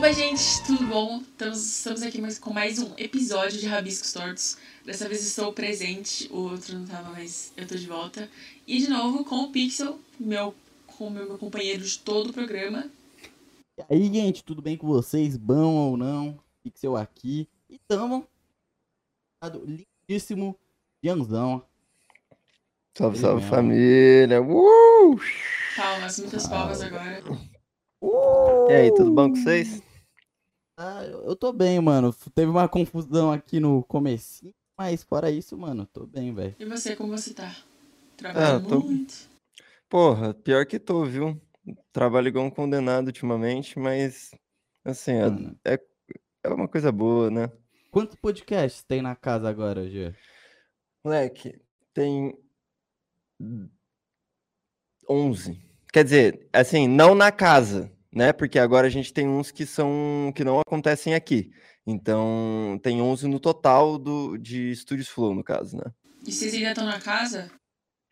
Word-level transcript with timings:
Opa, 0.00 0.14
gente, 0.14 0.64
tudo 0.66 0.86
bom? 0.86 1.18
Estamos, 1.18 1.76
estamos 1.76 2.02
aqui 2.02 2.22
mais, 2.22 2.38
com 2.38 2.50
mais 2.50 2.78
um 2.78 2.94
episódio 2.96 3.60
de 3.60 3.66
Rabiscos 3.66 4.14
Tortos. 4.14 4.56
Dessa 4.82 5.06
vez 5.06 5.22
estou 5.22 5.52
presente, 5.52 6.26
o 6.32 6.38
outro 6.38 6.74
não 6.74 6.84
estava, 6.84 7.10
mas 7.10 7.52
eu 7.54 7.68
tô 7.68 7.74
de 7.74 7.86
volta. 7.86 8.26
E 8.66 8.78
de 8.78 8.88
novo 8.88 9.22
com 9.26 9.40
o 9.40 9.52
Pixel, 9.52 9.98
meu, 10.18 10.54
com 10.86 11.08
o 11.08 11.10
meu 11.10 11.36
companheiro 11.36 11.82
de 11.82 11.98
todo 11.98 12.30
o 12.30 12.32
programa. 12.32 12.90
E 13.76 13.84
aí, 13.90 14.10
gente, 14.10 14.42
tudo 14.42 14.62
bem 14.62 14.74
com 14.74 14.86
vocês? 14.86 15.36
Bom 15.36 15.74
ou 15.74 15.98
não? 15.98 16.38
Pixel 16.64 16.96
aqui. 16.96 17.46
E 17.68 17.78
tamo 17.86 18.26
lindíssimo 20.08 20.56
Janzão. 21.04 21.62
Salve, 22.96 23.18
salve 23.18 23.46
família. 23.46 24.40
Uh! 24.40 25.20
Palmas, 25.76 26.18
muitas 26.18 26.48
palmas 26.48 26.80
agora. 26.80 27.22
Uh! 28.00 28.70
E 28.70 28.72
aí, 28.72 28.94
tudo 28.94 29.10
bom 29.10 29.28
com 29.28 29.36
vocês? 29.36 29.89
Ah, 30.82 31.04
eu, 31.04 31.36
tô 31.36 31.52
bem, 31.52 31.78
mano. 31.78 32.10
Teve 32.34 32.50
uma 32.50 32.66
confusão 32.66 33.30
aqui 33.30 33.60
no 33.60 33.84
começo, 33.84 34.50
mas 34.78 35.02
fora 35.02 35.30
isso, 35.30 35.54
mano, 35.54 35.84
tô 35.84 36.06
bem, 36.06 36.32
velho. 36.32 36.56
E 36.58 36.64
você, 36.64 36.96
como 36.96 37.10
você 37.14 37.34
tá? 37.34 37.54
Trabalhando 38.16 38.64
Ah, 38.64 38.66
tô- 38.66 38.80
muito? 38.80 39.28
Porra, 39.90 40.32
pior 40.32 40.64
que 40.64 40.78
tô, 40.78 41.04
viu? 41.04 41.38
Trabalho 41.92 42.28
igual 42.28 42.46
um 42.46 42.50
condenado 42.50 43.08
ultimamente, 43.08 43.78
mas 43.78 44.30
assim, 44.82 45.12
é, 45.12 45.28
Mano, 45.28 45.60
é, 45.66 45.78
é 46.44 46.48
uma 46.48 46.66
coisa 46.66 46.90
boa, 46.90 47.30
né? 47.30 47.50
quantos 47.90 48.16
podcasts 48.16 48.82
tem 48.82 49.02
na 49.02 49.14
casa 49.14 49.50
agora, 49.50 49.86
Gê? 49.86 50.14
Moleque, 51.04 51.60
tem 51.92 52.34
11. 55.06 55.60
Quer 55.92 56.04
dizer, 56.04 56.48
assim, 56.54 56.88
não 56.88 57.14
na 57.14 57.30
casa, 57.30 57.92
né? 58.12 58.32
Porque 58.32 58.58
agora 58.58 58.86
a 58.86 58.90
gente 58.90 59.12
tem 59.12 59.28
uns 59.28 59.50
que 59.50 59.64
são 59.64 60.32
que 60.34 60.44
não 60.44 60.60
acontecem 60.60 61.14
aqui. 61.14 61.50
Então, 61.86 62.78
tem 62.82 63.00
11 63.00 63.28
no 63.28 63.40
total 63.40 63.98
do 63.98 64.36
de 64.36 64.70
Estúdios 64.70 65.08
Flow, 65.08 65.34
no 65.34 65.42
caso, 65.42 65.76
né? 65.76 65.84
E 66.26 66.32
vocês 66.32 66.52
ainda 66.54 66.70
estão 66.70 66.84
na 66.84 67.00
casa? 67.00 67.50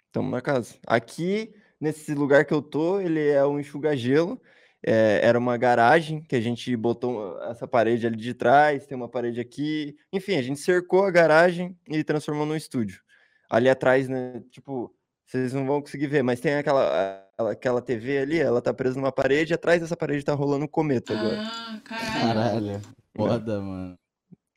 Estamos 0.06 0.30
na 0.30 0.40
casa. 0.40 0.74
Aqui, 0.86 1.54
nesse 1.80 2.14
lugar 2.14 2.44
que 2.44 2.54
eu 2.54 2.62
tô, 2.62 3.00
ele 3.00 3.28
é 3.28 3.44
um 3.44 3.60
enxuga-gelo. 3.60 4.40
É, 4.84 5.20
era 5.22 5.38
uma 5.38 5.56
garagem 5.56 6.22
que 6.22 6.36
a 6.36 6.40
gente 6.40 6.74
botou 6.76 7.40
essa 7.42 7.66
parede 7.66 8.06
ali 8.06 8.16
de 8.16 8.32
trás, 8.32 8.86
tem 8.86 8.96
uma 8.96 9.08
parede 9.08 9.40
aqui. 9.40 9.96
Enfim, 10.12 10.36
a 10.36 10.42
gente 10.42 10.60
cercou 10.60 11.04
a 11.04 11.10
garagem 11.10 11.76
e 11.88 12.02
transformou 12.04 12.46
num 12.46 12.56
estúdio. 12.56 13.02
Ali 13.50 13.68
atrás, 13.68 14.08
né? 14.08 14.42
Tipo, 14.50 14.94
vocês 15.28 15.52
não 15.52 15.66
vão 15.66 15.82
conseguir 15.82 16.06
ver, 16.06 16.22
mas 16.22 16.40
tem 16.40 16.54
aquela, 16.54 17.22
aquela, 17.50 17.82
TV 17.82 18.18
ali, 18.18 18.38
ela 18.38 18.62
tá 18.62 18.72
presa 18.72 18.98
numa 18.98 19.12
parede, 19.12 19.52
e 19.52 19.54
atrás 19.54 19.78
dessa 19.80 19.96
parede 19.96 20.24
tá 20.24 20.32
rolando 20.32 20.64
um 20.64 20.68
cometa 20.68 21.12
agora. 21.12 21.42
Ah, 21.42 21.80
caralho. 21.84 22.22
Caralho, 22.22 22.80
foda, 23.14 23.60
mano. 23.60 23.98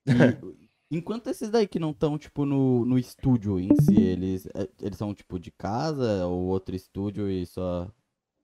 E, 0.07 0.11
enquanto 0.97 1.29
esses 1.29 1.49
daí 1.49 1.67
que 1.67 1.77
não 1.77 1.91
estão, 1.91 2.17
tipo, 2.17 2.45
no, 2.45 2.85
no 2.85 2.97
estúdio 2.97 3.59
em 3.59 3.75
si, 3.81 3.99
eles, 4.01 4.45
é, 4.55 4.69
eles 4.81 4.97
são, 4.97 5.13
tipo, 5.13 5.37
de 5.37 5.51
casa 5.51 6.25
ou 6.25 6.45
outro 6.45 6.73
estúdio 6.73 7.29
e 7.29 7.45
só. 7.45 7.91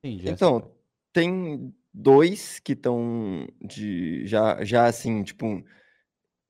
Entendi. 0.04 0.28
essa 0.28 0.34
Então, 0.34 0.70
tem 1.14 1.74
dois 1.94 2.60
que 2.60 2.74
estão 2.74 3.48
de 3.62 4.28
já, 4.28 4.62
já 4.66 4.86
assim, 4.86 5.24
tipo, 5.24 5.64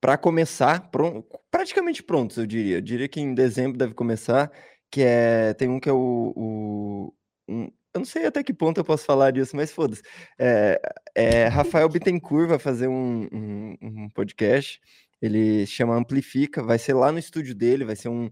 para 0.01 0.17
começar, 0.17 0.89
pron- 0.89 1.23
praticamente 1.51 2.01
prontos, 2.01 2.37
eu 2.37 2.47
diria. 2.47 2.77
Eu 2.77 2.81
diria 2.81 3.07
que 3.07 3.21
em 3.21 3.35
dezembro 3.35 3.77
deve 3.77 3.93
começar, 3.93 4.51
que 4.91 5.01
é, 5.03 5.53
tem 5.53 5.69
um 5.69 5.79
que 5.79 5.89
é 5.89 5.93
o, 5.93 6.33
o- 6.35 7.13
um- 7.47 7.65
eu 7.93 7.99
não 7.99 8.05
sei 8.05 8.25
até 8.27 8.43
que 8.43 8.53
ponto 8.53 8.79
eu 8.79 8.85
posso 8.85 9.05
falar 9.05 9.31
disso, 9.31 9.55
mas 9.55 9.71
foda-se. 9.71 10.03
É, 10.39 10.79
é, 11.15 11.47
Rafael 11.47 11.89
Bittencourt 11.89 12.47
vai 12.49 12.59
fazer 12.59 12.87
um, 12.87 13.27
um- 13.31 13.77
um 13.81 14.09
podcast, 14.09 14.79
ele 15.21 15.65
chama 15.65 15.95
Amplifica, 15.95 16.61
vai 16.63 16.77
ser 16.77 16.93
lá 16.93 17.11
no 17.11 17.17
estúdio 17.19 17.55
dele, 17.55 17.85
vai 17.85 17.95
ser 17.95 18.09
um- 18.09 18.29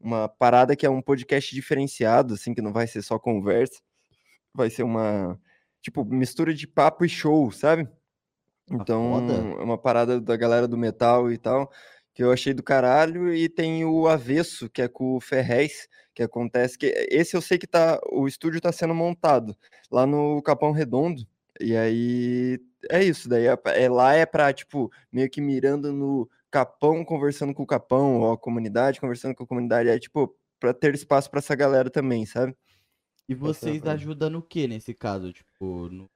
uma 0.00 0.28
parada 0.28 0.76
que 0.76 0.86
é 0.86 0.90
um 0.90 1.02
podcast 1.02 1.52
diferenciado, 1.54 2.34
assim, 2.34 2.54
que 2.54 2.62
não 2.62 2.72
vai 2.72 2.86
ser 2.86 3.02
só 3.02 3.18
conversa, 3.18 3.80
vai 4.54 4.70
ser 4.70 4.84
uma, 4.84 5.40
tipo, 5.82 6.04
mistura 6.04 6.54
de 6.54 6.66
papo 6.68 7.04
e 7.04 7.08
show, 7.08 7.50
sabe? 7.50 7.88
Então, 8.70 9.12
foda. 9.14 9.32
é 9.34 9.64
uma 9.64 9.78
parada 9.78 10.20
da 10.20 10.36
galera 10.36 10.68
do 10.68 10.76
metal 10.76 11.32
e 11.32 11.38
tal, 11.38 11.70
que 12.18 12.24
eu 12.24 12.32
achei 12.32 12.52
do 12.52 12.64
caralho, 12.64 13.32
e 13.32 13.48
tem 13.48 13.84
o 13.84 14.08
Avesso, 14.08 14.68
que 14.68 14.82
é 14.82 14.88
com 14.88 15.14
o 15.14 15.20
Ferrez, 15.20 15.86
que 16.12 16.20
acontece 16.20 16.76
que 16.76 16.86
esse 17.08 17.36
eu 17.36 17.40
sei 17.40 17.58
que 17.58 17.66
tá, 17.66 18.00
o 18.10 18.26
estúdio 18.26 18.60
tá 18.60 18.72
sendo 18.72 18.92
montado 18.92 19.56
lá 19.88 20.04
no 20.04 20.42
Capão 20.42 20.72
Redondo, 20.72 21.24
e 21.60 21.76
aí 21.76 22.58
é 22.90 23.04
isso, 23.04 23.28
daí 23.28 23.46
é, 23.46 23.56
é 23.66 23.88
lá 23.88 24.14
é 24.14 24.26
pra, 24.26 24.52
tipo, 24.52 24.90
meio 25.12 25.30
que 25.30 25.40
mirando 25.40 25.92
no 25.92 26.28
Capão, 26.50 27.04
conversando 27.04 27.54
com 27.54 27.62
o 27.62 27.66
Capão, 27.66 28.18
ou 28.22 28.32
a 28.32 28.36
comunidade, 28.36 29.00
conversando 29.00 29.36
com 29.36 29.44
a 29.44 29.46
comunidade, 29.46 29.88
é 29.88 29.96
tipo, 29.96 30.36
pra 30.58 30.74
ter 30.74 30.92
espaço 30.96 31.30
pra 31.30 31.38
essa 31.38 31.54
galera 31.54 31.88
também, 31.88 32.26
sabe? 32.26 32.52
E 33.28 33.32
é 33.32 33.36
a 33.36 33.38
vocês 33.38 33.86
ajudam 33.86 34.28
no 34.28 34.42
que 34.42 34.66
nesse 34.66 34.92
caso, 34.92 35.32
tipo, 35.32 35.88
no- 35.88 36.10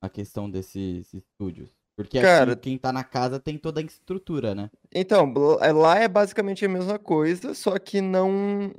na 0.00 0.08
questão 0.08 0.48
desses 0.48 1.12
estúdios? 1.12 1.70
Porque 1.96 2.20
Cara- 2.20 2.52
aqui 2.52 2.62
quem 2.70 2.78
tá 2.78 2.92
na 2.92 3.04
casa 3.04 3.38
tem 3.38 3.56
toda 3.56 3.80
a 3.80 3.84
estrutura, 3.84 4.54
né? 4.54 4.68
Então, 4.92 5.32
é- 5.60 5.72
lá 5.72 5.98
é 5.98 6.08
basicamente 6.08 6.64
a 6.64 6.68
mesma 6.68 6.98
coisa, 6.98 7.54
só 7.54 7.78
que 7.78 8.00
não. 8.00 8.72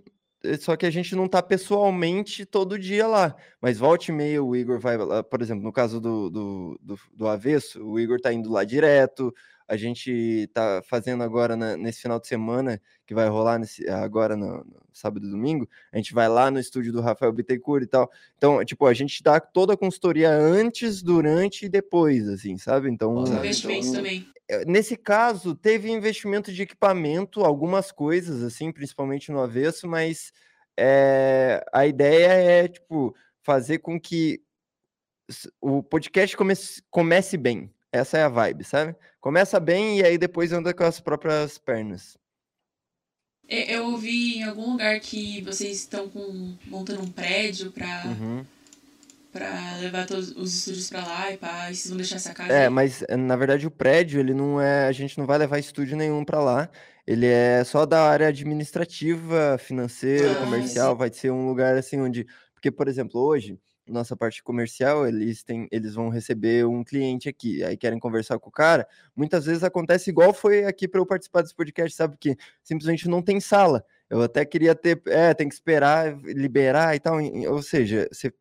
eh, 0.43 0.57
Só 0.57 0.75
que 0.75 0.85
a 0.85 0.91
gente 0.91 1.15
não 1.15 1.27
tá 1.27 1.41
pessoalmente 1.41 2.45
todo 2.45 2.77
dia 2.77 3.07
lá. 3.07 3.35
Mas 3.61 3.77
volta 3.79 4.11
e 4.11 4.13
meia 4.13 4.43
o 4.43 4.55
Igor 4.55 4.79
vai 4.79 4.97
lá, 4.97 5.23
por 5.23 5.41
exemplo, 5.41 5.63
no 5.63 5.71
caso 5.73 5.99
do, 5.99 6.29
do, 6.29 6.79
do, 6.81 6.99
do 7.13 7.27
Avesso, 7.27 7.83
o 7.83 7.99
Igor 7.99 8.19
tá 8.19 8.31
indo 8.33 8.51
lá 8.51 8.63
direto. 8.63 9.33
A 9.67 9.75
gente 9.75 10.47
tá 10.53 10.81
fazendo 10.85 11.23
agora 11.23 11.55
na- 11.55 11.75
nesse 11.75 12.01
final 12.01 12.19
de 12.19 12.27
semana, 12.27 12.79
que 13.05 13.15
vai 13.15 13.27
rolar 13.27 13.57
nesse, 13.57 13.87
agora 13.89 14.35
no, 14.35 14.57
no 14.63 14.79
sábado 14.93 15.25
e 15.25 15.29
domingo, 15.29 15.67
a 15.91 15.97
gente 15.97 16.13
vai 16.13 16.29
lá 16.29 16.51
no 16.51 16.59
estúdio 16.59 16.93
do 16.93 17.01
Rafael 17.01 17.31
Bittencourt 17.33 17.83
e 17.83 17.87
tal. 17.87 18.11
Então, 18.37 18.63
tipo, 18.63 18.85
a 18.85 18.93
gente 18.93 19.23
dá 19.23 19.39
toda 19.39 19.73
a 19.73 19.77
consultoria 19.77 20.29
antes, 20.29 21.01
durante 21.01 21.65
e 21.65 21.69
depois, 21.69 22.27
assim, 22.29 22.57
sabe? 22.57 22.89
Então, 22.89 23.15
Os 23.15 23.29
Investimentos 23.31 23.87
então, 23.89 24.03
também. 24.03 24.27
eh, 24.47 24.65
Nesse 24.65 24.95
caso, 24.95 25.55
teve 25.55 25.89
investimento 25.89 26.51
de 26.53 26.61
equipamento, 26.61 27.43
algumas 27.43 27.91
coisas, 27.91 28.43
assim, 28.43 28.71
principalmente 28.71 29.31
no 29.31 29.39
avesso, 29.41 29.87
mas 29.87 30.31
eh, 30.77 31.65
a 31.73 31.87
ideia 31.87 32.27
é, 32.33 32.67
tipo, 32.67 33.15
fazer 33.41 33.79
com 33.79 33.99
que 33.99 34.41
o 35.59 35.81
podcast 35.81 36.37
comece, 36.37 36.83
comece 36.91 37.35
bem. 37.37 37.71
Essa 37.95 38.17
é 38.17 38.23
a 38.23 38.29
vibe, 38.29 38.63
sabe? 38.65 38.93
Começa 39.21 39.57
bem 39.57 39.99
e 39.99 40.03
aí 40.03 40.17
depois 40.17 40.51
anda 40.51 40.73
com 40.73 40.83
as 40.83 40.99
próprias 40.99 41.57
pernas. 41.57 42.17
E- 43.47 43.71
Eu 43.73 43.85
ouvi 43.85 44.37
em 44.39 44.43
algum 44.43 44.71
lugar 44.73 44.99
que 44.99 45.41
vocês 45.43 45.77
estão 45.77 46.09
com, 46.09 46.55
montando 46.65 47.01
um 47.03 47.09
prédio 47.09 47.71
pra, 47.71 48.03
Uhum. 48.05 48.45
pra 49.31 49.77
levar 49.79 50.05
todos 50.07 50.31
os 50.35 50.53
estúdios 50.55 50.89
pra 50.89 51.05
lá 51.05 51.31
e 51.31 51.37
pá, 51.37 51.71
e 51.71 51.75
vocês 51.75 51.87
vão 51.87 51.97
deixar 51.97 52.17
essa 52.17 52.33
casa 52.33 52.51
É, 52.51 52.63
aí? 52.63 52.69
mas 52.69 53.01
na 53.17 53.35
verdade 53.37 53.65
o 53.65 53.71
prédio, 53.71 54.19
ele 54.19 54.33
não 54.33 54.59
é, 54.59 54.87
a 54.87 54.91
gente 54.91 55.17
não 55.17 55.25
vai 55.25 55.37
levar 55.37 55.57
estúdio 55.57 55.95
nenhum 55.95 56.25
para 56.25 56.41
lá. 56.41 56.69
Ele 57.07 57.27
é 57.27 57.63
só 57.63 57.85
da 57.85 58.01
área 58.09 58.27
administrativa, 58.27 59.57
financeira, 59.57 60.33
Ah, 60.33 60.43
comercial, 60.43 60.97
vai 60.97 61.13
ser 61.13 61.31
um 61.31 61.47
lugar 61.47 61.77
assim 61.77 62.01
onde, 62.01 62.25
porque 62.53 62.69
por 62.71 62.87
exemplo, 62.89 63.21
hoje, 63.21 63.57
nossa 63.87 64.15
parte 64.15 64.43
comercial, 64.43 65.07
eles 65.07 65.43
têm, 65.43 65.67
eles 65.71 65.93
vão 65.93 66.09
receber 66.09 66.65
um 66.65 66.83
cliente 66.83 67.29
aqui, 67.29 67.63
aí 67.63 67.77
querem 67.77 67.99
conversar 67.99 68.39
com 68.39 68.49
o 68.49 68.51
cara. 68.51 68.87
Muitas 69.15 69.45
vezes 69.45 69.63
acontece 69.63 70.09
igual 70.09 70.33
foi 70.33 70.65
aqui 70.65 70.87
para 70.87 70.99
eu 70.99 71.05
participar 71.05 71.41
desse 71.41 71.55
podcast, 71.55 71.95
sabe? 71.95 72.17
Que 72.19 72.35
simplesmente 72.63 73.07
não 73.07 73.21
tem 73.21 73.39
sala. 73.39 73.85
Eu 74.09 74.21
até 74.21 74.45
queria 74.45 74.75
ter, 74.75 75.01
é, 75.07 75.33
tem 75.33 75.47
que 75.47 75.55
esperar 75.55 76.17
liberar 76.23 76.95
e 76.95 76.99
tal, 76.99 77.17
ou 77.49 77.61
seja, 77.61 78.07
você 78.11 78.31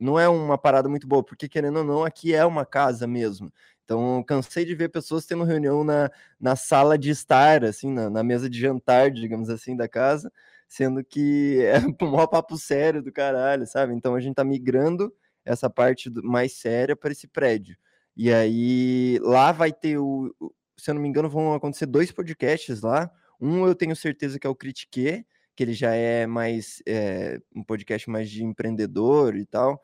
não 0.00 0.18
é 0.18 0.28
uma 0.28 0.56
parada 0.56 0.88
muito 0.88 1.06
boa, 1.06 1.22
porque 1.22 1.48
querendo 1.48 1.78
ou 1.78 1.84
não, 1.84 2.04
aqui 2.04 2.34
é 2.34 2.44
uma 2.44 2.64
casa 2.64 3.06
mesmo. 3.06 3.52
Então, 3.84 4.22
cansei 4.22 4.64
de 4.64 4.74
ver 4.74 4.88
pessoas 4.88 5.26
tendo 5.26 5.44
reunião 5.44 5.82
na, 5.84 6.10
na 6.40 6.56
sala 6.56 6.96
de 6.96 7.10
estar, 7.10 7.64
assim, 7.64 7.92
na, 7.92 8.08
na 8.08 8.22
mesa 8.22 8.48
de 8.48 8.58
jantar, 8.58 9.10
digamos 9.10 9.50
assim, 9.50 9.76
da 9.76 9.88
casa, 9.88 10.32
sendo 10.70 11.04
que 11.04 11.58
é 11.64 11.78
um 12.06 12.10
maior 12.12 12.28
papo 12.28 12.56
sério 12.56 13.02
do 13.02 13.12
caralho, 13.12 13.66
sabe? 13.66 13.92
Então, 13.94 14.14
a 14.14 14.20
gente 14.20 14.36
tá 14.36 14.44
migrando 14.44 15.12
essa 15.44 15.68
parte 15.68 16.08
mais 16.22 16.54
séria 16.54 16.96
para 16.96 17.10
esse 17.12 17.26
prédio. 17.28 17.76
E 18.16 18.32
aí, 18.32 19.18
lá 19.22 19.52
vai 19.52 19.72
ter 19.72 19.98
o. 19.98 20.34
o- 20.40 20.54
Se 20.78 20.90
eu 20.90 20.94
não 20.94 21.02
me 21.02 21.08
engano, 21.08 21.28
vão 21.28 21.54
acontecer 21.54 21.86
dois 21.86 22.12
podcasts 22.12 22.82
lá. 22.82 23.10
Um 23.40 23.66
eu 23.66 23.74
tenho 23.74 23.96
certeza 23.96 24.38
que 24.38 24.46
é 24.46 24.50
o 24.50 24.54
Critique, 24.54 25.26
que 25.56 25.64
ele 25.64 25.72
já 25.74 25.94
é 25.94 26.26
mais 26.26 26.82
é, 26.86 27.40
um 27.54 27.64
podcast 27.64 28.08
mais 28.10 28.30
de 28.30 28.44
empreendedor 28.44 29.36
e 29.36 29.44
tal, 29.46 29.82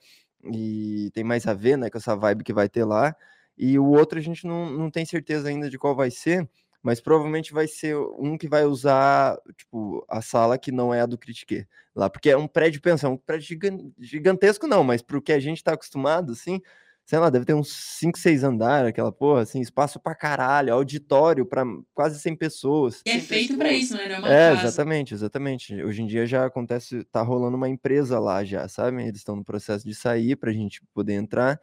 e 0.52 1.10
tem 1.14 1.24
mais 1.24 1.46
a 1.46 1.54
ver, 1.54 1.76
né, 1.78 1.90
com 1.90 1.98
essa 1.98 2.14
vibe 2.16 2.44
que 2.44 2.52
vai 2.52 2.68
ter 2.68 2.84
lá. 2.84 3.14
E 3.58 3.78
o 3.78 3.86
outro 3.86 4.18
a 4.18 4.22
gente 4.22 4.46
não, 4.46 4.70
não 4.70 4.90
tem 4.90 5.04
certeza 5.06 5.48
ainda 5.48 5.68
de 5.70 5.78
qual 5.78 5.96
vai 5.96 6.10
ser, 6.10 6.48
mas 6.86 7.00
provavelmente 7.00 7.52
vai 7.52 7.66
ser 7.68 7.96
um 8.18 8.38
que 8.38 8.48
vai 8.48 8.64
usar, 8.64 9.36
tipo, 9.56 10.04
a 10.08 10.22
sala 10.22 10.58
que 10.58 10.72
não 10.72 10.94
é 10.94 11.00
a 11.02 11.06
do 11.06 11.18
Critique 11.18 11.66
lá, 11.94 12.08
porque 12.10 12.30
é 12.30 12.36
um 12.36 12.46
prédio, 12.48 12.80
pensa, 12.80 13.06
é 13.06 13.10
um 13.10 13.16
prédio 13.16 13.48
gigan- 13.48 13.90
gigantesco 13.98 14.66
não, 14.66 14.84
mas 14.84 15.02
pro 15.02 15.20
que 15.22 15.32
a 15.32 15.40
gente 15.40 15.62
tá 15.64 15.72
acostumado, 15.74 16.32
assim, 16.32 16.60
sei 17.04 17.18
lá, 17.18 17.30
deve 17.30 17.44
ter 17.44 17.54
uns 17.54 17.72
5, 17.98 18.18
6 18.18 18.42
andares, 18.44 18.88
aquela 18.88 19.12
porra, 19.12 19.42
assim, 19.42 19.60
espaço 19.60 20.00
pra 20.00 20.14
caralho, 20.14 20.72
auditório 20.74 21.46
pra 21.46 21.64
quase 21.94 22.20
100 22.20 22.34
pessoas. 22.36 23.02
E 23.06 23.10
é 23.10 23.20
feito 23.20 23.56
pra 23.56 23.72
isso, 23.72 23.96
né? 23.96 24.08
Não 24.08 24.16
é 24.16 24.18
uma 24.18 24.28
É, 24.28 24.48
casa. 24.50 24.66
exatamente, 24.66 25.14
exatamente. 25.14 25.82
Hoje 25.82 26.02
em 26.02 26.06
dia 26.06 26.26
já 26.26 26.44
acontece, 26.46 27.04
tá 27.12 27.22
rolando 27.22 27.56
uma 27.56 27.68
empresa 27.68 28.18
lá 28.18 28.44
já, 28.44 28.66
sabe? 28.68 29.02
Eles 29.02 29.18
estão 29.18 29.36
no 29.36 29.44
processo 29.44 29.84
de 29.86 29.94
sair 29.94 30.36
pra 30.36 30.52
gente 30.52 30.80
poder 30.94 31.14
entrar, 31.14 31.60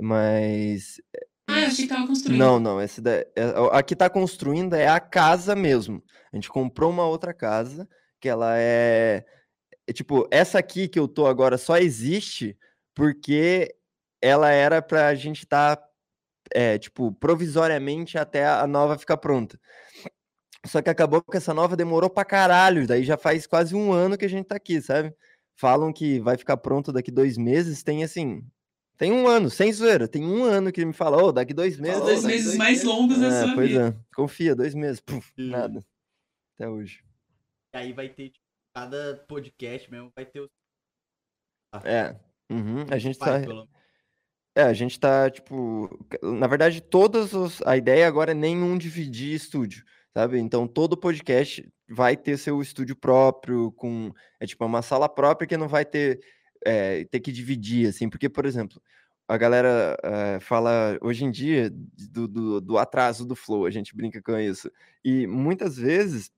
mas 0.00 1.00
Ah, 1.48 1.60
eu 1.60 1.66
achei 1.66 1.86
que 1.86 1.94
tava 1.94 2.06
construindo. 2.06 2.38
não, 2.38 2.58
não, 2.58 2.80
esse 2.82 3.00
da, 3.00 3.12
é- 3.12 3.26
a 3.72 3.82
que 3.82 3.94
tá 3.94 4.10
construindo 4.10 4.74
é 4.74 4.88
a 4.88 4.98
casa 5.00 5.54
mesmo. 5.54 6.02
A 6.32 6.36
gente 6.36 6.48
comprou 6.48 6.90
uma 6.90 7.06
outra 7.06 7.32
casa, 7.32 7.88
que 8.20 8.28
ela 8.28 8.58
é, 8.58 9.24
é 9.86 9.92
tipo, 9.92 10.26
essa 10.30 10.58
aqui 10.58 10.88
que 10.88 10.98
eu 10.98 11.06
tô 11.08 11.26
agora 11.26 11.56
só 11.56 11.76
existe 11.78 12.58
porque 12.94 13.74
ela 14.20 14.50
era 14.50 14.82
pra 14.82 15.14
gente 15.14 15.44
estar, 15.44 15.80
é, 16.52 16.78
tipo, 16.78 17.12
provisoriamente 17.12 18.18
até 18.18 18.46
a 18.46 18.66
nova 18.66 18.98
ficar 18.98 19.16
pronta. 19.18 19.58
Só 20.66 20.82
que 20.82 20.90
acabou 20.90 21.22
que 21.22 21.36
essa 21.36 21.54
nova 21.54 21.76
demorou 21.76 22.10
pra 22.10 22.24
caralho, 22.24 22.86
daí 22.86 23.04
já 23.04 23.16
faz 23.16 23.46
quase 23.46 23.74
um 23.74 23.92
ano 23.92 24.18
que 24.18 24.24
a 24.24 24.28
gente 24.28 24.46
tá 24.46 24.56
aqui, 24.56 24.80
sabe? 24.82 25.14
Falam 25.58 25.92
que 25.92 26.20
vai 26.20 26.36
ficar 26.36 26.56
pronto 26.56 26.92
daqui 26.92 27.10
dois 27.10 27.38
meses, 27.38 27.82
tem 27.82 28.02
assim, 28.02 28.42
tem 28.96 29.12
um 29.12 29.26
ano, 29.28 29.50
sem 29.50 29.72
zoeira, 29.72 30.06
tem 30.08 30.24
um 30.24 30.44
ano 30.44 30.72
que 30.72 30.80
ele 30.80 30.86
me 30.86 30.92
fala, 30.92 31.22
ô, 31.22 31.32
daqui 31.32 31.52
dois 31.54 31.78
meses. 31.78 31.98
Os 31.98 32.04
dois 32.04 32.24
meses 32.24 32.56
mais 32.56 32.82
longos 32.84 33.18
da 33.20 33.26
é, 33.28 33.44
sua 33.44 33.54
pois 33.54 33.68
vida. 33.68 33.88
é. 33.88 34.14
Confia, 34.14 34.54
dois 34.56 34.74
meses. 34.74 35.00
Puf, 35.00 35.32
Hum. 35.38 35.50
nada. 35.50 35.84
Até 36.54 36.68
hoje. 36.68 37.04
E 37.74 37.78
aí 37.78 37.92
vai 37.92 38.08
ter, 38.08 38.30
tipo, 38.30 38.44
cada 38.74 39.24
podcast 39.28 39.90
mesmo 39.90 40.10
vai 40.14 40.24
ter 40.24 40.40
o. 40.40 40.48
É. 41.84 42.16
uhum, 42.50 42.86
A 42.90 42.98
gente 42.98 43.18
Vai, 43.18 43.40
tá. 43.42 43.46
pelo- 43.46 43.68
É, 44.54 44.62
a 44.62 44.72
gente 44.72 44.98
tá, 44.98 45.28
tipo. 45.30 45.90
Na 46.22 46.46
verdade, 46.46 46.80
todos 46.80 47.34
os. 47.34 47.60
A 47.66 47.76
ideia 47.76 48.06
agora 48.08 48.30
é 48.30 48.34
nenhum 48.34 48.78
dividir 48.78 49.34
estúdio, 49.34 49.84
sabe? 50.16 50.38
Então, 50.38 50.66
todo 50.66 50.96
podcast 50.96 51.70
vai 51.88 52.16
ter 52.16 52.38
seu 52.38 52.62
estúdio 52.62 52.96
próprio, 52.96 53.70
com. 53.72 54.10
É 54.40 54.46
tipo 54.46 54.64
uma 54.64 54.80
sala 54.80 55.08
própria 55.08 55.46
que 55.46 55.56
não 55.58 55.68
vai 55.68 55.84
ter. 55.84 56.20
É, 56.66 57.04
ter 57.04 57.20
que 57.20 57.32
dividir, 57.32 57.88
assim. 57.88 58.08
Porque, 58.10 58.28
por 58.28 58.44
exemplo, 58.44 58.82
a 59.28 59.36
galera 59.36 59.96
é, 60.02 60.40
fala 60.40 60.98
hoje 61.00 61.24
em 61.24 61.30
dia 61.30 61.70
do, 61.70 62.28
do, 62.28 62.60
do 62.60 62.78
atraso 62.78 63.24
do 63.24 63.36
Flow, 63.36 63.66
a 63.66 63.70
gente 63.70 63.96
brinca 63.96 64.20
com 64.22 64.36
isso. 64.38 64.70
E 65.04 65.26
muitas 65.26 65.76
vezes. 65.76 66.30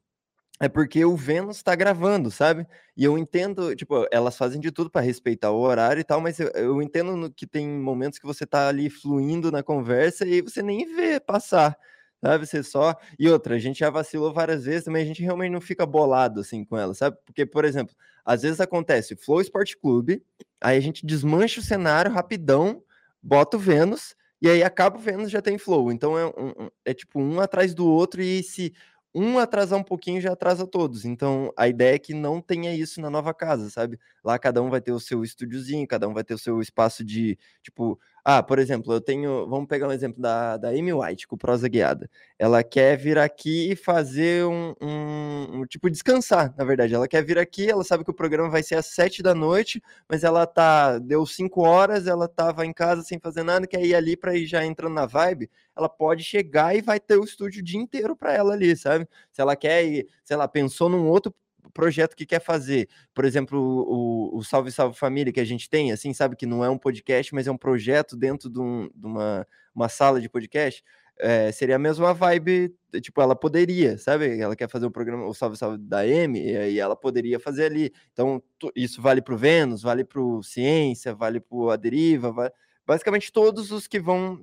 É 0.60 0.68
porque 0.68 1.04
o 1.04 1.16
Vênus 1.16 1.62
tá 1.62 1.76
gravando, 1.76 2.32
sabe? 2.32 2.66
E 2.96 3.04
eu 3.04 3.16
entendo, 3.16 3.76
tipo, 3.76 4.06
elas 4.10 4.36
fazem 4.36 4.60
de 4.60 4.72
tudo 4.72 4.90
para 4.90 5.02
respeitar 5.02 5.52
o 5.52 5.60
horário 5.60 6.00
e 6.00 6.04
tal, 6.04 6.20
mas 6.20 6.40
eu, 6.40 6.48
eu 6.48 6.82
entendo 6.82 7.32
que 7.32 7.46
tem 7.46 7.68
momentos 7.68 8.18
que 8.18 8.26
você 8.26 8.44
tá 8.44 8.66
ali 8.68 8.90
fluindo 8.90 9.52
na 9.52 9.62
conversa 9.62 10.26
e 10.26 10.42
você 10.42 10.60
nem 10.60 10.84
vê 10.96 11.20
passar, 11.20 11.78
sabe? 12.22 12.46
Você 12.46 12.62
só. 12.62 12.94
E 13.18 13.28
outra, 13.28 13.54
a 13.56 13.58
gente 13.58 13.78
já 13.80 13.90
vacilou 13.90 14.32
várias 14.32 14.64
vezes, 14.64 14.88
mas 14.88 15.02
a 15.02 15.06
gente 15.06 15.22
realmente 15.22 15.52
não 15.52 15.60
fica 15.60 15.86
bolado 15.86 16.40
assim 16.40 16.64
com 16.64 16.76
ela, 16.76 16.94
sabe? 16.94 17.16
Porque, 17.24 17.46
por 17.46 17.64
exemplo, 17.64 17.94
às 18.24 18.42
vezes 18.42 18.60
acontece 18.60 19.16
Flow 19.16 19.40
Esporte 19.40 19.76
Clube, 19.76 20.22
aí 20.60 20.76
a 20.76 20.80
gente 20.80 21.06
desmancha 21.06 21.60
o 21.60 21.62
cenário 21.64 22.10
rapidão, 22.12 22.82
bota 23.22 23.56
o 23.56 23.60
Vênus, 23.60 24.14
e 24.40 24.48
aí 24.48 24.62
acaba 24.62 24.96
o 24.98 25.00
Vênus 25.00 25.30
já 25.30 25.42
tem 25.42 25.58
Flow. 25.58 25.90
Então 25.92 26.18
é, 26.18 26.26
um- 26.26 26.68
é 26.84 26.94
tipo 26.94 27.20
um 27.20 27.40
atrás 27.40 27.74
do 27.74 27.86
outro, 27.86 28.22
e 28.22 28.42
se 28.42 28.72
um 29.14 29.38
atrasar 29.38 29.78
um 29.78 29.82
pouquinho 29.82 30.20
já 30.20 30.32
atrasa 30.32 30.66
todos. 30.66 31.04
Então, 31.04 31.50
a 31.56 31.66
ideia 31.66 31.94
é 31.94 31.98
que 31.98 32.12
não 32.14 32.40
tenha 32.40 32.74
isso 32.74 33.00
na 33.00 33.08
nova 33.10 33.32
casa, 33.34 33.70
sabe? 33.70 33.98
Lá 34.22 34.38
cada 34.38 34.62
um 34.62 34.70
vai 34.70 34.80
ter 34.80 34.92
o 34.92 35.00
seu 35.00 35.24
estúdiozinho, 35.24 35.86
cada 35.88 36.06
um 36.08 36.12
vai 36.14 36.22
ter 36.22 36.34
o 36.34 36.38
seu 36.38 36.60
espaço 36.60 37.02
de, 37.04 37.38
tipo, 37.62 37.98
ah, 38.30 38.42
por 38.42 38.58
exemplo, 38.58 38.92
eu 38.92 39.00
tenho, 39.00 39.48
vamos 39.48 39.66
pegar 39.66 39.88
um 39.88 39.92
exemplo 39.92 40.20
da, 40.20 40.58
da 40.58 40.68
Amy 40.68 40.92
White, 40.92 41.26
com 41.26 41.34
prosa 41.34 41.66
guiada. 41.66 42.10
Ela 42.38 42.62
quer 42.62 42.94
vir 42.98 43.16
aqui 43.16 43.72
e 43.72 43.74
fazer 43.74 44.44
um, 44.44 44.74
um, 44.82 45.60
um, 45.60 45.66
tipo, 45.66 45.88
descansar, 45.88 46.54
na 46.58 46.62
verdade. 46.62 46.94
Ela 46.94 47.08
quer 47.08 47.24
vir 47.24 47.38
aqui, 47.38 47.70
ela 47.70 47.82
sabe 47.82 48.04
que 48.04 48.10
o 48.10 48.14
programa 48.14 48.50
vai 48.50 48.62
ser 48.62 48.74
às 48.74 48.84
sete 48.84 49.22
da 49.22 49.34
noite, 49.34 49.82
mas 50.06 50.24
ela 50.24 50.46
tá, 50.46 50.98
deu 50.98 51.24
cinco 51.24 51.62
horas, 51.62 52.06
ela 52.06 52.28
tava 52.28 52.66
em 52.66 52.72
casa 52.74 53.02
sem 53.02 53.18
fazer 53.18 53.42
nada, 53.44 53.66
quer 53.66 53.82
ir 53.82 53.94
ali 53.94 54.14
para 54.14 54.36
ir 54.36 54.44
já 54.44 54.62
entrando 54.62 54.92
na 54.92 55.06
vibe, 55.06 55.50
ela 55.74 55.88
pode 55.88 56.22
chegar 56.22 56.76
e 56.76 56.82
vai 56.82 57.00
ter 57.00 57.16
o 57.16 57.24
estúdio 57.24 57.62
o 57.62 57.64
dia 57.64 57.80
inteiro 57.80 58.14
para 58.14 58.34
ela 58.34 58.52
ali, 58.52 58.76
sabe? 58.76 59.08
Se 59.32 59.40
ela 59.40 59.56
quer 59.56 59.82
ir, 59.86 60.06
sei 60.22 60.36
lá, 60.36 60.46
pensou 60.46 60.90
num 60.90 61.08
outro 61.08 61.34
projeto 61.72 62.14
que 62.16 62.26
quer 62.26 62.40
fazer, 62.40 62.88
por 63.14 63.24
exemplo, 63.24 63.58
o, 63.60 64.36
o 64.38 64.42
Salve 64.44 64.70
Salve 64.72 64.96
Família 64.96 65.32
que 65.32 65.40
a 65.40 65.44
gente 65.44 65.68
tem, 65.68 65.92
assim, 65.92 66.12
sabe, 66.14 66.36
que 66.36 66.46
não 66.46 66.64
é 66.64 66.70
um 66.70 66.78
podcast, 66.78 67.34
mas 67.34 67.46
é 67.46 67.50
um 67.52 67.56
projeto 67.58 68.16
dentro 68.16 68.48
de, 68.50 68.60
um- 68.60 68.88
de 68.94 69.06
uma, 69.06 69.46
uma 69.74 69.88
sala 69.88 70.20
de 70.20 70.28
podcast, 70.28 70.82
é, 71.20 71.50
seria 71.50 71.76
a 71.76 71.78
mesma 71.80 72.14
vibe, 72.14 72.72
tipo, 73.02 73.20
ela 73.20 73.34
poderia, 73.34 73.98
sabe? 73.98 74.38
Ela 74.38 74.54
quer 74.54 74.68
fazer 74.68 74.86
um 74.86 74.90
programa, 74.90 75.26
o 75.26 75.34
Salve 75.34 75.56
Salve 75.56 75.76
da 75.78 76.06
M, 76.06 76.40
e 76.40 76.56
aí 76.56 76.78
ela 76.78 76.94
poderia 76.94 77.40
fazer 77.40 77.64
ali. 77.64 77.92
Então, 78.12 78.40
isso 78.76 79.02
vale 79.02 79.20
para 79.20 79.34
o 79.34 79.36
Vênus, 79.36 79.82
vale 79.82 80.04
para 80.04 80.20
o 80.20 80.42
Ciência, 80.44 81.12
vale 81.14 81.40
para 81.40 81.74
a 81.74 81.76
Deriva, 81.76 82.30
va- 82.30 82.52
basicamente 82.86 83.32
todos 83.32 83.72
os 83.72 83.88
que 83.88 83.98
vão 83.98 84.40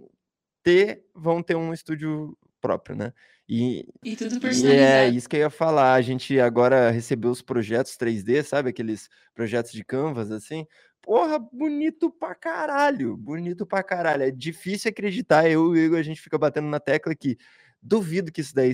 ter, 0.64 1.06
vão 1.14 1.42
ter 1.42 1.56
um 1.56 1.72
estúdio 1.74 2.38
próprio, 2.60 2.96
né? 2.96 3.14
E, 3.48 3.88
E 4.04 4.16
tudo 4.16 4.34
e 4.34 4.38
é 4.38 4.40
personalizado. 4.40 5.16
isso 5.16 5.30
que 5.30 5.36
eu 5.36 5.42
ia 5.42 5.50
falar. 5.50 5.94
A 5.94 6.02
gente 6.02 6.40
agora 6.40 6.90
recebeu 6.90 7.30
os 7.32 7.42
projetos 7.42 7.96
3D, 7.98 8.44
sabe? 8.44 8.70
Aqueles 8.70 9.08
projetos 9.34 9.72
de 9.72 9.84
canvas, 9.84 10.32
assim. 10.32 10.66
Porra, 11.02 11.38
bonito 11.38 12.10
pra 12.10 12.34
caralho. 12.34 13.16
Bonito 13.16 13.66
pra 13.66 13.84
caralho. 13.84 14.24
É 14.24 14.32
difícil 14.32 14.90
acreditar. 14.90 15.48
Eu 15.48 15.76
e 15.76 15.80
o 15.80 15.86
Igor, 15.86 16.00
a 16.00 16.04
gente 16.04 16.20
fica 16.22 16.38
batendo 16.38 16.68
na 16.68 16.80
tecla 16.80 17.14
que 17.14 17.38
duvido 17.80 18.32
que 18.32 18.42
isso 18.42 18.56
daí 18.56 18.74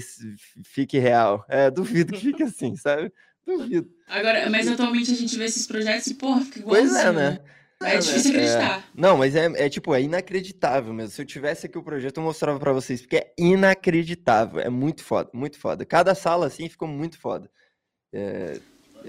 fique 0.63 0.97
real. 0.97 1.45
É, 1.49 1.69
duvido 1.69 2.13
que 2.13 2.19
fique 2.19 2.43
assim, 2.43 2.77
sabe? 2.77 3.11
Duvido. 3.45 3.89
Agora, 4.07 4.49
mas 4.49 4.67
atualmente 4.69 5.11
a 5.11 5.15
gente 5.15 5.37
vê 5.37 5.45
esses 5.45 5.67
projetos 5.67 6.07
e, 6.07 6.13
porra, 6.13 6.41
fica 6.45 6.61
Pois 6.63 6.89
igualzinho, 6.89 7.09
é, 7.09 7.31
né? 7.31 7.39
É 7.83 7.97
difícil 7.97 8.31
É. 8.31 8.35
acreditar. 8.35 8.89
Não, 8.95 9.17
mas 9.17 9.35
é, 9.35 9.45
é 9.65 9.69
tipo, 9.69 9.93
é 9.95 10.01
inacreditável 10.01 10.93
mesmo. 10.93 11.11
Se 11.11 11.21
eu 11.21 11.25
tivesse 11.25 11.65
aqui 11.65 11.77
o 11.77 11.83
projeto, 11.83 12.17
eu 12.17 12.23
mostrava 12.23 12.59
pra 12.59 12.71
vocês, 12.73 13.01
porque 13.01 13.17
é 13.17 13.33
inacreditável. 13.37 14.59
É 14.59 14.69
muito 14.69 15.03
foda, 15.03 15.29
muito 15.33 15.57
foda. 15.57 15.85
Cada 15.85 16.13
sala, 16.15 16.45
assim, 16.47 16.69
ficou 16.69 16.87
muito 16.87 17.17
foda. 17.19 17.49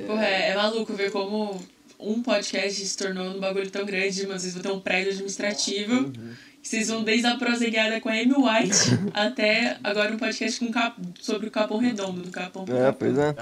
Porra, 0.06 0.26
é, 0.26 0.48
é 0.50 0.54
maluco 0.56 0.92
ver 0.94 1.10
como 1.10 1.60
um 1.98 2.22
podcast 2.22 2.84
se 2.84 2.96
tornou 2.96 3.26
um 3.36 3.38
bagulho 3.40 3.70
tão 3.70 3.84
grande, 3.84 4.26
mas 4.26 4.42
vocês 4.42 4.54
vão 4.54 4.62
ter 4.62 4.72
um 4.72 4.80
prédio 4.80 5.10
administrativo, 5.12 5.94
Uhum. 5.94 6.34
vocês 6.62 6.88
vão 6.88 7.04
desde 7.04 7.26
a 7.26 7.36
proseguiada 7.36 8.00
com 8.00 8.08
a 8.08 8.12
Amy 8.12 8.32
White 8.34 8.78
até 9.14 9.78
agora 9.84 10.12
um 10.14 10.18
podcast 10.18 10.58
com 10.58 10.72
cap... 10.72 10.96
sobre 11.20 11.48
o 11.48 11.50
Capão 11.50 11.78
Redondo, 11.78 12.22
do 12.22 12.30
Capão 12.30 12.64
É, 12.68 12.90
pois 12.92 13.16
é. 13.18 13.34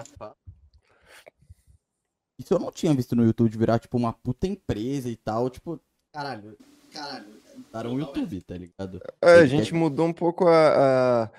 Isso 2.40 2.54
eu 2.54 2.58
não 2.58 2.72
tinha 2.72 2.94
visto 2.94 3.14
no 3.14 3.24
YouTube 3.24 3.56
virar, 3.58 3.78
tipo, 3.78 3.96
uma 3.96 4.12
puta 4.12 4.46
empresa 4.46 5.08
e 5.08 5.16
tal. 5.16 5.48
Tipo, 5.50 5.78
caralho, 6.12 6.56
caralho. 6.92 7.40
Daram 7.72 7.94
o 7.94 8.00
YouTube, 8.00 8.40
tá 8.42 8.56
ligado? 8.56 9.00
É, 9.20 9.34
a 9.34 9.46
gente 9.46 9.74
mudou 9.74 10.06
um 10.06 10.12
pouco 10.12 10.46
a, 10.48 11.24
a- 11.24 11.30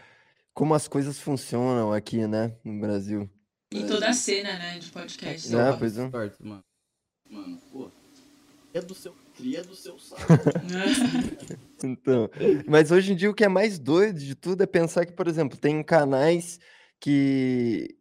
como 0.53 0.73
as 0.75 0.87
coisas 0.87 1.17
funcionam 1.19 1.91
aqui, 1.91 2.27
né, 2.27 2.53
no 2.63 2.79
Brasil. 2.79 3.29
E 3.73 3.83
toda 3.85 4.09
a 4.09 4.13
cena, 4.13 4.53
né, 4.59 4.77
de 4.79 4.91
podcast. 4.91 5.55
É, 5.55 5.73
pois 5.73 5.97
é. 5.97 6.09
Sorte, 6.11 6.35
mano. 6.45 6.63
Mano, 7.29 7.57
pô. 7.71 7.89
É 8.73 8.81
do 8.81 8.93
seu. 8.93 9.15
Cria 9.35 9.63
do 9.63 9.75
seu 9.75 9.97
saco. 9.97 10.21
Então, 11.83 12.29
mas 12.67 12.91
hoje 12.91 13.11
em 13.11 13.15
dia 13.15 13.31
o 13.31 13.33
que 13.33 13.43
é 13.43 13.47
mais 13.47 13.79
doido 13.79 14.19
de 14.19 14.35
tudo 14.35 14.61
é 14.61 14.67
pensar 14.67 15.03
que, 15.03 15.13
por 15.13 15.27
exemplo, 15.27 15.57
tem 15.57 15.81
canais 15.81 16.59
que, 16.99 17.95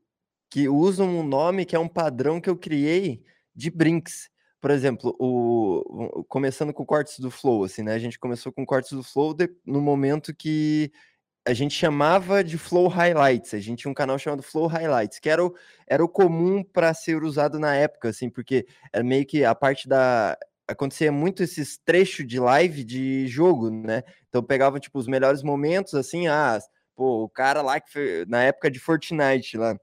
que 0.51 0.69
usam 0.69 1.09
um 1.09 1.23
nome 1.23 1.65
que 1.65 1.77
é 1.77 1.79
um 1.79 1.89
padrão 1.89 2.41
que 2.41 2.51
eu 2.51 2.57
criei 2.57 3.23
de 3.55 3.71
brinks. 3.71 4.29
Por 4.61 4.71
exemplo, 4.71 5.17
o, 5.19 6.25
começando 6.29 6.73
com 6.75 6.85
cortes 6.85 7.19
do 7.21 7.31
Flow, 7.31 7.65
assim, 7.65 7.83
né? 7.83 7.95
A 7.95 7.99
gente 7.99 8.19
começou 8.19 8.53
com 8.53 8.67
cortes 8.67 8.93
do 8.93 9.03
Flow 9.03 9.33
de- 9.35 9.49
no 9.65 9.81
momento 9.81 10.35
que 10.35 10.93
a 11.47 11.55
gente 11.55 11.75
chamava 11.75 12.45
de 12.45 12.59
Flow 12.59 12.89
Highlights. 12.89 13.55
A 13.55 13.61
gente 13.61 13.81
tinha 13.81 13.91
um 13.91 13.95
canal 13.95 14.19
chamado 14.19 14.43
Flow 14.43 14.67
Highlights, 14.67 15.19
que 15.19 15.29
era 15.31 15.45
o, 15.45 15.55
era 15.87 16.05
o 16.05 16.09
comum 16.09 16.63
para 16.63 16.93
ser 16.95 17.23
usado 17.25 17.59
na 17.59 17.75
época, 17.75 18.11
assim, 18.11 18.29
porque 18.31 18.67
era 18.93 19.03
meio 19.05 19.27
que 19.27 19.45
a 19.45 19.55
parte 19.55 19.89
da. 19.89 20.37
Acontecia 20.69 21.11
muito 21.11 21.43
esses 21.43 21.79
trechos 21.79 22.27
de 22.27 22.39
live 22.39 22.85
de 22.85 23.27
jogo, 23.27 23.71
né? 23.71 24.03
Então 24.29 24.43
pegava, 24.43 24.79
tipo, 24.79 24.99
os 24.99 25.09
melhores 25.09 25.43
momentos, 25.43 25.95
assim, 25.95 26.29
ah, 26.29 26.59
pô, 26.95 27.25
o 27.25 27.29
cara 27.29 27.61
lá 27.63 27.81
que 27.81 27.91
foi 27.93 28.25
na 28.29 28.43
época 28.45 28.71
de 28.71 28.79
Fortnite 28.79 29.57
lá. 29.57 29.77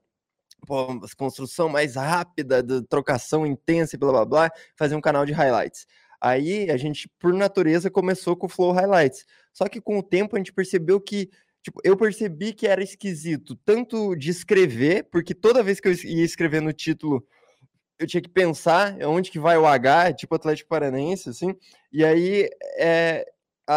Pô, 0.68 1.00
construção 1.16 1.66
mais 1.66 1.94
rápida, 1.94 2.62
da 2.62 2.82
trocação 2.82 3.46
intensa 3.46 3.96
e 3.96 3.98
blá 3.98 4.12
blá 4.12 4.24
blá, 4.26 4.50
fazia 4.76 4.98
um 4.98 5.00
canal 5.00 5.24
de 5.24 5.32
highlights. 5.32 5.86
Aí 6.20 6.70
a 6.70 6.76
gente, 6.76 7.08
por 7.18 7.32
natureza, 7.32 7.90
começou 7.90 8.36
com 8.36 8.44
o 8.44 8.50
Flow 8.50 8.72
Highlights. 8.72 9.24
Só 9.50 9.66
que 9.66 9.80
com 9.80 9.98
o 9.98 10.02
tempo 10.02 10.36
a 10.36 10.38
gente 10.38 10.52
percebeu 10.52 11.00
que, 11.00 11.30
tipo, 11.62 11.80
eu 11.82 11.96
percebi 11.96 12.52
que 12.52 12.66
era 12.66 12.82
esquisito, 12.82 13.56
tanto 13.64 14.14
de 14.14 14.28
escrever, 14.28 15.04
porque 15.10 15.34
toda 15.34 15.62
vez 15.62 15.80
que 15.80 15.88
eu 15.88 15.94
ia 16.04 16.22
escrever 16.22 16.60
no 16.60 16.74
título, 16.74 17.26
eu 17.98 18.06
tinha 18.06 18.20
que 18.20 18.28
pensar 18.28 18.94
onde 19.06 19.30
que 19.30 19.38
vai 19.38 19.56
o 19.56 19.66
H, 19.66 20.12
tipo 20.12 20.34
Atlético 20.34 20.68
Paranaense, 20.68 21.30
assim, 21.30 21.56
e 21.90 22.04
aí 22.04 22.46
é, 22.76 23.24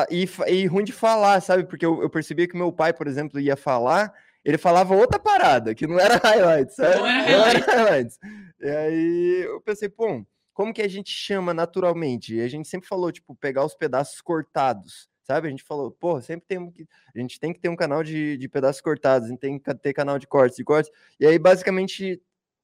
e, 0.10 0.28
e 0.50 0.66
ruim 0.68 0.84
de 0.84 0.92
falar, 0.92 1.40
sabe? 1.40 1.64
Porque 1.64 1.86
eu, 1.86 2.02
eu 2.02 2.10
percebia 2.10 2.50
que 2.50 2.58
meu 2.58 2.74
pai, 2.74 2.92
por 2.92 3.08
exemplo, 3.08 3.40
ia 3.40 3.56
falar, 3.56 4.14
ele 4.44 4.58
falava 4.58 4.96
outra 4.96 5.20
parada, 5.20 5.76
que 5.76 5.86
não 5.86 6.00
era 6.00 6.18
highlights, 6.24 6.76
sabe? 6.76 6.98
Não 6.98 7.08
era 7.08 7.32
Não 7.32 7.46
era 7.46 7.60
highlights. 7.60 8.20
E 8.60 8.70
aí 8.70 9.44
eu 9.46 9.62
pensei, 9.62 9.90
pô, 9.90 10.26
como 10.54 10.74
que 10.74 10.82
a 10.82 10.88
gente 10.88 11.12
chama 11.12 11.54
naturalmente? 11.54 12.36
E 12.36 12.42
a 12.42 12.48
gente 12.48 12.68
sempre 12.68 12.88
falou, 12.88 13.12
tipo, 13.12 13.36
pegar 13.36 13.66
os 13.66 13.76
pedaços 13.76 14.22
cortados, 14.22 15.10
sabe? 15.24 15.48
A 15.48 15.52
gente 15.52 15.64
falou, 15.64 15.92
pô, 15.92 16.20
sempre 16.22 16.46
tem 16.48 16.72
que. 16.72 16.88
A 17.16 17.20
gente 17.20 17.40
tem 17.40 17.54
que 17.54 17.60
ter 17.60 17.70
um 17.70 17.76
canal 17.76 18.04
de, 18.04 18.38
de 18.38 18.50
pedaços 18.50 18.82
cortados, 18.82 19.28
a 19.28 19.32
gente 19.32 19.40
tem 19.40 19.60
que 19.60 19.74
ter 19.76 19.94
canal 19.94 20.20
de 20.20 20.28
cortes 20.28 20.60
e 20.60 20.64
cortes. 20.64 20.92
E 21.20 21.26
aí, 21.26 21.40
basicamente, 21.40 22.22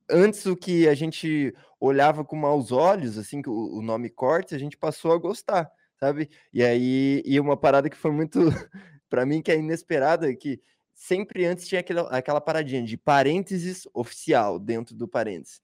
antes 0.10 0.46
o 0.46 0.56
que 0.56 0.88
a 0.88 0.96
gente 0.96 1.54
olhava 1.80 2.24
com 2.26 2.36
maus 2.36 2.72
olhos, 2.72 3.18
assim, 3.18 3.42
que 3.42 3.50
o, 3.50 3.78
o 3.78 3.82
nome 3.82 4.10
cortes, 4.10 4.54
a 4.54 4.58
gente 4.58 4.78
passou 4.78 5.12
a 5.14 5.18
gostar, 5.18 5.70
sabe? 6.00 6.30
E 6.54 6.64
aí, 6.64 7.22
e 7.26 7.40
uma 7.40 7.58
parada 7.58 7.90
que 7.90 7.98
foi 7.98 8.12
muito, 8.12 8.40
pra 9.10 9.26
mim, 9.26 9.42
que 9.42 9.52
é 9.52 9.58
inesperada, 9.58 10.30
é 10.30 10.36
que 10.36 10.62
sempre 10.98 11.46
antes 11.46 11.68
tinha 11.68 11.80
aquela, 11.80 12.02
aquela 12.10 12.42
paradinha 12.42 12.82
de 12.84 12.98
parênteses 12.98 13.88
oficial 13.94 14.58
dentro 14.58 14.96
do 14.96 15.08
parênteses. 15.08 15.62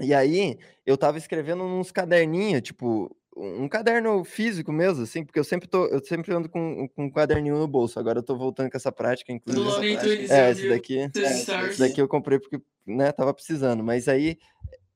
E 0.00 0.14
aí, 0.14 0.56
eu 0.86 0.96
tava 0.96 1.18
escrevendo 1.18 1.64
uns 1.64 1.90
caderninhos, 1.90 2.62
tipo, 2.62 3.14
um 3.36 3.68
caderno 3.68 4.24
físico 4.24 4.72
mesmo, 4.72 5.02
assim, 5.02 5.24
porque 5.24 5.38
eu 5.38 5.44
sempre 5.44 5.68
tô, 5.68 5.86
eu 5.86 6.02
sempre 6.04 6.32
ando 6.32 6.48
com, 6.48 6.88
com 6.88 7.04
um 7.06 7.10
caderninho 7.10 7.58
no 7.58 7.66
bolso. 7.66 7.98
Agora 7.98 8.20
eu 8.20 8.22
tô 8.22 8.36
voltando 8.36 8.70
com 8.70 8.76
essa 8.76 8.92
prática, 8.92 9.32
inclusive. 9.32 9.66
essa 9.68 9.80
prática- 9.80 10.34
É, 10.34 10.50
esse 10.50 10.68
daqui, 10.68 10.98
é, 11.16 11.66
esse 11.68 11.78
daqui 11.80 12.00
eu 12.00 12.08
comprei 12.08 12.38
porque, 12.38 12.60
né, 12.86 13.10
tava 13.12 13.34
precisando. 13.34 13.82
Mas 13.82 14.06
aí, 14.08 14.38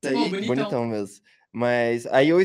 aí 0.03 0.13
bonitão. 0.29 0.47
bonitão 0.47 0.85
mesmo. 0.85 1.23
Mas 1.51 2.05
aí 2.07 2.29
eu, 2.29 2.39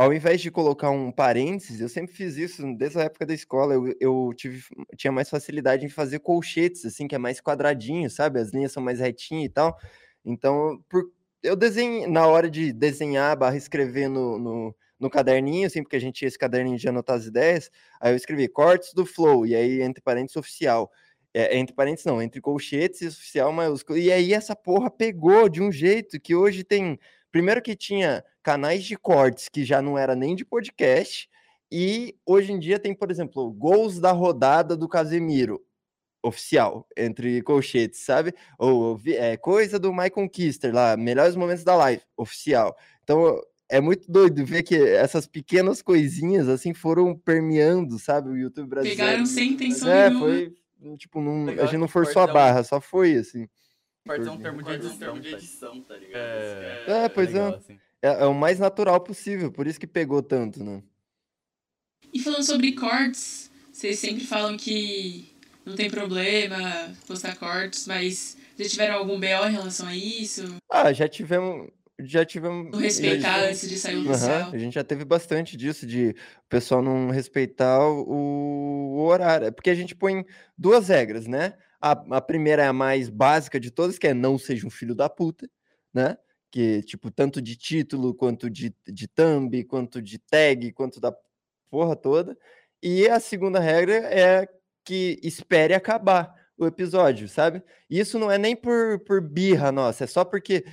ao 0.00 0.12
invés 0.12 0.40
de 0.40 0.50
colocar 0.50 0.90
um 0.90 1.12
parênteses, 1.12 1.80
eu 1.80 1.88
sempre 1.88 2.14
fiz 2.14 2.36
isso 2.36 2.62
desde 2.76 2.98
a 2.98 3.02
época 3.04 3.26
da 3.26 3.34
escola. 3.34 3.74
Eu, 3.74 3.94
eu 4.00 4.32
tive, 4.36 4.62
tinha 4.96 5.12
mais 5.12 5.30
facilidade 5.30 5.84
em 5.86 5.88
fazer 5.88 6.18
colchetes, 6.20 6.84
assim, 6.84 7.06
que 7.06 7.14
é 7.14 7.18
mais 7.18 7.40
quadradinho, 7.40 8.10
sabe? 8.10 8.40
As 8.40 8.52
linhas 8.52 8.72
são 8.72 8.82
mais 8.82 8.98
retinhas 9.00 9.46
e 9.46 9.48
tal. 9.50 9.76
Então, 10.24 10.82
por, 10.88 11.04
eu 11.42 11.54
desenho 11.56 12.10
na 12.10 12.26
hora 12.26 12.50
de 12.50 12.72
desenhar 12.72 13.36
barra 13.36 13.56
escrever 13.56 14.08
no, 14.08 14.38
no, 14.38 14.76
no 14.98 15.10
caderninho, 15.10 15.66
assim, 15.66 15.82
porque 15.82 15.96
a 15.96 16.00
gente 16.00 16.16
tinha 16.16 16.28
esse 16.28 16.38
caderninho 16.38 16.78
de 16.78 16.88
anotar 16.88 17.16
as 17.16 17.26
ideias, 17.26 17.70
aí 18.00 18.12
eu 18.12 18.16
escrevi 18.16 18.48
cortes 18.48 18.92
do 18.94 19.06
flow, 19.06 19.46
e 19.46 19.54
aí 19.54 19.82
entre 19.82 20.02
parênteses 20.02 20.36
oficial. 20.36 20.90
É, 21.34 21.58
entre 21.58 21.74
parênteses 21.74 22.06
não, 22.06 22.22
entre 22.22 22.40
colchetes 22.40 23.02
e 23.02 23.08
oficial 23.08 23.52
maiúsculo. 23.52 23.98
E 23.98 24.10
aí 24.10 24.32
essa 24.32 24.56
porra 24.56 24.90
pegou 24.90 25.48
de 25.50 25.60
um 25.62 25.70
jeito 25.70 26.18
que 26.18 26.34
hoje 26.34 26.64
tem. 26.64 26.98
Primeiro 27.32 27.62
que 27.62 27.76
tinha 27.76 28.24
canais 28.42 28.84
de 28.84 28.96
cortes 28.96 29.48
que 29.48 29.64
já 29.64 29.82
não 29.82 29.98
era 29.98 30.14
nem 30.14 30.34
de 30.34 30.44
podcast, 30.44 31.28
e 31.70 32.16
hoje 32.24 32.52
em 32.52 32.58
dia 32.58 32.78
tem, 32.78 32.94
por 32.94 33.10
exemplo, 33.10 33.52
gols 33.52 33.98
da 33.98 34.12
rodada 34.12 34.76
do 34.76 34.88
Casemiro 34.88 35.60
oficial, 36.22 36.86
entre 36.96 37.42
colchetes, 37.42 38.00
sabe? 38.00 38.34
Ou 38.58 39.00
é, 39.06 39.36
coisa 39.36 39.78
do 39.78 39.92
Michael 39.92 40.28
Kister 40.28 40.74
lá, 40.74 40.96
melhores 40.96 41.36
momentos 41.36 41.64
da 41.64 41.74
live, 41.76 42.02
oficial. 42.16 42.76
Então 43.02 43.40
é 43.68 43.80
muito 43.80 44.10
doido 44.10 44.44
ver 44.44 44.62
que 44.62 44.76
essas 44.76 45.26
pequenas 45.26 45.82
coisinhas 45.82 46.48
assim 46.48 46.72
foram 46.74 47.16
permeando, 47.16 47.98
sabe, 47.98 48.30
o 48.30 48.36
YouTube 48.36 48.68
brasileiro. 48.68 49.02
Pegaram 49.02 49.26
sem 49.26 49.52
intenção 49.52 49.88
É, 49.88 50.08
nenhuma. 50.08 50.26
foi 50.26 50.54
tipo, 50.98 51.20
a 51.60 51.66
gente 51.66 51.78
não 51.78 51.88
forçou 51.88 52.22
a 52.22 52.26
barra, 52.26 52.62
só 52.62 52.80
foi 52.80 53.14
assim. 53.16 53.48
É 54.08 54.30
um 54.30 54.38
termo 54.38 54.62
de 54.62 54.68
é 54.68 54.72
um 54.72 54.74
edição, 54.76 54.98
termo 54.98 55.20
de 55.20 55.30
tá? 55.30 55.36
edição, 55.36 55.82
tá 55.82 55.96
ligado? 55.96 56.18
É, 56.24 56.82
É, 56.86 57.08
pois 57.08 57.26
legal, 57.28 57.52
é. 57.52 57.56
assim. 57.56 57.78
É, 58.02 58.08
é 58.08 58.26
o 58.26 58.34
mais 58.34 58.58
natural 58.58 59.00
possível, 59.00 59.50
por 59.50 59.66
isso 59.66 59.80
que 59.80 59.86
pegou 59.86 60.22
tanto, 60.22 60.62
né? 60.62 60.82
E 62.12 62.20
falando 62.20 62.44
sobre 62.44 62.72
cortes, 62.72 63.50
vocês 63.72 63.98
sempre 63.98 64.24
falam 64.24 64.56
que 64.56 65.32
não 65.64 65.74
tem 65.74 65.90
problema 65.90 66.94
postar 67.06 67.36
cortes, 67.36 67.86
mas 67.86 68.36
já 68.58 68.68
tiveram 68.68 68.94
algum 68.96 69.18
BO 69.18 69.26
em 69.48 69.52
relação 69.52 69.86
a 69.88 69.96
isso? 69.96 70.56
Ah, 70.70 70.92
já 70.92 71.08
tivemos, 71.08 71.68
já 72.00 72.24
tivemos. 72.24 72.70
Não 72.72 72.78
respeitar 72.78 73.40
já- 73.40 73.46
antes 73.48 73.68
de 73.68 73.76
sair 73.78 73.96
o 73.96 74.00
Aham, 74.00 74.10
oficial? 74.12 74.50
a 74.52 74.58
gente 74.58 74.74
já 74.74 74.84
teve 74.84 75.04
bastante 75.04 75.56
disso, 75.56 75.86
de 75.86 76.10
o 76.10 76.48
pessoal 76.48 76.80
não 76.80 77.10
respeitar 77.10 77.80
o, 77.86 78.96
o 78.96 79.00
horário. 79.04 79.48
É 79.48 79.50
porque 79.50 79.70
a 79.70 79.74
gente 79.74 79.94
põe 79.94 80.24
duas 80.56 80.88
regras, 80.88 81.26
né? 81.26 81.54
A, 81.80 81.92
a 82.16 82.20
primeira 82.20 82.62
é 82.62 82.66
a 82.66 82.72
mais 82.72 83.08
básica 83.08 83.60
de 83.60 83.70
todas, 83.70 83.98
que 83.98 84.06
é 84.06 84.14
não 84.14 84.38
seja 84.38 84.66
um 84.66 84.70
filho 84.70 84.94
da 84.94 85.08
puta, 85.08 85.48
né? 85.92 86.16
Que, 86.50 86.82
tipo, 86.82 87.10
tanto 87.10 87.42
de 87.42 87.56
título, 87.56 88.14
quanto 88.14 88.48
de, 88.48 88.74
de 88.86 89.08
thumb, 89.08 89.64
quanto 89.64 90.00
de 90.00 90.18
tag, 90.18 90.72
quanto 90.72 91.00
da 91.00 91.14
porra 91.70 91.96
toda. 91.96 92.36
E 92.82 93.08
a 93.08 93.20
segunda 93.20 93.58
regra 93.60 93.94
é 93.94 94.48
que 94.84 95.18
espere 95.22 95.74
acabar 95.74 96.34
o 96.56 96.66
episódio, 96.66 97.28
sabe? 97.28 97.62
Isso 97.90 98.18
não 98.18 98.30
é 98.30 98.38
nem 98.38 98.56
por, 98.56 99.00
por 99.00 99.20
birra 99.20 99.70
nossa, 99.72 100.04
é 100.04 100.06
só 100.06 100.24
porque 100.24 100.64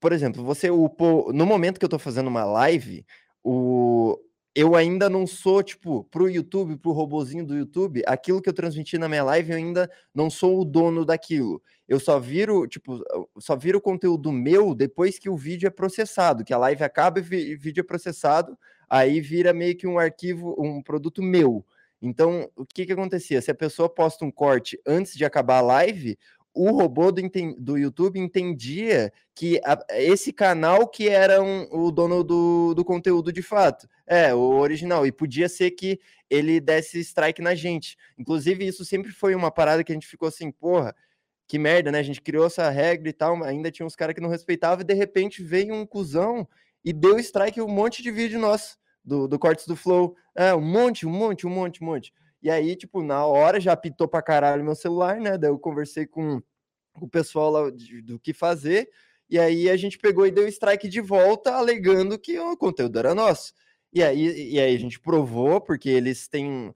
por 0.00 0.12
exemplo, 0.12 0.42
você 0.42 0.70
upou. 0.70 1.32
No 1.32 1.44
momento 1.44 1.78
que 1.78 1.84
eu 1.84 1.88
tô 1.88 1.98
fazendo 1.98 2.28
uma 2.28 2.44
live, 2.44 3.04
o, 3.44 4.18
eu 4.54 4.74
ainda 4.74 5.08
não 5.08 5.26
sou, 5.26 5.62
tipo, 5.62 6.04
pro 6.04 6.28
YouTube, 6.28 6.76
pro 6.76 6.90
robozinho 6.90 7.46
do 7.46 7.56
YouTube, 7.56 8.02
aquilo 8.06 8.42
que 8.42 8.48
eu 8.48 8.52
transmiti 8.52 8.98
na 8.98 9.08
minha 9.08 9.22
live, 9.22 9.52
eu 9.52 9.56
ainda 9.56 9.90
não 10.14 10.28
sou 10.28 10.60
o 10.60 10.64
dono 10.64 11.04
daquilo. 11.04 11.62
Eu 11.88 12.00
só 12.00 12.18
viro, 12.18 12.66
tipo, 12.66 13.00
só 13.38 13.56
viro 13.56 13.80
conteúdo 13.80 14.32
meu 14.32 14.74
depois 14.74 15.18
que 15.18 15.28
o 15.28 15.36
vídeo 15.36 15.66
é 15.66 15.70
processado, 15.70 16.44
que 16.44 16.52
a 16.52 16.58
live 16.58 16.82
acaba 16.82 17.20
e 17.20 17.54
o 17.54 17.60
vídeo 17.60 17.80
é 17.80 17.84
processado, 17.84 18.58
aí 18.88 19.20
vira 19.20 19.52
meio 19.52 19.76
que 19.76 19.86
um 19.86 19.98
arquivo, 19.98 20.56
um 20.58 20.82
produto 20.82 21.22
meu. 21.22 21.64
Então, 22.02 22.50
o 22.56 22.64
que 22.64 22.86
que 22.86 22.92
acontecia? 22.92 23.42
Se 23.42 23.50
a 23.50 23.54
pessoa 23.54 23.88
posta 23.88 24.24
um 24.24 24.30
corte 24.30 24.80
antes 24.86 25.14
de 25.14 25.24
acabar 25.24 25.58
a 25.58 25.62
live, 25.62 26.18
o 26.54 26.70
robô 26.72 27.12
do, 27.12 27.22
do 27.58 27.78
YouTube 27.78 28.18
entendia 28.18 29.12
que 29.34 29.60
a- 29.64 29.78
esse 29.90 30.32
canal 30.32 30.88
que 30.88 31.08
era 31.08 31.42
um- 31.42 31.66
o 31.70 31.90
dono 31.90 32.24
do, 32.24 32.74
do 32.74 32.84
conteúdo 32.84 33.32
de 33.32 33.42
fato. 33.42 33.88
É, 34.06 34.34
o 34.34 34.40
original. 34.58 35.06
E 35.06 35.12
podia 35.12 35.48
ser 35.48 35.70
que 35.72 36.00
ele 36.28 36.60
desse 36.60 36.98
strike 37.00 37.40
na 37.42 37.54
gente. 37.54 37.96
Inclusive, 38.18 38.66
isso 38.66 38.84
sempre 38.84 39.12
foi 39.12 39.34
uma 39.34 39.50
parada 39.50 39.84
que 39.84 39.92
a 39.92 39.94
gente 39.94 40.06
ficou 40.06 40.28
assim, 40.28 40.50
porra, 40.50 40.94
que 41.46 41.58
merda, 41.58 41.90
né? 41.90 41.98
A 41.98 42.02
gente 42.02 42.20
criou 42.22 42.46
essa 42.46 42.68
regra 42.70 43.08
e 43.08 43.12
tal, 43.12 43.42
ainda 43.42 43.70
tinha 43.70 43.84
uns 43.86 43.96
caras 43.96 44.14
que 44.14 44.20
não 44.20 44.28
respeitavam, 44.28 44.82
e 44.82 44.84
de 44.86 44.94
repente 44.94 45.42
veio 45.42 45.74
um 45.74 45.84
cuzão 45.84 46.46
e 46.84 46.92
deu 46.92 47.18
strike 47.18 47.60
um 47.60 47.68
monte 47.68 48.02
de 48.02 48.10
vídeo 48.10 48.38
nosso, 48.38 48.78
do, 49.04 49.26
do 49.26 49.38
Cortes 49.38 49.66
do 49.66 49.74
Flow. 49.76 50.14
É, 50.36 50.54
um 50.54 50.60
monte, 50.60 51.06
um 51.06 51.10
monte, 51.10 51.46
um 51.46 51.50
monte, 51.50 51.82
um 51.82 51.86
monte. 51.86 52.12
E 52.42 52.50
aí, 52.50 52.76
tipo, 52.76 53.02
na 53.02 53.24
hora 53.26 53.60
já 53.60 53.72
apitou 53.72 54.08
pra 54.08 54.22
caralho 54.22 54.64
meu 54.64 54.74
celular, 54.74 55.20
né? 55.20 55.36
Daí 55.38 55.50
eu 55.50 55.58
conversei 55.58 56.06
com, 56.06 56.40
o 57.00 57.08
pessoal 57.08 57.50
lá 57.50 57.70
de- 57.70 58.02
do 58.02 58.18
que 58.20 58.32
fazer. 58.34 58.90
E 59.28 59.38
aí 59.38 59.70
a 59.70 59.76
gente 59.76 59.98
pegou 59.98 60.26
e 60.26 60.30
deu 60.30 60.46
strike 60.48 60.88
de 60.88 61.00
volta, 61.00 61.54
alegando 61.54 62.18
que 62.18 62.38
o 62.38 62.56
conteúdo 62.56 62.98
era 62.98 63.14
nosso. 63.14 63.52
E 63.92 64.02
aí, 64.02 64.52
e 64.52 64.60
aí 64.60 64.74
a 64.74 64.78
gente 64.78 65.00
provou, 65.00 65.60
porque 65.60 65.88
eles 65.88 66.28
têm. 66.28 66.74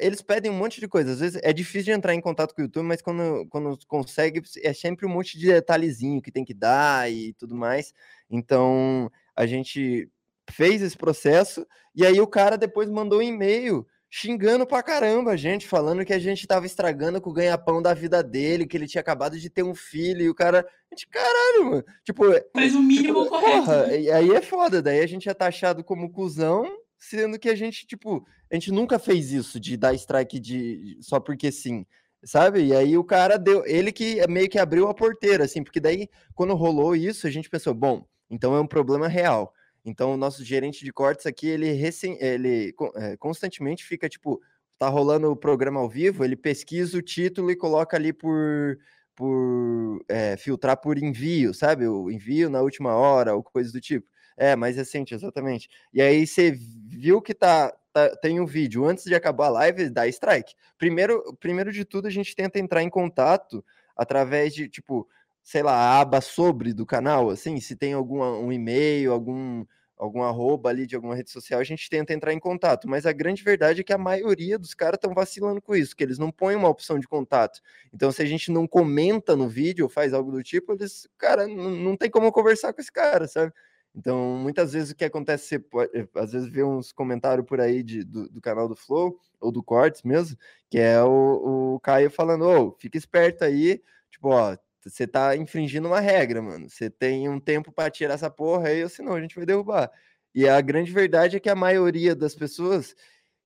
Eles 0.00 0.20
pedem 0.22 0.50
um 0.50 0.54
monte 0.56 0.80
de 0.80 0.88
coisa. 0.88 1.12
Às 1.12 1.20
vezes 1.20 1.40
é 1.44 1.52
difícil 1.52 1.84
de 1.84 1.90
entrar 1.92 2.14
em 2.14 2.20
contato 2.20 2.54
com 2.54 2.60
o 2.62 2.64
YouTube, 2.64 2.86
mas 2.86 3.00
quando, 3.02 3.46
quando 3.48 3.78
consegue, 3.86 4.42
é 4.62 4.72
sempre 4.72 5.06
um 5.06 5.08
monte 5.10 5.38
de 5.38 5.46
detalhezinho 5.46 6.20
que 6.22 6.32
tem 6.32 6.44
que 6.44 6.54
dar 6.54 7.10
e 7.10 7.32
tudo 7.34 7.54
mais. 7.54 7.92
Então 8.30 9.10
a 9.36 9.46
gente 9.46 10.10
fez 10.50 10.82
esse 10.82 10.96
processo, 10.96 11.66
e 11.94 12.04
aí 12.06 12.20
o 12.20 12.26
cara 12.26 12.56
depois 12.56 12.88
mandou 12.90 13.18
um 13.18 13.22
e-mail 13.22 13.86
xingando 14.10 14.66
pra 14.66 14.82
caramba 14.82 15.32
a 15.32 15.36
gente, 15.36 15.66
falando 15.66 16.04
que 16.04 16.12
a 16.12 16.18
gente 16.18 16.46
tava 16.46 16.64
estragando 16.66 17.20
com 17.20 17.30
o 17.30 17.32
ganha-pão 17.32 17.82
da 17.82 17.92
vida 17.92 18.22
dele, 18.22 18.66
que 18.66 18.76
ele 18.76 18.86
tinha 18.86 19.00
acabado 19.00 19.38
de 19.38 19.50
ter 19.50 19.62
um 19.62 19.74
filho, 19.74 20.22
e 20.22 20.30
o 20.30 20.34
cara. 20.34 20.66
Gente, 20.92 21.08
caralho, 21.08 21.64
mano. 21.64 21.84
Tipo, 22.04 22.24
Mas 22.54 22.74
o 22.74 22.80
mínimo 22.80 23.24
Tipo, 23.24 23.28
correto. 23.28 23.56
porra, 23.58 23.86
né? 23.88 24.00
e 24.00 24.10
aí 24.10 24.30
é 24.30 24.40
foda, 24.40 24.80
daí 24.80 25.00
a 25.00 25.06
gente 25.06 25.28
é 25.28 25.34
taxado 25.34 25.82
como 25.84 26.10
cuzão, 26.10 26.64
sendo 26.98 27.38
que 27.38 27.48
a 27.48 27.54
gente, 27.54 27.86
tipo, 27.86 28.24
a 28.50 28.54
gente 28.54 28.70
nunca 28.72 28.98
fez 28.98 29.32
isso 29.32 29.58
de 29.60 29.76
dar 29.76 29.92
strike 29.94 30.38
de 30.40 30.96
só 31.02 31.18
porque 31.20 31.50
sim, 31.52 31.84
sabe? 32.24 32.64
E 32.64 32.74
aí 32.74 32.96
o 32.96 33.04
cara 33.04 33.36
deu, 33.38 33.64
ele 33.66 33.92
que 33.92 34.24
meio 34.28 34.48
que 34.48 34.58
abriu 34.58 34.88
a 34.88 34.94
porteira, 34.94 35.44
assim, 35.44 35.62
porque 35.62 35.80
daí 35.80 36.08
quando 36.34 36.54
rolou 36.54 36.94
isso, 36.96 37.26
a 37.26 37.30
gente 37.30 37.50
pensou, 37.50 37.74
bom, 37.74 38.06
então 38.30 38.54
é 38.54 38.60
um 38.60 38.66
problema 38.66 39.08
real. 39.08 39.52
Então 39.86 40.12
o 40.14 40.16
nosso 40.16 40.44
gerente 40.44 40.84
de 40.84 40.92
cortes 40.92 41.26
aqui, 41.26 41.46
ele, 41.48 41.72
recém, 41.72 42.18
ele 42.20 42.74
é, 42.96 43.16
constantemente 43.16 43.84
fica, 43.84 44.08
tipo, 44.08 44.40
tá 44.78 44.88
rolando 44.88 45.30
o 45.30 45.36
programa 45.36 45.80
ao 45.80 45.88
vivo, 45.88 46.24
ele 46.24 46.36
pesquisa 46.36 46.98
o 46.98 47.02
título 47.02 47.50
e 47.50 47.56
coloca 47.56 47.96
ali 47.96 48.12
por 48.12 48.78
por 49.14 50.04
é, 50.08 50.36
filtrar 50.36 50.76
por 50.78 50.98
envio, 50.98 51.54
sabe? 51.54 51.86
O 51.88 52.10
envio 52.10 52.50
na 52.50 52.60
última 52.60 52.94
hora, 52.94 53.34
ou 53.34 53.42
coisa 53.42 53.72
do 53.72 53.80
tipo. 53.80 54.06
É, 54.36 54.54
mais 54.54 54.76
recente, 54.76 55.14
exatamente. 55.14 55.68
E 55.92 56.02
aí 56.02 56.26
você 56.26 56.52
viu 56.52 57.22
que 57.22 57.32
tá, 57.34 57.72
tá- 57.94 58.14
tem 58.16 58.38
um 58.38 58.44
vídeo 58.44 58.84
antes 58.84 59.04
de 59.04 59.14
acabar 59.14 59.46
a 59.46 59.50
live, 59.50 59.88
dá 59.88 60.06
strike. 60.08 60.54
Primeiro, 60.76 61.22
primeiro 61.40 61.72
de 61.72 61.84
tudo, 61.86 62.06
a 62.06 62.10
gente 62.10 62.36
tenta 62.36 62.58
entrar 62.58 62.82
em 62.82 62.90
contato 62.90 63.64
através 63.96 64.54
de, 64.54 64.68
tipo, 64.68 65.08
sei 65.42 65.62
lá, 65.62 65.72
a 65.74 66.00
aba 66.00 66.20
sobre 66.20 66.74
do 66.74 66.84
canal, 66.84 67.30
assim, 67.30 67.58
se 67.60 67.74
tem 67.76 67.94
algum 67.94 68.22
um 68.22 68.52
e-mail, 68.52 69.12
algum 69.12 69.64
algum 69.96 70.22
arroba 70.22 70.68
ali 70.68 70.86
de 70.86 70.94
alguma 70.94 71.14
rede 71.14 71.30
social, 71.30 71.58
a 71.58 71.64
gente 71.64 71.88
tenta 71.88 72.12
entrar 72.12 72.32
em 72.32 72.38
contato. 72.38 72.88
Mas 72.88 73.06
a 73.06 73.12
grande 73.12 73.42
verdade 73.42 73.80
é 73.80 73.84
que 73.84 73.92
a 73.92 73.98
maioria 73.98 74.58
dos 74.58 74.74
caras 74.74 74.98
estão 74.98 75.14
vacilando 75.14 75.60
com 75.60 75.74
isso, 75.74 75.96
que 75.96 76.04
eles 76.04 76.18
não 76.18 76.30
põem 76.30 76.56
uma 76.56 76.68
opção 76.68 76.98
de 76.98 77.08
contato. 77.08 77.60
Então, 77.92 78.12
se 78.12 78.22
a 78.22 78.26
gente 78.26 78.50
não 78.50 78.66
comenta 78.66 79.34
no 79.34 79.48
vídeo 79.48 79.84
ou 79.84 79.88
faz 79.88 80.12
algo 80.12 80.30
do 80.30 80.42
tipo, 80.42 80.72
eles, 80.72 81.08
cara, 81.16 81.46
não, 81.46 81.96
tem 81.96 82.10
como 82.10 82.30
conversar 82.30 82.72
com 82.72 82.80
esse 82.80 82.92
cara, 82.92 83.26
sabe? 83.26 83.52
Então, 83.94 84.36
muitas 84.36 84.74
vezes 84.74 84.90
o 84.90 84.94
que 84.94 85.06
acontece, 85.06 85.48
você 85.48 85.58
pode, 85.58 85.90
eh, 85.98 86.06
às 86.16 86.32
vezes 86.32 86.48
vê 86.50 86.62
uns 86.62 86.92
comentários 86.92 87.46
por 87.46 87.60
aí 87.60 87.82
de, 87.82 88.04
do, 88.04 88.28
do, 88.28 88.42
canal 88.42 88.68
do 88.68 88.76
Flow, 88.76 89.18
ou 89.40 89.50
do 89.50 89.62
Cortes 89.62 90.02
mesmo, 90.02 90.36
que 90.68 90.78
é 90.78 91.02
o, 91.02 91.76
o 91.76 91.80
Caio 91.80 92.10
falando, 92.10 92.44
ô, 92.44 92.66
oh, 92.66 92.72
fica 92.72 92.98
esperto 92.98 93.42
aí, 93.42 93.82
tipo, 94.10 94.28
ó, 94.28 94.54
você 94.86 95.06
tá 95.06 95.36
infringindo 95.36 95.88
uma 95.88 96.00
regra, 96.00 96.40
mano. 96.40 96.68
Você 96.68 96.88
tem 96.88 97.28
um 97.28 97.40
tempo 97.40 97.72
para 97.72 97.90
tirar 97.90 98.14
essa 98.14 98.30
porra 98.30 98.68
aí, 98.68 98.82
ou 98.82 98.88
senão 98.88 99.14
a 99.14 99.20
gente 99.20 99.34
vai 99.34 99.44
derrubar. 99.44 99.90
E 100.34 100.48
a 100.48 100.60
grande 100.60 100.92
verdade 100.92 101.36
é 101.36 101.40
que 101.40 101.48
a 101.48 101.54
maioria 101.54 102.14
das 102.14 102.34
pessoas 102.34 102.94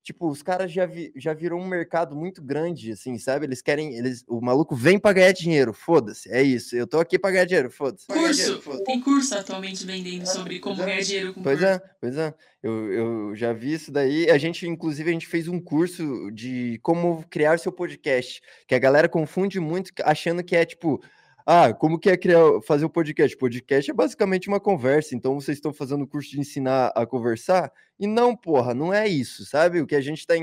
tipo, 0.03 0.29
os 0.29 0.41
caras 0.41 0.71
já, 0.71 0.85
vi, 0.85 1.11
já 1.15 1.33
virou 1.33 1.59
um 1.59 1.67
mercado 1.67 2.15
muito 2.15 2.41
grande, 2.41 2.91
assim, 2.91 3.17
sabe? 3.17 3.45
Eles 3.45 3.61
querem, 3.61 3.95
eles, 3.95 4.23
o 4.27 4.41
maluco 4.41 4.75
vem 4.75 4.97
pra 4.97 5.13
ganhar 5.13 5.31
dinheiro, 5.31 5.73
foda-se, 5.73 6.31
é 6.31 6.41
isso. 6.41 6.75
Eu 6.75 6.87
tô 6.87 6.99
aqui 6.99 7.19
pra 7.19 7.31
ganhar 7.31 7.45
dinheiro, 7.45 7.69
foda-se. 7.69 8.07
Curso, 8.07 8.61
foda 8.61 8.83
tem 8.83 8.99
curso 8.99 9.35
atualmente 9.35 9.85
vendendo 9.85 10.25
sobre 10.25 10.59
como 10.59 10.81
é. 10.81 10.85
ganhar 10.85 11.01
dinheiro 11.01 11.33
com 11.33 11.43
Pois 11.43 11.59
curso. 11.59 11.73
é, 11.73 11.81
pois 11.99 12.17
é. 12.17 12.33
Eu, 12.63 12.91
eu 12.91 13.35
já 13.35 13.53
vi 13.53 13.73
isso 13.73 13.91
daí. 13.91 14.29
A 14.29 14.37
gente, 14.37 14.67
inclusive, 14.67 15.09
a 15.09 15.13
gente 15.13 15.27
fez 15.27 15.47
um 15.47 15.59
curso 15.59 16.29
de 16.31 16.79
como 16.81 17.23
criar 17.29 17.59
seu 17.59 17.71
podcast, 17.71 18.41
que 18.67 18.75
a 18.75 18.79
galera 18.79 19.09
confunde 19.09 19.59
muito 19.59 19.91
achando 20.03 20.43
que 20.43 20.55
é, 20.55 20.65
tipo, 20.65 21.01
ah, 21.53 21.73
como 21.73 21.99
que 21.99 22.09
é 22.09 22.15
criar, 22.15 22.61
fazer 22.65 22.85
o 22.85 22.87
um 22.87 22.91
podcast? 22.91 23.35
Podcast 23.35 23.91
é 23.91 23.93
basicamente 23.93 24.47
uma 24.47 24.57
conversa, 24.57 25.13
então 25.13 25.35
vocês 25.35 25.57
estão 25.57 25.73
fazendo 25.73 26.03
o 26.05 26.07
curso 26.07 26.29
de 26.29 26.39
ensinar 26.39 26.93
a 26.95 27.05
conversar? 27.05 27.69
E 27.99 28.07
não, 28.07 28.33
porra, 28.33 28.73
não 28.73 28.93
é 28.93 29.05
isso, 29.05 29.43
sabe? 29.43 29.81
O 29.81 29.85
que 29.85 29.95
a 29.95 29.99
gente 29.99 30.19
está 30.19 30.33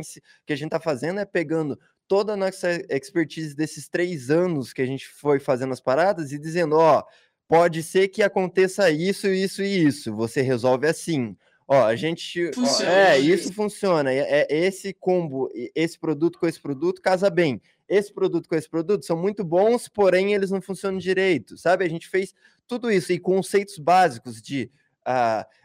que 0.44 0.52
a 0.52 0.56
gente 0.56 0.68
tá 0.68 0.78
fazendo 0.78 1.18
é 1.18 1.24
pegando 1.24 1.80
toda 2.06 2.34
a 2.34 2.36
nossa 2.36 2.72
expertise 2.90 3.56
desses 3.56 3.88
três 3.88 4.28
anos 4.28 4.74
que 4.74 4.82
a 4.82 4.86
gente 4.86 5.08
foi 5.08 5.40
fazendo 5.40 5.72
as 5.72 5.80
paradas 5.80 6.30
e 6.30 6.38
dizendo, 6.38 6.76
ó, 6.76 7.02
pode 7.48 7.82
ser 7.82 8.08
que 8.08 8.22
aconteça 8.22 8.90
isso, 8.90 9.28
isso 9.28 9.62
e 9.62 9.86
isso. 9.86 10.14
Você 10.14 10.42
resolve 10.42 10.86
assim. 10.86 11.34
Ó, 11.66 11.86
a 11.86 11.96
gente. 11.96 12.52
Funciona, 12.52 12.90
ó, 12.90 12.94
é, 12.94 13.18
isso 13.18 13.54
funciona. 13.54 14.12
É, 14.12 14.42
é, 14.42 14.46
esse 14.50 14.92
combo, 14.92 15.48
esse 15.74 15.98
produto 15.98 16.38
com 16.38 16.46
esse 16.46 16.60
produto 16.60 17.00
casa 17.00 17.30
bem 17.30 17.62
esse 17.88 18.12
produto 18.12 18.48
com 18.48 18.54
esse 18.54 18.68
produto 18.68 19.04
são 19.04 19.16
muito 19.16 19.44
bons, 19.44 19.88
porém 19.88 20.34
eles 20.34 20.50
não 20.50 20.60
funcionam 20.60 20.98
direito, 20.98 21.56
sabe? 21.56 21.84
A 21.84 21.88
gente 21.88 22.08
fez 22.08 22.34
tudo 22.66 22.90
isso 22.90 23.12
e 23.12 23.18
conceitos 23.18 23.78
básicos 23.78 24.42
de. 24.42 24.70
Uh, 25.06 25.58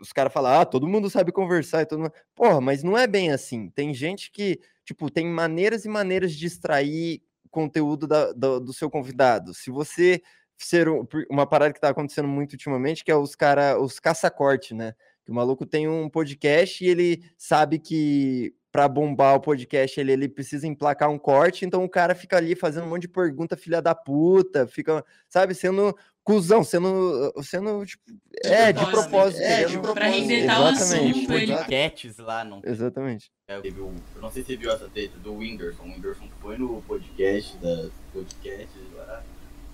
os 0.00 0.12
caras 0.12 0.32
falam, 0.32 0.60
ah, 0.60 0.64
todo 0.66 0.86
mundo 0.86 1.08
sabe 1.08 1.30
conversar 1.30 1.82
e 1.82 1.86
todo 1.86 2.00
mundo... 2.00 2.12
Porra, 2.34 2.60
mas 2.60 2.82
não 2.82 2.98
é 2.98 3.06
bem 3.06 3.30
assim. 3.30 3.70
Tem 3.70 3.94
gente 3.94 4.32
que, 4.32 4.60
tipo, 4.84 5.10
tem 5.10 5.26
maneiras 5.26 5.84
e 5.84 5.88
maneiras 5.88 6.32
de 6.32 6.46
extrair 6.46 7.22
conteúdo 7.50 8.06
da, 8.06 8.32
do, 8.32 8.60
do 8.60 8.72
seu 8.72 8.90
convidado. 8.90 9.54
Se 9.54 9.70
você 9.70 10.20
ser 10.56 10.88
um, 10.88 11.06
uma 11.30 11.46
parada 11.46 11.72
que 11.72 11.80
tá 11.80 11.88
acontecendo 11.88 12.28
muito 12.28 12.52
ultimamente, 12.52 13.04
que 13.04 13.10
é 13.10 13.16
os 13.16 13.34
cara, 13.36 13.80
os 13.80 14.00
caça-corte, 14.00 14.74
né? 14.74 14.92
Que 15.24 15.30
o 15.30 15.34
maluco 15.34 15.64
tem 15.64 15.88
um 15.88 16.08
podcast 16.10 16.84
e 16.84 16.88
ele 16.88 17.22
sabe 17.36 17.78
que 17.78 18.54
para 18.70 18.88
bombar 18.88 19.36
o 19.36 19.40
podcast, 19.40 19.98
ele, 19.98 20.12
ele 20.12 20.28
precisa 20.28 20.66
emplacar 20.66 21.10
um 21.10 21.18
corte, 21.18 21.64
então 21.64 21.84
o 21.84 21.88
cara 21.88 22.14
fica 22.14 22.36
ali 22.36 22.54
fazendo 22.54 22.84
um 22.84 22.90
monte 22.90 23.02
de 23.02 23.08
pergunta, 23.08 23.56
filha 23.56 23.80
da 23.80 23.94
puta, 23.94 24.66
fica, 24.66 25.04
sabe, 25.28 25.54
sendo 25.54 25.96
cuzão, 26.22 26.62
sendo, 26.62 27.32
sendo 27.42 27.86
tipo, 27.86 28.04
é, 28.44 28.70
de 28.70 28.84
propósito. 28.84 29.40
É, 29.40 29.64
de 29.64 29.72
propósito. 29.78 29.94
Pra 29.94 30.06
render 30.06 30.46
tal 30.46 30.66
assunto, 30.66 31.26
podcasts 31.26 32.18
lá, 32.18 32.44
não 32.44 32.60
Exatamente. 32.62 33.30
É, 33.48 33.56
eu, 33.56 33.62
eu 33.64 34.20
não 34.20 34.30
sei 34.30 34.42
se 34.42 34.48
você 34.48 34.56
viu 34.56 34.70
essa 34.70 34.88
treta 34.88 35.18
do 35.18 35.34
Whindersson, 35.34 35.84
o 35.84 35.86
Whindersson 35.86 36.28
foi 36.40 36.58
no 36.58 36.82
podcast 36.82 37.56
da 37.56 37.88
podcast, 38.12 38.78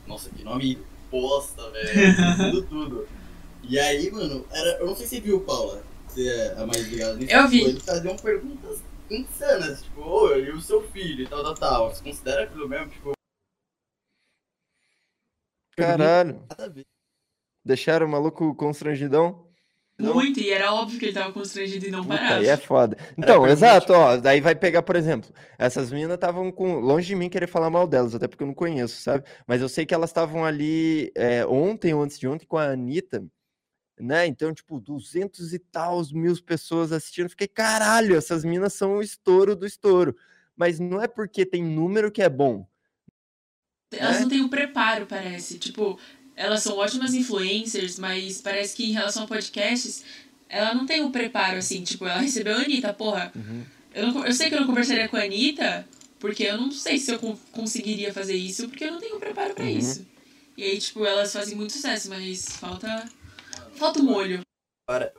nossa, 0.06 0.30
que 0.30 0.44
nome 0.44 0.78
posta, 1.10 1.70
velho, 1.70 2.16
tudo, 2.52 2.62
tudo. 2.66 3.08
E 3.62 3.78
aí, 3.78 4.10
mano, 4.10 4.44
era, 4.52 4.78
eu 4.78 4.86
não 4.86 4.94
sei 4.94 5.06
se 5.06 5.16
você 5.16 5.20
viu, 5.22 5.40
Paula, 5.40 5.82
você 6.14 6.28
é 6.28 6.54
a 6.56 6.66
mais 6.66 6.88
ligada 6.88 7.16
nisso. 7.16 7.32
Eu 7.32 7.48
vi. 7.48 7.62
Eles 7.62 7.84
faziam 7.84 8.16
perguntas 8.16 8.82
insanas, 9.10 9.82
tipo, 9.82 10.00
ô, 10.00 10.34
e 10.34 10.50
o 10.50 10.60
seu 10.60 10.82
filho 10.88 11.24
e 11.24 11.28
tal, 11.28 11.42
tal, 11.42 11.54
tal. 11.54 11.94
Você 11.94 12.02
considera 12.02 12.44
aquilo 12.44 12.68
mesmo, 12.68 12.88
tipo. 12.88 13.12
Caralho. 15.76 16.40
Deixaram 17.64 18.06
o 18.06 18.08
maluco 18.08 18.54
constrangidão? 18.54 19.44
Muito, 19.96 20.40
e 20.40 20.50
era 20.50 20.74
óbvio 20.74 20.98
que 20.98 21.04
ele 21.06 21.12
tava 21.12 21.32
constrangido 21.32 21.86
e 21.86 21.90
não 21.90 22.04
parava. 22.04 22.36
Aí 22.36 22.48
é 22.48 22.56
foda. 22.56 22.96
Então, 23.16 23.46
exato, 23.46 23.92
ó. 23.92 24.16
Daí 24.16 24.40
vai 24.40 24.54
pegar, 24.54 24.82
por 24.82 24.96
exemplo, 24.96 25.32
essas 25.56 25.92
meninas 25.92 26.14
estavam 26.14 26.50
com. 26.50 26.80
Longe 26.80 27.06
de 27.06 27.14
mim 27.14 27.28
querer 27.28 27.46
falar 27.46 27.70
mal 27.70 27.86
delas, 27.86 28.14
até 28.14 28.26
porque 28.26 28.42
eu 28.42 28.48
não 28.48 28.54
conheço, 28.54 29.00
sabe? 29.00 29.24
Mas 29.46 29.62
eu 29.62 29.68
sei 29.68 29.86
que 29.86 29.94
elas 29.94 30.10
estavam 30.10 30.44
ali 30.44 31.12
é, 31.16 31.46
ontem 31.46 31.94
ou 31.94 32.02
antes 32.02 32.18
de 32.18 32.26
ontem 32.26 32.44
com 32.44 32.58
a 32.58 32.70
Anitta 32.70 33.24
né? 33.98 34.26
Então, 34.26 34.52
tipo, 34.52 34.80
duzentos 34.80 35.52
e 35.52 35.58
tal 35.58 36.02
mil 36.12 36.36
pessoas 36.42 36.92
assistindo. 36.92 37.28
Fiquei, 37.28 37.46
caralho, 37.46 38.16
essas 38.16 38.44
minas 38.44 38.72
são 38.72 38.96
o 38.96 39.02
estouro 39.02 39.54
do 39.54 39.66
estouro. 39.66 40.16
Mas 40.56 40.78
não 40.78 41.00
é 41.00 41.08
porque 41.08 41.44
tem 41.44 41.62
número 41.62 42.10
que 42.10 42.22
é 42.22 42.28
bom. 42.28 42.66
Elas 43.92 44.16
né? 44.16 44.20
não 44.22 44.28
têm 44.28 44.40
o 44.40 44.48
preparo, 44.48 45.06
parece. 45.06 45.58
Tipo, 45.58 45.98
elas 46.36 46.62
são 46.62 46.76
ótimas 46.76 47.14
influencers, 47.14 47.98
mas 47.98 48.40
parece 48.40 48.74
que 48.74 48.84
em 48.84 48.92
relação 48.92 49.24
a 49.24 49.26
podcasts, 49.26 50.04
ela 50.48 50.74
não 50.74 50.86
tem 50.86 51.02
o 51.02 51.10
preparo, 51.10 51.58
assim. 51.58 51.82
Tipo, 51.82 52.06
ela 52.06 52.20
recebeu 52.20 52.56
a 52.56 52.60
Anitta, 52.60 52.92
porra. 52.92 53.32
Uhum. 53.34 53.64
Eu, 53.94 54.12
não, 54.12 54.26
eu 54.26 54.32
sei 54.32 54.48
que 54.48 54.56
eu 54.56 54.60
não 54.60 54.66
conversaria 54.66 55.08
com 55.08 55.16
a 55.16 55.22
Anitta, 55.22 55.86
porque 56.18 56.44
eu 56.44 56.56
não 56.56 56.70
sei 56.70 56.98
se 56.98 57.12
eu 57.12 57.18
conseguiria 57.52 58.12
fazer 58.12 58.34
isso, 58.34 58.68
porque 58.68 58.84
eu 58.84 58.92
não 58.92 59.00
tenho 59.00 59.20
preparo 59.20 59.54
para 59.54 59.64
uhum. 59.64 59.78
isso. 59.78 60.06
E 60.56 60.62
aí, 60.62 60.78
tipo, 60.78 61.04
elas 61.04 61.32
fazem 61.32 61.56
muito 61.56 61.72
sucesso, 61.72 62.08
mas 62.08 62.44
falta 62.56 63.08
Falta 63.74 64.00
o 64.00 64.02
molho. 64.02 64.40
Agora, 64.88 65.12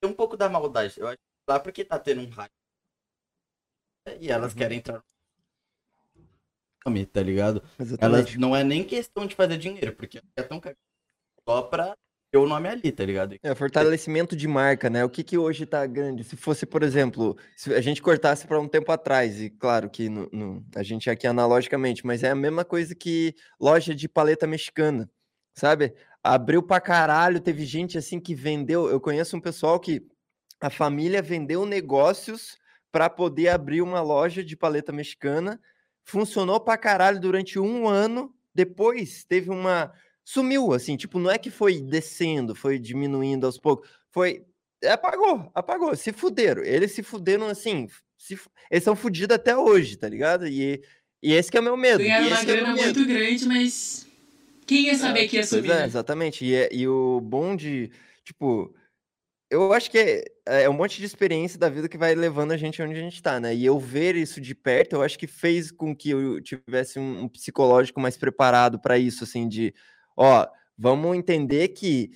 tem 0.00 0.10
um 0.10 0.14
pouco 0.14 0.36
da 0.36 0.48
maldade. 0.48 0.98
Eu 0.98 1.06
acho 1.06 1.16
que 1.16 1.50
lá 1.50 1.60
porque 1.60 1.84
tá 1.84 1.98
tendo 1.98 2.22
um 2.22 2.28
hype. 2.28 2.52
E 4.20 4.30
elas 4.30 4.52
uhum. 4.52 4.58
querem 4.58 4.78
entrar 4.78 5.02
no 6.86 7.06
tá 7.06 7.22
ligado? 7.22 7.62
Exatamente. 7.78 8.30
Elas 8.30 8.36
não 8.36 8.56
é 8.56 8.64
nem 8.64 8.84
questão 8.84 9.26
de 9.26 9.34
fazer 9.34 9.56
dinheiro, 9.56 9.94
porque 9.94 10.20
é 10.36 10.42
tão 10.42 10.60
só 11.48 11.62
pra 11.62 11.96
ter 12.30 12.38
o 12.38 12.46
nome 12.46 12.68
ali, 12.68 12.90
tá 12.90 13.04
ligado? 13.04 13.36
É, 13.42 13.54
fortalecimento 13.54 14.34
de 14.34 14.48
marca, 14.48 14.88
né? 14.88 15.04
O 15.04 15.10
que 15.10 15.22
que 15.22 15.36
hoje 15.36 15.66
tá 15.66 15.84
grande? 15.86 16.24
Se 16.24 16.36
fosse, 16.36 16.64
por 16.64 16.82
exemplo, 16.82 17.36
se 17.56 17.72
a 17.74 17.80
gente 17.80 18.00
cortasse 18.00 18.46
para 18.46 18.60
um 18.60 18.68
tempo 18.68 18.90
atrás, 18.90 19.40
e 19.40 19.50
claro 19.50 19.90
que 19.90 20.08
no, 20.08 20.28
no, 20.32 20.66
a 20.74 20.82
gente 20.82 21.10
aqui 21.10 21.26
analogicamente, 21.26 22.06
mas 22.06 22.22
é 22.22 22.30
a 22.30 22.34
mesma 22.34 22.64
coisa 22.64 22.94
que 22.94 23.34
loja 23.60 23.94
de 23.94 24.08
paleta 24.08 24.46
mexicana, 24.46 25.10
sabe? 25.54 25.94
Abriu 26.22 26.62
pra 26.62 26.80
caralho, 26.80 27.40
teve 27.40 27.64
gente 27.64 27.98
assim 27.98 28.20
que 28.20 28.34
vendeu. 28.34 28.88
Eu 28.88 29.00
conheço 29.00 29.36
um 29.36 29.40
pessoal 29.40 29.80
que 29.80 30.02
a 30.60 30.70
família 30.70 31.20
vendeu 31.20 31.66
negócios 31.66 32.56
para 32.90 33.10
poder 33.10 33.48
abrir 33.48 33.82
uma 33.82 34.00
loja 34.00 34.44
de 34.44 34.56
paleta 34.56 34.92
mexicana. 34.92 35.60
Funcionou 36.04 36.60
pra 36.60 36.76
caralho 36.76 37.18
durante 37.18 37.58
um 37.58 37.88
ano. 37.88 38.34
Depois 38.54 39.24
teve 39.24 39.50
uma. 39.50 39.92
Sumiu, 40.24 40.72
assim, 40.72 40.96
tipo, 40.96 41.18
não 41.18 41.30
é 41.30 41.38
que 41.38 41.50
foi 41.50 41.80
descendo, 41.80 42.54
foi 42.54 42.78
diminuindo 42.78 43.46
aos 43.46 43.58
poucos. 43.58 43.90
Foi. 44.10 44.44
Apagou, 44.84 45.50
apagou, 45.54 45.96
se 45.96 46.12
fuderam. 46.12 46.62
Eles 46.62 46.92
se 46.92 47.02
fuderam 47.02 47.46
assim. 47.46 47.88
Se... 48.18 48.38
Eles 48.70 48.84
são 48.84 48.94
fudidos 48.94 49.34
até 49.34 49.56
hoje, 49.56 49.96
tá 49.96 50.08
ligado? 50.08 50.46
E, 50.46 50.82
e 51.22 51.32
esse 51.32 51.50
que 51.50 51.56
é 51.56 51.60
o 51.60 51.64
meu 51.64 51.76
medo. 51.76 51.98
Ganharam 51.98 52.26
uma 52.26 52.38
é 52.38 52.44
grana 52.44 52.80
é 52.80 52.84
muito 52.84 53.06
grande, 53.06 53.46
mas 53.46 54.06
quem 54.66 54.86
ia 54.86 54.96
saber 54.96 55.24
é, 55.24 55.28
que 55.28 55.36
ia 55.36 55.44
subir? 55.44 55.70
É, 55.70 55.84
exatamente. 55.84 56.44
E, 56.44 56.54
é, 56.54 56.68
e 56.72 56.86
o 56.88 57.20
bom 57.20 57.54
de, 57.56 57.90
tipo, 58.24 58.74
eu 59.50 59.72
acho 59.72 59.90
que 59.90 59.98
é, 59.98 60.24
é, 60.64 60.70
um 60.70 60.72
monte 60.72 60.98
de 60.98 61.04
experiência 61.04 61.58
da 61.58 61.68
vida 61.68 61.88
que 61.88 61.98
vai 61.98 62.14
levando 62.14 62.52
a 62.52 62.56
gente 62.56 62.80
onde 62.82 62.94
a 62.94 63.00
gente 63.00 63.22
tá, 63.22 63.38
né? 63.38 63.54
E 63.54 63.64
eu 63.64 63.78
ver 63.78 64.16
isso 64.16 64.40
de 64.40 64.54
perto, 64.54 64.94
eu 64.94 65.02
acho 65.02 65.18
que 65.18 65.26
fez 65.26 65.70
com 65.70 65.94
que 65.94 66.10
eu 66.10 66.40
tivesse 66.40 66.98
um, 66.98 67.24
um 67.24 67.28
psicológico 67.28 68.00
mais 68.00 68.16
preparado 68.16 68.80
para 68.80 68.98
isso, 68.98 69.24
assim, 69.24 69.46
de, 69.46 69.74
ó, 70.16 70.46
vamos 70.76 71.16
entender 71.16 71.68
que 71.68 72.10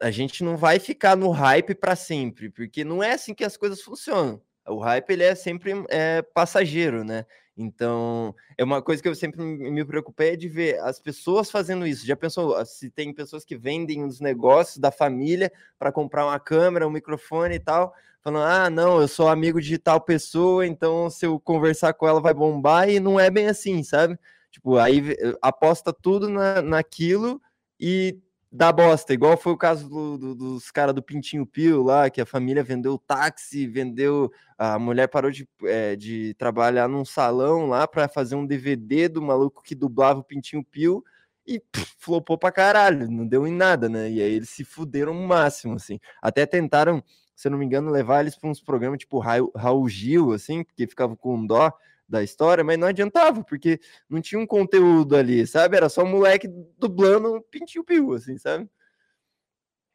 a 0.00 0.12
gente 0.12 0.44
não 0.44 0.56
vai 0.56 0.78
ficar 0.78 1.16
no 1.16 1.30
hype 1.30 1.74
para 1.74 1.96
sempre, 1.96 2.48
porque 2.50 2.84
não 2.84 3.02
é 3.02 3.14
assim 3.14 3.34
que 3.34 3.44
as 3.44 3.56
coisas 3.56 3.82
funcionam. 3.82 4.40
O 4.68 4.78
hype 4.78 5.10
ele 5.10 5.24
é 5.24 5.34
sempre 5.34 5.72
é, 5.88 6.22
passageiro, 6.22 7.02
né? 7.02 7.26
Então, 7.62 8.34
é 8.56 8.64
uma 8.64 8.80
coisa 8.80 9.02
que 9.02 9.08
eu 9.08 9.14
sempre 9.14 9.42
me 9.42 9.84
preocupei 9.84 10.30
é 10.30 10.36
de 10.36 10.48
ver 10.48 10.80
as 10.80 10.98
pessoas 10.98 11.50
fazendo 11.50 11.86
isso. 11.86 12.06
Já 12.06 12.16
pensou 12.16 12.56
ah, 12.56 12.64
se 12.64 12.90
tem 12.90 13.12
pessoas 13.12 13.44
que 13.44 13.54
vendem 13.54 14.02
os 14.02 14.18
negócios 14.18 14.78
da 14.78 14.90
família 14.90 15.52
para 15.78 15.92
comprar 15.92 16.24
uma 16.24 16.40
câmera, 16.40 16.88
um 16.88 16.90
microfone 16.90 17.56
e 17.56 17.60
tal, 17.60 17.92
falando: 18.22 18.44
"Ah, 18.44 18.70
não, 18.70 18.98
eu 19.00 19.06
sou 19.06 19.28
amigo 19.28 19.60
de 19.60 19.76
tal 19.76 20.00
pessoa, 20.00 20.66
então 20.66 21.10
se 21.10 21.26
eu 21.26 21.38
conversar 21.38 21.92
com 21.92 22.08
ela 22.08 22.20
vai 22.20 22.32
bombar" 22.32 22.88
e 22.88 22.98
não 22.98 23.20
é 23.20 23.30
bem 23.30 23.46
assim, 23.46 23.82
sabe? 23.82 24.18
Tipo, 24.50 24.78
aí 24.78 25.14
aposta 25.42 25.92
tudo 25.92 26.30
na, 26.30 26.62
naquilo 26.62 27.42
e 27.78 28.18
dá 28.52 28.72
bosta, 28.72 29.12
igual 29.14 29.36
foi 29.36 29.52
o 29.52 29.56
caso 29.56 29.88
do- 29.88 30.18
do- 30.18 30.34
dos 30.34 30.70
caras 30.70 30.94
do 30.94 31.02
Pintinho 31.02 31.46
Pio 31.46 31.82
lá, 31.82 32.10
que 32.10 32.20
a 32.20 32.26
família 32.26 32.62
vendeu 32.64 32.98
táxi, 32.98 33.66
vendeu. 33.66 34.30
A 34.58 34.78
mulher 34.78 35.06
parou 35.08 35.30
de, 35.30 35.48
eh, 35.64 35.94
de 35.96 36.34
trabalhar 36.34 36.88
num 36.88 37.04
salão 37.04 37.66
lá 37.68 37.86
para 37.86 38.08
fazer 38.08 38.34
um 38.34 38.46
DVD 38.46 39.08
do 39.08 39.22
maluco 39.22 39.62
que 39.62 39.74
dublava 39.74 40.20
o 40.20 40.24
Pintinho 40.24 40.64
Pio 40.64 41.04
e 41.46 41.60
pff, 41.60 41.94
flopou 41.98 42.36
pra 42.38 42.52
caralho, 42.52 43.10
não 43.10 43.26
deu 43.26 43.46
em 43.46 43.52
nada, 43.52 43.88
né? 43.88 44.10
E 44.10 44.20
aí 44.22 44.32
eles 44.34 44.50
se 44.50 44.64
fuderam 44.64 45.12
o 45.12 45.26
máximo, 45.28 45.74
assim. 45.76 45.98
Até 46.22 46.44
tentaram, 46.46 47.02
se 47.34 47.48
eu 47.48 47.52
não 47.52 47.58
me 47.58 47.64
engano, 47.66 47.90
levar 47.90 48.20
eles 48.20 48.36
para 48.36 48.50
uns 48.50 48.60
programas 48.60 48.98
tipo 48.98 49.18
Raul, 49.20 49.88
Gil, 49.88 50.32
assim, 50.32 50.62
porque 50.64 50.86
ficavam 50.86 51.16
com 51.16 51.44
dó 51.46 51.72
da 52.10 52.22
história, 52.24 52.64
mas 52.64 52.76
não 52.76 52.88
adiantava, 52.88 53.44
porque 53.44 53.80
não 54.08 54.20
tinha 54.20 54.40
um 54.40 54.46
conteúdo 54.46 55.14
ali, 55.14 55.46
sabe? 55.46 55.76
Era 55.76 55.88
só 55.88 56.02
um 56.02 56.08
moleque 56.10 56.48
dublando 56.76 57.40
Pintinho 57.50 57.84
Pio, 57.84 58.12
assim, 58.14 58.36
sabe? 58.36 58.68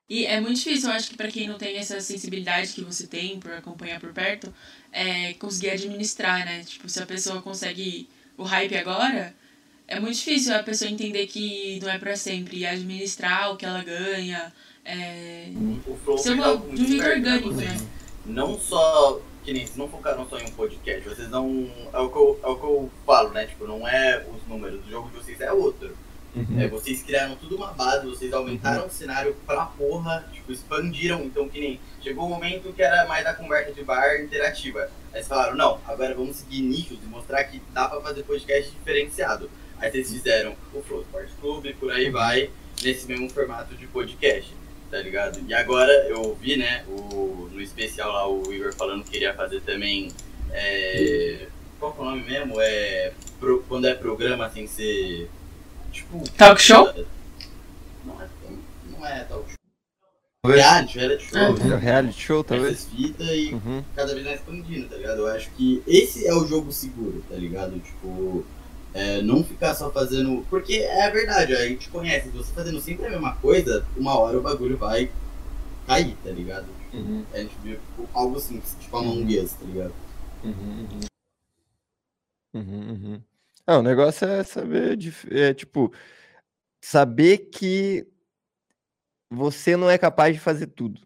E 0.07 0.25
é 0.25 0.39
muito 0.39 0.57
difícil, 0.57 0.89
eu 0.89 0.95
acho 0.95 1.09
que 1.09 1.17
pra 1.17 1.27
quem 1.29 1.47
não 1.47 1.57
tem 1.57 1.75
essa 1.77 1.99
sensibilidade 1.99 2.73
que 2.73 2.83
você 2.83 3.05
tem 3.07 3.39
por 3.39 3.51
acompanhar 3.51 3.99
por 3.99 4.13
perto, 4.13 4.53
é 4.91 5.33
conseguir 5.33 5.71
administrar, 5.71 6.45
né? 6.45 6.63
Tipo, 6.63 6.87
se 6.87 7.01
a 7.01 7.05
pessoa 7.05 7.41
consegue 7.41 8.07
o 8.37 8.43
hype 8.43 8.77
agora, 8.77 9.33
é 9.87 9.99
muito 9.99 10.15
difícil 10.15 10.55
a 10.55 10.63
pessoa 10.63 10.89
entender 10.89 11.27
que 11.27 11.79
não 11.81 11.89
é 11.89 11.97
pra 11.97 12.15
sempre 12.15 12.59
e 12.59 12.65
administrar 12.65 13.51
o 13.51 13.57
que 13.57 13.65
ela 13.65 13.83
ganha. 13.83 14.53
É... 14.85 15.49
O 15.87 15.95
Flow 15.97 16.17
Ser 16.17 16.33
uma- 16.33 16.45
algo 16.47 16.75
de 16.75 16.81
um 16.83 16.87
jeito 16.87 17.05
orgânico, 17.05 17.51
né? 17.53 17.75
Não 18.25 18.57
só. 18.59 19.19
Que 19.45 19.53
nem 19.53 19.65
vocês 19.65 19.77
não 19.77 19.87
focaram 19.87 20.27
só 20.27 20.39
em 20.39 20.45
um 20.45 20.51
podcast, 20.51 21.07
vocês 21.07 21.29
não. 21.29 21.69
É 21.93 21.99
o 21.99 22.09
que 22.09 22.17
eu, 22.17 22.39
é 22.43 22.47
o 22.47 22.55
que 22.55 22.63
eu 22.63 22.91
falo, 23.05 23.29
né? 23.29 23.45
Tipo, 23.45 23.67
não 23.67 23.87
é 23.87 24.25
os 24.35 24.47
números, 24.49 24.83
o 24.85 24.89
jogo 24.89 25.09
de 25.09 25.17
vocês 25.17 25.39
é 25.39 25.53
outro. 25.53 25.95
É, 26.59 26.67
vocês 26.67 27.01
criaram 27.01 27.35
tudo 27.37 27.55
uma 27.55 27.71
base, 27.71 28.07
vocês 28.07 28.33
aumentaram 28.33 28.87
o 28.87 28.89
cenário 28.89 29.33
pra 29.45 29.67
porra, 29.67 30.27
tipo, 30.33 30.51
expandiram, 30.51 31.23
então 31.23 31.47
que 31.47 31.59
nem. 31.59 31.79
Chegou 32.01 32.25
um 32.25 32.29
momento 32.29 32.73
que 32.73 32.81
era 32.81 33.07
mais 33.07 33.25
a 33.25 33.33
conversa 33.33 33.71
de 33.71 33.83
bar 33.83 34.19
interativa. 34.19 34.89
Aí 35.13 35.13
vocês 35.13 35.27
falaram, 35.27 35.55
não, 35.55 35.79
agora 35.85 36.13
vamos 36.13 36.37
seguir 36.37 36.61
nichos 36.61 36.97
e 37.01 37.05
mostrar 37.05 37.43
que 37.45 37.61
dá 37.71 37.87
pra 37.87 38.01
fazer 38.01 38.23
podcast 38.23 38.71
diferenciado. 38.71 39.49
Aí 39.77 39.91
vocês 39.91 40.11
fizeram 40.11 40.55
o 40.73 40.81
Flow 40.81 41.01
Sports 41.03 41.33
Club, 41.39 41.73
por 41.79 41.91
aí 41.91 42.09
vai, 42.09 42.49
nesse 42.83 43.07
mesmo 43.07 43.29
formato 43.29 43.75
de 43.75 43.87
podcast, 43.87 44.53
tá 44.91 44.97
ligado? 44.99 45.39
E 45.47 45.53
agora 45.53 45.91
eu 46.07 46.35
vi, 46.35 46.57
né, 46.57 46.83
o, 46.87 47.49
no 47.51 47.61
especial 47.61 48.11
lá 48.11 48.27
o 48.29 48.53
Igor 48.53 48.73
falando 48.73 49.03
que 49.03 49.11
queria 49.11 49.33
fazer 49.33 49.61
também. 49.61 50.11
É, 50.51 51.47
qual 51.79 51.91
que 51.93 51.99
é 51.99 52.01
o 52.01 52.05
nome 52.05 52.23
mesmo? 52.23 52.55
É, 52.59 53.11
pro- 53.39 53.63
quando 53.67 53.87
é 53.87 53.93
programa 53.95 54.49
sem 54.49 54.67
ser. 54.67 55.29
Tipo. 55.91 56.23
Talk 56.37 56.61
show? 56.61 56.85
Não 58.05 58.21
é, 58.21 58.27
não 58.89 59.05
é 59.05 59.23
talk 59.23 59.45
show. 59.49 59.55
Reality, 60.53 60.97
reality 60.99 61.23
show. 61.25 61.39
É 61.39 61.75
reality 61.77 62.21
show, 62.21 62.43
talvez. 62.43 62.73
Essas 62.73 62.89
fitas 62.93 63.27
e 63.29 63.53
Uhum. 63.53 63.83
cada 63.95 64.13
vez 64.13 64.25
mais 64.25 64.39
expandindo, 64.39 64.87
tá 64.89 64.95
ligado? 64.97 65.17
Eu 65.19 65.27
acho 65.27 65.49
que 65.51 65.81
esse 65.87 66.27
é 66.27 66.33
o 66.35 66.45
jogo 66.45 66.71
seguro, 66.71 67.23
tá 67.27 67.35
ligado? 67.35 67.79
Tipo, 67.79 68.45
é, 68.95 69.21
não 69.21 69.43
ficar 69.43 69.75
só 69.75 69.91
fazendo. 69.91 70.45
Porque 70.49 70.77
é 70.77 71.11
verdade, 71.11 71.53
a 71.53 71.67
gente 71.67 71.89
conhece, 71.89 72.29
você 72.29 72.51
fazendo 72.53 72.79
sempre 72.79 73.05
a 73.05 73.09
mesma 73.09 73.35
coisa, 73.35 73.85
uma 73.97 74.17
hora 74.17 74.39
o 74.39 74.41
bagulho 74.41 74.77
vai 74.77 75.11
cair, 75.85 76.15
tá 76.23 76.31
ligado? 76.31 76.65
Uhum. 76.93 77.25
A 77.33 77.39
gente 77.39 77.55
vê 77.61 77.77
algo 78.13 78.39
simples, 78.39 78.75
tipo 78.79 78.95
Among 78.95 79.37
Us, 79.37 79.51
tá 79.51 79.65
ligado? 79.65 79.93
Uhum, 80.45 80.87
uhum, 82.53 82.89
uhum. 82.89 83.23
Ah, 83.67 83.79
o 83.79 83.83
negócio 83.83 84.25
é 84.27 84.43
saber, 84.43 84.97
é, 85.31 85.53
tipo, 85.53 85.91
saber 86.79 87.49
que 87.49 88.07
você 89.29 89.75
não 89.75 89.89
é 89.89 89.97
capaz 89.97 90.33
de 90.33 90.39
fazer 90.39 90.67
tudo, 90.67 91.01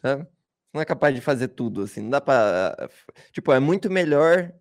sabe? 0.00 0.26
Não 0.72 0.80
é 0.80 0.84
capaz 0.84 1.14
de 1.14 1.20
fazer 1.20 1.48
tudo, 1.48 1.82
assim, 1.82 2.00
não 2.00 2.10
dá 2.10 2.20
pra... 2.20 2.88
Tipo, 3.32 3.52
é 3.52 3.60
muito 3.60 3.90
melhor, 3.90 4.52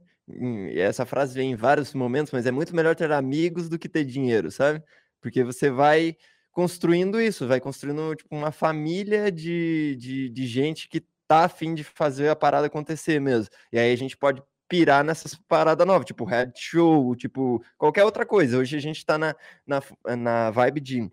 essa 0.75 1.05
frase 1.05 1.33
vem 1.33 1.51
em 1.51 1.55
vários 1.55 1.93
momentos, 1.93 2.31
mas 2.31 2.45
é 2.45 2.51
muito 2.51 2.75
melhor 2.75 2.95
ter 2.95 3.11
amigos 3.11 3.69
do 3.69 3.77
que 3.77 3.89
ter 3.89 4.05
dinheiro, 4.05 4.49
sabe? 4.51 4.81
Porque 5.21 5.43
você 5.43 5.69
vai 5.69 6.15
construindo 6.51 7.19
isso, 7.19 7.47
vai 7.47 7.59
construindo, 7.59 8.15
tipo, 8.15 8.33
uma 8.35 8.51
família 8.51 9.31
de, 9.31 9.95
de, 9.99 10.29
de 10.29 10.47
gente 10.47 10.87
que 10.87 11.03
tá 11.27 11.45
afim 11.45 11.73
de 11.73 11.83
fazer 11.83 12.29
a 12.29 12.35
parada 12.35 12.67
acontecer 12.67 13.19
mesmo. 13.19 13.49
E 13.71 13.79
aí 13.79 13.91
a 13.91 13.97
gente 13.97 14.15
pode 14.15 14.41
pirar 14.67 15.03
nessas 15.03 15.35
paradas 15.35 15.85
novas, 15.85 16.05
tipo 16.05 16.23
reality 16.23 16.61
show, 16.61 17.15
tipo 17.15 17.63
qualquer 17.77 18.03
outra 18.05 18.25
coisa. 18.25 18.57
Hoje 18.57 18.77
a 18.77 18.79
gente 18.79 19.05
tá 19.05 19.17
na, 19.17 19.35
na, 19.65 19.81
na 20.15 20.51
vibe 20.51 20.79
de. 20.79 21.11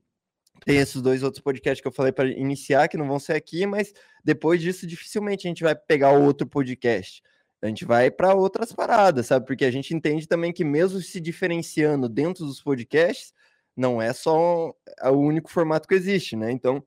Tem 0.64 0.76
esses 0.76 1.00
dois 1.00 1.22
outros 1.22 1.42
podcasts 1.42 1.80
que 1.80 1.88
eu 1.88 1.92
falei 1.92 2.12
para 2.12 2.28
iniciar, 2.28 2.86
que 2.86 2.96
não 2.96 3.08
vão 3.08 3.18
ser 3.18 3.32
aqui, 3.32 3.64
mas 3.64 3.94
depois 4.22 4.60
disso, 4.60 4.86
dificilmente 4.86 5.46
a 5.46 5.50
gente 5.50 5.62
vai 5.62 5.74
pegar 5.74 6.12
outro 6.12 6.46
podcast. 6.46 7.22
A 7.62 7.66
gente 7.66 7.84
vai 7.84 8.10
para 8.10 8.34
outras 8.34 8.72
paradas, 8.72 9.26
sabe? 9.26 9.46
Porque 9.46 9.64
a 9.64 9.70
gente 9.70 9.94
entende 9.94 10.26
também 10.26 10.52
que, 10.52 10.64
mesmo 10.64 11.00
se 11.00 11.20
diferenciando 11.20 12.08
dentro 12.08 12.46
dos 12.46 12.62
podcasts, 12.62 13.34
não 13.76 14.00
é 14.00 14.12
só 14.12 14.74
o 15.04 15.10
único 15.10 15.50
formato 15.50 15.86
que 15.86 15.94
existe, 15.94 16.36
né? 16.36 16.50
Então, 16.50 16.82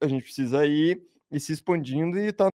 a 0.00 0.08
gente 0.08 0.22
precisa 0.22 0.66
ir, 0.66 1.02
ir 1.30 1.40
se 1.40 1.52
expandindo 1.52 2.18
e 2.18 2.32
tá 2.32 2.48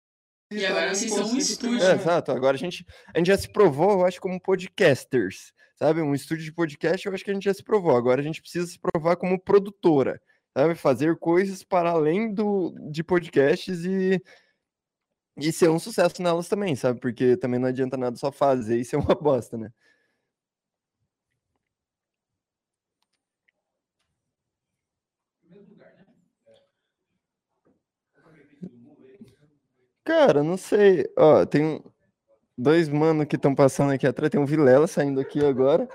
E 0.52 0.66
agora 0.66 0.94
vocês 0.94 1.14
são 1.14 1.32
um 1.32 1.38
estúdio. 1.38 1.84
é, 1.84 1.94
exato. 1.94 2.32
Agora 2.32 2.56
a 2.56 2.60
gente, 2.60 2.86
a 3.14 3.18
gente 3.18 3.28
já 3.28 3.38
se 3.38 3.52
provou, 3.52 3.92
eu 3.92 4.06
acho, 4.06 4.20
como 4.20 4.42
podcasters, 4.42 5.54
sabe? 5.78 6.02
Um 6.02 6.16
estúdio 6.16 6.44
de 6.44 6.54
podcast, 6.54 7.06
eu 7.06 7.14
acho 7.14 7.24
que 7.24 7.32
a 7.32 7.34
gente 7.34 7.44
já 7.44 7.54
se 7.54 7.64
provou. 7.64 7.96
Agora 7.96 8.22
a 8.22 8.24
gente 8.24 8.42
precisa 8.42 8.66
se 8.66 8.80
provar 8.80 9.16
como 9.16 9.40
produtora, 9.40 10.20
sabe? 10.58 10.76
Fazer 10.76 11.18
coisas 11.18 11.64
para 11.64 11.92
além 11.92 12.34
do, 12.34 12.74
de 12.92 13.04
podcasts 13.04 13.86
e, 13.86 14.22
e 15.50 15.54
ser 15.54 15.70
um 15.70 15.80
sucesso 15.80 16.22
nelas 16.22 16.48
também, 16.48 16.76
sabe? 16.76 17.00
Porque 17.00 17.38
também 17.38 17.60
não 17.60 17.68
adianta 17.70 17.98
nada 17.98 18.16
só 18.18 18.32
fazer 18.32 18.78
e 18.80 18.86
ser 18.86 18.98
uma 18.98 19.16
bosta, 19.16 19.58
né? 19.58 19.72
Cara, 30.04 30.44
não 30.44 30.58
sei. 30.58 31.06
Ó, 31.18 31.46
tem 31.46 31.84
dois 32.58 32.90
mano 32.90 33.26
que 33.28 33.36
estão 33.38 33.56
passando 33.56 33.94
aqui 33.94 34.08
atrás. 34.08 34.32
Tem 34.32 34.42
um 34.42 34.46
Vilela 34.46 34.88
saindo 34.88 35.20
aqui 35.22 35.46
agora. 35.46 35.90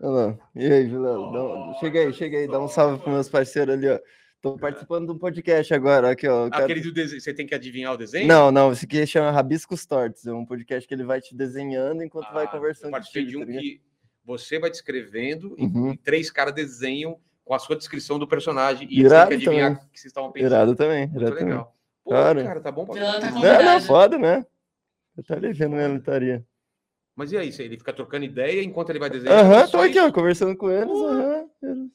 Olha 0.00 0.10
lá. 0.28 0.38
E 0.56 0.66
aí, 0.72 0.86
Vilela? 0.86 1.18
Um- 1.20 1.74
Chega 1.80 2.00
aí, 2.00 2.12
chega 2.14 2.38
aí. 2.38 2.48
Dá 2.48 2.60
um 2.60 2.68
salve 2.68 3.00
pros 3.02 3.14
meus 3.14 3.28
parceiros 3.28 3.74
ali, 3.74 3.88
ó. 3.90 3.98
Tô 4.42 4.58
participando 4.58 5.06
de 5.06 5.12
um 5.12 5.18
podcast 5.18 5.72
agora. 5.72 6.10
Aqui, 6.10 6.26
ó. 6.26 6.48
Aquele 6.50 6.80
do 6.80 6.92
desenho, 6.92 7.20
você 7.20 7.32
tem 7.32 7.46
que 7.46 7.54
adivinhar 7.54 7.92
o 7.92 7.96
desenho? 7.96 8.26
Não, 8.26 8.50
não. 8.50 8.72
Esse 8.72 8.84
aqui 8.86 9.06
chama 9.06 9.30
Rabiscos 9.30 9.86
Tortos. 9.86 10.26
É 10.26 10.32
um 10.32 10.44
podcast 10.44 10.86
que 10.86 10.92
ele 10.92 11.04
vai 11.04 11.20
te 11.20 11.32
desenhando 11.32 12.02
enquanto 12.02 12.32
vai 12.32 12.44
Ah, 12.46 12.48
conversando 12.48 12.86
Eu 12.88 12.90
participei 12.90 13.24
de 13.24 13.36
um 13.36 13.46
tá 13.46 13.52
que 13.52 13.80
você 14.24 14.58
vai 14.58 14.68
descrevendo 14.68 15.54
e 15.56 15.62
Uhum. 15.64 15.92
e 15.92 15.96
três 15.96 16.28
caras 16.28 16.52
desenham 16.54 17.18
com 17.44 17.54
a 17.54 17.58
sua 17.60 17.76
descrição 17.76 18.18
do 18.18 18.26
personagem 18.26 18.88
e 18.90 19.00
Irado 19.00 19.30
têm 19.30 19.38
que 19.38 19.46
adivinhar 19.46 19.70
também. 19.74 19.86
o 19.86 19.90
que 19.92 20.00
vocês 20.00 20.10
estavam 20.10 20.32
pensando. 20.32 20.50
Irado 20.52 20.74
também. 20.74 21.06
Muito 21.06 21.16
Irado 21.20 21.36
também. 21.36 21.48
legal. 21.52 21.76
Pô, 22.04 22.10
Cara. 22.10 22.42
cara, 22.44 22.60
tá 22.60 22.72
bom 22.72 22.84
pra 22.84 22.98
Ela 23.00 23.20
tá. 23.20 23.30
Não, 23.30 23.40
não, 23.64 23.80
foda, 23.80 24.18
né? 24.18 24.44
Eu 25.16 25.22
tô 25.22 25.34
ali 25.34 25.52
vendo 25.52 25.76
minha 25.76 25.86
lutaria. 25.88 26.44
Mas 27.14 27.30
e 27.30 27.36
aí, 27.36 27.52
ele 27.60 27.76
fica 27.78 27.92
trocando 27.92 28.24
ideia 28.24 28.60
enquanto 28.64 28.90
ele 28.90 28.98
vai 28.98 29.08
desenhando? 29.10 29.38
Aham, 29.38 29.66
Só 29.68 29.78
tô 29.78 29.84
aqui, 29.84 30.00
ó, 30.00 30.10
conversando 30.10 30.56
com 30.56 30.68
eles. 30.70 30.90
Aham, 30.90 31.36
eles 31.36 31.41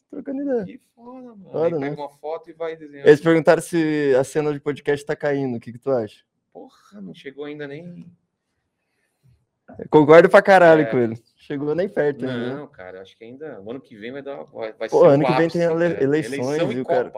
trocando 0.09 0.41
ideia. 0.41 0.65
Que 0.65 0.77
foda, 0.95 1.21
mano. 1.35 1.49
Foda, 1.51 1.65
aí 1.75 1.81
né? 1.81 1.89
pega 1.89 2.01
uma 2.01 2.09
foto 2.09 2.49
e 2.49 2.53
vai 2.53 2.75
desenhando. 2.75 3.07
Eles 3.07 3.21
perguntaram 3.21 3.61
se 3.61 4.15
a 4.19 4.23
cena 4.23 4.53
de 4.53 4.59
podcast 4.59 5.05
tá 5.05 5.15
caindo. 5.15 5.57
O 5.57 5.59
que, 5.59 5.71
que 5.71 5.77
tu 5.79 5.91
acha? 5.91 6.23
Porra, 6.53 7.01
não 7.01 7.13
chegou 7.13 7.45
ainda 7.45 7.67
nem. 7.67 8.05
Concordo 9.89 10.29
pra 10.29 10.41
caralho 10.41 10.83
É. 10.83 10.85
com 10.85 10.97
ele. 10.97 11.21
Chegou 11.35 11.75
nem 11.75 11.87
perto 11.89 12.25
ainda. 12.25 12.37
né? 12.49 12.55
Não, 12.55 12.67
cara, 12.67 13.01
acho 13.01 13.17
que 13.17 13.23
ainda. 13.23 13.61
O 13.61 13.69
ano 13.69 13.79
que 13.81 13.95
vem 13.97 14.11
vai 14.11 14.21
dar. 14.21 14.43
Vai, 14.45 14.73
vai 14.73 14.89
Pô, 14.89 15.01
ser 15.01 15.07
ano 15.07 15.25
que 15.25 15.31
vem 15.33 15.49
tem 15.49 15.61
ele- 15.61 15.69
cara. 15.93 16.03
eleições, 16.03 16.39
Eleição 16.47 16.67
viu, 16.69 16.85
cara? 16.85 17.13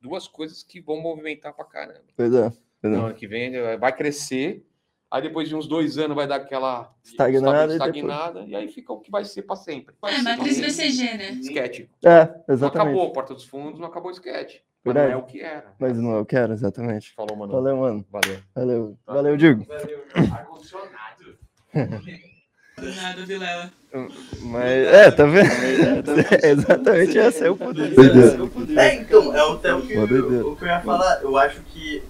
Duas 0.00 0.28
coisas 0.28 0.62
que 0.62 0.80
vão 0.80 1.00
movimentar 1.00 1.54
pra 1.54 1.64
caramba. 1.64 2.00
Pois 2.16 2.32
é. 2.34 2.50
Pois 2.80 2.94
é. 2.94 2.96
No 2.96 3.06
ano 3.06 3.14
que 3.14 3.26
vem 3.26 3.52
vai 3.78 3.94
crescer. 3.94 4.64
Aí 5.10 5.22
depois 5.22 5.48
de 5.48 5.56
uns 5.56 5.66
dois 5.66 5.98
anos 5.98 6.14
vai 6.14 6.26
dar 6.26 6.36
aquela 6.36 6.92
Estagnada 7.02 7.72
e 7.72 7.76
estagnada 7.76 8.44
e 8.46 8.54
aí 8.54 8.68
fica 8.68 8.92
o 8.92 9.00
que 9.00 9.10
vai 9.10 9.24
ser 9.24 9.42
para 9.42 9.56
sempre. 9.56 9.94
Vai 10.00 10.12
É, 10.12 10.16
ser 10.18 10.22
matriz 10.22 10.60
BCG, 10.60 11.02
né? 11.16 11.30
Sketch. 11.42 11.80
É, 12.04 12.24
Não 12.46 12.54
exatamente. 12.54 12.88
acabou 12.90 13.12
Porta 13.12 13.34
dos 13.34 13.44
Fundos, 13.44 13.80
não 13.80 13.88
acabou 13.88 14.10
o 14.10 14.14
sketch. 14.14 14.58
Mas 14.84 14.94
não 14.94 15.02
é 15.02 15.16
o 15.16 15.22
que 15.24 15.40
era. 15.40 15.74
Mas 15.78 15.98
não, 15.98 16.16
eu 16.16 16.24
quero, 16.24 16.52
exatamente. 16.52 17.12
Falou, 17.14 17.36
mano. 17.36 17.52
Valeu, 17.52 17.76
mano. 17.76 18.06
Valeu. 18.10 18.38
Valeu. 18.54 18.98
Valeu, 19.06 19.36
Digo. 19.36 19.66
Ar-condicionado. 20.14 21.38
Do 22.78 22.94
nada, 22.94 23.26
Vilela. 23.26 23.70
Mas, 24.40 24.64
é, 24.86 25.10
tá 25.10 25.24
vendo? 25.26 25.50
É, 26.42 26.48
exatamente 26.50 27.18
esse 27.18 27.44
é 27.44 27.50
o 27.50 27.56
poder. 27.56 27.92
Esse 27.92 28.36
é 28.36 28.42
o 28.42 28.48
poder. 28.48 28.78
É, 28.78 28.94
então, 28.94 29.36
é 29.36 29.44
o, 29.44 29.60
é 29.62 29.74
o 29.74 29.82
que, 29.82 29.98
o 29.98 30.56
que 30.56 30.62
eu 30.64 30.68
ia 30.68 30.80
falar. 30.80 31.20
Eu 31.22 31.36
acho 31.36 31.60
que 31.64 32.02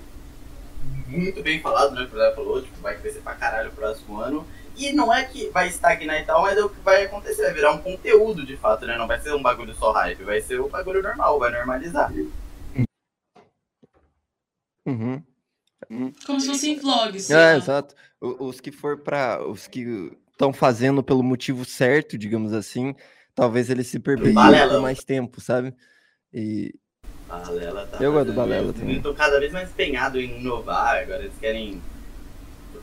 muito 1.10 1.42
bem 1.42 1.60
falado, 1.60 1.94
né? 1.94 2.02
O 2.02 2.08
que 2.08 2.14
o 2.14 2.18
Zé 2.18 2.34
falou, 2.34 2.62
tipo, 2.62 2.80
vai 2.80 2.96
crescer 2.98 3.20
pra 3.20 3.34
caralho 3.34 3.70
o 3.70 3.74
próximo 3.74 4.18
ano. 4.20 4.46
E 4.76 4.92
não 4.92 5.12
é 5.12 5.24
que 5.24 5.48
vai 5.50 5.68
estagnar 5.68 6.20
e 6.20 6.24
tal, 6.24 6.42
mas 6.42 6.56
é 6.56 6.64
o 6.64 6.68
que 6.70 6.80
vai 6.80 7.04
acontecer, 7.04 7.42
vai 7.42 7.52
virar 7.52 7.72
um 7.72 7.82
conteúdo 7.82 8.46
de 8.46 8.56
fato, 8.56 8.86
né? 8.86 8.96
Não 8.96 9.06
vai 9.06 9.20
ser 9.20 9.34
um 9.34 9.42
bagulho 9.42 9.74
só 9.74 9.92
hype, 9.92 10.22
vai 10.24 10.40
ser 10.40 10.60
um 10.60 10.68
bagulho 10.68 11.02
normal, 11.02 11.38
vai 11.38 11.50
normalizar. 11.50 12.10
Uhum. 14.86 15.22
Como 16.26 16.40
se 16.40 16.46
fossem 16.46 16.78
vlogs. 16.78 17.30
É, 17.30 17.56
exato. 17.56 17.94
O- 18.20 18.46
Os 18.46 18.60
que 18.60 18.70
for 18.72 18.98
para 18.98 19.46
os 19.46 19.66
que 19.66 20.12
estão 20.30 20.52
fazendo 20.52 21.02
pelo 21.02 21.22
motivo 21.22 21.64
certo, 21.64 22.16
digamos 22.16 22.52
assim, 22.52 22.94
talvez 23.34 23.68
eles 23.70 23.86
se 23.88 23.98
perpetuem 23.98 24.34
por 24.68 24.80
mais 24.80 25.04
tempo, 25.04 25.40
sabe? 25.40 25.74
E 26.32 26.74
Balela 27.46 27.86
tá 27.86 28.02
Eu 28.02 28.12
gosto 28.12 28.26
do 28.26 28.32
Balela 28.32 28.72
também. 28.72 28.96
Estão 28.96 29.14
cada 29.14 29.38
vez 29.38 29.52
mais 29.52 29.70
empenhados 29.70 30.20
em 30.20 30.40
inovar, 30.40 31.02
agora 31.02 31.22
eles 31.22 31.38
querem. 31.38 31.80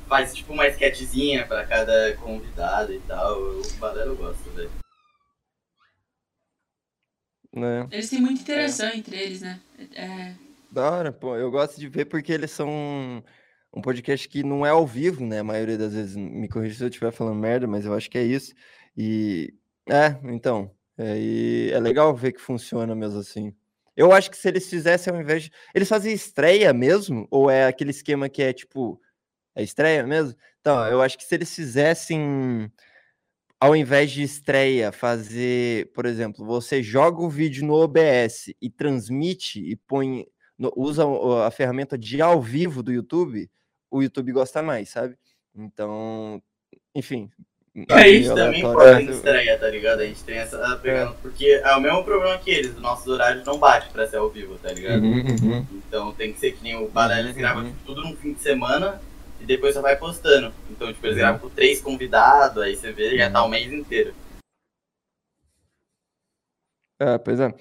Faz 0.07 0.33
tipo 0.33 0.53
uma 0.53 0.67
sketchzinha 0.67 1.45
pra 1.45 1.65
cada 1.65 2.15
convidado 2.17 2.93
e 2.93 2.99
tal. 3.01 3.39
O 3.39 3.61
Balela 3.79 4.11
eu 4.11 4.15
gosto, 4.15 4.49
velho. 4.51 4.71
né, 7.53 7.87
Eles 7.91 8.09
têm 8.09 8.21
muita 8.21 8.41
interação 8.41 8.89
entre 8.89 9.17
eles, 9.17 9.41
né? 9.41 9.59
É, 9.95 10.33
da 10.71 10.91
hora, 10.91 11.11
pô, 11.11 11.35
eu 11.35 11.49
gosto 11.49 11.79
de 11.79 11.87
ver 11.87 12.05
porque 12.05 12.31
eles 12.31 12.51
são 12.51 12.69
um, 12.69 13.23
um 13.73 13.81
podcast 13.81 14.27
que 14.27 14.43
não 14.43 14.65
é 14.65 14.69
ao 14.69 14.85
vivo, 14.85 15.25
né? 15.25 15.39
A 15.39 15.43
maioria 15.43 15.77
das 15.77 15.93
vezes, 15.93 16.15
me 16.15 16.47
corrija 16.47 16.75
se 16.75 16.83
eu 16.83 16.89
estiver 16.89 17.11
falando 17.11 17.35
merda, 17.39 17.65
mas 17.65 17.85
eu 17.85 17.93
acho 17.93 18.09
que 18.09 18.17
é 18.17 18.23
isso. 18.23 18.53
E 18.95 19.53
é, 19.89 20.17
então, 20.25 20.69
é, 20.97 21.17
e 21.17 21.71
é 21.71 21.79
legal 21.79 22.13
ver 22.15 22.33
que 22.33 22.41
funciona 22.41 22.93
mesmo 22.93 23.19
assim. 23.19 23.55
Eu 23.97 24.11
acho 24.13 24.29
que 24.29 24.37
se 24.37 24.47
eles 24.47 24.69
fizessem 24.69 25.11
ao 25.11 25.19
invés 25.19 25.43
de. 25.43 25.51
Eles 25.73 25.89
fazem 25.89 26.13
estreia 26.13 26.71
mesmo? 26.71 27.27
Ou 27.31 27.49
é 27.49 27.65
aquele 27.65 27.89
esquema 27.89 28.29
que 28.29 28.43
é 28.43 28.53
tipo. 28.53 29.01
É 29.55 29.63
estreia 29.63 30.05
mesmo? 30.05 30.37
Então, 30.61 30.85
eu 30.87 31.01
acho 31.01 31.17
que 31.17 31.23
se 31.23 31.33
eles 31.33 31.53
fizessem. 31.53 32.71
Ao 33.59 33.75
invés 33.75 34.11
de 34.11 34.21
estreia, 34.21 34.91
fazer, 34.91 35.91
por 35.93 36.05
exemplo, 36.05 36.45
você 36.45 36.83
joga 36.83 37.23
o 37.23 37.29
vídeo 37.29 37.65
no 37.65 37.73
OBS 37.73 38.53
e 38.61 38.69
transmite 38.69 39.59
e 39.59 39.75
põe. 39.75 40.27
usa 40.75 41.03
a 41.45 41.49
ferramenta 41.49 41.97
de 41.97 42.21
ao 42.21 42.39
vivo 42.39 42.83
do 42.83 42.91
YouTube, 42.91 43.49
o 43.89 44.03
YouTube 44.03 44.31
gosta 44.31 44.61
mais, 44.61 44.89
sabe? 44.89 45.17
Então, 45.55 46.41
enfim. 46.93 47.31
É 47.89 47.93
A 47.93 48.07
gente 48.07 48.23
isso, 48.23 48.33
também 48.33 48.61
pode 48.61 49.11
estreia, 49.11 49.57
tá 49.59 49.69
ligado? 49.69 49.99
A 49.99 50.05
gente 50.05 50.23
tem 50.23 50.37
essa 50.37 50.79
pegando. 50.81 51.15
Porque 51.21 51.61
é 51.63 51.75
o 51.75 51.79
mesmo 51.79 52.03
problema 52.03 52.37
que 52.39 52.49
eles, 52.49 52.71
os 52.73 52.81
nossos 52.81 53.05
horários 53.07 53.45
não 53.45 53.59
batem 53.59 53.91
pra 53.91 54.07
ser 54.07 54.17
ao 54.17 54.29
vivo, 54.29 54.57
tá 54.57 54.71
ligado? 54.71 55.03
Uhum, 55.03 55.23
uhum. 55.43 55.65
Então 55.87 56.11
tem 56.13 56.33
que 56.33 56.39
ser 56.39 56.53
que 56.53 56.63
nem 56.63 56.75
o 56.75 56.89
eles 56.89 57.33
Uhum, 57.33 57.37
gravam 57.37 57.63
uhum. 57.63 57.69
tipo, 57.69 57.85
tudo 57.85 58.01
num 58.01 58.15
fim 58.15 58.33
de 58.33 58.39
semana 58.39 58.99
e 59.39 59.45
depois 59.45 59.75
só 59.75 59.81
vai 59.81 59.95
postando. 59.95 60.51
Então, 60.71 60.91
tipo, 60.91 61.05
eles 61.05 61.17
gravam 61.17 61.39
com 61.39 61.49
três 61.49 61.79
convidados, 61.79 62.61
aí 62.63 62.75
você 62.75 62.91
vê, 62.91 63.15
já 63.15 63.29
tá 63.29 63.43
o 63.43 63.49
mês 63.49 63.71
inteiro. 63.71 64.13
É, 66.99 67.17
pois 67.19 67.39
é. 67.39 67.53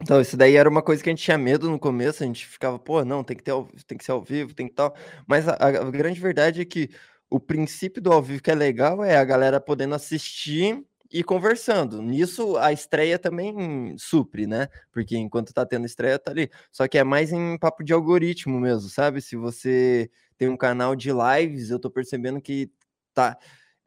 Então, 0.00 0.20
isso 0.20 0.36
daí 0.36 0.54
era 0.56 0.68
uma 0.68 0.82
coisa 0.82 1.02
que 1.02 1.10
a 1.10 1.12
gente 1.12 1.24
tinha 1.24 1.36
medo 1.36 1.68
no 1.68 1.78
começo, 1.78 2.22
a 2.22 2.26
gente 2.26 2.46
ficava, 2.46 2.78
pô, 2.78 3.04
não, 3.04 3.24
tem 3.24 3.36
que 3.36 3.42
ter, 3.42 3.50
ao- 3.50 3.68
tem 3.86 3.98
que 3.98 4.04
ser 4.04 4.12
ao 4.12 4.22
vivo, 4.22 4.54
tem 4.54 4.68
que 4.68 4.74
tal. 4.74 4.94
Mas 5.26 5.48
a- 5.48 5.56
a 5.58 5.90
grande 5.90 6.20
verdade 6.20 6.60
é 6.60 6.64
que 6.64 6.88
o 7.30 7.38
princípio 7.40 8.00
do 8.00 8.12
ao 8.12 8.22
vivo 8.22 8.42
que 8.42 8.50
é 8.50 8.54
legal 8.54 9.04
é 9.04 9.16
a 9.16 9.24
galera 9.24 9.60
podendo 9.60 9.94
assistir 9.94 10.84
e 11.10 11.24
conversando. 11.24 12.02
Nisso 12.02 12.56
a 12.58 12.72
estreia 12.72 13.18
também 13.18 13.96
supre, 13.98 14.46
né? 14.46 14.68
Porque 14.92 15.16
enquanto 15.16 15.52
tá 15.52 15.64
tendo 15.64 15.86
estreia, 15.86 16.18
tá 16.18 16.30
ali. 16.30 16.50
Só 16.70 16.86
que 16.86 16.98
é 16.98 17.04
mais 17.04 17.32
em 17.32 17.58
papo 17.58 17.82
de 17.82 17.92
algoritmo 17.92 18.60
mesmo, 18.60 18.88
sabe? 18.90 19.20
Se 19.20 19.36
você 19.36 20.10
tem 20.36 20.48
um 20.48 20.56
canal 20.56 20.94
de 20.94 21.10
lives, 21.10 21.70
eu 21.70 21.78
tô 21.78 21.90
percebendo 21.90 22.40
que 22.40 22.70
tá 23.14 23.36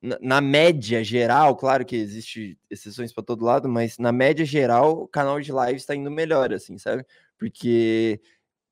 na, 0.01 0.41
média 0.41 1.03
geral, 1.03 1.55
claro 1.55 1.85
que 1.85 1.95
existe 1.95 2.57
exceções 2.69 3.13
para 3.13 3.23
todo 3.23 3.45
lado, 3.45 3.69
mas 3.69 3.97
na 3.99 4.11
média 4.11 4.43
geral, 4.43 5.03
o 5.03 5.07
canal 5.07 5.39
de 5.39 5.51
lives 5.51 5.83
está 5.83 5.95
indo 5.95 6.09
melhor, 6.09 6.51
assim, 6.53 6.77
sabe? 6.77 7.05
Porque, 7.37 8.19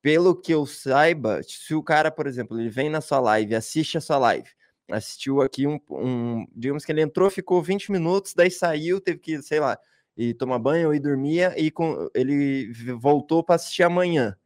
pelo 0.02 0.34
que 0.34 0.52
eu 0.52 0.66
saiba, 0.66 1.40
se 1.44 1.74
o 1.74 1.82
cara, 1.82 2.10
por 2.10 2.26
exemplo, 2.26 2.58
ele 2.60 2.68
vem 2.68 2.90
na 2.90 3.00
sua 3.00 3.20
live, 3.20 3.54
assiste 3.54 3.96
a 3.96 4.00
sua 4.00 4.18
live, 4.18 4.48
assistiu 4.92 5.40
aqui 5.42 5.66
um, 5.66 5.80
um- 5.90 6.46
digamos 6.54 6.84
que 6.84 6.92
ele 6.92 7.02
entrou, 7.02 7.30
ficou 7.30 7.62
20 7.62 7.90
minutos, 7.92 8.34
daí 8.34 8.50
saiu, 8.50 9.00
teve 9.00 9.18
que, 9.18 9.42
sei 9.42 9.60
lá, 9.60 9.78
ir 10.16 10.34
tomar 10.34 10.58
banho, 10.58 10.92
ir 10.94 11.00
dormir, 11.00 11.52
e 11.56 11.70
com, 11.70 12.08
ele 12.14 12.72
voltou 13.00 13.42
para 13.42 13.56
assistir 13.56 13.82
amanhã. 13.82 14.36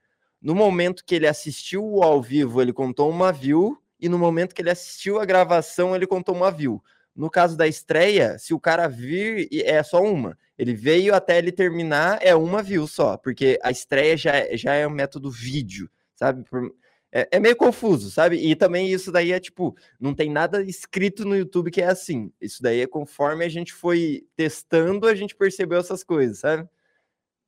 No 0.40 0.54
momento 0.54 1.04
que 1.04 1.14
ele 1.14 1.26
assistiu 1.26 1.84
o 1.84 2.02
ao 2.02 2.20
vivo, 2.22 2.60
ele 2.60 2.72
contou 2.72 3.10
uma 3.10 3.32
view, 3.32 3.78
e 4.00 4.08
no 4.08 4.18
momento 4.18 4.54
que 4.54 4.60
ele 4.62 4.70
assistiu 4.70 5.18
a 5.20 5.24
gravação, 5.24 5.96
ele 5.96 6.06
contou 6.06 6.34
uma 6.34 6.50
view. 6.50 6.82
No 7.16 7.30
caso 7.30 7.56
da 7.56 7.66
estreia, 7.66 8.38
se 8.38 8.52
o 8.52 8.60
cara 8.60 8.88
vir, 8.88 9.48
e- 9.50 9.62
é 9.62 9.82
só 9.82 10.02
uma. 10.02 10.36
Ele 10.58 10.74
veio 10.74 11.14
até 11.14 11.38
ele 11.38 11.50
terminar, 11.52 12.18
é 12.20 12.34
uma 12.34 12.62
view 12.62 12.86
só, 12.86 13.16
porque 13.16 13.58
a 13.62 13.70
estreia 13.70 14.16
já, 14.16 14.32
é- 14.36 14.56
já 14.56 14.74
é 14.74 14.86
um 14.86 14.90
método 14.90 15.30
vídeo, 15.30 15.88
sabe? 16.14 16.44
Por- 16.44 16.72
é, 17.14 17.28
é 17.30 17.38
meio 17.38 17.54
confuso, 17.54 18.10
sabe? 18.10 18.36
E 18.36 18.56
também 18.56 18.92
isso 18.92 19.12
daí 19.12 19.30
é 19.30 19.38
tipo, 19.38 19.76
não 20.00 20.12
tem 20.12 20.28
nada 20.28 20.60
escrito 20.64 21.24
no 21.24 21.36
YouTube 21.36 21.70
que 21.70 21.80
é 21.80 21.86
assim. 21.86 22.32
Isso 22.40 22.60
daí 22.60 22.80
é 22.80 22.88
conforme 22.88 23.44
a 23.44 23.48
gente 23.48 23.72
foi 23.72 24.26
testando, 24.34 25.06
a 25.06 25.14
gente 25.14 25.36
percebeu 25.36 25.78
essas 25.78 26.02
coisas, 26.02 26.40
sabe? 26.40 26.68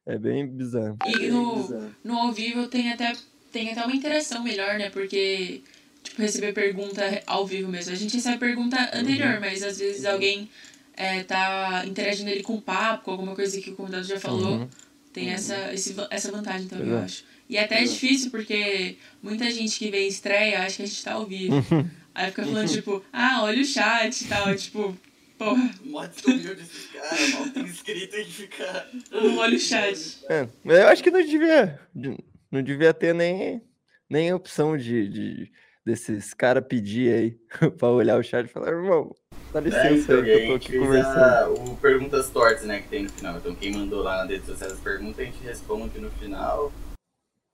É 0.06 0.16
bem 0.16 0.46
bizarro. 0.46 0.96
E 1.04 1.26
no, 1.26 1.90
no 2.04 2.16
ao 2.16 2.32
vivo 2.32 2.68
tem 2.68 2.92
até, 2.92 3.12
tem 3.50 3.72
até 3.72 3.84
uma 3.84 3.96
interação 3.96 4.44
melhor, 4.44 4.78
né? 4.78 4.88
Porque, 4.88 5.62
tipo, 6.04 6.22
receber 6.22 6.52
pergunta 6.52 7.02
ao 7.26 7.44
vivo 7.44 7.68
mesmo. 7.68 7.92
A 7.92 7.96
gente 7.96 8.14
recebe 8.14 8.38
pergunta 8.38 8.76
anterior, 8.94 9.40
mas 9.40 9.64
às 9.64 9.80
vezes 9.80 10.04
alguém 10.04 10.48
é, 10.96 11.24
tá 11.24 11.82
interagindo 11.84 12.30
ali 12.30 12.44
com 12.44 12.54
o 12.54 12.62
papo, 12.62 13.06
com 13.06 13.10
alguma 13.10 13.34
coisa 13.34 13.60
que 13.60 13.70
o 13.70 13.74
convidado 13.74 14.04
já 14.04 14.20
falou. 14.20 14.58
Uhum. 14.58 14.68
Tem 15.12 15.30
essa, 15.30 15.74
esse, 15.74 15.96
essa 16.08 16.30
vantagem 16.30 16.68
também, 16.68 16.86
Pois 16.86 16.96
eu 16.96 16.98
é. 17.00 17.04
acho. 17.04 17.35
E 17.48 17.56
até 17.58 17.80
é 17.82 17.84
difícil, 17.84 18.30
porque 18.30 18.96
muita 19.22 19.50
gente 19.50 19.78
que 19.78 19.90
vem 19.90 20.08
estreia 20.08 20.60
acha 20.62 20.76
que 20.76 20.82
a 20.82 20.86
gente 20.86 21.04
tá 21.04 21.12
ao 21.12 21.26
vivo. 21.26 21.54
Aí 22.14 22.26
fica 22.30 22.44
falando, 22.44 22.68
tipo, 22.70 23.04
ah, 23.12 23.42
olha 23.42 23.60
o 23.60 23.64
chat 23.64 24.22
e 24.22 24.26
tal. 24.26 24.54
Tipo, 24.56 24.96
porra, 25.38 25.70
Mó 25.84 26.04
desumilde 26.06 26.62
esses 26.62 26.86
caras, 26.90 27.30
mal 27.30 27.46
tem 27.50 27.64
escrito 27.66 28.16
e 28.16 28.24
fica. 28.24 28.88
não 29.12 29.36
olha 29.36 29.56
o 29.56 29.60
chat. 29.60 30.18
É, 30.30 30.48
mas 30.64 30.78
eu 30.78 30.88
acho 30.88 31.02
que 31.02 31.10
não 31.10 31.20
devia, 31.24 31.78
de- 31.94 32.18
não 32.50 32.62
devia 32.62 32.92
ter 32.94 33.14
nem, 33.14 33.62
nem 34.08 34.32
opção 34.32 34.76
de, 34.78 35.08
de- 35.08 35.52
desses 35.84 36.32
caras 36.34 36.64
pedir 36.66 37.12
aí 37.14 37.70
pra 37.78 37.88
olhar 37.90 38.18
o 38.18 38.22
chat 38.24 38.46
e 38.46 38.48
falar, 38.48 38.70
irmão, 38.70 39.14
dá 39.52 39.60
É, 39.60 39.62
licença 39.64 40.14
então, 40.14 40.16
aí 40.16 40.30
que 40.30 40.36
eu 40.36 40.46
tô 40.46 40.52
a 40.52 40.56
aqui 40.56 40.78
conversando. 40.78 41.22
a, 41.22 41.48
o 41.50 41.76
Perguntas 41.76 42.30
Tortas, 42.30 42.64
né, 42.64 42.80
que 42.80 42.88
tem 42.88 43.02
no 43.04 43.10
final. 43.10 43.36
Então 43.36 43.54
quem 43.54 43.72
mandou 43.72 44.02
lá 44.02 44.22
nas 44.22 44.30
redes 44.30 44.46
sociais 44.46 44.72
as 44.72 44.80
perguntas, 44.80 45.20
a 45.20 45.24
gente 45.24 45.42
responde 45.44 45.98
no 46.00 46.10
final. 46.12 46.72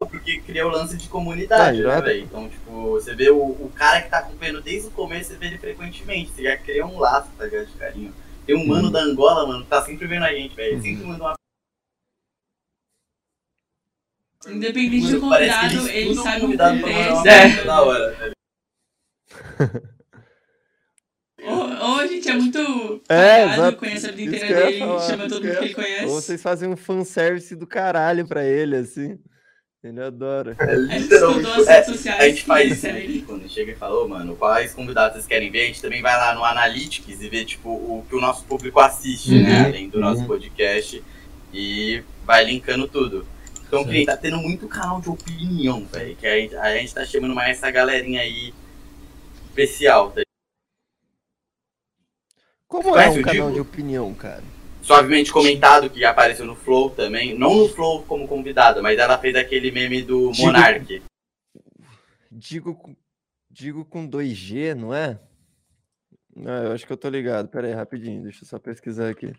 Porque 0.06 0.40
cria 0.40 0.66
o 0.66 0.70
lance 0.70 0.96
de 0.96 1.08
comunidade, 1.08 1.84
Ah, 1.84 1.96
né, 1.96 2.00
velho? 2.00 2.24
Então, 2.24 2.48
tipo, 2.48 2.70
você 2.90 3.14
vê 3.14 3.30
o, 3.30 3.38
o 3.38 3.72
cara 3.74 4.02
que 4.02 4.08
tá 4.10 4.18
acompanhando 4.18 4.60
desde 4.60 4.88
o 4.88 4.90
começo, 4.92 5.30
você 5.30 5.36
vê 5.36 5.46
ele 5.46 5.58
frequentemente. 5.58 6.30
Você 6.32 6.42
já 6.42 6.56
cria 6.56 6.86
um 6.86 6.98
laço, 6.98 7.28
tá 7.38 7.44
ligado, 7.44 7.66
de 7.66 7.72
carinho. 7.74 8.14
Tem 8.46 8.56
um 8.56 8.66
mano 8.66 8.86
Uhum. 8.86 8.92
da 8.92 9.00
Angola, 9.02 9.46
mano, 9.46 9.62
que 9.64 9.70
tá 9.70 9.82
sempre 9.82 10.06
vendo 10.06 10.24
a 10.24 10.32
gente, 10.34 10.54
velho. 10.56 10.72
Ele 10.74 10.82
Sempre 10.82 11.04
manda 11.06 11.24
uma 11.24 11.34
Independente 14.48 15.12
do 15.12 15.20
convidado, 15.20 15.88
ele 15.88 16.10
o 16.10 16.14
sabe 16.16 16.38
o 16.38 16.40
convidado 16.40 16.76
uma 16.78 16.82
contexto. 16.88 17.28
É. 17.28 17.64
da 17.64 17.82
hora, 17.82 18.10
velho. 18.12 18.32
Ou, 21.44 21.58
ou 21.58 22.00
a 22.00 22.06
gente 22.06 22.28
é 22.28 22.34
muito 22.34 23.02
É, 23.08 23.44
exato. 23.54 23.76
conhece 23.78 24.06
a 24.08 24.12
vida 24.12 24.36
inteira 24.36 24.66
dele, 24.66 24.78
falar, 24.80 25.00
chama 25.00 25.28
todo 25.28 25.44
mundo 25.44 25.58
que 25.58 25.64
ele 25.64 25.74
conhece. 25.74 26.04
Ou 26.06 26.10
vocês 26.20 26.42
fazem 26.42 26.68
um 26.68 26.76
fanservice 26.76 27.54
do 27.56 27.66
caralho 27.66 28.26
pra 28.26 28.44
ele, 28.44 28.76
assim. 28.76 29.18
Ele 29.82 30.00
adora. 30.00 30.56
É 30.60 30.64
A 30.64 30.76
gente 30.76 31.02
literalmente- 31.02 31.42
estudou 31.42 31.62
as 31.62 31.68
é, 31.68 31.72
redes 31.74 31.90
sociais. 31.96 32.20
A 32.20 32.28
gente 32.28 32.44
faz 32.44 32.72
isso 32.72 32.86
aqui, 32.86 33.22
quando 33.22 33.48
chega 33.48 33.72
e 33.72 33.74
fala, 33.76 34.04
ô 34.04 34.08
mano, 34.08 34.36
quais 34.36 34.72
convidados 34.72 35.14
vocês 35.14 35.26
querem 35.26 35.50
ver? 35.50 35.62
A 35.62 35.66
gente 35.66 35.82
também 35.82 36.00
vai 36.00 36.16
lá 36.16 36.34
no 36.34 36.44
Analytics 36.44 37.20
e 37.20 37.28
vê, 37.28 37.44
tipo, 37.44 37.68
o 37.68 38.06
que 38.08 38.14
o 38.14 38.20
nosso 38.20 38.44
público 38.44 38.78
assiste, 38.78 39.42
né? 39.42 39.60
Uhum, 39.62 39.66
Além 39.66 39.88
do 39.88 39.98
nosso 39.98 40.20
uhum. 40.20 40.28
podcast. 40.28 41.02
E 41.52 42.02
vai 42.24 42.44
linkando 42.44 42.86
tudo. 42.86 43.26
Então, 43.66 43.84
que 43.84 44.04
tá 44.06 44.16
tendo 44.16 44.36
muito 44.36 44.68
canal 44.68 45.00
de 45.00 45.08
opinião, 45.08 45.84
velho. 45.86 46.14
Que 46.14 46.26
a 46.26 46.38
gente, 46.38 46.54
a 46.56 46.76
gente 46.76 46.94
tá 46.94 47.04
chamando 47.04 47.34
mais 47.34 47.56
essa 47.56 47.70
galerinha 47.70 48.20
aí 48.20 48.54
especial, 49.48 50.12
tá? 50.12 50.22
Como 52.68 52.96
é 52.96 53.08
um 53.08 53.18
o 53.18 53.22
canal 53.22 53.50
Digo? 53.50 53.52
de 53.54 53.60
opinião, 53.60 54.14
cara? 54.14 54.44
Suavemente 54.82 55.32
comentado, 55.32 55.88
que 55.88 56.04
apareceu 56.04 56.44
no 56.44 56.56
Flow 56.56 56.90
também. 56.90 57.38
Não 57.38 57.54
no 57.54 57.68
Flow 57.68 58.02
como 58.02 58.26
convidada, 58.26 58.82
mas 58.82 58.98
ela 58.98 59.16
fez 59.18 59.34
aquele 59.36 59.70
meme 59.70 60.02
do 60.02 60.30
Digo- 60.32 60.46
Monark. 60.46 61.02
Digo, 62.30 62.74
com- 62.74 62.96
digo 63.50 63.84
com 63.84 64.06
2G, 64.06 64.74
não 64.74 64.92
é? 64.94 65.18
Ah, 66.44 66.62
eu 66.64 66.72
acho 66.72 66.86
que 66.86 66.92
eu 66.92 66.96
tô 66.96 67.08
ligado. 67.08 67.48
Pera 67.48 67.66
aí, 67.68 67.74
rapidinho. 67.74 68.22
Deixa 68.22 68.42
eu 68.44 68.48
só 68.48 68.58
pesquisar 68.58 69.08
aqui. 69.10 69.32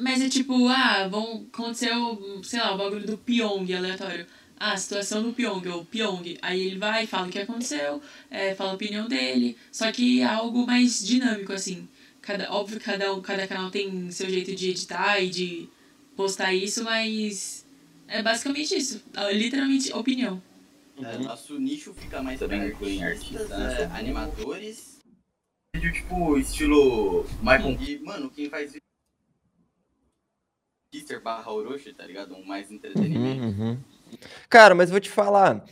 Mas 0.00 0.20
é 0.20 0.28
tipo, 0.28 0.66
ah, 0.68 1.06
vão, 1.08 1.46
aconteceu, 1.52 2.40
sei 2.42 2.58
lá, 2.60 2.74
o 2.74 2.78
bagulho 2.78 3.06
do 3.06 3.18
Pyong 3.18 3.72
aleatório. 3.74 4.26
Ah, 4.58 4.72
a 4.72 4.76
situação 4.76 5.22
do 5.22 5.32
Pyong, 5.32 5.68
ou 5.68 5.84
Pyong. 5.84 6.36
Aí 6.42 6.66
ele 6.66 6.78
vai, 6.78 7.06
fala 7.06 7.28
o 7.28 7.30
que 7.30 7.38
aconteceu, 7.38 8.02
é, 8.30 8.54
fala 8.54 8.72
a 8.72 8.74
opinião 8.74 9.06
dele. 9.06 9.56
Só 9.70 9.92
que 9.92 10.20
é 10.20 10.24
algo 10.24 10.66
mais 10.66 11.06
dinâmico, 11.06 11.52
assim. 11.52 11.88
Cada, 12.28 12.52
óbvio 12.52 12.78
que 12.78 12.84
cada, 12.84 13.10
um- 13.14 13.22
cada 13.22 13.48
canal 13.48 13.70
tem 13.70 14.10
seu 14.10 14.28
jeito 14.28 14.54
de 14.54 14.68
editar 14.68 15.18
e 15.18 15.30
de 15.30 15.66
postar 16.14 16.52
isso, 16.52 16.84
mas 16.84 17.64
é 18.06 18.22
basicamente 18.22 18.76
isso. 18.76 19.02
É 19.16 19.32
Literalmente 19.32 19.90
opinião. 19.94 20.42
É, 21.02 21.16
nosso 21.16 21.58
nicho 21.58 21.94
fica 21.94 22.22
mais 22.22 22.38
Também 22.38 22.58
pra 22.60 22.68
incluem 22.68 23.02
artistas, 23.02 23.50
artistas, 23.50 23.78
né? 23.78 23.82
é, 23.94 23.98
animadores. 23.98 24.98
Vídeo 25.74 25.90
tipo 25.90 26.36
estilo 26.36 27.24
Michael. 27.40 27.78
E, 27.80 27.98
mano, 28.00 28.28
quem 28.28 28.50
faz 28.50 28.72
vídeo. 28.74 28.82
Kister 30.92 31.22
barra 31.22 31.50
Orochi, 31.50 31.94
tá 31.94 32.04
ligado? 32.04 32.34
Um 32.36 32.44
mais 32.44 32.70
entretenimento. 32.70 33.42
Uhum, 33.42 33.70
uhum. 33.72 33.78
Cara, 34.50 34.74
mas 34.74 34.90
vou 34.90 35.00
te 35.00 35.08
falar, 35.08 35.64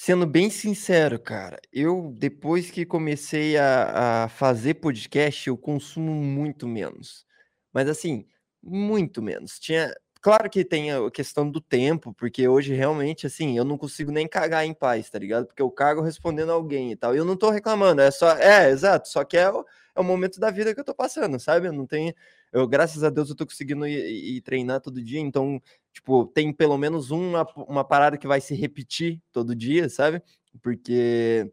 sendo 0.00 0.26
bem 0.26 0.48
sincero, 0.48 1.18
cara, 1.20 1.58
eu 1.72 2.14
depois 2.16 2.70
que 2.70 2.86
comecei 2.86 3.56
a, 3.58 4.24
a 4.26 4.28
fazer 4.28 4.74
podcast, 4.74 5.48
eu 5.48 5.58
consumo 5.58 6.12
muito 6.14 6.68
menos. 6.68 7.26
Mas 7.72 7.88
assim, 7.88 8.24
muito 8.62 9.20
menos. 9.20 9.58
Tinha, 9.58 9.92
claro 10.20 10.48
que 10.48 10.64
tem 10.64 10.92
a 10.92 11.10
questão 11.10 11.50
do 11.50 11.60
tempo, 11.60 12.14
porque 12.14 12.46
hoje 12.46 12.74
realmente 12.74 13.26
assim, 13.26 13.58
eu 13.58 13.64
não 13.64 13.76
consigo 13.76 14.12
nem 14.12 14.28
cagar 14.28 14.64
em 14.64 14.72
paz, 14.72 15.10
tá 15.10 15.18
ligado? 15.18 15.46
Porque 15.46 15.62
eu 15.62 15.70
cago 15.70 16.00
respondendo 16.00 16.52
alguém 16.52 16.92
e 16.92 16.96
tal. 16.96 17.12
E 17.14 17.18
eu 17.18 17.24
não 17.24 17.36
tô 17.36 17.50
reclamando, 17.50 18.00
é 18.00 18.10
só, 18.12 18.36
é, 18.38 18.70
exato, 18.70 19.08
só 19.08 19.24
que 19.24 19.36
é 19.36 19.50
o, 19.50 19.64
é 19.96 20.00
o 20.00 20.04
momento 20.04 20.38
da 20.38 20.50
vida 20.50 20.72
que 20.74 20.80
eu 20.80 20.84
tô 20.84 20.94
passando, 20.94 21.40
sabe? 21.40 21.66
Eu 21.68 21.72
não 21.72 21.86
tenho, 21.86 22.14
eu 22.52 22.68
graças 22.68 23.02
a 23.02 23.10
Deus 23.10 23.30
eu 23.30 23.36
tô 23.36 23.44
conseguindo 23.46 23.84
ir, 23.86 24.36
ir- 24.36 24.40
treinar 24.42 24.80
todo 24.80 25.02
dia, 25.02 25.18
então 25.20 25.60
Tipo, 25.98 26.26
tem 26.26 26.52
pelo 26.52 26.78
menos 26.78 27.10
uma, 27.10 27.44
uma 27.56 27.82
parada 27.84 28.16
que 28.16 28.26
vai 28.28 28.40
se 28.40 28.54
repetir 28.54 29.20
todo 29.32 29.52
dia, 29.54 29.88
sabe? 29.88 30.22
Porque. 30.62 31.50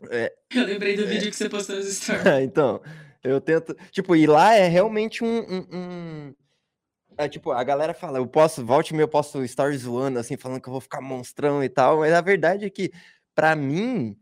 Eu 0.54 0.64
lembrei 0.64 0.96
do 0.96 1.06
vídeo 1.06 1.30
que 1.30 1.36
você 1.36 1.48
postou 1.48 1.76
nos 1.76 1.86
stories. 1.96 2.26
então, 2.42 2.82
eu 3.22 3.40
tento. 3.40 3.74
Tipo, 3.92 4.14
e 4.16 4.26
lá 4.26 4.54
é 4.54 4.66
realmente 4.68 5.22
um. 5.24 5.38
um- 5.38 5.66
um- 5.72 6.34
É, 7.16 7.28
tipo, 7.28 7.50
a 7.52 7.62
galera 7.64 7.94
fala, 7.94 8.18
eu 8.18 8.26
posso, 8.26 8.64
volte 8.66 8.90
e 8.90 8.92
meia, 8.94 9.04
eu 9.04 9.08
posso 9.08 9.42
estar 9.44 9.72
zoando, 9.72 10.18
assim, 10.18 10.36
falando 10.36 10.60
que 10.60 10.68
eu 10.68 10.72
vou 10.72 10.80
ficar 10.82 11.00
monstrão 11.00 11.62
e 11.64 11.68
tal, 11.68 12.00
mas 12.00 12.12
a 12.12 12.20
verdade 12.20 12.66
é 12.66 12.70
que, 12.70 12.90
pra 13.34 13.56
mim, 13.56 14.14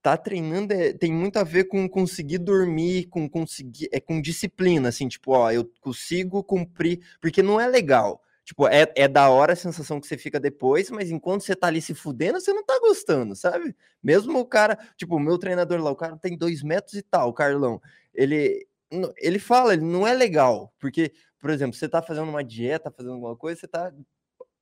tá 0.00 0.16
treinando 0.16 0.72
é- 0.72 0.92
tem 0.92 1.12
muito 1.12 1.38
a 1.38 1.42
ver 1.42 1.64
com 1.64 1.88
conseguir 1.88 2.38
dormir, 2.38 3.06
com 3.06 3.28
conseguir, 3.28 3.88
é 3.90 3.98
com 3.98 4.20
disciplina, 4.20 4.90
assim, 4.90 5.08
tipo, 5.08 5.32
ó, 5.32 5.50
eu 5.50 5.68
consigo 5.80 6.44
cumprir, 6.44 7.00
porque 7.20 7.42
não 7.42 7.58
é 7.60 7.66
legal. 7.66 8.22
Tipo, 8.46 8.68
é, 8.68 8.86
é 8.94 9.08
da 9.08 9.28
hora 9.28 9.54
a 9.54 9.56
sensação 9.56 10.00
que 10.00 10.06
você 10.06 10.16
fica 10.16 10.38
depois, 10.38 10.88
mas 10.88 11.10
enquanto 11.10 11.40
você 11.42 11.56
tá 11.56 11.66
ali 11.66 11.82
se 11.82 11.92
fudendo, 11.94 12.40
você 12.40 12.52
não 12.52 12.64
tá 12.64 12.78
gostando, 12.78 13.34
sabe? 13.34 13.74
Mesmo 14.00 14.38
o 14.38 14.46
cara, 14.46 14.78
tipo, 14.96 15.16
o 15.16 15.20
meu 15.20 15.36
treinador 15.36 15.82
lá, 15.82 15.90
o 15.90 15.96
cara 15.96 16.16
tem 16.16 16.38
dois 16.38 16.62
metros 16.62 16.94
e 16.94 17.02
tal, 17.02 17.28
o 17.28 17.32
Carlão, 17.32 17.82
ele, 18.14 18.64
ele 19.16 19.40
fala, 19.40 19.72
ele 19.72 19.82
não 19.82 20.06
é 20.06 20.14
legal, 20.14 20.72
porque, 20.78 21.12
por 21.40 21.50
exemplo, 21.50 21.74
você 21.76 21.88
tá 21.88 22.00
fazendo 22.00 22.28
uma 22.30 22.44
dieta, 22.44 22.88
fazendo 22.88 23.14
alguma 23.14 23.34
coisa, 23.34 23.58
você 23.62 23.66
tá 23.66 23.92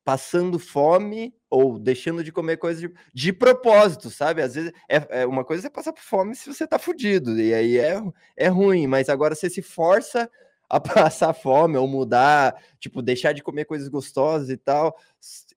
passando 0.03 0.59
fome 0.59 1.35
ou 1.51 1.79
deixando 1.79 2.25
de 2.25 2.33
comer 2.33 2.57
coisa 2.57 2.81
de, 2.81 2.95
de 3.13 3.33
propósito, 3.35 4.11
sabe? 4.11 4.41
Às 4.41 4.55
vezes 4.55 4.73
é, 4.89 5.23
é 5.23 5.27
uma 5.27 5.45
coisa 5.45 5.67
é 5.67 5.71
passar 5.71 5.93
por 5.93 6.03
fome 6.03 6.35
se 6.35 6.51
você 6.51 6.67
tá 6.67 6.79
fudido, 6.79 7.39
e 7.39 7.53
aí 7.53 7.77
é, 7.77 8.03
é 8.35 8.49
ruim, 8.49 8.87
mas 8.87 9.11
agora 9.11 9.35
você 9.35 9.51
se 9.51 9.61
força 9.61 10.31
a 10.77 10.81
passar 11.13 11.33
fome 11.35 11.77
ou 11.77 11.87
mudar, 11.87 12.55
tipo, 12.81 13.01
deixar 13.03 13.33
de 13.33 13.43
comer 13.43 13.65
coisas 13.65 13.89
gostosas 13.89 14.49
e 14.51 14.57
tal. 14.57 14.97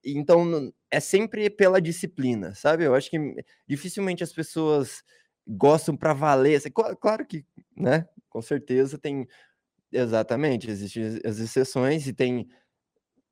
Então 0.04 0.72
é 0.90 1.00
sempre 1.00 1.50
pela 1.50 1.80
disciplina, 1.80 2.54
sabe? 2.54 2.84
Eu 2.84 2.94
acho 2.94 3.10
que 3.10 3.18
dificilmente 3.66 4.22
as 4.22 4.32
pessoas 4.32 5.02
gostam 5.46 5.96
para 5.96 6.12
valer. 6.12 6.56
assim, 6.56 6.70
cla- 6.70 6.94
Claro 6.94 7.26
que, 7.26 7.44
né? 7.76 8.06
Com 8.30 8.40
certeza 8.42 8.98
tem. 8.98 9.26
Exatamente, 9.90 10.70
existem 10.70 11.02
as- 11.24 11.38
exceções 11.40 12.06
e 12.06 12.12
tem 12.12 12.46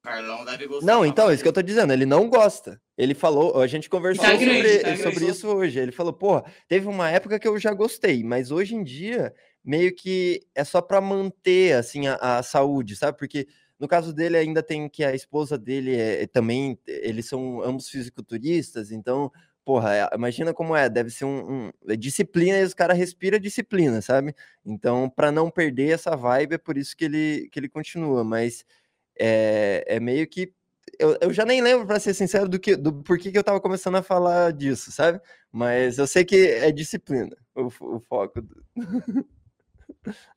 Carlão 0.02 0.44
deve 0.44 0.66
gostar. 0.68 0.86
não, 0.86 1.04
então, 1.04 1.32
isso 1.32 1.42
que 1.42 1.48
eu 1.48 1.52
tô 1.52 1.60
dizendo, 1.62 1.92
ele 1.92 2.06
não 2.06 2.30
gosta. 2.30 2.80
Ele 2.96 3.12
falou, 3.12 3.60
a 3.60 3.66
gente 3.66 3.90
conversou 3.90 4.24
Tá 4.24 4.36
grande, 4.36 4.68
sobre, 4.68 4.78
tá 4.78 4.96
sobre 4.96 5.26
isso 5.26 5.48
hoje. 5.48 5.78
Ele 5.80 5.90
falou, 5.92 6.12
porra, 6.12 6.44
teve 6.68 6.86
uma 6.86 7.10
época 7.10 7.38
que 7.40 7.46
eu 7.48 7.58
já 7.58 7.74
gostei, 7.74 8.22
mas 8.22 8.50
hoje 8.52 8.74
em 8.76 8.84
dia, 8.84 9.34
meio 9.66 9.94
que 9.94 10.42
é 10.54 10.64
só 10.64 10.80
pra 10.82 11.00
manter, 11.02 11.74
assim, 11.76 12.06
a, 12.08 12.38
a 12.38 12.42
saúde, 12.44 12.96
sabe? 12.96 13.18
Porque 13.18 13.48
no 13.78 13.88
caso 13.88 14.12
dele, 14.14 14.36
ainda 14.38 14.62
tem 14.62 14.88
que 14.88 15.04
a 15.04 15.14
esposa 15.14 15.58
dele 15.58 15.96
é, 15.96 16.26
também, 16.28 16.78
eles 16.86 17.26
são 17.26 17.62
ambos 17.62 17.90
fisiculturistas, 17.90 18.92
então, 18.92 19.30
porra, 19.64 19.94
é- 19.94 20.08
imagina 20.14 20.54
como 20.54 20.74
é, 20.76 20.88
deve 20.88 21.10
ser 21.10 21.24
um, 21.26 21.66
um- 21.68 21.72
é 21.88 21.96
disciplina 21.96 22.58
e 22.60 22.64
os 22.64 22.72
caras 22.74 22.96
respiram 22.96 23.38
disciplina, 23.38 24.00
sabe? 24.00 24.34
Então, 24.64 25.10
pra 25.10 25.30
não 25.32 25.50
perder 25.50 25.90
essa 25.94 26.16
vibe, 26.16 26.54
é 26.54 26.58
por 26.58 26.78
isso 26.78 26.96
que 26.96 27.04
ele, 27.04 27.48
que 27.50 27.58
ele 27.60 27.68
continua, 27.68 28.24
mas 28.24 28.64
é, 29.18 29.84
é 29.88 30.00
meio 30.00 30.26
que. 30.28 30.52
Eu, 30.98 31.18
eu 31.20 31.32
já 31.32 31.44
nem 31.44 31.60
lembro, 31.62 31.86
pra 31.86 31.98
ser 32.00 32.14
sincero, 32.14 32.48
do, 32.48 32.58
que, 32.60 32.76
do 32.76 33.02
porquê 33.02 33.32
que 33.32 33.38
eu 33.38 33.44
tava 33.44 33.60
começando 33.60 33.96
a 33.96 34.02
falar 34.02 34.52
disso, 34.52 34.92
sabe? 34.92 35.20
Mas 35.52 35.98
eu 35.98 36.06
sei 36.06 36.24
que 36.24 36.36
é 36.36 36.70
disciplina 36.72 37.36
o, 37.54 37.66
o 37.96 38.00
foco. 38.00 38.40
do- 38.42 38.64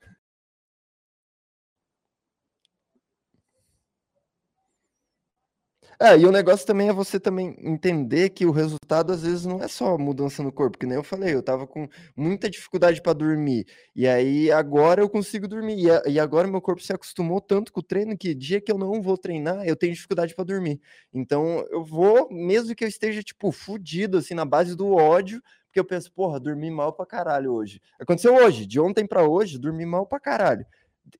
É, 6.01 6.17
e 6.17 6.25
o 6.25 6.31
negócio 6.31 6.65
também 6.65 6.89
é 6.89 6.93
você 6.93 7.19
também 7.19 7.55
entender 7.59 8.29
que 8.29 8.45
o 8.45 8.51
resultado 8.51 9.11
às 9.13 9.21
vezes 9.23 9.45
não 9.45 9.61
é 9.63 9.67
só 9.67 9.97
mudança 9.97 10.41
no 10.43 10.51
corpo, 10.51 10.77
que 10.77 10.85
nem 10.85 10.95
eu 10.95 11.03
falei, 11.03 11.33
eu 11.33 11.43
tava 11.43 11.65
com 11.67 11.87
muita 12.15 12.49
dificuldade 12.49 13.01
para 13.01 13.13
dormir, 13.13 13.65
e 13.95 14.07
aí 14.07 14.51
agora 14.51 15.01
eu 15.01 15.09
consigo 15.09 15.47
dormir, 15.47 15.77
e, 15.79 15.89
a- 15.91 16.01
e 16.07 16.19
agora 16.19 16.47
meu 16.47 16.61
corpo 16.61 16.81
se 16.81 16.93
acostumou 16.93 17.39
tanto 17.41 17.71
com 17.71 17.79
o 17.81 17.83
treino 17.83 18.17
que 18.17 18.33
dia 18.33 18.61
que 18.61 18.71
eu 18.71 18.77
não 18.77 19.01
vou 19.01 19.17
treinar, 19.17 19.65
eu 19.65 19.75
tenho 19.75 19.93
dificuldade 19.93 20.33
para 20.35 20.43
dormir. 20.45 20.79
Então 21.13 21.65
eu 21.69 21.83
vou, 21.83 22.29
mesmo 22.31 22.75
que 22.75 22.83
eu 22.83 22.87
esteja 22.87 23.21
tipo 23.23 23.51
fudido 23.51 24.17
assim 24.17 24.33
na 24.33 24.45
base 24.45 24.75
do 24.75 24.89
ódio, 24.93 25.41
porque 25.69 25.79
eu 25.79 25.85
penso, 25.85 26.11
porra, 26.11 26.39
dormi 26.39 26.71
mal 26.71 26.91
pra 26.91 27.05
caralho 27.05 27.53
hoje. 27.53 27.79
Aconteceu 27.99 28.35
hoje, 28.35 28.65
de 28.65 28.79
ontem 28.79 29.05
para 29.07 29.23
hoje, 29.23 29.59
dormi 29.59 29.85
mal 29.85 30.05
pra 30.07 30.19
caralho. 30.19 30.65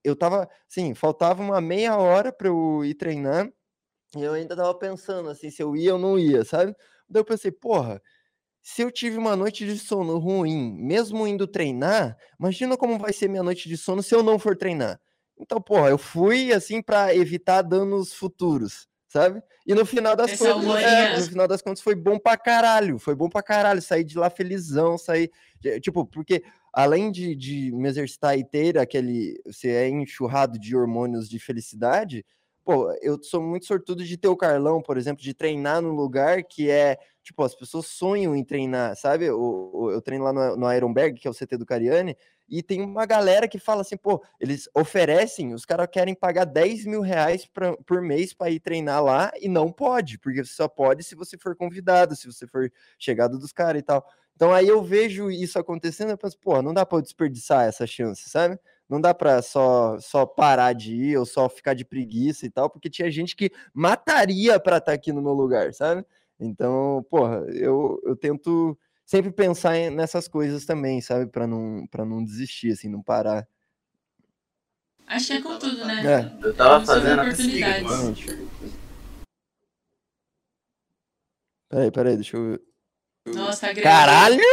Eu 0.03 0.15
tava, 0.15 0.49
assim, 0.69 0.93
faltava 0.95 1.41
uma 1.43 1.61
meia 1.61 1.97
hora 1.97 2.33
para 2.33 2.47
eu 2.47 2.83
ir 2.83 2.95
treinar. 2.95 3.47
E 4.17 4.21
eu 4.23 4.33
ainda 4.33 4.55
tava 4.55 4.73
pensando 4.75 5.29
assim, 5.29 5.51
se 5.51 5.61
eu 5.61 5.75
ia 5.75 5.93
ou 5.93 5.99
não 5.99 6.17
ia, 6.17 6.43
sabe? 6.43 6.75
Daí 7.07 7.21
eu 7.21 7.25
pensei, 7.25 7.51
porra, 7.51 8.01
se 8.61 8.81
eu 8.81 8.91
tive 8.91 9.17
uma 9.17 9.35
noite 9.35 9.65
de 9.65 9.77
sono 9.79 10.17
ruim, 10.19 10.75
mesmo 10.81 11.27
indo 11.27 11.47
treinar, 11.47 12.17
imagina 12.39 12.77
como 12.77 12.97
vai 12.99 13.13
ser 13.13 13.27
minha 13.29 13.43
noite 13.43 13.69
de 13.69 13.77
sono 13.77 14.03
se 14.03 14.15
eu 14.15 14.23
não 14.23 14.39
for 14.39 14.57
treinar. 14.57 14.99
Então, 15.39 15.61
porra, 15.61 15.89
eu 15.89 15.97
fui 15.97 16.51
assim 16.53 16.81
pra 16.81 17.15
evitar 17.15 17.61
danos 17.61 18.13
futuros, 18.13 18.87
sabe? 19.09 19.43
E 19.67 19.75
no 19.75 19.85
final 19.85 20.15
das 20.15 20.31
Essa 20.31 20.53
contas, 20.53 20.83
é, 20.83 21.19
no 21.19 21.25
final 21.27 21.47
das 21.47 21.61
contas 21.61 21.81
foi 21.81 21.95
bom 21.95 22.17
pra 22.17 22.37
caralho, 22.37 22.97
foi 22.97 23.13
bom 23.15 23.27
pra 23.27 23.43
caralho, 23.43 23.81
sair 23.81 24.03
de 24.05 24.17
lá 24.17 24.29
felizão, 24.29 24.97
sair, 24.97 25.29
de- 25.59 25.81
tipo, 25.81 26.05
porque 26.05 26.41
além 26.71 27.11
de, 27.11 27.35
de 27.35 27.71
me 27.73 27.89
exercitar 27.89 28.37
e 28.37 28.43
ter 28.45 28.77
aquele, 28.77 29.41
você 29.45 29.69
é 29.69 29.89
enxurrado 29.89 30.57
de 30.57 30.75
hormônios 30.77 31.27
de 31.27 31.37
felicidade, 31.39 32.25
Pô, 32.63 32.91
eu 33.01 33.17
sou 33.23 33.41
muito 33.41 33.65
sortudo 33.65 34.03
de 34.03 34.15
ter 34.15 34.27
o 34.27 34.37
Carlão, 34.37 34.79
por 34.79 34.95
exemplo, 34.95 35.23
de 35.23 35.33
treinar 35.33 35.81
num 35.81 35.93
lugar 35.95 36.43
que 36.43 36.69
é, 36.69 36.99
tipo, 37.23 37.41
as 37.41 37.55
pessoas 37.55 37.87
sonham 37.87 38.35
em 38.35 38.43
treinar, 38.43 38.95
sabe? 38.95 39.27
O- 39.31 39.89
Eu, 39.91 39.99
treino 40.03 40.23
lá 40.23 40.31
no, 40.31 40.55
no 40.55 40.71
Ironberg, 40.71 41.19
que 41.19 41.27
é 41.27 41.31
o 41.31 41.33
CT 41.33 41.57
do 41.57 41.65
Cariani, 41.65 42.15
e 42.49 42.63
tem 42.63 42.81
uma 42.81 43.05
galera 43.05 43.47
que 43.47 43.59
fala 43.59 43.81
assim, 43.81 43.97
pô, 43.97 44.23
eles 44.39 44.69
oferecem, 44.75 45.53
os 45.53 45.65
caras 45.65 45.87
querem 45.91 46.15
pagar 46.15 46.45
10 46.45 46.85
mil 46.85 47.01
reais 47.01 47.45
pra- 47.45 47.75
por 47.85 48.01
mês 48.01 48.33
para 48.33 48.49
ir 48.51 48.59
treinar 48.59 49.03
lá 49.03 49.31
e 49.39 49.47
não 49.47 49.71
pode, 49.71 50.17
porque 50.19 50.43
só 50.45 50.67
pode 50.67 51.03
se 51.03 51.15
você 51.15 51.37
for 51.37 51.55
convidado, 51.55 52.15
se 52.15 52.27
você 52.31 52.47
for 52.47 52.71
chegado 52.97 53.37
dos 53.39 53.51
caras 53.51 53.79
e 53.81 53.83
tal. 53.83 54.05
Então 54.35 54.53
aí 54.53 54.67
eu 54.67 54.81
vejo 54.81 55.29
isso 55.29 55.59
acontecendo, 55.59 56.11
eu 56.11 56.17
penso, 56.17 56.37
pô, 56.39 56.61
não 56.61 56.73
dá 56.73 56.87
eu 56.89 57.01
desperdiçar 57.01 57.67
essa 57.67 57.85
chance, 57.85 58.29
sabe? 58.29 58.57
Não 58.87 58.99
dá 58.99 59.13
pra 59.13 59.41
só, 59.41 59.99
só 59.99 60.25
parar 60.25 60.73
de 60.73 60.95
ir 60.95 61.17
ou 61.17 61.25
só 61.25 61.47
ficar 61.49 61.73
de 61.73 61.85
preguiça 61.85 62.45
e 62.45 62.49
tal, 62.49 62.69
porque 62.69 62.89
tinha 62.89 63.11
gente 63.11 63.35
que 63.35 63.51
mataria 63.73 64.59
pra 64.59 64.77
estar 64.77 64.93
aqui 64.93 65.11
no 65.11 65.21
meu 65.21 65.33
lugar, 65.33 65.73
sabe? 65.73 66.05
Então, 66.39 67.05
porra, 67.09 67.45
eu, 67.53 67.99
eu 68.05 68.15
tento 68.15 68.77
sempre 69.09 69.31
pensar 69.31 69.73
nessas 69.89 70.27
coisas 70.27 70.65
também, 70.65 71.01
sabe? 71.01 71.25
Pra 71.25 71.47
não, 71.47 71.87
pra 71.87 72.05
não 72.05 72.23
desistir, 72.23 72.73
assim, 72.73 72.87
não 72.87 73.01
parar. 73.01 73.47
Acho 75.07 75.25
que 75.25 75.33
é 75.33 75.41
com 75.41 75.57
tudo, 75.57 75.83
né? 75.83 76.03
É. 76.05 76.45
Eu 76.45 76.55
tava 76.55 76.85
fazendo 76.85 77.19
oportunidades. 77.23 77.87
Peraí, 81.67 81.91
peraí, 81.91 82.15
deixa 82.17 82.37
eu 82.37 82.51
ver. 82.51 82.61
Nossa, 83.33 83.61
tá 83.61 83.73
grande. 83.73 83.81
Caralho! 83.81 84.43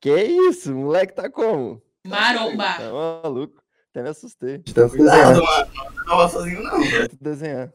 Que 0.00 0.22
isso? 0.22 0.72
O 0.72 0.76
moleque 0.76 1.12
tá 1.12 1.28
como? 1.28 1.82
Maromba. 2.06 2.74
Tá 2.74 2.92
maluco. 2.92 3.60
Até 3.90 4.04
me 4.04 4.08
assustei. 4.10 4.62
Cuidado, 4.62 5.42
mano. 5.42 5.70
Não 5.96 6.04
tava 6.04 6.28
sozinho, 6.28 6.62
não, 6.62 6.80
velho. 6.80 7.08
Tento 7.08 7.24
desenhar. 7.24 7.72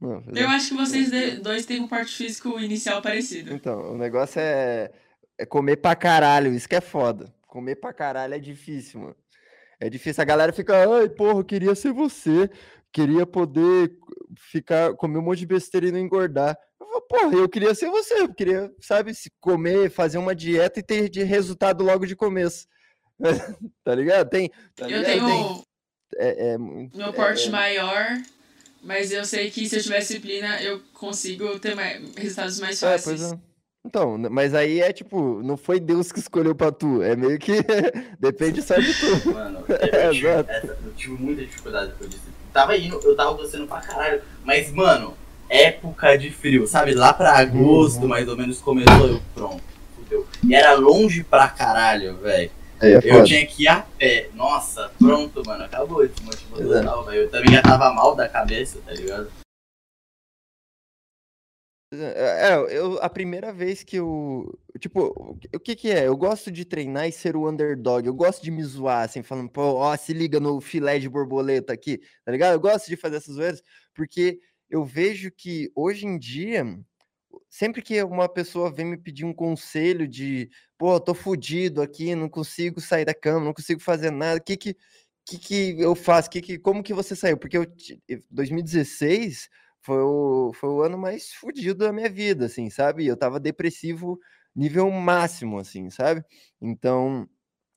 Não, 0.00 0.22
Eu 0.34 0.48
acho 0.48 0.68
que 0.70 0.74
vocês 0.76 1.10
dois 1.40 1.66
têm 1.66 1.80
um 1.80 1.88
porte 1.88 2.14
físico 2.16 2.58
inicial 2.58 3.02
parecido. 3.02 3.52
Então, 3.52 3.92
o 3.92 3.98
negócio 3.98 4.40
é, 4.40 4.90
é 5.38 5.44
comer 5.44 5.76
pra 5.76 5.94
caralho, 5.94 6.54
isso 6.54 6.68
que 6.68 6.74
é 6.76 6.80
foda. 6.80 7.32
Comer 7.46 7.76
pra 7.76 7.92
caralho 7.92 8.34
é 8.34 8.38
difícil, 8.38 9.00
mano. 9.00 9.16
É 9.78 9.90
difícil. 9.90 10.22
A 10.22 10.24
galera 10.24 10.52
fica, 10.52 10.74
ai, 10.90 11.08
porra, 11.08 11.40
eu 11.40 11.44
queria 11.44 11.74
ser 11.74 11.92
você. 11.92 12.48
Queria 12.92 13.24
poder 13.26 13.92
ficar, 14.50 14.94
comer 14.94 15.18
um 15.18 15.22
monte 15.22 15.40
de 15.40 15.46
besteira 15.46 15.88
e 15.88 15.92
não 15.92 15.98
engordar. 15.98 16.56
Eu 16.80 16.86
falo, 16.86 17.02
porra, 17.02 17.34
eu 17.36 17.48
queria 17.48 17.74
ser 17.74 17.88
você, 17.90 18.14
eu 18.22 18.32
queria, 18.34 18.70
sabe, 18.80 19.14
se 19.14 19.30
comer, 19.40 19.90
fazer 19.90 20.18
uma 20.18 20.34
dieta 20.34 20.80
e 20.80 20.82
ter 20.82 21.08
de 21.08 21.22
resultado 21.22 21.84
logo 21.84 22.06
de 22.06 22.16
começo. 22.16 22.66
tá 23.84 23.94
ligado? 23.94 24.28
Tem. 24.30 24.50
tá 24.74 24.88
Eu 24.88 24.98
ligado? 24.98 25.04
tenho 25.04 25.54
Tem- 25.54 25.64
é, 26.18 26.52
é 26.54 26.58
meu 26.58 26.88
é- 27.08 27.12
porte 27.12 27.48
é- 27.48 27.50
maior, 27.50 28.06
mas 28.82 29.12
eu 29.12 29.24
sei 29.24 29.50
que 29.50 29.68
se 29.68 29.76
eu 29.76 29.82
tiver 29.82 29.98
disciplina, 30.00 30.60
eu 30.62 30.80
consigo 30.94 31.58
ter 31.58 31.74
mais, 31.74 32.00
resultados 32.16 32.60
mais 32.60 32.82
É, 32.82 32.92
fáceis. 32.98 33.20
pois 33.20 33.32
é. 33.32 33.38
Então, 33.86 34.18
mas 34.30 34.54
aí 34.54 34.80
é 34.80 34.92
tipo, 34.92 35.42
não 35.42 35.56
foi 35.56 35.80
Deus 35.80 36.12
que 36.12 36.18
escolheu 36.18 36.54
pra 36.54 36.70
tu, 36.70 37.02
é 37.02 37.16
meio 37.16 37.38
que 37.38 37.52
depende 38.20 38.60
só 38.62 38.76
de 38.78 38.92
tu. 38.92 39.32
Mano, 39.32 39.64
eu 39.68 40.10
tive, 40.12 40.26
Exato. 40.28 40.50
essa- 40.50 40.78
eu 40.84 40.92
tive 40.94 41.12
muita 41.14 41.42
dificuldade 41.44 41.92
com 41.98 42.04
isso. 42.04 42.20
Tava 42.52 42.76
indo, 42.76 43.00
eu 43.02 43.16
tava 43.16 43.32
gostando 43.34 43.66
pra 43.66 43.80
caralho. 43.80 44.20
Mas, 44.44 44.70
mano, 44.72 45.16
época 45.48 46.16
de 46.18 46.30
frio, 46.30 46.66
sabe? 46.66 46.94
Lá 46.94 47.12
pra 47.14 47.38
agosto, 47.38 48.02
Uhum. 48.02 48.08
mais 48.08 48.28
ou 48.28 48.36
menos, 48.36 48.58
começou 48.60 49.06
eu, 49.08 49.20
pronto, 49.34 49.62
fudeu. 49.96 50.26
E 50.46 50.54
era 50.54 50.74
longe 50.74 51.22
pra 51.24 51.48
caralho, 51.48 52.16
velho. 52.18 52.50
É 52.82 52.96
Eu 52.96 53.02
foda. 53.02 53.24
tinha 53.24 53.46
que 53.46 53.64
ir 53.64 53.68
a 53.68 53.82
pé. 53.82 54.30
Nossa, 54.34 54.90
pronto, 54.98 55.42
mano, 55.44 55.64
acabou 55.64 56.02
é. 56.04 56.08
total, 56.08 57.04
velho. 57.04 57.22
Eu 57.22 57.30
também 57.30 57.52
já 57.52 57.62
tava 57.62 57.92
mal 57.92 58.14
da 58.14 58.28
cabeça, 58.28 58.80
tá 58.82 58.92
ligado? 58.92 59.30
É, 61.92 62.54
eu, 62.78 63.02
a 63.02 63.08
primeira 63.10 63.52
vez 63.52 63.82
que 63.82 63.96
eu. 63.96 64.56
Tipo, 64.78 65.06
o 65.16 65.36
que- 65.36 65.48
o 65.56 65.60
que 65.60 65.74
que 65.76 65.90
é? 65.90 66.06
Eu 66.06 66.16
gosto 66.16 66.50
de 66.50 66.64
treinar 66.64 67.08
e 67.08 67.12
ser 67.12 67.34
o 67.36 67.48
underdog. 67.48 68.06
Eu 68.06 68.14
gosto 68.14 68.42
de 68.42 68.50
me 68.50 68.62
zoar, 68.62 69.02
assim, 69.04 69.22
falando, 69.24 69.50
pô, 69.50 69.74
ó, 69.74 69.96
se 69.96 70.12
liga 70.12 70.38
no 70.38 70.60
filé 70.60 71.00
de 71.00 71.08
borboleta 71.08 71.72
aqui, 71.72 71.98
tá 72.24 72.30
ligado? 72.30 72.52
Eu 72.52 72.60
gosto 72.60 72.86
de 72.86 72.96
fazer 72.96 73.16
essas 73.16 73.34
zoeiras, 73.34 73.60
porque 73.92 74.38
eu 74.70 74.84
vejo 74.84 75.32
que 75.32 75.68
hoje 75.74 76.06
em 76.06 76.16
dia, 76.16 76.64
sempre 77.50 77.82
que 77.82 78.02
uma 78.04 78.28
pessoa 78.28 78.72
vem 78.72 78.86
me 78.86 78.96
pedir 78.98 79.26
um 79.26 79.34
conselho 79.34 80.08
de, 80.08 80.50
pô, 80.78 80.94
eu 80.94 81.00
tô 81.00 81.14
fudido 81.14 81.82
aqui, 81.82 82.14
não 82.14 82.28
consigo 82.30 82.80
sair 82.80 83.04
da 83.04 83.14
cama, 83.14 83.44
não 83.46 83.54
consigo 83.54 83.80
fazer 83.82 84.10
nada, 84.12 84.38
o 84.40 84.44
que 84.44 84.56
que, 84.56 84.76
que 85.26 85.38
que 85.38 85.80
eu 85.80 85.94
faço? 85.94 86.30
Que 86.30 86.40
que, 86.40 86.58
como 86.58 86.82
que 86.82 86.94
você 86.94 87.14
saiu? 87.16 87.36
Porque 87.38 87.56
eu, 87.58 87.66
ti- 87.66 88.02
2016 88.30 89.48
foi 89.82 89.98
o, 90.02 90.52
foi 90.54 90.68
o 90.70 90.82
ano 90.82 90.98
mais 90.98 91.32
fudido 91.32 91.84
da 91.84 91.92
minha 91.92 92.08
vida, 92.10 92.46
assim, 92.46 92.70
sabe? 92.70 93.06
Eu 93.06 93.16
tava 93.16 93.40
depressivo 93.40 94.18
nível 94.54 94.90
máximo, 94.90 95.58
assim, 95.58 95.90
sabe? 95.90 96.24
Então, 96.60 97.28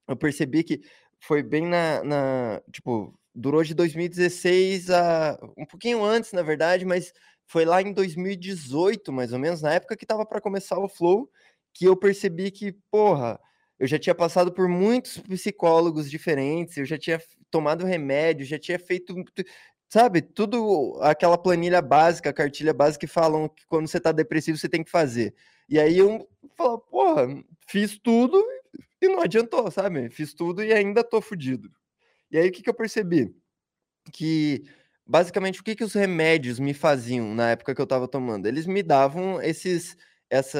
eu 0.07 0.15
percebi 0.17 0.63
que 0.63 0.81
foi 1.19 1.41
bem 1.43 1.65
na, 1.67 2.03
na- 2.03 2.61
tipo, 2.71 3.17
durou 3.33 3.63
de 3.63 3.73
2016 3.73 4.89
a 4.89 5.37
um 5.57 5.65
pouquinho 5.65 6.03
antes, 6.03 6.31
na 6.33 6.41
verdade, 6.43 6.85
mas 6.85 7.13
foi 7.53 7.65
lá 7.65 7.83
em 7.83 7.93
2018, 7.93 9.13
mais 9.13 9.31
ou 9.31 9.37
menos, 9.37 9.61
na 9.61 9.71
época 9.71 9.95
que 9.95 10.07
tava 10.07 10.25
para 10.25 10.41
começar 10.41 10.79
o 10.79 10.89
Flow, 10.89 11.29
que 11.71 11.85
eu 11.85 11.95
percebi 11.95 12.49
que, 12.49 12.71
porra, 12.89 13.39
eu 13.77 13.85
já 13.85 13.99
tinha 13.99 14.15
passado 14.15 14.51
por 14.51 14.67
muitos 14.67 15.19
psicólogos 15.19 16.09
diferentes, 16.09 16.77
eu 16.77 16.85
já 16.85 16.97
tinha 16.97 17.21
tomado 17.51 17.85
remédio, 17.85 18.43
já 18.43 18.57
tinha 18.57 18.79
feito, 18.79 19.13
sabe, 19.87 20.19
tudo 20.19 20.97
aquela 21.01 21.37
planilha 21.37 21.79
básica, 21.79 22.31
a 22.31 22.33
cartilha 22.33 22.73
básica 22.73 23.05
que 23.05 23.13
falam 23.13 23.47
que 23.47 23.67
quando 23.67 23.87
você 23.87 23.99
tá 23.99 24.11
depressivo 24.11 24.57
você 24.57 24.67
tem 24.67 24.83
que 24.83 24.89
fazer. 24.89 25.35
E 25.69 25.79
aí 25.79 25.99
eu 25.99 26.27
falo, 26.57 26.79
porra, 26.79 27.27
fiz 27.67 27.99
tudo 27.99 28.43
e 28.99 29.07
não 29.07 29.21
adiantou, 29.21 29.69
sabe? 29.69 30.09
Fiz 30.09 30.33
tudo 30.33 30.63
e 30.63 30.73
ainda 30.73 31.03
tô 31.03 31.21
fudido. 31.21 31.69
E 32.31 32.37
aí 32.39 32.49
o 32.49 32.51
que 32.51 32.63
que 32.63 32.69
eu 32.71 32.73
percebi? 32.73 33.31
Que 34.11 34.63
basicamente 35.05 35.61
o 35.61 35.63
que 35.63 35.75
que 35.75 35.83
os 35.83 35.93
remédios 35.93 36.59
me 36.59 36.73
faziam 36.73 37.33
na 37.33 37.51
época 37.51 37.75
que 37.75 37.81
eu 37.81 37.85
estava 37.85 38.07
tomando? 38.07 38.47
Eles 38.47 38.65
me 38.65 38.83
davam 38.83 39.41
esses 39.41 39.97
essa, 40.29 40.59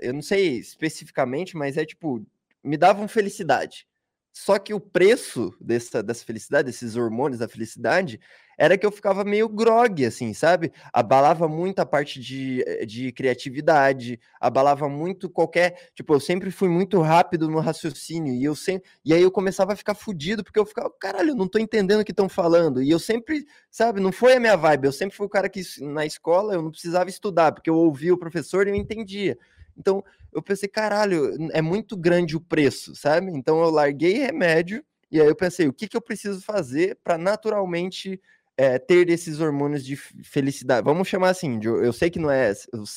eu 0.00 0.14
não 0.14 0.22
sei 0.22 0.58
especificamente, 0.58 1.56
mas 1.56 1.76
é 1.76 1.84
tipo, 1.84 2.24
me 2.64 2.76
davam 2.78 3.06
felicidade. 3.06 3.86
Só 4.32 4.58
que 4.58 4.72
o 4.72 4.80
preço 4.80 5.54
dessa, 5.60 6.02
dessa 6.02 6.24
felicidade, 6.24 6.66
desses 6.66 6.96
hormônios 6.96 7.40
da 7.40 7.48
felicidade, 7.48 8.18
era 8.56 8.78
que 8.78 8.86
eu 8.86 8.92
ficava 8.92 9.24
meio 9.24 9.48
grogue, 9.48 10.06
assim, 10.06 10.32
sabe? 10.32 10.72
Abalava 10.92 11.48
muito 11.48 11.80
a 11.80 11.86
parte 11.86 12.20
de, 12.20 12.62
eh, 12.66 12.86
de 12.86 13.12
criatividade, 13.12 14.18
abalava 14.40 14.88
muito 14.88 15.28
qualquer. 15.28 15.90
Tipo, 15.94 16.14
eu 16.14 16.20
sempre 16.20 16.50
fui 16.50 16.68
muito 16.68 17.00
rápido 17.00 17.48
no 17.48 17.60
raciocínio, 17.60 18.32
e 18.34 18.44
eu 18.44 18.54
sempre. 18.54 18.88
E 19.04 19.12
aí 19.12 19.22
eu 19.22 19.30
começava 19.30 19.72
a 19.72 19.76
ficar 19.76 19.94
fudido, 19.94 20.42
porque 20.44 20.58
eu 20.58 20.66
ficava, 20.66 20.90
caralho, 20.98 21.30
eu 21.30 21.36
não 21.36 21.48
tô 21.48 21.58
entendendo 21.58 22.00
o 22.00 22.04
que 22.04 22.12
estão 22.12 22.28
falando. 22.28 22.82
E 22.82 22.90
eu 22.90 22.98
sempre, 22.98 23.44
sabe, 23.70 24.00
não 24.00 24.12
foi 24.12 24.34
a 24.34 24.40
minha 24.40 24.56
vibe. 24.56 24.86
Eu 24.86 24.92
sempre 24.92 25.16
fui 25.16 25.26
o 25.26 25.30
cara 25.30 25.48
que 25.48 25.62
na 25.80 26.06
escola 26.06 26.54
eu 26.54 26.62
não 26.62 26.70
precisava 26.70 27.10
estudar, 27.10 27.52
porque 27.52 27.68
eu 27.70 27.76
ouvia 27.76 28.14
o 28.14 28.18
professor 28.18 28.66
e 28.66 28.70
eu 28.70 28.74
entendia. 28.76 29.36
Então, 29.76 30.02
eu 30.32 30.42
pensei, 30.42 30.68
caralho, 30.68 31.36
é 31.52 31.60
muito 31.62 31.96
grande 31.96 32.36
o 32.36 32.40
preço, 32.40 32.94
sabe? 32.94 33.30
Então 33.32 33.60
eu 33.62 33.70
larguei 33.70 34.14
remédio 34.14 34.84
e 35.10 35.20
aí 35.20 35.26
eu 35.28 35.36
pensei, 35.36 35.66
o 35.68 35.72
que, 35.72 35.86
que 35.88 35.96
eu 35.96 36.00
preciso 36.00 36.40
fazer 36.42 36.98
para 37.04 37.18
naturalmente 37.18 38.20
é, 38.56 38.78
ter 38.78 39.08
esses 39.10 39.40
hormônios 39.40 39.84
de 39.84 39.94
felicidade? 39.96 40.84
Vamos 40.84 41.08
chamar 41.08 41.30
assim, 41.30 41.58
de- 41.58 41.68
eu 41.68 41.92
sei 41.92 42.10
que 42.10 42.18
não 42.18 42.30
é 42.30 42.52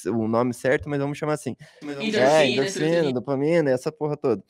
o 0.07 0.27
nome 0.27 0.53
certo, 0.53 0.89
mas 0.89 0.99
vamos 0.99 1.17
chamar 1.17 1.33
assim. 1.33 1.55
Endorfina, 1.81 2.21
É, 2.21 2.45
endorfina, 2.47 2.65
serotonina. 2.67 3.13
dopamina, 3.13 3.71
essa 3.71 3.91
porra 3.91 4.15
toda. 4.17 4.43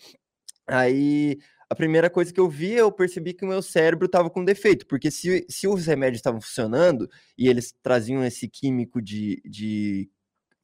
Aí, 0.67 1.37
a 1.69 1.75
primeira 1.75 2.09
coisa 2.09 2.33
que 2.33 2.39
eu 2.39 2.49
vi, 2.49 2.73
eu 2.73 2.91
percebi 2.91 3.33
que 3.33 3.45
o 3.45 3.47
meu 3.47 3.61
cérebro 3.61 4.05
estava 4.07 4.29
com 4.29 4.43
defeito, 4.43 4.85
porque 4.87 5.11
se, 5.11 5.45
se 5.49 5.67
os 5.67 5.85
remédios 5.85 6.19
estavam 6.19 6.41
funcionando 6.41 7.09
e 7.37 7.47
eles 7.47 7.73
traziam 7.83 8.23
esse 8.23 8.47
químico 8.47 9.01
de, 9.01 9.41
de 9.45 10.09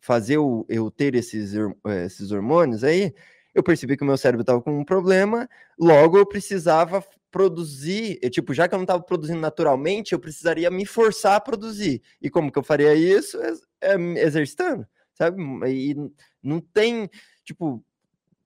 fazer 0.02 0.38
o- 0.39 0.66
eu 0.70 0.91
ter 0.91 1.16
esses, 1.16 1.54
eh, 1.56 2.06
esses 2.06 2.32
hormônios 2.32 2.84
aí, 2.84 3.14
eu 3.56 3.64
percebi 3.64 3.95
que 3.97 4.04
o 4.04 4.08
meu 4.08 4.18
cérebro 4.18 4.41
estava 4.41 4.62
com 4.62 4.80
um 4.80 4.86
problema, 4.86 5.47
logo 5.80 6.18
eu 6.18 6.26
precisava 6.26 7.04
produzir, 7.32 8.20
eu, 8.22 8.30
tipo, 8.30 8.54
já 8.54 8.68
que 8.68 8.74
eu 8.76 8.78
não 8.80 8.84
estava 8.84 9.02
produzindo 9.04 9.39
naturalmente, 9.39 10.14
eu 10.14 10.20
precisaria 10.20 10.70
me 10.72 10.86
forçar 10.86 11.36
a 11.36 11.39
produzir. 11.41 12.02
E 12.22 12.30
como 12.30 12.52
que 12.52 12.60
eu 12.60 12.64
faria 12.64 12.93
isso? 12.95 13.38
É, 13.82 13.95
exercitando, 14.22 14.86
sabe? 15.14 15.41
E 15.70 15.95
não 16.43 16.60
tem, 16.60 17.10
tipo, 17.45 17.84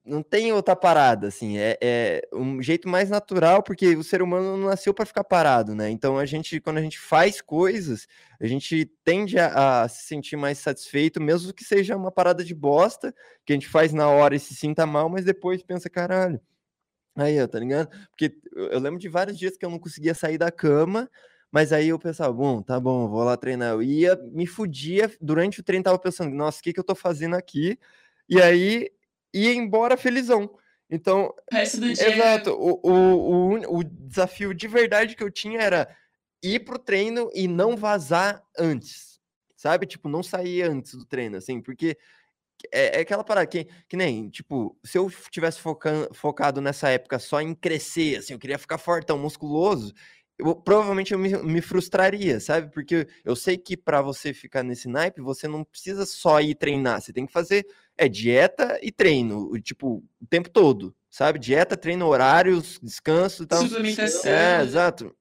não 0.05 0.21
tem 0.21 0.53
outra 0.53 0.75
parada, 0.75 1.27
assim, 1.27 1.57
é, 1.57 1.77
é 1.81 2.27
um 2.31 2.61
jeito 2.61 2.87
mais 2.87 3.09
natural, 3.09 3.63
porque 3.63 3.95
o 3.95 4.03
ser 4.03 4.21
humano 4.21 4.55
não 4.55 4.69
nasceu 4.69 4.93
para 4.93 5.05
ficar 5.05 5.23
parado, 5.23 5.73
né? 5.73 5.89
Então 5.89 6.17
a 6.19 6.25
gente, 6.25 6.59
quando 6.59 6.77
a 6.77 6.81
gente 6.81 6.99
faz 6.99 7.41
coisas, 7.41 8.07
a 8.39 8.45
gente 8.45 8.85
tende 9.03 9.39
a, 9.39 9.83
a 9.83 9.87
se 9.87 10.03
sentir 10.05 10.35
mais 10.37 10.59
satisfeito, 10.59 11.19
mesmo 11.19 11.51
que 11.53 11.63
seja 11.63 11.97
uma 11.97 12.11
parada 12.11 12.43
de 12.43 12.53
bosta, 12.53 13.13
que 13.43 13.51
a 13.53 13.55
gente 13.55 13.67
faz 13.67 13.91
na 13.93 14.07
hora 14.07 14.35
e 14.35 14.39
se 14.39 14.55
sinta 14.55 14.85
mal, 14.85 15.09
mas 15.09 15.25
depois 15.25 15.63
pensa, 15.63 15.89
caralho. 15.89 16.39
Aí, 17.15 17.45
tá 17.47 17.59
ligado? 17.59 17.89
Porque 18.09 18.37
eu 18.53 18.79
lembro 18.79 18.99
de 18.99 19.09
vários 19.09 19.37
dias 19.39 19.57
que 19.57 19.65
eu 19.65 19.69
não 19.69 19.79
conseguia 19.79 20.13
sair 20.13 20.37
da 20.37 20.51
cama, 20.51 21.09
mas 21.51 21.71
aí 21.71 21.89
eu 21.89 21.97
pensava, 21.97 22.33
bom, 22.33 22.61
tá 22.61 22.79
bom, 22.79 23.07
vou 23.07 23.23
lá 23.23 23.37
treinar. 23.37 23.71
Eu 23.73 23.81
ia, 23.81 24.15
me 24.33 24.45
fudia, 24.45 25.09
durante 25.21 25.61
o 25.61 25.63
treino 25.63 25.83
tava 25.83 25.97
pensando, 25.97 26.35
nossa, 26.35 26.59
o 26.59 26.63
que 26.63 26.73
que 26.73 26.79
eu 26.79 26.83
tô 26.83 26.93
fazendo 26.93 27.35
aqui? 27.35 27.79
E 28.27 28.41
aí 28.41 28.91
ia 29.35 29.53
embora 29.53 29.97
felizão. 29.97 30.49
Então, 30.89 31.33
do 31.77 31.93
dia. 31.93 32.13
Exato. 32.13 32.51
O, 32.51 32.79
o, 32.83 32.91
o, 32.91 33.79
o 33.79 33.83
desafio 33.83 34.53
de 34.53 34.67
verdade 34.67 35.15
que 35.15 35.23
eu 35.23 35.31
tinha 35.31 35.59
era 35.59 35.95
ir 36.41 36.63
pro 36.63 36.79
treino 36.79 37.29
e 37.33 37.47
não 37.47 37.75
vazar 37.75 38.41
antes. 38.57 39.19
Sabe? 39.55 39.85
Tipo, 39.85 40.07
não 40.07 40.23
sair 40.23 40.63
antes 40.63 40.93
do 40.93 41.05
treino, 41.05 41.37
assim, 41.37 41.59
porque 41.59 41.97
é, 42.71 42.97
é 42.97 43.01
aquela 43.01 43.23
parada 43.23 43.47
que, 43.47 43.67
que 43.87 43.97
nem, 43.97 44.29
tipo, 44.29 44.77
se 44.83 44.97
eu 44.97 45.09
tivesse 45.31 45.59
focan- 45.59 46.07
focado 46.13 46.61
nessa 46.61 46.89
época 46.89 47.19
só 47.19 47.41
em 47.41 47.53
crescer, 47.53 48.17
assim, 48.17 48.33
eu 48.33 48.39
queria 48.39 48.59
ficar 48.59 48.77
fortão, 48.77 49.17
musculoso, 49.17 49.93
eu, 50.37 50.55
provavelmente 50.55 51.13
eu 51.13 51.19
me, 51.19 51.35
me 51.37 51.61
frustraria, 51.61 52.39
sabe? 52.39 52.71
Porque 52.71 53.07
eu 53.23 53.35
sei 53.35 53.57
que 53.57 53.75
para 53.75 54.01
você 54.01 54.33
ficar 54.33 54.63
nesse 54.63 54.87
naipe, 54.87 55.21
você 55.21 55.47
não 55.47 55.63
precisa 55.63 56.05
só 56.05 56.39
ir 56.41 56.55
treinar, 56.55 57.01
você 57.01 57.11
tem 57.13 57.25
que 57.25 57.33
fazer 57.33 57.65
é 57.97 58.07
dieta 58.07 58.79
e 58.81 58.91
treino, 58.91 59.49
o- 59.51 59.59
tipo, 59.59 60.03
o 60.21 60.27
tempo 60.27 60.49
todo, 60.49 60.95
sabe? 61.09 61.39
Dieta, 61.39 61.77
treino, 61.77 62.05
horários, 62.07 62.79
descanso 62.81 63.43
e 63.43 63.47
tal. 63.47 63.63
Suplementação. 63.63 64.31
É, 64.31 64.61
exato. 64.61 65.15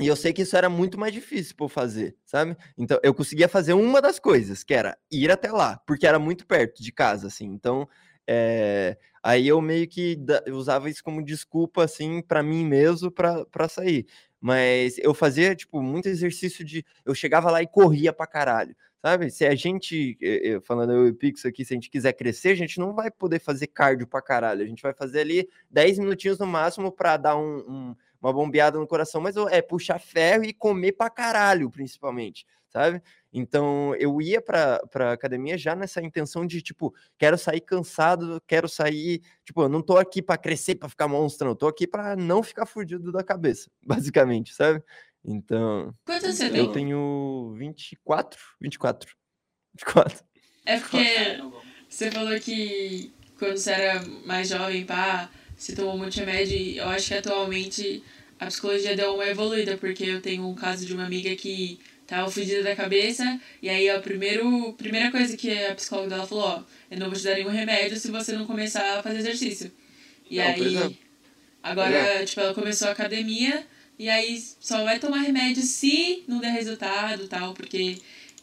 E 0.00 0.06
eu 0.06 0.16
sei 0.16 0.32
que 0.32 0.42
isso 0.42 0.56
era 0.56 0.68
muito 0.68 0.98
mais 1.00 1.12
difícil 1.12 1.54
eu 1.58 1.68
fazer, 1.68 2.16
sabe? 2.24 2.56
Então 2.76 2.98
eu 3.02 3.14
conseguia 3.14 3.48
fazer 3.48 3.72
uma 3.72 4.00
das 4.02 4.18
coisas, 4.18 4.62
que 4.62 4.74
era 4.74 4.96
ir 5.10 5.30
até 5.30 5.50
lá, 5.50 5.78
porque 5.86 6.06
era 6.06 6.18
muito 6.18 6.46
perto 6.46 6.82
de 6.82 6.92
casa, 6.92 7.28
assim. 7.28 7.46
Então, 7.46 7.88
é, 8.26 8.98
aí 9.22 9.48
eu 9.48 9.60
meio 9.62 9.88
que 9.88 10.18
usava 10.52 10.90
isso 10.90 11.02
como 11.02 11.24
desculpa, 11.24 11.84
assim, 11.84 12.20
pra 12.20 12.42
mim 12.42 12.64
mesmo, 12.66 13.10
pra 13.10 13.68
sair. 13.70 14.06
Mas 14.38 14.98
eu 14.98 15.14
fazia, 15.14 15.54
tipo, 15.56 15.80
muito 15.82 16.08
exercício 16.08 16.62
de. 16.64 16.84
Eu 17.04 17.14
chegava 17.14 17.50
lá 17.50 17.62
e 17.62 17.66
corria 17.66 18.12
pra 18.12 18.26
caralho, 18.26 18.76
sabe? 19.06 19.30
Se 19.30 19.46
a 19.46 19.54
gente, 19.54 20.18
eh, 20.20 20.54
eh, 20.56 20.60
falando 20.62 20.92
eu 20.92 21.06
e 21.06 21.12
Pix 21.12 21.44
aqui, 21.46 21.64
se 21.64 21.72
a 21.72 21.76
gente 21.76 21.88
quiser 21.90 22.12
crescer, 22.12 22.48
a 22.50 22.54
gente 22.56 22.78
não 22.80 22.92
vai 22.92 23.08
poder 23.10 23.38
fazer 23.38 23.68
cardio 23.68 24.06
pra 24.06 24.20
caralho. 24.20 24.62
A 24.64 24.66
gente 24.66 24.82
vai 24.82 24.92
fazer 24.92 25.20
ali 25.20 25.48
10 25.70 25.96
minutinhos 25.98 26.38
no 26.38 26.46
máximo 26.46 26.90
pra 26.90 27.16
dar 27.16 27.36
um- 27.36 27.58
um- 27.68 27.96
uma 28.20 28.32
bombeada 28.32 28.78
no 28.78 28.86
coração, 28.86 29.20
mas 29.20 29.36
é 29.36 29.62
puxar 29.62 30.00
ferro 30.00 30.44
e 30.44 30.52
comer 30.52 30.92
pra 30.92 31.08
caralho, 31.08 31.70
principalmente, 31.70 32.44
sabe? 32.68 33.00
Então 33.32 33.94
eu 33.96 34.20
ia 34.20 34.40
pra, 34.40 34.80
pra 34.90 35.12
academia 35.12 35.56
já 35.58 35.76
nessa 35.76 36.02
intenção 36.02 36.44
de, 36.46 36.60
tipo, 36.62 36.92
quero 37.18 37.36
sair 37.38 37.60
cansado, 37.60 38.42
quero 38.46 38.68
sair. 38.68 39.20
Tipo, 39.44 39.62
eu 39.62 39.68
não 39.68 39.82
tô 39.82 39.96
aqui 39.98 40.20
pra 40.22 40.36
crescer, 40.38 40.74
pra 40.76 40.88
ficar 40.88 41.06
monstrão, 41.06 41.50
eu 41.50 41.56
tô 41.56 41.68
aqui 41.68 41.86
pra 41.86 42.16
não 42.16 42.42
ficar 42.42 42.66
fudido 42.66 43.12
da 43.12 43.22
cabeça, 43.22 43.70
basicamente, 43.86 44.52
sabe? 44.54 44.82
Então, 45.26 45.92
Quantos 46.04 46.24
anos 46.24 46.36
você 46.38 46.46
eu 46.46 46.50
tem? 46.50 46.72
tenho 46.72 47.54
24, 47.58 48.38
24, 48.60 49.10
24. 49.74 50.24
É 50.64 50.78
porque 50.78 51.38
você 51.88 52.10
falou 52.10 52.38
que 52.40 53.12
quando 53.38 53.56
você 53.56 53.70
era 53.72 54.02
mais 54.24 54.48
jovem, 54.48 54.84
pá, 54.84 55.30
você 55.56 55.74
tomou 55.74 55.96
muito 55.98 56.16
remédio 56.16 56.56
e 56.56 56.78
eu 56.78 56.88
acho 56.88 57.08
que 57.08 57.14
atualmente 57.14 58.02
a 58.38 58.46
psicologia 58.46 58.96
deu 58.96 59.14
uma 59.14 59.26
evoluída, 59.26 59.76
porque 59.76 60.04
eu 60.04 60.20
tenho 60.20 60.46
um 60.48 60.54
caso 60.54 60.84
de 60.86 60.92
uma 60.94 61.04
amiga 61.06 61.34
que 61.36 61.78
tava 62.06 62.30
fudida 62.30 62.62
da 62.62 62.76
cabeça, 62.76 63.40
e 63.60 63.68
aí 63.68 63.88
a 63.90 64.00
primeiro, 64.00 64.72
primeira 64.74 65.10
coisa 65.10 65.36
que 65.36 65.50
a 65.64 65.74
psicóloga 65.74 66.10
dela 66.10 66.26
falou, 66.26 66.44
ó, 66.44 66.62
eu 66.90 66.98
não 66.98 67.08
vou 67.10 67.16
te 67.18 67.24
dar 67.24 67.34
nenhum 67.34 67.50
remédio 67.50 67.96
se 67.98 68.10
você 68.10 68.32
não 68.32 68.46
começar 68.46 68.98
a 68.98 69.02
fazer 69.02 69.18
exercício. 69.18 69.72
E 70.30 70.38
Não, 70.38 70.44
aí, 70.44 70.76
é. 70.76 70.90
agora, 71.62 72.24
tipo, 72.24 72.40
ela 72.40 72.54
começou 72.54 72.88
a 72.88 72.92
academia, 72.92 73.66
e 73.98 74.08
aí 74.08 74.38
só 74.60 74.84
vai 74.84 74.98
tomar 74.98 75.18
remédio 75.22 75.62
se 75.62 76.24
não 76.28 76.38
der 76.40 76.50
resultado 76.52 77.24
e 77.24 77.28
tal, 77.28 77.54
porque 77.54 77.98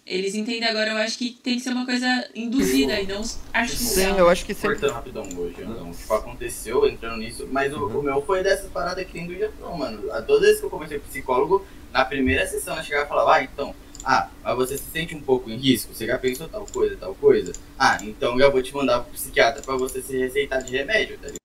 eles 0.06 0.36
entendem 0.36 0.68
agora, 0.68 0.91
eu 0.91 0.97
acho 0.97 1.18
que 1.18 1.32
tem 1.32 1.56
que 1.56 1.62
ser 1.62 1.70
uma 1.72 1.86
coisa 1.86 2.30
induzida 2.36 2.99
e 2.99 3.08
não 3.08 3.24
Sim, 3.24 3.38
artificial. 3.54 4.18
eu 4.20 4.30
acho 4.30 4.45
que 4.45 4.54
sempre. 4.54 4.80
Cortando 4.80 4.93
rapidão 4.95 5.24
hoje, 5.38 5.56
então, 5.62 5.93
tipo, 5.93 6.14
aconteceu 6.14 6.86
entrando 6.88 7.18
nisso, 7.18 7.47
mas 7.51 7.74
o, 7.74 7.86
o 7.88 8.04
meu 8.04 8.22
foi 8.22 8.43
dessas 8.43 8.70
paradas 8.70 9.06
que 9.08 9.14
nem 9.18 9.28
do 9.28 9.38
Japão, 9.38 9.78
mano. 9.78 10.12
A- 10.12 10.22
Todas 10.22 10.41
as 10.41 10.45
vezes 10.47 10.60
que 10.60 10.66
eu 10.66 10.70
comecei 10.70 10.99
com 10.99 11.08
psicólogo, 11.08 11.66
na 11.91 12.04
primeira 12.04 12.45
sessão 12.47 12.76
eu 12.76 12.84
chegava 12.84 13.06
e 13.06 13.10
falava, 13.10 13.36
ah, 13.36 13.43
então, 13.43 13.74
ah, 14.04 14.30
mas 14.43 14.56
você 14.58 14.78
se 14.78 14.89
sente 14.91 15.16
um 15.16 15.22
pouco 15.22 15.49
em 15.49 15.56
risco, 15.56 15.93
você 15.93 16.06
já 16.06 16.18
pensou 16.18 16.49
tal 16.49 16.66
coisa, 16.66 16.97
tal 16.97 17.16
coisa? 17.16 17.54
Ah, 17.80 17.97
então 18.01 18.38
já 18.38 18.49
vou 18.49 18.62
te 18.62 18.74
mandar 18.74 19.01
pro 19.01 19.14
psiquiatra 19.14 19.62
pra 19.62 19.78
você 19.78 20.01
se 20.01 20.18
receitar 20.18 20.62
de 20.62 20.74
remédio, 20.74 21.16
tá 21.18 21.28
ligado? 21.28 21.38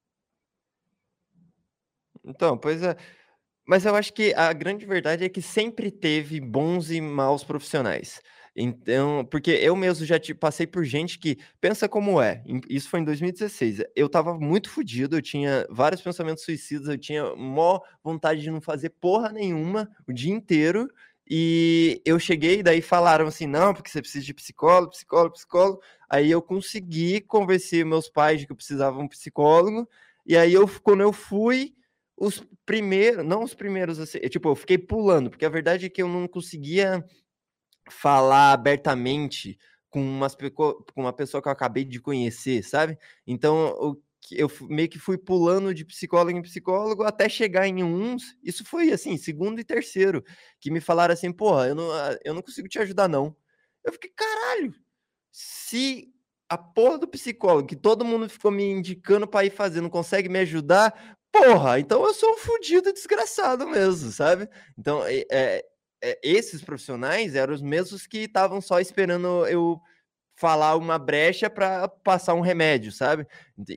Então, 2.24 2.58
pois 2.58 2.82
é. 2.82 2.96
Mas 3.68 3.84
eu 3.84 3.94
acho 3.94 4.14
que 4.14 4.32
a 4.34 4.52
grande 4.54 4.86
verdade 4.86 5.24
é 5.24 5.28
que 5.28 5.42
sempre 5.42 5.90
teve 5.90 6.40
bons 6.40 6.90
e 6.90 7.00
maus 7.02 7.44
profissionais. 7.44 8.20
Então, 8.56 9.24
porque 9.30 9.50
eu 9.52 9.76
mesmo 9.76 10.06
já 10.06 10.18
te- 10.18 10.34
passei 10.34 10.66
por 10.66 10.84
gente 10.84 11.18
que 11.18 11.38
pensa 11.60 11.88
como 11.88 12.20
é. 12.20 12.42
Isso 12.68 12.88
foi 12.88 13.00
em 13.00 13.04
2016. 13.04 13.82
Eu 13.94 14.08
tava 14.08 14.34
muito 14.38 14.70
fodido, 14.70 15.16
eu 15.16 15.22
tinha 15.22 15.66
vários 15.70 16.00
pensamentos 16.00 16.44
suicidas, 16.44 16.88
eu 16.88 16.98
tinha 16.98 17.34
mó 17.36 17.78
vontade 18.02 18.40
de 18.40 18.50
não 18.50 18.60
fazer 18.60 18.90
porra 19.00 19.30
nenhuma 19.30 19.88
o 20.08 20.12
dia 20.12 20.32
inteiro. 20.32 20.88
E 21.30 22.00
eu 22.06 22.18
cheguei, 22.18 22.62
daí 22.62 22.80
falaram 22.80 23.26
assim: 23.26 23.46
não, 23.46 23.74
porque 23.74 23.90
você 23.90 24.00
precisa 24.00 24.24
de 24.24 24.34
psicólogo, 24.34 24.90
psicólogo, 24.92 25.34
psicólogo. 25.34 25.80
Aí 26.08 26.30
eu 26.30 26.40
consegui 26.42 27.20
convencer 27.20 27.84
meus 27.84 28.08
pais 28.08 28.40
de 28.40 28.46
que 28.46 28.52
eu 28.52 28.56
precisava 28.56 28.96
de 28.96 29.02
um 29.04 29.08
psicólogo. 29.08 29.86
E 30.26 30.36
aí 30.36 30.52
eu, 30.54 30.66
quando 30.82 31.02
eu 31.02 31.12
fui, 31.12 31.74
os 32.18 32.42
primeiros, 32.66 33.24
não 33.24 33.42
os 33.44 33.54
primeiros, 33.54 33.98
assim, 33.98 34.18
eu, 34.22 34.28
tipo, 34.30 34.48
eu 34.48 34.56
fiquei 34.56 34.78
pulando, 34.78 35.30
porque 35.30 35.44
a 35.46 35.48
verdade 35.50 35.86
é 35.86 35.90
que 35.90 36.02
eu 36.02 36.08
não 36.08 36.26
conseguia 36.28 37.04
falar 37.90 38.52
abertamente 38.52 39.58
com, 39.90 40.00
umas, 40.02 40.34
com 40.34 40.84
uma 41.00 41.12
pessoa 41.12 41.42
que 41.42 41.48
eu 41.48 41.52
acabei 41.52 41.84
de 41.84 42.00
conhecer, 42.00 42.62
sabe? 42.62 42.98
Então, 43.26 43.98
eu 44.32 44.48
fu- 44.48 44.68
meio 44.68 44.88
que 44.88 44.98
fui 44.98 45.16
pulando 45.16 45.72
de 45.74 45.84
psicólogo 45.84 46.36
em 46.38 46.42
psicólogo 46.42 47.02
até 47.04 47.28
chegar 47.28 47.66
em 47.66 47.82
uns, 47.82 48.36
isso 48.42 48.64
foi 48.64 48.92
assim, 48.92 49.16
segundo 49.16 49.60
e 49.60 49.64
terceiro, 49.64 50.22
que 50.60 50.70
me 50.70 50.80
falaram 50.80 51.14
assim, 51.14 51.32
porra, 51.32 51.68
eu 51.68 51.74
não, 51.74 51.90
ah, 51.92 52.18
eu 52.24 52.34
não 52.34 52.42
consigo 52.42 52.68
te 52.68 52.78
ajudar, 52.78 53.08
não. 53.08 53.34
Eu 53.84 53.92
fiquei, 53.92 54.10
caralho, 54.14 54.74
se 55.32 56.12
a 56.48 56.56
porra 56.58 56.98
do 56.98 57.08
psicólogo, 57.08 57.68
que 57.68 57.76
todo 57.76 58.04
mundo 58.04 58.28
ficou 58.28 58.50
me 58.50 58.64
indicando 58.64 59.26
pra 59.28 59.44
ir 59.44 59.50
fazer, 59.50 59.80
não 59.80 59.90
consegue 59.90 60.28
me 60.28 60.38
ajudar, 60.40 61.17
porra, 61.32 61.78
então 61.80 62.04
eu 62.04 62.14
sou 62.14 62.32
um 62.34 62.38
fudido 62.38 62.92
desgraçado 62.92 63.66
mesmo, 63.68 64.10
sabe? 64.10 64.48
Então, 64.78 65.04
é, 65.06 65.24
é- 65.30 65.64
é, 66.02 66.18
esses 66.22 66.62
profissionais 66.62 67.34
eram 67.34 67.52
os 67.54 67.60
mesmos 67.62 68.06
que 68.06 68.18
estavam 68.20 68.60
só 68.60 68.78
esperando 68.80 69.46
eu 69.48 69.80
falar 70.36 70.76
uma 70.76 70.98
brecha 70.98 71.50
para 71.50 71.88
passar 71.88 72.34
um 72.34 72.40
remédio, 72.40 72.92
sabe? 72.92 73.26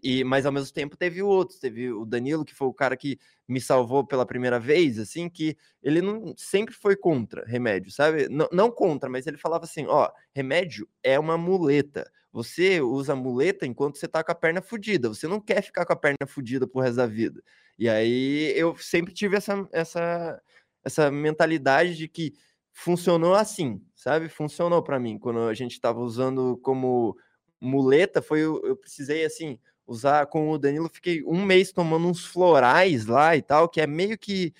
E, 0.04 0.24
mas 0.24 0.46
ao 0.48 0.52
mesmo 0.54 0.74
tempo 0.74 0.98
teve 0.98 1.22
outros, 1.24 1.60
teve 1.60 1.92
o 1.94 2.06
Danilo, 2.06 2.46
que 2.46 2.56
foi 2.56 2.68
o 2.70 2.74
cara 2.74 2.98
que 2.98 3.20
me 3.48 3.62
salvou 3.62 4.06
pela 4.08 4.26
primeira 4.26 4.60
vez, 4.60 5.00
assim, 5.00 5.30
que 5.30 5.58
ele 5.84 6.02
não 6.02 6.34
sempre 6.38 6.74
foi 6.76 6.96
contra 6.98 7.46
remédio, 7.46 7.92
sabe? 7.92 8.30
Não, 8.30 8.50
não 8.52 8.72
contra, 8.72 9.10
mas 9.10 9.28
ele 9.28 9.38
falava 9.38 9.66
assim: 9.66 9.86
ó, 9.88 10.10
remédio 10.36 10.90
é 11.04 11.20
uma 11.20 11.38
muleta. 11.38 12.10
Você 12.32 12.80
usa 12.80 13.16
muleta 13.16 13.66
enquanto 13.66 13.98
você 13.98 14.08
tá 14.08 14.24
com 14.24 14.32
a 14.32 14.36
perna 14.36 14.62
fudida. 14.62 15.10
Você 15.10 15.28
não 15.28 15.40
quer 15.40 15.62
ficar 15.62 15.86
com 15.86 15.94
a 15.94 15.96
perna 15.96 16.26
fudida 16.26 16.66
pro 16.66 16.82
resto 16.82 16.98
da 16.98 17.06
vida. 17.06 17.44
E 17.78 17.90
aí 17.90 18.54
eu 18.56 18.76
sempre 18.78 19.14
tive 19.14 19.36
essa, 19.36 19.68
essa, 19.72 20.42
essa 20.84 21.12
mentalidade 21.12 21.96
de 21.96 22.08
que 22.08 22.34
funcionou 22.72 23.36
assim, 23.36 23.82
sabe? 23.96 24.30
Funcionou 24.30 24.82
para 24.82 25.00
mim. 25.00 25.20
Quando 25.20 25.40
a 25.40 25.54
gente 25.54 25.74
estava 25.74 26.00
usando 26.00 26.58
como 26.64 27.18
muleta, 27.60 28.22
foi 28.22 28.40
eu, 28.42 28.62
eu 28.64 28.76
precisei 28.76 29.26
assim 29.26 29.60
usar 29.86 30.26
com 30.28 30.50
o 30.50 30.58
Danilo, 30.58 30.90
fiquei 30.90 31.22
um 31.26 31.44
mês 31.46 31.72
tomando 31.74 32.08
uns 32.08 32.26
florais 32.26 33.06
lá 33.06 33.36
e 33.36 33.42
tal, 33.42 33.68
que 33.68 33.82
é 33.82 33.88
meio 33.88 34.18
que 34.18 34.54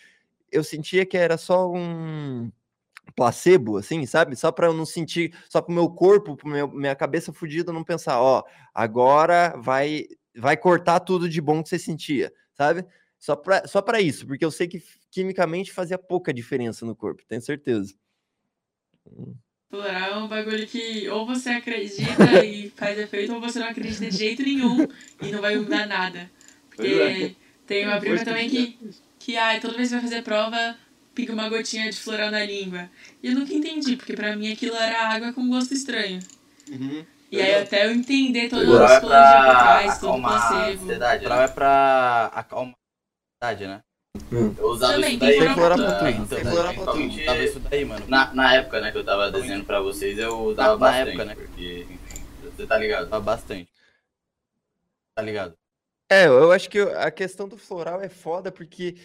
eu 0.52 0.64
sentia 0.64 1.06
que 1.06 1.18
era 1.18 1.38
só 1.38 1.72
um 1.72 2.52
placebo, 3.16 3.78
assim, 3.78 4.06
sabe? 4.06 4.36
Só 4.36 4.52
para 4.52 4.68
eu 4.68 4.74
não 4.74 4.86
sentir, 4.86 5.34
só 5.50 5.62
para 5.62 5.72
o 5.72 5.76
meu 5.76 5.90
corpo, 5.90 6.36
para 6.36 6.68
minha 6.68 6.96
cabeça 6.96 7.34
fodida 7.34 7.74
não 7.74 7.84
pensar, 7.84 8.22
ó, 8.22 8.44
agora 8.74 9.56
vai 9.58 10.06
vai 10.36 10.56
cortar 10.56 11.02
tudo 11.02 11.28
de 11.28 11.42
bom 11.42 11.62
que 11.62 11.70
você 11.70 11.78
sentia, 11.80 12.32
sabe? 12.54 12.86
Só 13.20 13.36
para 13.36 13.68
só 13.68 13.82
para 13.82 14.02
isso, 14.02 14.26
porque 14.26 14.46
eu 14.46 14.52
sei 14.52 14.68
que 14.68 14.82
quimicamente 15.10 15.72
fazia 15.72 15.98
pouca 15.98 16.34
diferença 16.34 16.86
no 16.86 16.96
corpo, 16.96 17.24
tenho 17.28 17.42
certeza. 17.42 17.94
Floral 19.70 20.12
é 20.12 20.18
um 20.18 20.28
bagulho 20.28 20.68
que 20.68 21.08
ou 21.08 21.26
você 21.26 21.50
acredita 21.52 22.44
e 22.44 22.70
faz 22.76 23.00
efeito, 23.00 23.34
ou 23.34 23.40
você 23.40 23.58
não 23.60 23.68
acredita 23.68 24.10
de 24.10 24.18
jeito 24.18 24.44
nenhum 24.44 24.86
e 25.22 25.32
não 25.32 25.42
vai 25.42 25.56
mudar 25.56 25.88
nada. 25.88 26.20
É. 26.20 26.30
Porque 26.70 27.36
tem 27.66 27.88
uma 27.88 28.00
prima 28.00 28.24
também 28.26 28.50
que, 28.50 28.78
que 29.18 29.38
ai, 29.38 29.62
toda 29.62 29.78
vez 29.78 29.88
que 29.88 29.96
vai 29.96 30.04
fazer 30.04 30.24
prova, 30.24 30.76
pica 31.14 31.34
uma 31.34 31.50
gotinha 31.50 31.90
de 31.90 31.98
floral 31.98 32.32
na 32.32 32.44
língua. 32.46 32.90
E 33.22 33.28
eu 33.28 33.34
nunca 33.36 33.54
entendi, 33.54 33.96
porque 33.96 34.14
pra 34.14 34.36
mim 34.36 34.52
aquilo 34.52 34.76
era 34.76 35.10
água 35.10 35.34
com 35.34 35.48
gosto 35.50 35.74
estranho. 35.74 36.20
E 37.32 37.42
aí 37.42 37.56
até 37.56 37.86
eu 37.86 37.92
entender 37.92 38.50
toda 38.50 38.64
a 38.64 38.66
Floral 38.66 38.88
é 38.88 39.00
psicologia 39.00 39.32
por 39.38 39.44
pra 39.44 39.60
trás, 39.62 40.00
todo 40.00 40.10
o 40.10 40.14
acalmar 40.14 40.34
a 40.36 40.50
placebo. 40.50 40.84
ansiedade, 40.84 41.22
Floral 41.22 41.38
né? 41.40 41.46
é 41.46 41.48
pra 41.48 42.26
acalmar 42.34 42.74
a 42.76 43.48
ansiedade, 43.50 43.68
né? 43.68 43.82
Eu 44.32 44.66
usava 44.68 44.94
Também, 44.94 45.12
isso 45.12 45.20
daí. 45.20 45.30
Tem 45.40 45.42
então, 45.44 45.56
pra 45.56 45.76
principalmente 46.74 47.26
Tava 47.26 47.44
isso 47.44 47.60
daí, 47.62 47.86
mano. 47.86 48.06
Na, 48.10 48.34
na 48.34 48.56
época, 48.56 48.82
né, 48.82 48.92
que 48.92 48.98
eu 48.98 49.06
tava 49.06 49.32
desenhando 49.32 49.64
pra 49.66 49.80
vocês, 49.80 50.18
eu 50.20 50.38
usava 50.42 50.74
Na- 50.74 50.74
na 50.74 50.78
bastante, 50.78 51.08
época, 51.10 51.26
né? 51.26 51.36
porque, 51.36 51.88
enfim, 51.90 52.24
você 52.44 52.68
tá 52.68 52.78
ligado. 52.78 53.10
Tava 53.10 53.24
bastante. 53.24 53.72
Tá 55.16 55.22
ligado? 55.24 55.56
É, 56.12 56.28
eu 56.28 56.52
acho 56.52 56.70
que 56.70 56.80
a 56.80 57.10
questão 57.10 57.48
do 57.48 57.58
floral 57.58 58.02
é 58.02 58.10
foda 58.10 58.52
porque 58.52 58.98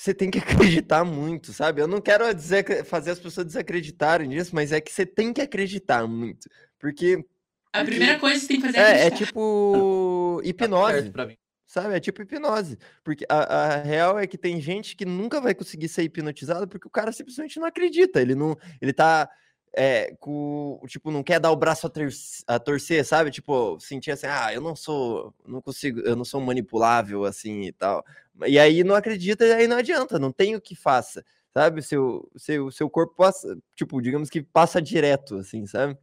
você 0.00 0.14
tem 0.14 0.30
que 0.30 0.38
acreditar 0.38 1.04
muito, 1.04 1.52
sabe? 1.52 1.82
Eu 1.82 1.86
não 1.86 2.00
quero 2.00 2.32
dizer, 2.34 2.84
fazer 2.86 3.10
as 3.10 3.20
pessoas 3.20 3.46
desacreditarem 3.46 4.28
nisso, 4.28 4.54
mas 4.54 4.72
é 4.72 4.80
que 4.80 4.90
você 4.90 5.04
tem 5.04 5.30
que 5.30 5.42
acreditar 5.42 6.06
muito. 6.06 6.48
Porque 6.78 7.22
A 7.70 7.84
primeira 7.84 8.18
coisa 8.18 8.36
que 8.36 8.40
você 8.40 8.48
tem 8.48 8.60
que 8.60 8.66
fazer 8.66 8.78
é 8.78 8.80
é, 8.80 8.84
é 8.84 9.06
acreditar. 9.08 9.26
tipo 9.26 10.40
Tá 10.42 10.48
hipnose. 10.48 11.12
mim. 11.26 11.36
Sabe? 11.66 11.94
É 11.94 12.00
tipo 12.00 12.22
hipnose. 12.22 12.78
Porque 13.04 13.26
a, 13.28 13.64
a 13.64 13.82
real 13.82 14.18
é 14.18 14.26
que 14.26 14.38
tem 14.38 14.58
gente 14.58 14.96
que 14.96 15.04
nunca 15.04 15.38
vai 15.38 15.54
conseguir 15.54 15.88
ser 15.88 16.02
hipnotizado 16.02 16.66
porque 16.66 16.88
o 16.88 16.90
cara 16.90 17.12
simplesmente 17.12 17.60
não 17.60 17.66
acredita. 17.66 18.22
Ele 18.22 18.34
não. 18.34 18.56
Ele 18.80 18.94
tá. 18.94 19.28
É, 19.76 20.14
com, 20.18 20.80
tipo, 20.88 21.10
não 21.12 21.22
quer 21.22 21.38
dar 21.38 21.52
o 21.52 21.56
braço 21.56 21.86
a, 21.86 21.90
ter- 21.90 22.10
a 22.46 22.58
torcer, 22.58 23.04
sabe? 23.04 23.30
Tipo, 23.30 23.78
sentir 23.80 24.10
assim, 24.10 24.26
ah, 24.26 24.52
eu 24.52 24.60
não 24.60 24.74
sou, 24.74 25.32
não 25.46 25.62
consigo, 25.62 26.00
eu 26.00 26.16
não 26.16 26.24
sou 26.24 26.40
manipulável 26.40 27.24
assim 27.24 27.62
e 27.62 27.72
tal. 27.72 28.04
E 28.46 28.58
aí 28.58 28.82
não 28.82 28.94
acredita 28.96 29.44
e 29.46 29.52
aí 29.52 29.66
não 29.68 29.76
adianta, 29.76 30.18
não 30.18 30.32
tem 30.32 30.56
o 30.56 30.60
que 30.60 30.74
faça, 30.74 31.24
sabe? 31.54 31.82
Seu, 31.82 32.28
seu, 32.36 32.70
seu 32.72 32.90
corpo 32.90 33.14
passa, 33.16 33.56
tipo, 33.76 34.00
digamos 34.02 34.28
que 34.28 34.42
passa 34.42 34.82
direto, 34.82 35.36
assim, 35.36 35.66
sabe? 35.66 35.96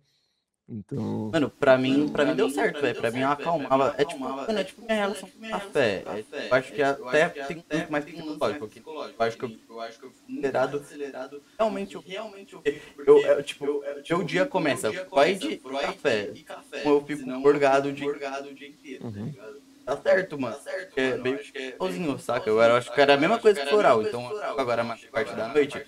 Então. 0.69 1.29
Mano, 1.31 1.49
pra 1.49 1.77
mim, 1.77 2.09
pra 2.09 2.25
mim 2.25 2.35
deu 2.35 2.49
certo, 2.49 2.81
velho. 2.81 2.95
Pra 2.95 3.09
mim 3.09 3.21
eu 3.21 3.29
acalmava. 3.29 3.95
É 3.97 4.03
tipo, 4.03 4.19
mano, 4.19 4.59
é 4.59 4.63
tipo 4.63 4.81
minha 4.81 4.95
relação 4.95 5.29
com 5.29 5.55
a 5.55 5.59
fé. 5.59 6.03
É, 6.05 6.47
eu 6.49 6.55
acho 6.57 6.73
que 6.73 6.81
até 6.83 7.29
tem 7.29 7.57
um 7.57 7.63
lance 7.73 7.91
mais 7.91 8.05
psicológico 8.05 8.65
aqui. 8.65 8.83
Eu 8.85 9.25
acho 9.25 9.37
que 9.37 9.45
eu 9.69 9.79
acho 9.81 9.99
que 9.99 10.05
eu 10.05 10.11
fui 10.11 10.37
acelerado. 10.37 10.77
acelerado. 10.79 11.41
realmente 11.57 11.95
eu 11.95 12.03
Realmente 12.05 12.53
eu 12.53 12.63
Eu, 13.05 13.17
eu, 13.25 13.43
tipo, 13.43 13.83
meu 14.09 14.23
dia 14.23 14.45
começa, 14.45 14.91
vai 15.09 15.35
de 15.35 15.57
café. 15.57 16.31
Eu 16.83 17.01
fico 17.05 17.21
eu 17.29 17.35
o 17.91 17.95
fico 17.95 17.95
dia- 17.95 18.05
inteiro, 18.05 18.99
tá 18.99 19.07
ligado? 19.09 19.66
Tá 19.87 19.97
certo, 20.01 20.39
mano. 20.39 20.57
Acho 20.75 20.87
que 20.93 20.99
é 21.01 21.17
bem 21.17 21.39
sozinho, 21.81 22.19
saca? 22.19 22.49
Eu 22.49 22.59
acho 22.59 22.91
que 22.91 22.99
era 23.01 23.13
a 23.13 23.17
mesma 23.17 23.39
coisa 23.39 23.59
que 23.61 23.67
floral. 23.67 24.03
Então, 24.03 24.35
agora, 24.57 24.81
a 24.83 24.99
parte 25.13 25.35
da 25.35 25.47
noite, 25.47 25.85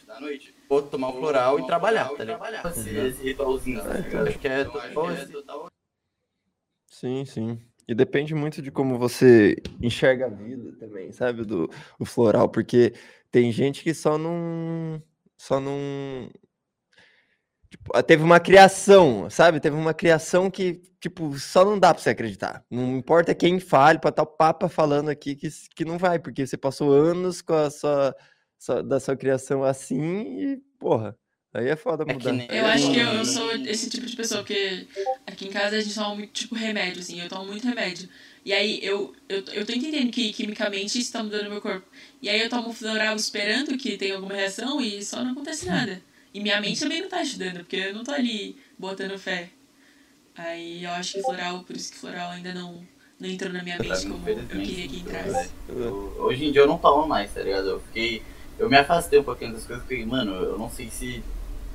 vou 0.70 0.84
tomar 0.84 1.10
o 1.10 1.20
floral 1.20 1.60
e 1.60 1.66
trabalhar, 1.66 2.10
tá 2.12 2.24
ligado? 2.26 2.46
Esse 2.76 3.24
ritualzinho, 3.24 3.84
tá? 3.84 4.24
Acho 4.24 4.40
que 4.40 4.48
é 4.48 4.66
total 4.66 5.12
esse- 5.14 5.34
Sim, 6.88 7.26
sim. 7.26 7.60
E 7.88 7.96
depende 7.96 8.36
muito 8.36 8.62
de 8.62 8.72
como 8.72 8.98
você 8.98 9.56
enxerga 9.82 10.28
a 10.28 10.30
vida 10.30 10.74
também, 10.80 11.12
sabe? 11.12 11.44
Do 11.46 11.70
o 12.00 12.06
floral, 12.06 12.50
porque 12.50 12.94
tem 13.32 13.52
gente 13.52 13.84
que 13.84 13.94
só 13.94 14.18
não. 14.18 15.02
Só 15.38 15.60
não. 15.60 16.30
Teve 18.06 18.24
uma 18.24 18.40
criação, 18.40 19.30
sabe? 19.30 19.60
Teve 19.60 19.76
uma 19.76 19.94
criação 19.94 20.50
que, 20.50 20.82
tipo, 21.00 21.38
só 21.40 21.64
não 21.66 21.80
dá 21.80 21.94
pra 21.94 22.02
você 22.04 22.10
acreditar. 22.12 22.64
Não 22.70 22.98
importa 22.98 23.34
quem 23.36 23.60
fale, 23.60 24.00
pra 24.00 24.10
estar 24.10 24.24
o 24.24 24.28
Papa 24.28 24.68
falando 24.70 25.10
aqui 25.10 25.36
que, 25.36 25.50
que 25.76 25.86
não 25.86 25.98
vai, 25.98 26.20
porque 26.20 26.46
você 26.46 26.58
passou 26.58 26.92
anos 26.92 27.42
com 27.42 27.54
a 27.54 27.70
sua, 27.72 28.16
sua- 28.58 28.84
da 28.84 29.00
sua 29.00 29.16
criação 29.16 29.64
assim 29.64 30.02
e, 30.02 30.58
porra, 30.80 31.16
aí 31.54 31.68
é 31.70 31.76
foda 31.76 32.04
É 32.08 32.14
mudar. 32.14 32.34
nem- 32.34 32.48
Eu 32.50 32.66
acho 32.66 32.92
que 32.92 32.98
eu, 33.00 33.08
eu 33.08 33.26
sou 33.26 33.52
esse 33.54 33.90
tipo 33.90 34.06
de 34.06 34.16
pessoa, 34.16 34.42
porque 34.42 34.88
aqui 35.26 35.46
em 35.48 35.52
casa 35.52 35.78
a 35.78 35.82
gente 35.82 35.96
toma 35.96 36.16
muito, 36.16 36.32
tipo, 36.34 36.56
remédio, 36.56 37.00
assim, 37.02 37.20
eu 37.22 37.30
tomo 37.30 37.46
muito 37.46 37.68
remédio. 37.68 38.10
E 38.46 38.54
aí 38.54 38.80
eu, 38.84 39.14
eu, 39.28 39.44
eu 39.54 39.66
tô 39.66 39.74
entendendo 39.74 40.12
que 40.12 40.32
quimicamente 40.34 40.98
isso 41.00 41.12
tá 41.12 41.22
mudando 41.24 41.50
meu 41.50 41.62
corpo. 41.62 41.86
E 42.22 42.30
aí 42.30 42.42
eu 42.42 42.50
tomo 42.50 42.74
floral 42.74 43.16
esperando 43.16 43.78
que 43.78 43.98
tenha 43.98 44.16
alguma 44.16 44.34
reação 44.34 44.82
e 44.82 45.04
só 45.04 45.24
não 45.24 45.32
acontece 45.32 45.66
nada. 45.68 46.02
E 46.34 46.40
minha 46.40 46.62
mente 46.62 46.80
também 46.80 47.02
não 47.02 47.10
tá 47.10 47.20
ajudando, 47.20 47.58
porque 47.58 47.76
eu 47.76 47.94
não 47.94 48.04
tô 48.04 48.12
ali 48.12 48.58
botando 48.78 49.18
fé. 49.18 49.50
Aí 50.36 50.84
eu 50.84 50.92
acho 50.92 51.14
que 51.14 51.22
floral, 51.22 51.64
por 51.64 51.76
isso 51.76 51.92
que 51.92 51.98
floral 51.98 52.32
ainda 52.32 52.54
não, 52.54 52.82
não 53.20 53.28
entrou 53.30 53.52
na 53.52 53.64
minha 53.64 53.78
mente 53.80 54.08
como 54.08 54.30
eu 54.30 54.36
queria 54.48 54.88
que 54.88 55.00
entrasse. 55.00 55.50
Eu- 55.68 56.16
hoje 56.20 56.46
em 56.46 56.52
dia 56.52 56.62
eu 56.62 56.68
não 56.68 56.78
tomo 56.78 57.08
mais, 57.08 57.34
tá 57.34 57.42
ligado? 57.42 57.68
Eu 57.70 57.80
fiquei. 57.82 58.22
Eu 58.58 58.70
me 58.70 58.78
afastei 58.78 59.20
um 59.20 59.24
pouquinho 59.24 59.54
das 59.54 59.66
coisas 59.66 59.84
porque, 59.86 60.06
mano, 60.06 60.34
eu 60.34 60.58
não 60.58 60.70
sei 60.70 60.90
se. 60.90 61.24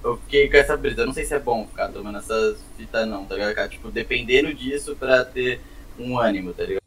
Eu 0.03 0.19
fiquei 0.19 0.49
com 0.51 0.57
essa 0.59 0.77
brisa, 0.77 1.01
eu 1.03 1.07
não 1.07 1.15
sei 1.15 1.25
se 1.25 1.35
é 1.35 1.39
bom 1.41 1.67
ficar 1.67 1.89
tomando 1.89 2.19
essas 2.19 2.59
fitas 2.77 3.09
não, 3.09 3.25
tá 3.25 3.35
ligado? 3.37 3.71
Tipo, 3.71 3.91
dependendo 3.91 4.53
disso 4.53 4.95
pra 4.97 5.25
ter 5.25 5.61
um 5.99 6.19
ânimo, 6.19 6.53
tá 6.53 6.63
ligado? 6.63 6.84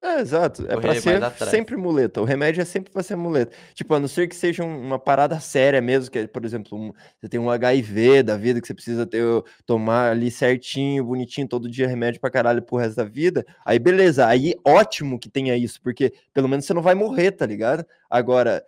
É, 0.00 0.20
exato. 0.20 0.62
É 0.68 0.74
pra 0.80 0.92
ser 1.00 1.20
sempre 1.50 1.76
muleta. 1.76 2.20
O 2.20 2.24
remédio 2.24 2.62
é 2.62 2.64
sempre 2.64 2.92
pra 2.92 3.02
ser 3.02 3.16
muleta. 3.16 3.54
Tipo, 3.74 3.94
a 3.94 4.00
não 4.00 4.06
ser 4.06 4.28
que 4.28 4.36
seja 4.36 4.62
um- 4.62 4.80
uma 4.80 4.98
parada 4.98 5.40
séria 5.40 5.80
mesmo, 5.80 6.08
que 6.10 6.20
é, 6.20 6.26
por 6.28 6.44
exemplo, 6.44 6.78
um- 6.78 6.92
você 7.20 7.28
tem 7.28 7.40
um 7.40 7.50
HIV 7.50 8.22
da 8.22 8.36
vida, 8.36 8.60
que 8.60 8.66
você 8.68 8.74
precisa 8.74 9.04
ter, 9.04 9.24
tomar 9.66 10.12
ali 10.12 10.30
certinho, 10.30 11.04
bonitinho, 11.04 11.48
todo 11.48 11.68
dia 11.68 11.88
remédio 11.88 12.20
pra 12.20 12.30
caralho 12.30 12.62
pro 12.62 12.76
resto 12.76 12.94
da 12.96 13.04
vida. 13.04 13.44
Aí, 13.66 13.78
beleza. 13.80 14.24
Aí, 14.26 14.54
ótimo 14.64 15.18
que 15.18 15.28
tenha 15.28 15.56
isso, 15.56 15.80
porque 15.82 16.12
pelo 16.32 16.48
menos 16.48 16.64
você 16.64 16.72
não 16.72 16.82
vai 16.82 16.94
morrer, 16.94 17.32
tá 17.32 17.44
ligado? 17.44 17.84
Agora, 18.08 18.64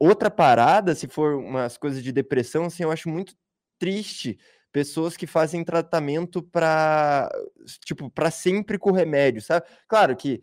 outra 0.00 0.28
parada, 0.30 0.96
se 0.96 1.06
for 1.06 1.36
umas 1.36 1.78
coisas 1.78 2.02
de 2.02 2.10
depressão, 2.10 2.64
assim, 2.64 2.82
eu 2.82 2.90
acho 2.90 3.08
muito 3.08 3.34
triste 3.78 4.36
pessoas 4.72 5.16
que 5.16 5.28
fazem 5.28 5.62
tratamento 5.64 6.42
pra, 6.42 7.30
tipo, 7.84 8.10
pra 8.10 8.30
sempre 8.32 8.78
com 8.78 8.90
remédio, 8.90 9.40
sabe? 9.40 9.64
Claro 9.88 10.14
que 10.16 10.42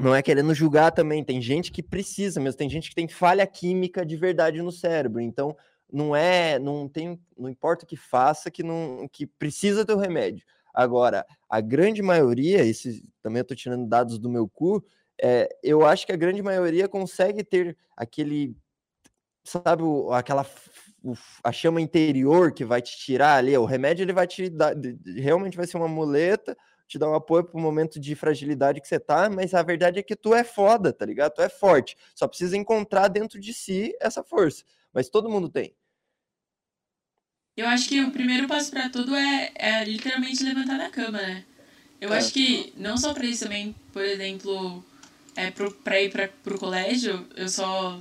não 0.00 0.14
é 0.14 0.22
querendo 0.22 0.54
julgar 0.54 0.90
também, 0.90 1.24
tem 1.24 1.40
gente 1.40 1.70
que 1.70 1.82
precisa 1.82 2.40
mesmo, 2.40 2.58
tem 2.58 2.68
gente 2.68 2.88
que 2.88 2.94
tem 2.94 3.08
falha 3.08 3.46
química 3.46 4.04
de 4.04 4.16
verdade 4.16 4.60
no 4.60 4.72
cérebro, 4.72 5.20
então 5.20 5.56
não 5.92 6.14
é, 6.14 6.58
não 6.58 6.88
tem, 6.88 7.20
não 7.38 7.48
importa 7.48 7.84
o 7.84 7.88
que 7.88 7.96
faça 7.96 8.50
que 8.50 8.62
não 8.62 9.08
que 9.10 9.26
precisa 9.26 9.84
ter 9.84 9.92
o 9.92 9.98
remédio. 9.98 10.44
Agora, 10.74 11.24
a 11.48 11.60
grande 11.60 12.02
maioria, 12.02 12.64
esse 12.64 13.06
também 13.22 13.38
eu 13.38 13.44
tô 13.44 13.54
tirando 13.54 13.86
dados 13.86 14.18
do 14.18 14.28
meu 14.28 14.48
cu, 14.48 14.84
é, 15.22 15.48
eu 15.62 15.86
acho 15.86 16.04
que 16.04 16.12
a 16.12 16.16
grande 16.16 16.42
maioria 16.42 16.88
consegue 16.88 17.44
ter 17.44 17.76
aquele 17.96 18.56
sabe, 19.44 19.84
aquela 20.12 20.44
a 21.42 21.52
chama 21.52 21.80
interior 21.80 22.52
que 22.52 22.64
vai 22.64 22.80
te 22.80 22.96
tirar 22.96 23.36
ali, 23.36 23.56
o 23.56 23.66
remédio 23.66 24.02
ele 24.02 24.12
vai 24.12 24.26
te 24.26 24.48
dar, 24.48 24.74
realmente 25.16 25.56
vai 25.56 25.66
ser 25.66 25.76
uma 25.76 25.86
muleta, 25.86 26.56
te 26.94 26.98
dar 26.98 27.10
um 27.10 27.14
apoio 27.14 27.42
pro 27.44 27.58
momento 27.58 27.98
de 27.98 28.14
fragilidade 28.14 28.80
que 28.80 28.86
você 28.86 29.00
tá, 29.00 29.28
mas 29.28 29.52
a 29.52 29.62
verdade 29.62 29.98
é 29.98 30.02
que 30.02 30.14
tu 30.14 30.32
é 30.32 30.44
foda, 30.44 30.92
tá 30.92 31.04
ligado? 31.04 31.32
Tu 31.34 31.42
é 31.42 31.48
forte. 31.48 31.96
Só 32.14 32.28
precisa 32.28 32.56
encontrar 32.56 33.08
dentro 33.08 33.40
de 33.40 33.52
si 33.52 33.92
essa 34.00 34.22
força. 34.22 34.64
Mas 34.92 35.08
todo 35.08 35.28
mundo 35.28 35.48
tem. 35.48 35.74
Eu 37.56 37.66
acho 37.66 37.88
que 37.88 38.00
o 38.00 38.10
primeiro 38.12 38.46
passo 38.46 38.70
pra 38.70 38.88
tudo 38.88 39.14
é, 39.14 39.50
é 39.54 39.84
literalmente 39.84 40.42
levantar 40.44 40.78
da 40.78 40.88
cama, 40.90 41.18
né? 41.18 41.44
Eu 42.00 42.12
É. 42.12 42.18
acho 42.18 42.32
que 42.32 42.72
não 42.76 42.96
só 42.96 43.12
pra 43.12 43.26
isso 43.26 43.42
também, 43.44 43.74
por 43.92 44.04
exemplo, 44.04 44.84
é 45.36 45.50
pro, 45.50 45.72
pra 45.72 46.00
ir 46.00 46.10
pra, 46.10 46.28
pro 46.28 46.58
colégio, 46.58 47.26
eu 47.36 47.48
só, 47.48 48.00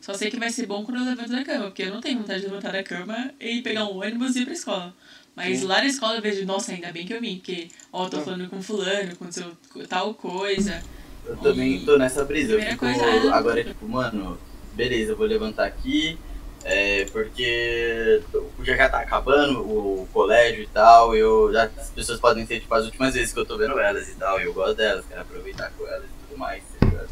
só 0.00 0.12
sei 0.14 0.30
que 0.30 0.38
vai 0.38 0.50
ser 0.50 0.66
bom 0.66 0.84
quando 0.84 0.98
eu 0.98 1.04
levanto 1.04 1.30
da 1.30 1.44
cama, 1.44 1.66
porque 1.66 1.82
eu 1.82 1.90
não 1.94 2.00
tenho 2.00 2.18
vontade 2.18 2.40
de 2.40 2.46
levantar 2.46 2.72
da 2.72 2.82
cama 2.82 3.32
e 3.40 3.62
pegar 3.62 3.86
um 3.86 3.98
ônibus 3.98 4.36
e 4.36 4.40
ir 4.40 4.44
pra 4.44 4.54
escola. 4.54 4.94
Mas 5.36 5.62
lá 5.62 5.78
na 5.78 5.86
escola 5.86 6.16
eu 6.16 6.22
vejo, 6.22 6.46
nossa, 6.46 6.72
ainda 6.72 6.92
bem 6.92 7.04
que 7.04 7.12
eu 7.12 7.20
vim, 7.20 7.36
porque, 7.36 7.68
ó, 7.92 8.06
eu 8.06 8.10
tô 8.10 8.20
falando 8.20 8.48
com 8.48 8.62
fulano, 8.62 9.12
aconteceu 9.12 9.56
tal 9.88 10.14
coisa. 10.14 10.80
Eu 11.26 11.36
também 11.38 11.84
tô 11.84 11.98
nessa 11.98 12.24
brisa. 12.24 12.60
Fico, 12.60 12.78
coisa 12.78 13.04
é- 13.04 13.30
agora 13.32 13.60
é 13.60 13.64
tipo, 13.64 13.88
mano, 13.88 14.38
beleza, 14.74 15.12
eu 15.12 15.16
vou 15.16 15.26
levantar 15.26 15.66
aqui, 15.66 16.16
é, 16.64 17.04
porque 17.06 18.22
já 18.62 18.76
já 18.76 18.88
tá 18.88 19.00
acabando 19.00 19.60
o 19.60 20.08
colégio 20.12 20.62
e 20.62 20.66
tal, 20.68 21.16
eu, 21.16 21.52
já, 21.52 21.64
as 21.64 21.90
pessoas 21.90 22.20
podem 22.20 22.46
ser 22.46 22.60
tipo 22.60 22.72
as 22.72 22.84
últimas 22.84 23.14
vezes 23.14 23.32
que 23.32 23.40
eu 23.40 23.46
tô 23.46 23.58
vendo 23.58 23.78
elas 23.78 24.08
e 24.08 24.14
tal, 24.14 24.40
e 24.40 24.44
eu 24.44 24.54
gosto 24.54 24.76
delas, 24.76 25.04
quero 25.06 25.20
aproveitar 25.20 25.70
com 25.72 25.86
elas 25.86 26.04
e 26.04 26.26
tudo 26.28 26.38
mais, 26.38 26.62
tá 26.78 26.86
ligado? 26.86 27.08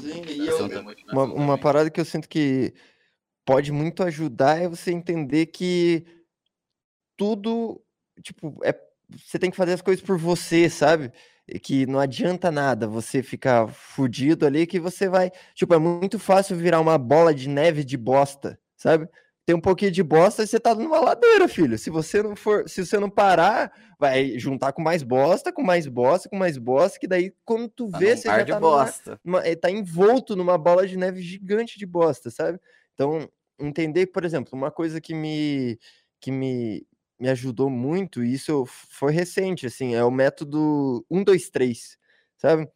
Sim, 0.00 0.22
e 0.26 0.48
eu, 0.48 0.68
uma, 1.12 1.24
uma 1.24 1.58
parada 1.58 1.90
que 1.90 2.00
eu 2.00 2.04
sinto 2.04 2.28
que 2.28 2.72
pode 3.44 3.72
muito 3.72 4.02
ajudar 4.02 4.60
é 4.62 4.68
você 4.68 4.90
entender 4.92 5.46
que 5.46 6.04
tudo, 7.16 7.80
tipo, 8.22 8.58
é, 8.64 8.74
você 9.16 9.38
tem 9.38 9.50
que 9.50 9.56
fazer 9.56 9.74
as 9.74 9.82
coisas 9.82 10.04
por 10.04 10.18
você, 10.18 10.68
sabe? 10.68 11.12
E 11.48 11.58
que 11.58 11.86
não 11.86 11.98
adianta 11.98 12.50
nada 12.50 12.86
você 12.86 13.22
ficar 13.22 13.68
fudido 13.68 14.46
ali, 14.46 14.66
que 14.66 14.80
você 14.80 15.08
vai. 15.08 15.30
Tipo, 15.54 15.74
é 15.74 15.78
muito 15.78 16.18
fácil 16.18 16.56
virar 16.56 16.80
uma 16.80 16.96
bola 16.96 17.34
de 17.34 17.48
neve 17.48 17.84
de 17.84 17.96
bosta, 17.96 18.58
sabe? 18.76 19.08
Tem 19.44 19.56
um 19.56 19.60
pouquinho 19.60 19.90
de 19.90 20.04
bosta 20.04 20.44
e 20.44 20.46
você 20.46 20.60
tá 20.60 20.72
numa 20.72 21.00
ladeira, 21.00 21.48
filho. 21.48 21.76
Se 21.76 21.90
você 21.90 22.22
não 22.22 22.36
for, 22.36 22.68
se 22.68 22.86
você 22.86 22.96
não 23.00 23.10
parar, 23.10 23.72
vai 23.98 24.38
juntar 24.38 24.72
com 24.72 24.80
mais 24.80 25.02
bosta, 25.02 25.52
com 25.52 25.62
mais 25.64 25.88
bosta, 25.88 26.28
com 26.28 26.36
mais 26.36 26.56
bosta, 26.56 26.98
que 27.00 27.08
daí 27.08 27.34
quando 27.44 27.68
tu 27.68 27.90
Tá 27.90 27.98
vê, 27.98 28.16
você 28.16 28.28
já 28.28 28.44
de 28.44 28.50
tá 28.52 28.60
numa, 28.60 28.84
bosta. 28.84 29.20
uma- 29.24 29.44
eh, 29.44 29.56
tá 29.56 29.68
envolto 29.68 30.36
numa 30.36 30.56
bola 30.56 30.86
de 30.86 30.96
neve 30.96 31.20
gigante 31.20 31.76
de 31.76 31.84
bosta, 31.84 32.30
sabe? 32.30 32.60
Então, 32.94 33.28
entender, 33.58 34.06
por 34.08 34.24
exemplo, 34.24 34.50
uma 34.54 34.70
coisa 34.70 35.00
que 35.00 35.14
me 35.14 35.78
que 36.20 36.30
me, 36.30 36.86
me 37.18 37.28
ajudou 37.30 37.68
muito, 37.70 38.22
e 38.24 38.32
isso 38.34 38.64
foi 38.66 39.12
recente, 39.12 39.66
assim, 39.66 39.94
é 39.94 40.04
o 40.04 40.10
método 40.10 41.04
1, 41.10 41.24
2, 41.24 41.50
3, 41.50 41.98
sabe? 42.36 42.68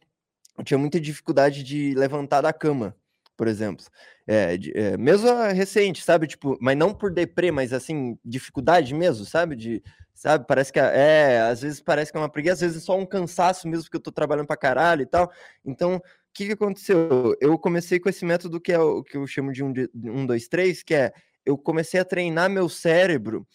Eu 0.57 0.63
tinha 0.63 0.77
muita 0.77 0.99
dificuldade 0.99 1.63
de 1.63 1.93
levantar 1.95 2.41
da 2.41 2.51
cama, 2.53 2.95
por 3.37 3.47
exemplo. 3.47 3.85
É, 4.27 4.57
é, 4.75 4.97
mesmo 4.97 5.29
recente, 5.53 6.01
sabe? 6.03 6.27
Tipo, 6.27 6.57
mas 6.61 6.77
não 6.77 6.93
por 6.93 7.11
deprê, 7.13 7.51
mas 7.51 7.73
assim, 7.73 8.17
dificuldade 8.25 8.93
mesmo, 8.93 9.25
sabe? 9.25 9.55
De, 9.55 9.83
sabe? 10.13 10.45
Parece 10.47 10.73
que 10.73 10.79
é, 10.79 11.39
às 11.41 11.61
vezes 11.61 11.79
parece 11.81 12.11
que 12.11 12.17
é 12.17 12.21
uma 12.21 12.29
preguiça, 12.31 12.55
às 12.55 12.61
vezes 12.61 12.77
é 12.77 12.85
só 12.85 12.97
um 12.97 13.05
cansaço 13.05 13.67
mesmo, 13.67 13.83
porque 13.85 13.97
eu 13.97 14.01
tô 14.01 14.11
trabalhando 14.11 14.47
pra 14.47 14.57
caralho 14.57 15.03
e 15.03 15.05
tal. 15.05 15.31
Então, 15.63 16.01
que 16.37 16.45
que 16.47 16.53
aconteceu? 16.53 17.35
Eu 17.41 17.57
comecei 17.57 17.99
com 17.99 18.09
esse 18.09 18.23
método 18.23 18.61
que 18.61 18.71
é 18.71 18.79
o 18.79 19.03
que 19.03 19.17
eu 19.17 19.25
chamo 19.25 19.51
de 19.51 19.63
1, 19.63 19.73
de- 19.73 19.89
1 19.95 20.25
2, 20.25 20.47
3, 20.47 20.83
que 20.83 20.93
é 20.93 21.11
eu 21.45 21.57
comecei 21.57 21.99
a 21.99 22.05
treinar 22.05 22.49
meu 22.49 22.69
cérebro 22.69 23.47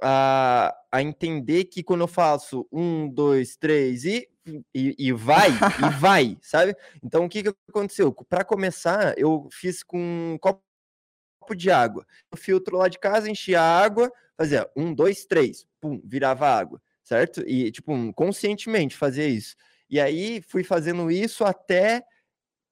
a, 0.00 0.72
a 0.92 1.02
entender 1.02 1.64
que 1.64 1.82
quando 1.82 2.02
eu 2.02 2.08
faço 2.08 2.66
um, 2.70 3.08
dois, 3.08 3.56
três 3.56 4.04
e, 4.04 4.28
e, 4.74 4.94
e 4.98 5.12
vai, 5.12 5.50
e 5.50 5.90
vai, 6.00 6.38
sabe? 6.42 6.76
Então 7.02 7.24
o 7.24 7.28
que, 7.28 7.42
que 7.42 7.54
aconteceu? 7.68 8.12
Para 8.12 8.44
começar, 8.44 9.18
eu 9.18 9.48
fiz 9.52 9.82
com 9.82 9.98
um 10.34 10.38
copo 10.38 10.62
de 11.56 11.70
água. 11.70 12.06
O 12.32 12.36
filtro 12.36 12.76
lá 12.76 12.88
de 12.88 12.98
casa, 12.98 13.30
enchia 13.30 13.60
a 13.60 13.82
água, 13.82 14.12
fazia 14.36 14.68
um, 14.76 14.94
dois, 14.94 15.24
três, 15.24 15.66
pum, 15.80 16.00
virava 16.04 16.48
água, 16.48 16.80
certo? 17.02 17.42
E, 17.48 17.70
tipo, 17.72 17.92
um, 17.92 18.12
conscientemente 18.12 18.96
fazia 18.96 19.26
isso. 19.26 19.56
E 19.90 20.00
aí 20.00 20.40
fui 20.42 20.64
fazendo 20.64 21.10
isso 21.10 21.44
até 21.44 22.02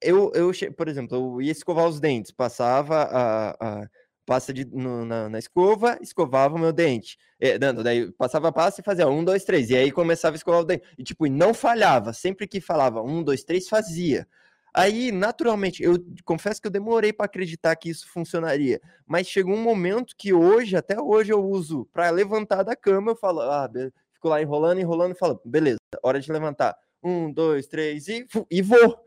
eu, 0.01 0.31
eu 0.33 0.51
por 0.75 0.87
exemplo, 0.87 1.17
eu 1.37 1.41
ia 1.41 1.51
escovar 1.51 1.87
os 1.87 1.99
dentes, 1.99 2.31
passava 2.31 3.03
a, 3.03 3.81
a 3.83 3.89
pasta 4.25 4.53
de, 4.53 4.65
no- 4.65 5.05
na, 5.05 5.29
na 5.29 5.39
escova, 5.39 5.97
escovava 6.01 6.55
o 6.55 6.59
meu 6.59 6.71
dente. 6.71 7.17
É, 7.39 7.57
daí 7.59 8.11
passava 8.13 8.49
a 8.49 8.51
pasta 8.51 8.81
e 8.81 8.83
fazia 8.83 9.07
um, 9.07 9.23
dois, 9.23 9.43
três. 9.43 9.69
E 9.69 9.75
aí 9.75 9.91
começava 9.91 10.35
a 10.35 10.37
escovar 10.37 10.61
o 10.61 10.65
dente. 10.65 10.83
E 10.97 11.03
tipo, 11.03 11.27
não 11.27 11.53
falhava. 11.53 12.13
Sempre 12.13 12.47
que 12.47 12.61
falava 12.61 13.01
um, 13.01 13.23
dois, 13.23 13.43
três, 13.43 13.67
fazia. 13.67 14.27
Aí, 14.73 15.11
naturalmente, 15.11 15.83
eu 15.83 15.97
confesso 16.23 16.61
que 16.61 16.67
eu 16.67 16.71
demorei 16.71 17.11
para 17.11 17.25
acreditar 17.25 17.75
que 17.75 17.89
isso 17.89 18.07
funcionaria, 18.07 18.79
mas 19.05 19.27
chegou 19.27 19.53
um 19.53 19.61
momento 19.61 20.15
que 20.17 20.31
hoje, 20.33 20.77
até 20.77 20.97
hoje, 20.99 21.33
eu 21.33 21.43
uso 21.43 21.85
para 21.91 22.09
levantar 22.09 22.63
da 22.63 22.73
cama, 22.73 23.11
eu 23.11 23.15
falo, 23.17 23.41
ah, 23.41 23.69
fico 24.13 24.29
lá 24.29 24.41
enrolando, 24.41 24.79
enrolando 24.79 25.11
e 25.13 25.17
falo, 25.17 25.41
beleza, 25.43 25.77
hora 26.01 26.21
de 26.21 26.31
levantar. 26.31 26.77
Um, 27.03 27.33
dois, 27.33 27.67
três 27.67 28.07
e, 28.07 28.25
e 28.49 28.61
vou. 28.61 28.97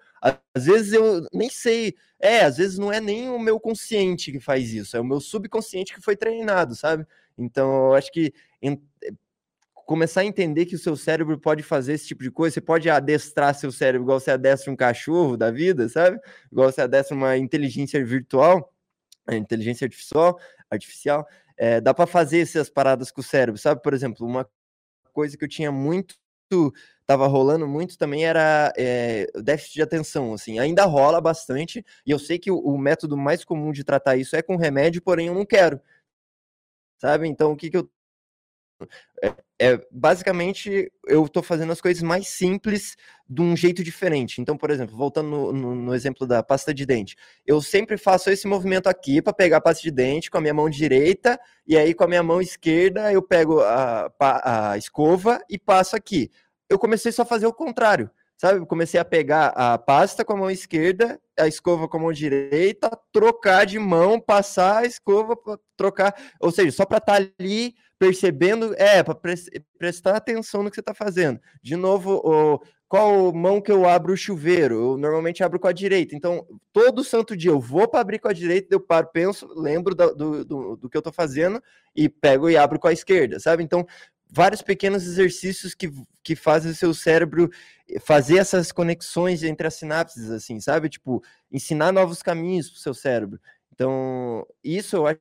Às 0.55 0.65
vezes 0.65 0.93
eu 0.93 1.27
nem 1.33 1.51
sei, 1.51 1.95
é, 2.19 2.41
às 2.41 2.57
vezes 2.57 2.79
não 2.79 2.91
é 2.93 3.01
nem 3.01 3.29
o 3.29 3.39
meu 3.39 3.61
consciente 3.61 4.33
que 4.33 4.41
faz 4.41 4.73
isso, 4.73 4.97
é 4.97 5.01
o 5.01 5.05
meu 5.05 5.21
subconsciente 5.21 5.93
que 5.93 6.01
foi 6.01 6.17
treinado, 6.17 6.75
sabe? 6.75 7.07
Então, 7.37 7.89
eu 7.89 7.95
acho 7.95 8.11
que 8.11 8.33
começar 9.75 10.23
a 10.23 10.25
entender 10.25 10.67
que 10.67 10.75
o 10.75 10.79
seu 10.79 10.97
cérebro 10.97 11.39
pode 11.39 11.63
fazer 11.63 11.95
esse 11.95 12.07
tipo 12.07 12.23
de 12.23 12.31
coisa, 12.31 12.55
você 12.55 12.61
pode 12.61 12.89
adestrar 12.89 13.55
seu 13.55 13.71
cérebro 13.71 14.07
igual 14.07 14.19
você 14.21 14.31
adestra 14.31 14.73
um 14.73 14.77
cachorro 14.77 15.37
da 15.37 15.51
vida, 15.51 15.89
sabe? 15.89 16.19
Igual 16.51 16.73
você 16.73 16.81
adestra 16.81 17.15
uma 17.15 17.37
inteligência 17.37 18.03
virtual, 18.05 18.73
inteligência 19.31 19.85
artificial, 19.85 20.39
artificial 20.71 21.27
é, 21.57 21.81
dá 21.81 21.93
para 21.95 22.07
fazer 22.07 22.41
essas 22.41 22.69
paradas 22.71 23.11
com 23.11 23.21
o 23.21 23.25
cérebro, 23.25 23.61
sabe? 23.61 23.83
Por 23.83 23.95
exemplo, 23.95 24.27
uma 24.27 24.49
coisa 25.13 25.37
que 25.37 25.45
eu 25.45 25.49
tinha 25.49 25.71
muito 25.71 26.17
tava 27.07 27.27
rolando 27.27 27.67
muito 27.69 27.99
também 27.99 28.25
era 28.25 28.73
é, 28.77 29.27
déficit 29.43 29.75
de 29.75 29.83
atenção, 29.83 30.33
assim, 30.35 30.59
ainda 30.59 30.85
rola 30.85 31.21
bastante, 31.21 31.85
e 32.07 32.11
eu 32.11 32.19
sei 32.19 32.39
que 32.39 32.51
o, 32.51 32.59
o, 32.59 32.79
método 32.79 33.17
mais 33.17 33.45
comum 33.45 33.73
de 33.73 33.85
tratar 33.85 34.17
isso 34.17 34.37
é 34.37 34.43
com 34.43 34.57
remédio, 34.57 35.03
porém 35.03 35.29
eu 35.29 35.35
não 35.35 35.45
quero, 35.45 35.81
sabe? 36.99 37.29
Então, 37.29 37.53
o 37.53 37.57
que 37.57 37.71
que 37.71 37.77
eu 37.77 37.91
é, 39.23 39.35
é, 39.59 39.87
basicamente 39.91 40.93
eu 41.07 41.25
estou 41.25 41.43
fazendo 41.43 41.73
as 41.73 41.81
coisas 41.81 42.03
mais 42.03 42.29
simples 42.29 42.97
de 43.29 43.41
um 43.41 43.57
jeito 43.57 43.83
diferente. 43.83 44.41
Então, 44.41 44.57
por 44.57 44.71
exemplo, 44.71 44.97
voltando 44.97 45.29
no, 45.29 45.53
no, 45.53 45.75
no 45.75 45.95
exemplo 45.95 46.27
da 46.27 46.43
pasta 46.43 46.75
de 46.75 46.85
dente, 46.85 47.17
eu 47.47 47.63
sempre 47.63 47.97
faço 47.97 48.31
esse 48.31 48.47
movimento 48.47 48.89
aqui 48.89 49.23
para 49.23 49.33
pegar 49.33 49.59
a 49.59 49.61
pasta 49.61 49.83
de 49.83 49.91
dente 49.91 50.31
com 50.31 50.39
a 50.39 50.41
minha 50.41 50.53
mão 50.55 50.69
direita 50.69 51.39
e 51.67 51.77
aí 51.77 51.95
com 51.95 52.05
a 52.05 52.09
minha 52.09 52.23
mão 52.23 52.41
esquerda 52.41 53.13
eu 53.13 53.23
pego 53.23 53.61
a, 53.61 54.11
a 54.21 54.77
escova 54.77 55.41
e 55.49 55.59
passo 55.59 55.97
aqui. 55.97 56.31
Eu 56.69 56.79
comecei 56.79 57.13
só 57.13 57.23
a 57.23 57.27
fazer 57.27 57.47
o 57.47 57.53
contrário 57.53 58.11
sabe? 58.37 58.61
Eu 58.61 58.67
comecei 58.67 58.99
a 58.99 59.05
pegar 59.05 59.49
a 59.49 59.79
pasta 59.79 60.25
com 60.25 60.33
a 60.35 60.37
mão 60.37 60.51
esquerda, 60.51 61.21
a 61.39 61.47
escova 61.47 61.89
com 61.89 61.97
a 61.97 62.01
mão 62.01 62.13
direita, 62.13 62.91
trocar 63.13 63.65
de 63.65 63.79
mão, 63.79 64.21
passar 64.21 64.83
a 64.83 64.87
escova, 64.87 65.37
trocar, 65.77 66.15
ou 66.41 66.51
seja, 66.51 66.73
só 66.73 66.85
para 66.85 66.99
estar 66.99 67.21
tá 67.21 67.31
ali 67.39 67.75
percebendo, 67.99 68.75
é, 68.77 69.03
para 69.03 69.15
pre 69.15 69.35
prestar 69.79 70.17
atenção 70.17 70.63
no 70.63 70.71
que 70.71 70.77
você 70.77 70.81
está 70.81 70.95
fazendo. 70.95 71.41
De 71.63 71.77
novo, 71.77 72.21
o, 72.25 72.61
qual 72.89 73.33
mão 73.33 73.61
que 73.61 73.73
eu 73.73 73.89
abro 73.89 74.13
o 74.13 74.17
chuveiro? 74.17 74.75
Eu 74.75 74.97
normalmente 74.99 75.43
abro 75.43 75.59
com 75.59 75.67
a 75.67 75.73
direita. 75.73 76.15
Então, 76.15 76.47
todo 76.73 77.03
santo 77.03 77.37
dia 77.37 77.51
eu 77.51 77.59
vou 77.59 77.89
para 77.89 78.01
abrir 78.01 78.19
com 78.19 78.29
a 78.29 78.33
direita, 78.33 78.69
eu 78.71 78.81
paro, 78.81 79.09
penso, 79.13 79.49
lembro 79.57 79.95
do, 79.95 80.45
do, 80.45 80.77
do 80.77 80.91
que 80.91 80.97
eu 80.97 81.01
estou 81.01 81.13
fazendo 81.13 81.63
e 81.97 82.09
pego 82.09 82.51
e 82.51 82.57
abro 82.57 82.79
com 82.79 82.89
a 82.89 82.93
esquerda, 82.93 83.41
sabe? 83.41 83.63
Então, 83.63 83.87
vários 84.35 84.63
pequenos 84.63 85.07
exercícios 85.07 85.75
que, 85.75 85.89
que 86.23 86.35
fazem 86.35 86.73
o 86.73 86.75
seu 86.75 86.93
cérebro 86.93 87.49
fazer 88.01 88.39
essas 88.39 88.73
conexões 88.73 89.45
entre 89.45 89.65
as 89.65 89.75
sinapses, 89.75 90.29
assim, 90.29 90.59
sabe? 90.59 90.89
Tipo, 90.89 91.23
ensinar 91.53 91.93
novos 91.93 92.21
caminhos 92.21 92.69
para 92.69 92.77
o 92.77 92.81
seu 92.81 92.95
cérebro. 92.95 93.41
Então, 93.73 94.45
isso 94.63 94.97
eu 94.97 95.07
acho 95.07 95.21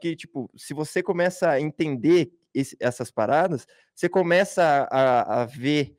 que, 0.00 0.14
tipo, 0.14 0.48
se 0.56 0.72
você 0.72 1.02
começa 1.02 1.50
a 1.50 1.60
entender 1.60 2.30
esse, 2.54 2.76
essas 2.78 3.10
paradas, 3.10 3.66
você 3.92 4.08
começa 4.08 4.88
a, 4.88 5.42
a, 5.42 5.44
ver 5.44 5.98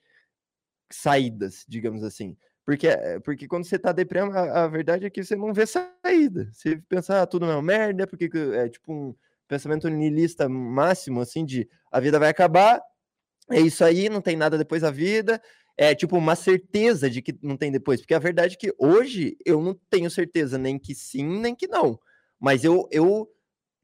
saídas, 0.90 1.66
digamos 1.68 2.04
assim. 2.04 2.38
Porque, 2.66 2.88
porque 3.26 3.48
quando 3.48 3.66
você 3.66 3.78
tá 3.78 3.92
deprimido, 3.92 4.38
a, 4.38 4.64
a, 4.64 4.68
verdade 4.68 5.06
é 5.06 5.10
que 5.10 5.24
você 5.24 5.36
não 5.36 5.54
vê 5.54 5.66
saída. 5.66 6.50
Você 6.54 6.78
pensa, 6.88 7.22
ah, 7.22 7.28
tudo 7.28 7.52
é 7.52 7.62
merda, 7.62 8.08
porque 8.08 8.30
é 8.54 8.70
tipo 8.70 8.94
um 8.94 9.16
pensamento 9.50 9.90
niilista 9.90 10.48
máximo, 10.48 11.20
assim, 11.20 11.44
de 11.44 11.68
a 11.92 12.00
vida 12.00 12.20
vai 12.20 12.30
acabar, 12.30 12.80
é 13.52 13.60
isso 13.60 13.84
aí, 13.84 14.08
não 14.08 14.22
tem 14.22 14.38
nada 14.38 14.58
depois 14.58 14.84
da 14.84 14.92
vida, 14.92 15.42
é 15.76 15.96
tipo 15.96 16.16
uma 16.16 16.36
certeza 16.36 17.10
de 17.10 17.22
que 17.22 17.36
não 17.42 17.58
tem 17.58 17.72
depois, 17.72 18.00
porque 18.00 18.14
a 18.14 18.20
verdade 18.20 18.54
é 18.54 18.58
que 18.58 18.74
hoje 18.78 19.36
eu 19.44 19.60
não 19.60 19.78
tenho 19.90 20.10
certeza 20.10 20.58
nem 20.58 20.78
que 20.78 20.94
sim, 20.94 21.40
nem 21.40 21.56
que 21.56 21.68
não, 21.68 22.00
mas 22.40 22.64
eu, 22.64 22.88
eu 22.92 23.28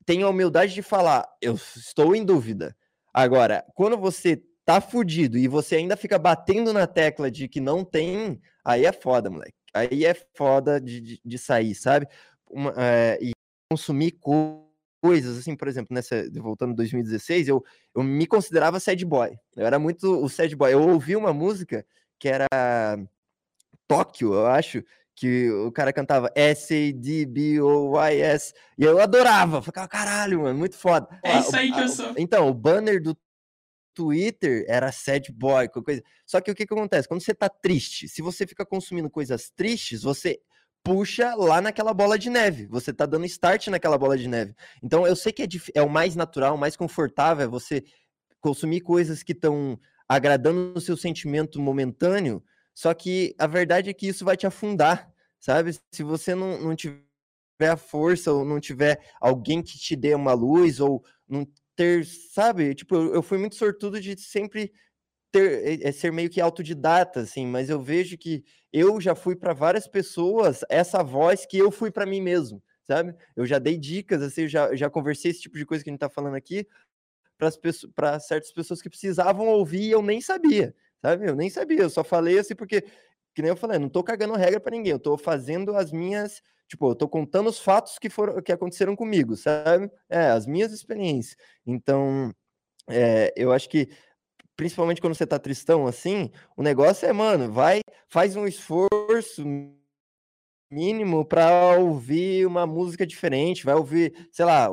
tenho 0.06 0.28
a 0.28 0.30
humildade 0.30 0.74
de 0.74 0.84
falar, 0.84 1.28
eu 1.42 1.56
estou 1.56 2.16
em 2.16 2.24
dúvida. 2.24 2.78
Agora, 3.12 3.66
quando 3.74 3.98
você 3.98 4.44
tá 4.64 4.80
fudido 4.80 5.38
e 5.38 5.48
você 5.48 5.78
ainda 5.78 5.98
fica 5.98 6.20
batendo 6.20 6.72
na 6.72 6.86
tecla 6.86 7.32
de 7.32 7.48
que 7.48 7.60
não 7.60 7.84
tem, 7.84 8.40
aí 8.64 8.86
é 8.86 8.92
foda, 8.92 9.30
moleque. 9.30 9.54
Aí 9.74 10.06
é 10.06 10.14
foda 10.36 10.80
de, 10.80 11.02
de, 11.02 11.22
de 11.24 11.38
sair, 11.38 11.74
sabe? 11.74 12.08
Uma, 12.50 12.74
é, 12.78 13.18
e 13.22 13.32
consumir 13.72 14.12
coisas 14.12 14.65
coisas, 15.06 15.38
assim, 15.38 15.56
por 15.56 15.68
exemplo, 15.68 15.94
nessa, 15.94 16.28
voltando 16.34 16.74
2016, 16.74 17.48
eu, 17.48 17.64
eu 17.94 18.02
me 18.02 18.26
considerava 18.26 18.80
sad 18.80 19.06
boy. 19.06 19.38
Eu 19.56 19.64
era 19.66 19.78
muito 19.78 20.24
o 20.24 20.28
sad 20.28 20.56
boy. 20.56 20.74
Eu 20.74 20.82
ouvi 20.82 21.16
uma 21.16 21.32
música 21.32 21.86
que 22.18 22.28
era 22.28 22.48
Tóquio, 23.88 24.34
eu 24.34 24.48
acho, 24.48 24.84
que 25.14 25.52
o 25.52 25.72
cara 25.72 25.94
cantava 25.94 26.32
S-A-D-B-O-Y-S, 26.34 26.96
e 28.78 28.84
eu 28.84 29.00
adorava, 29.00 29.62
ficava, 29.62 29.88
caralho, 29.88 30.42
mano, 30.42 30.58
muito 30.58 30.76
foda. 30.76 31.08
É 31.24 31.38
isso 31.38 31.56
aí 31.56 31.72
que 31.72 31.80
eu 31.80 31.88
sou. 31.88 32.16
Então, 32.18 32.50
o 32.50 32.54
banner 32.54 33.00
do 33.00 33.16
Twitter 33.94 34.66
era 34.68 34.92
sad 34.92 35.32
boy, 35.32 35.70
coisa. 35.70 36.02
Só 36.26 36.42
que 36.42 36.50
o 36.50 36.56
que, 36.56 36.66
que 36.66 36.74
acontece? 36.74 37.08
Quando 37.08 37.22
você 37.22 37.36
tá 37.36 37.48
triste, 37.48 38.10
se 38.10 38.24
você 38.24 38.48
fica 38.48 38.66
consumindo 38.66 39.08
coisas 39.10 39.52
tristes, 39.52 40.02
você 40.02 40.42
puxa 40.86 41.34
lá 41.34 41.60
naquela 41.60 41.96
bola 41.96 42.18
de 42.18 42.30
neve. 42.30 42.68
Você 42.68 42.94
tá 42.94 43.08
dando 43.08 43.26
start 43.26 43.68
naquela 43.68 43.98
bola 43.98 44.16
de 44.16 44.28
neve. 44.30 44.56
Então 44.84 45.06
eu 45.08 45.16
sei 45.16 45.34
que 45.34 45.42
é, 45.42 45.48
é 45.74 45.82
o 45.82 45.90
mais 45.90 46.16
natural, 46.16 46.54
o 46.54 46.58
mais 46.58 46.78
confortável 46.78 47.44
é 47.44 47.48
você 47.48 47.84
consumir 48.40 48.82
coisas 48.82 49.24
que 49.24 49.32
estão 49.32 49.80
agradando 50.08 50.74
o 50.76 50.80
seu 50.80 50.96
sentimento 50.96 51.60
momentâneo, 51.60 52.44
só 52.76 52.94
que 52.94 53.34
a 53.40 53.48
verdade 53.48 53.90
é 53.90 53.94
que 53.94 54.08
isso 54.08 54.24
vai 54.24 54.38
te 54.38 54.46
afundar, 54.46 55.12
sabe? 55.40 55.72
Se 55.92 56.04
você 56.04 56.36
não, 56.36 56.62
não 56.62 56.76
tiver 56.76 57.02
a 57.68 57.76
força 57.76 58.32
ou 58.32 58.46
não 58.46 58.60
tiver 58.60 59.00
alguém 59.20 59.64
que 59.64 59.80
te 59.80 59.96
dê 59.96 60.14
uma 60.14 60.34
luz 60.34 60.80
ou 60.80 61.04
não 61.28 61.48
ter, 61.76 62.06
sabe? 62.06 62.76
Tipo, 62.76 62.96
eu, 62.96 63.16
eu 63.16 63.24
fui 63.24 63.40
muito 63.40 63.56
sortudo 63.56 64.00
de 64.00 64.16
sempre 64.22 64.72
ter, 65.36 65.84
é, 65.84 65.90
é 65.90 65.92
ser 65.92 66.14
meio 66.14 66.30
que 66.30 66.40
autodidata, 66.40 67.20
assim, 67.20 67.46
mas 67.46 67.70
eu 67.70 67.82
vejo 67.82 68.18
que 68.18 68.44
eu 68.72 69.02
já 69.02 69.14
fui 69.14 69.36
para 69.36 69.54
várias 69.54 69.86
pessoas 69.86 70.62
essa 70.70 71.04
voz 71.04 71.46
que 71.46 71.58
eu 71.58 71.70
fui 71.72 71.92
para 71.92 72.06
mim 72.06 72.22
mesmo, 72.22 72.64
sabe? 72.84 73.14
Eu 73.36 73.46
já 73.46 73.60
dei 73.60 73.78
dicas, 73.78 74.22
assim, 74.22 74.48
já, 74.48 74.74
já 74.76 74.90
conversei 74.90 75.32
esse 75.32 75.42
tipo 75.42 75.58
de 75.58 75.66
coisa 75.66 75.84
que 75.84 75.90
a 75.90 75.94
gente 75.94 76.00
tá 76.00 76.10
falando 76.10 76.36
aqui 76.36 76.66
para 77.94 78.18
certas 78.18 78.54
pessoas 78.54 78.82
que 78.82 78.90
precisavam 78.90 79.48
ouvir 79.48 79.82
e 79.82 79.92
eu 79.92 80.02
nem 80.02 80.22
sabia, 80.22 80.74
sabe? 81.02 81.28
Eu 81.28 81.36
nem 81.36 81.50
sabia, 81.50 81.82
eu 81.82 81.90
só 81.90 82.02
falei 82.02 82.40
assim 82.40 82.56
porque, 82.56 82.82
que 83.34 83.42
nem 83.42 83.50
eu 83.50 83.58
falei, 83.58 83.78
não 83.78 83.90
tô 83.90 84.02
cagando 84.02 84.36
regra 84.36 84.62
para 84.62 84.72
ninguém, 84.72 84.94
eu 84.94 85.00
tô 85.00 85.18
fazendo 85.18 85.76
as 85.76 85.92
minhas, 85.92 86.42
tipo, 86.66 86.90
eu 86.90 86.96
tô 86.96 87.10
contando 87.10 87.50
os 87.50 87.60
fatos 87.60 88.00
que 88.00 88.10
foram 88.10 88.42
que 88.42 88.54
aconteceram 88.54 88.96
comigo, 88.96 89.36
sabe? 89.36 89.92
É, 90.10 90.28
as 90.28 90.48
minhas 90.48 90.72
experiências. 90.72 91.36
Então, 91.66 92.34
é, 92.90 93.34
eu 93.36 93.52
acho 93.52 93.68
que 93.68 93.90
principalmente 94.56 95.02
quando 95.02 95.16
você 95.16 95.26
tá 95.28 95.38
tristão 95.38 95.88
assim, 95.88 96.32
o 96.56 96.64
negócio 96.64 97.08
é, 97.08 97.14
mano, 97.14 97.52
vai, 97.52 97.82
faz 98.08 98.36
um 98.36 98.48
esforço 98.48 99.44
mínimo 100.72 101.26
para 101.26 101.78
ouvir 101.78 102.46
uma 102.46 102.66
música 102.66 103.06
diferente, 103.06 103.66
vai 103.66 103.76
ouvir, 103.76 104.28
sei 104.32 104.46
lá, 104.46 104.70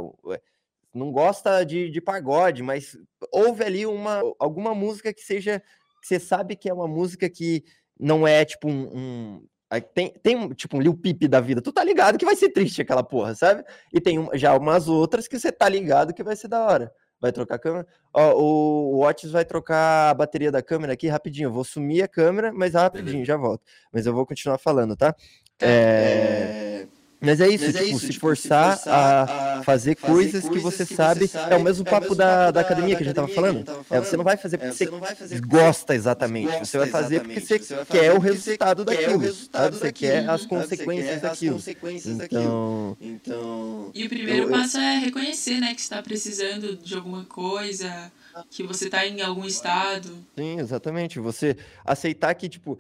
não 0.94 1.10
gosta 1.10 1.64
de, 1.64 1.90
de 1.90 2.00
pagode, 2.00 2.62
mas 2.62 2.96
ouve 3.32 3.64
ali 3.64 3.86
uma 3.86 4.20
alguma 4.38 4.74
música 4.74 5.12
que 5.12 5.22
seja 5.22 5.60
que 6.00 6.08
você 6.08 6.18
sabe 6.18 6.56
que 6.56 6.68
é 6.68 6.74
uma 6.74 6.88
música 6.88 7.30
que 7.30 7.64
não 7.98 8.26
é 8.26 8.44
tipo 8.44 8.68
um, 8.68 8.90
um 8.92 9.46
tem, 9.94 10.12
tem 10.22 10.48
tipo 10.50 10.76
um 10.76 10.80
Lil 10.80 10.94
Peep 10.94 11.22
da 11.28 11.40
vida, 11.40 11.62
tu 11.62 11.72
tá 11.72 11.82
ligado 11.82 12.18
que 12.18 12.24
vai 12.24 12.36
ser 12.36 12.50
triste 12.50 12.82
aquela 12.82 13.02
porra, 13.02 13.34
sabe? 13.34 13.64
E 13.92 14.00
tem 14.00 14.28
já 14.34 14.54
umas 14.56 14.88
outras 14.88 15.26
que 15.26 15.38
você 15.38 15.50
tá 15.50 15.68
ligado 15.68 16.12
que 16.12 16.22
vai 16.22 16.36
ser 16.36 16.48
da 16.48 16.62
hora. 16.62 16.92
Vai 17.22 17.30
trocar 17.30 17.54
a 17.54 17.58
câmera? 17.58 17.86
Ó, 18.12 18.34
o 18.34 18.98
Watts 18.98 19.30
vai 19.30 19.44
trocar 19.44 20.10
a 20.10 20.14
bateria 20.14 20.50
da 20.50 20.60
câmera 20.60 20.92
aqui 20.92 21.06
rapidinho. 21.06 21.46
Eu 21.46 21.52
vou 21.52 21.62
sumir 21.62 22.02
a 22.02 22.08
câmera, 22.08 22.52
mas 22.52 22.74
rapidinho, 22.74 23.24
já 23.24 23.36
volto. 23.36 23.62
Mas 23.92 24.06
eu 24.06 24.12
vou 24.12 24.26
continuar 24.26 24.58
falando, 24.58 24.96
tá? 24.96 25.14
É... 25.60 25.68
é... 25.68 26.88
Mas 27.22 27.40
é 27.40 27.48
isso, 27.48 27.66
Mas 27.66 27.76
é 27.76 27.84
tipo, 27.84 27.96
isso, 27.96 28.06
se, 28.06 28.12
tipo, 28.12 28.20
forçar 28.20 28.76
se 28.76 28.82
forçar 28.82 29.28
a 29.28 29.62
fazer, 29.62 29.64
fazer 29.64 29.94
coisas, 29.94 30.48
que 30.48 30.58
você, 30.58 30.84
que 30.84 30.94
sabe, 30.94 31.20
você 31.20 31.38
sabe. 31.38 31.54
É 31.54 31.56
o 31.56 31.62
mesmo 31.62 31.84
papo, 31.84 31.94
é 31.94 31.98
o 31.98 32.02
mesmo 32.02 32.14
da, 32.16 32.50
da, 32.50 32.60
academia 32.60 32.96
que 32.96 33.02
a 33.02 33.06
gente 33.06 33.14
tava 33.14 33.28
falando. 33.28 33.64
Tava 33.64 33.84
falando. 33.84 34.02
É, 34.02 34.08
você 34.08 34.16
não 34.16 34.24
vai 34.24 34.36
fazer 34.36 34.58
porque, 34.58 34.70
é, 34.70 34.72
você, 34.72 34.86
você 34.86 35.14
fazer 35.14 35.40
gosta 35.40 35.94
exatamente. 35.94 36.46
Gosta 36.48 36.64
você 36.64 36.78
vai 36.78 36.88
fazer 36.88 37.20
porque 37.20 37.40
você, 37.40 37.58
você 37.60 37.84
quer 37.84 38.12
o 38.12 38.18
resultado 38.18 38.84
daquilo. 38.84 39.18
Resultado 39.18 39.76
você 39.76 39.92
quer 39.92 40.28
as 40.28 40.44
consequências 40.44 41.20
daquilo. 41.22 41.60
Então, 42.04 42.96
então... 43.00 43.90
E 43.94 44.04
o 44.04 44.08
primeiro 44.08 44.42
eu, 44.42 44.50
passo 44.50 44.78
é 44.78 44.98
reconhecer, 44.98 45.60
né, 45.60 45.74
que 45.74 45.82
você 45.82 45.90
tá 45.90 46.02
precisando 46.02 46.76
de 46.76 46.94
alguma 46.96 47.24
coisa, 47.24 48.10
que 48.50 48.64
você 48.64 48.90
tá 48.90 49.06
em 49.06 49.22
algum 49.22 49.44
estado. 49.44 50.12
Sim, 50.36 50.58
exatamente. 50.58 51.20
Você 51.20 51.56
aceitar 51.84 52.34
que, 52.34 52.48
tipo, 52.48 52.76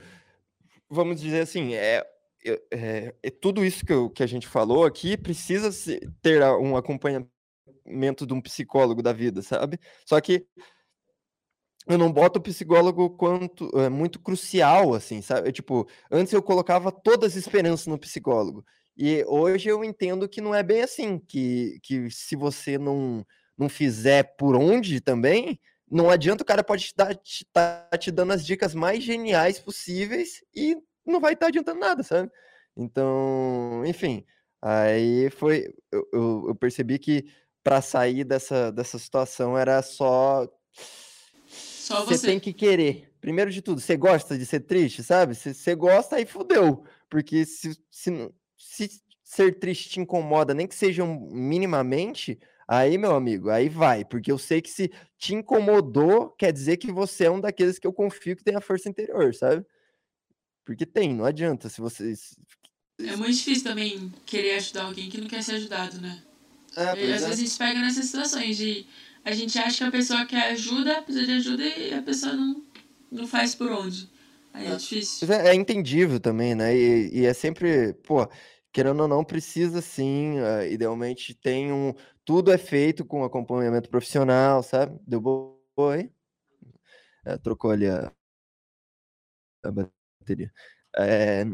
vamos 0.90 1.20
dizer 1.20 1.42
assim, 1.42 1.74
é 1.74 2.04
é, 2.70 3.14
é 3.22 3.30
tudo 3.30 3.64
isso 3.64 3.84
que, 3.84 3.92
eu- 3.92 4.10
que 4.10 4.22
a 4.22 4.26
gente 4.26 4.46
falou 4.46 4.84
aqui 4.84 5.16
precisa 5.16 5.70
ter 6.20 6.42
um 6.60 6.76
acompanhamento 6.76 7.30
de 8.26 8.34
um 8.34 8.40
psicólogo 8.40 9.02
da 9.02 9.12
vida, 9.12 9.42
sabe? 9.42 9.78
Só 10.06 10.20
que 10.20 10.46
eu 11.86 11.98
não 11.98 12.12
boto 12.12 12.38
o 12.38 12.42
psicólogo 12.42 13.10
quanto 13.10 13.68
é 13.78 13.88
muito 13.88 14.20
crucial, 14.20 14.94
assim, 14.94 15.20
sabe? 15.20 15.48
É, 15.48 15.52
Tipo, 15.52 15.88
antes 16.10 16.32
eu 16.32 16.42
colocava 16.42 16.92
todas 16.92 17.32
as 17.32 17.36
esperanças 17.36 17.86
no 17.86 17.98
psicólogo. 17.98 18.64
E 18.96 19.24
hoje 19.26 19.68
eu 19.68 19.82
entendo 19.82 20.28
que 20.28 20.40
não 20.40 20.54
é 20.54 20.62
bem 20.62 20.82
assim, 20.82 21.18
que, 21.18 21.78
que 21.82 22.10
se 22.10 22.36
você 22.36 22.78
não, 22.78 23.26
não 23.58 23.68
fizer 23.68 24.34
por 24.36 24.54
onde 24.54 25.00
também, 25.00 25.58
não 25.90 26.08
adianta 26.10 26.42
o 26.42 26.46
cara 26.46 26.62
pode 26.62 26.92
dar, 26.96 27.14
te, 27.16 27.44
tá 27.52 27.88
te 27.98 28.10
dando 28.10 28.32
as 28.32 28.44
dicas 28.46 28.74
mais 28.74 29.02
geniais 29.02 29.58
possíveis 29.58 30.40
e 30.54 30.76
não 31.06 31.20
vai 31.20 31.34
estar 31.34 31.46
adiantando 31.48 31.80
nada, 31.80 32.02
sabe? 32.02 32.30
Então, 32.76 33.82
enfim, 33.86 34.24
aí 34.60 35.30
foi, 35.30 35.74
eu, 35.90 36.08
eu, 36.12 36.44
eu 36.48 36.54
percebi 36.54 36.98
que 36.98 37.24
para 37.62 37.80
sair 37.80 38.24
dessa, 38.24 38.72
dessa 38.72 38.98
situação 38.98 39.56
era 39.56 39.80
só 39.82 40.48
Só 41.46 42.04
você 42.04 42.18
você. 42.18 42.26
tem 42.28 42.40
que 42.40 42.52
querer. 42.52 43.12
Primeiro 43.20 43.50
de 43.50 43.62
tudo, 43.62 43.80
você 43.80 43.96
gosta 43.96 44.36
de 44.36 44.44
ser 44.44 44.60
triste, 44.60 45.02
sabe? 45.02 45.34
Se 45.34 45.54
você 45.54 45.74
gosta, 45.74 46.16
aí 46.16 46.26
fudeu. 46.26 46.84
Porque 47.08 47.44
se, 47.44 47.76
se, 47.90 48.30
se 48.56 48.90
ser 49.22 49.58
triste 49.58 49.88
te 49.90 50.00
incomoda, 50.00 50.54
nem 50.54 50.66
que 50.66 50.74
seja 50.74 51.04
minimamente, 51.06 52.38
aí, 52.66 52.98
meu 52.98 53.14
amigo, 53.14 53.48
aí 53.50 53.68
vai. 53.68 54.04
Porque 54.04 54.32
eu 54.32 54.38
sei 54.38 54.60
que 54.60 54.70
se 54.70 54.90
te 55.18 55.34
incomodou, 55.34 56.30
quer 56.30 56.52
dizer 56.52 56.78
que 56.78 56.90
você 56.90 57.24
é 57.26 57.30
um 57.30 57.40
daqueles 57.40 57.78
que 57.78 57.86
eu 57.86 57.92
confio 57.92 58.36
que 58.36 58.42
tem 58.44 58.56
a 58.56 58.60
força 58.60 58.88
interior, 58.88 59.32
sabe? 59.34 59.64
Porque 60.64 60.86
tem, 60.86 61.14
não 61.14 61.24
adianta. 61.24 61.68
Se 61.68 61.80
você. 61.80 62.14
É 63.00 63.16
muito 63.16 63.32
difícil 63.36 63.64
também 63.64 64.12
querer 64.24 64.56
ajudar 64.56 64.84
alguém 64.84 65.10
que 65.10 65.20
não 65.20 65.28
quer 65.28 65.42
ser 65.42 65.56
ajudado, 65.56 66.00
né? 66.00 66.22
É, 66.76 67.06
E 67.06 67.12
às 67.12 67.22
vezes 67.24 67.26
a 67.26 67.34
gente 67.36 67.58
pega 67.58 67.80
nessas 67.80 68.04
situações 68.06 68.56
de 68.56 68.86
a 69.24 69.32
gente 69.32 69.58
acha 69.58 69.78
que 69.78 69.84
a 69.84 69.90
pessoa 69.90 70.26
quer 70.26 70.52
ajuda, 70.52 71.02
precisa 71.02 71.26
de 71.26 71.32
ajuda 71.32 71.64
e 71.64 71.94
a 71.94 72.02
pessoa 72.02 72.32
não, 72.34 72.62
não 73.10 73.26
faz 73.26 73.54
por 73.54 73.70
onde. 73.70 74.08
Aí 74.52 74.66
é 74.66 74.76
difícil. 74.76 75.28
Mas 75.28 75.38
É, 75.38 75.48
é 75.50 75.54
entendível 75.54 76.20
também, 76.20 76.54
né? 76.54 76.74
E, 76.76 77.20
e 77.20 77.26
é 77.26 77.32
sempre, 77.34 77.94
pô, 78.04 78.26
querendo 78.72 79.00
ou 79.00 79.08
não, 79.08 79.24
precisa 79.24 79.80
sim. 79.80 80.38
eh, 80.38 80.72
idealmente 80.72 81.34
tem 81.34 81.72
um. 81.72 81.92
Tudo 82.24 82.52
é 82.52 82.58
feito 82.58 83.04
com 83.04 83.24
acompanhamento 83.24 83.88
profissional, 83.88 84.62
sabe? 84.62 84.98
Deu 85.06 85.20
boa 85.20 85.56
aí? 85.94 86.10
É, 87.24 87.36
trocou 87.38 87.70
ali 87.70 87.86
a, 87.88 88.12
a 89.64 89.70
bateria. 90.22 90.52
É, 90.96 91.44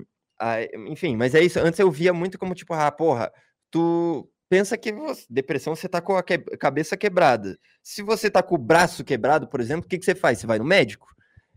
enfim, 0.88 1.16
mas 1.16 1.34
é 1.34 1.42
isso. 1.42 1.58
Antes 1.58 1.80
eu 1.80 1.90
via 1.90 2.12
muito 2.12 2.38
como 2.38 2.54
tipo, 2.54 2.72
ah, 2.74 2.90
porra, 2.90 3.32
tu 3.70 4.28
pensa 4.48 4.76
que 4.78 4.92
você- 4.92 5.26
depressão 5.28 5.74
você 5.74 5.88
tá 5.88 6.00
com 6.00 6.16
a 6.16 6.22
que- 6.22 6.38
cabeça 6.38 6.96
quebrada. 6.96 7.58
Se 7.82 8.02
você 8.02 8.30
tá 8.30 8.42
com 8.42 8.54
o 8.54 8.58
braço 8.58 9.04
quebrado, 9.04 9.48
por 9.48 9.60
exemplo, 9.60 9.86
o 9.86 9.88
que, 9.88 9.98
que 9.98 10.04
você 10.04 10.14
faz? 10.14 10.38
Você 10.38 10.46
vai 10.46 10.58
no 10.58 10.64
médico? 10.64 11.08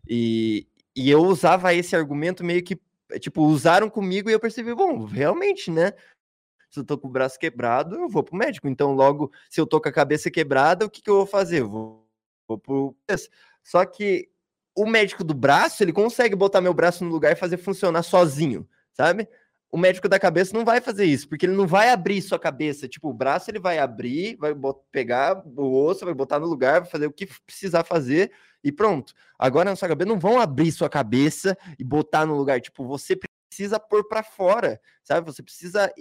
E, 0.07 0.67
e 0.95 1.09
eu 1.09 1.21
usava 1.21 1.73
esse 1.73 1.95
argumento 1.95 2.43
meio 2.43 2.63
que, 2.63 2.79
tipo, 3.19 3.43
usaram 3.43 3.89
comigo 3.89 4.29
e 4.29 4.33
eu 4.33 4.39
percebi, 4.39 4.73
bom, 4.73 5.05
realmente, 5.05 5.71
né? 5.71 5.93
Se 6.69 6.79
eu 6.79 6.85
tô 6.85 6.97
com 6.97 7.07
o 7.07 7.11
braço 7.11 7.37
quebrado, 7.37 7.95
eu 7.95 8.09
vou 8.09 8.23
pro 8.23 8.35
médico. 8.37 8.67
Então, 8.67 8.93
logo, 8.93 9.31
se 9.49 9.59
eu 9.59 9.67
tô 9.67 9.79
com 9.81 9.89
a 9.89 9.91
cabeça 9.91 10.31
quebrada, 10.31 10.85
o 10.85 10.89
que, 10.89 11.01
que 11.01 11.09
eu 11.09 11.17
vou 11.17 11.25
fazer? 11.25 11.61
Eu 11.61 11.69
vou, 11.69 12.09
vou 12.47 12.57
pro. 12.57 12.95
Só 13.63 13.85
que 13.85 14.29
o 14.75 14.85
médico 14.85 15.23
do 15.23 15.33
braço, 15.33 15.83
ele 15.83 15.93
consegue 15.93 16.35
botar 16.35 16.61
meu 16.61 16.73
braço 16.73 17.03
no 17.03 17.11
lugar 17.11 17.31
e 17.31 17.35
fazer 17.35 17.57
funcionar 17.57 18.03
sozinho, 18.03 18.67
sabe? 18.93 19.27
O 19.71 19.77
médico 19.77 20.09
da 20.09 20.19
cabeça 20.19 20.53
não 20.53 20.65
vai 20.65 20.81
fazer 20.81 21.05
isso, 21.05 21.29
porque 21.29 21.45
ele 21.45 21.55
não 21.55 21.65
vai 21.65 21.89
abrir 21.89 22.21
sua 22.21 22.37
cabeça. 22.37 22.89
Tipo, 22.89 23.09
o 23.09 23.13
braço 23.13 23.49
ele 23.49 23.59
vai 23.59 23.79
abrir, 23.79 24.35
vai 24.35 24.53
pegar 24.91 25.41
o 25.45 25.85
osso, 25.85 26.03
vai 26.03 26.13
botar 26.13 26.39
no 26.39 26.45
lugar, 26.45 26.81
vai 26.81 26.89
fazer 26.89 27.07
o 27.07 27.11
que 27.11 27.25
precisar 27.45 27.85
fazer 27.85 28.31
e 28.61 28.71
pronto. 28.71 29.13
Agora 29.39 29.69
na 29.69 29.75
sua 29.75 29.87
cabeça 29.87 30.09
não 30.09 30.19
vão 30.19 30.41
abrir 30.41 30.71
sua 30.73 30.89
cabeça 30.89 31.57
e 31.79 31.83
botar 31.85 32.25
no 32.25 32.35
lugar. 32.35 32.59
Tipo, 32.59 32.85
você 32.85 33.17
precisa 33.49 33.79
pôr 33.79 34.07
pra 34.07 34.23
fora, 34.23 34.79
sabe? 35.03 35.25
Você 35.25 35.41
precisa. 35.41 35.91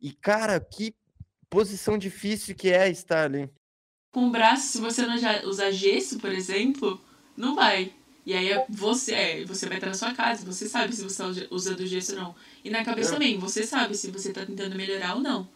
E, 0.00 0.12
cara, 0.12 0.58
que 0.58 0.94
posição 1.50 1.98
difícil 1.98 2.54
que 2.54 2.70
é 2.70 2.88
estar 2.88 3.24
ali. 3.24 3.50
Com 4.10 4.28
o 4.28 4.30
braço, 4.30 4.68
se 4.68 4.80
você 4.80 5.04
não 5.04 5.16
usar 5.44 5.70
gesso, 5.70 6.18
por 6.18 6.30
exemplo, 6.30 6.98
não 7.36 7.54
vai. 7.54 7.97
E 8.28 8.34
aí 8.34 8.62
você, 8.68 9.14
é, 9.14 9.44
você 9.46 9.66
vai 9.66 9.78
estar 9.78 9.86
na 9.86 9.94
sua 9.94 10.12
casa, 10.12 10.44
você 10.44 10.68
sabe 10.68 10.94
se 10.94 11.02
você 11.02 11.22
está 11.22 11.46
usando 11.50 11.86
gesso 11.86 12.12
ou 12.12 12.20
não. 12.20 12.34
E 12.62 12.68
na 12.68 12.84
cabeça 12.84 13.08
É. 13.08 13.12
também, 13.14 13.38
você 13.38 13.66
sabe 13.66 13.94
se 13.94 14.10
você 14.10 14.28
está 14.28 14.44
tentando 14.44 14.76
melhorar 14.76 15.14
ou 15.14 15.22
não. 15.22 15.48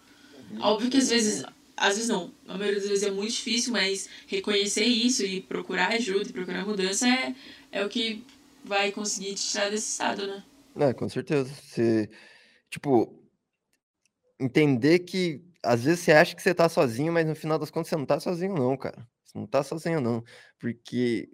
Óbvio 0.58 0.88
que 0.88 0.96
às 0.96 1.10
vezes, 1.10 1.44
às 1.76 1.96
vezes 1.96 2.08
não, 2.08 2.32
a 2.48 2.56
maioria 2.56 2.80
das 2.80 2.88
vezes 2.88 3.04
é 3.04 3.10
muito 3.10 3.30
difícil, 3.32 3.74
mas 3.74 4.08
reconhecer 4.26 4.86
isso 4.86 5.22
e 5.22 5.42
procurar 5.42 5.88
ajuda 5.88 6.30
e 6.30 6.32
procurar 6.32 6.64
mudança 6.64 7.06
é, 7.06 7.34
é 7.70 7.84
o 7.84 7.90
que 7.90 8.24
vai 8.64 8.90
conseguir 8.90 9.34
te 9.34 9.50
tirar 9.50 9.68
desse 9.70 9.90
estado, 9.90 10.26
né? 10.26 10.42
É, 10.76 10.94
com 10.94 11.10
certeza. 11.10 11.52
Você, 11.52 12.08
tipo, 12.70 13.22
entender 14.40 15.00
que 15.00 15.44
às 15.62 15.84
vezes 15.84 16.00
você 16.00 16.12
acha 16.12 16.34
que 16.34 16.40
você 16.40 16.54
tá 16.54 16.70
sozinho, 16.70 17.12
mas 17.12 17.26
no 17.26 17.34
final 17.34 17.58
das 17.58 17.70
contas 17.70 17.90
você 17.90 17.96
não 17.96 18.06
tá 18.06 18.18
sozinho, 18.18 18.54
não, 18.54 18.74
cara. 18.78 19.06
Você 19.26 19.36
não 19.38 19.46
tá 19.46 19.62
sozinho, 19.62 20.00
não. 20.00 20.24
Porque 20.58 21.28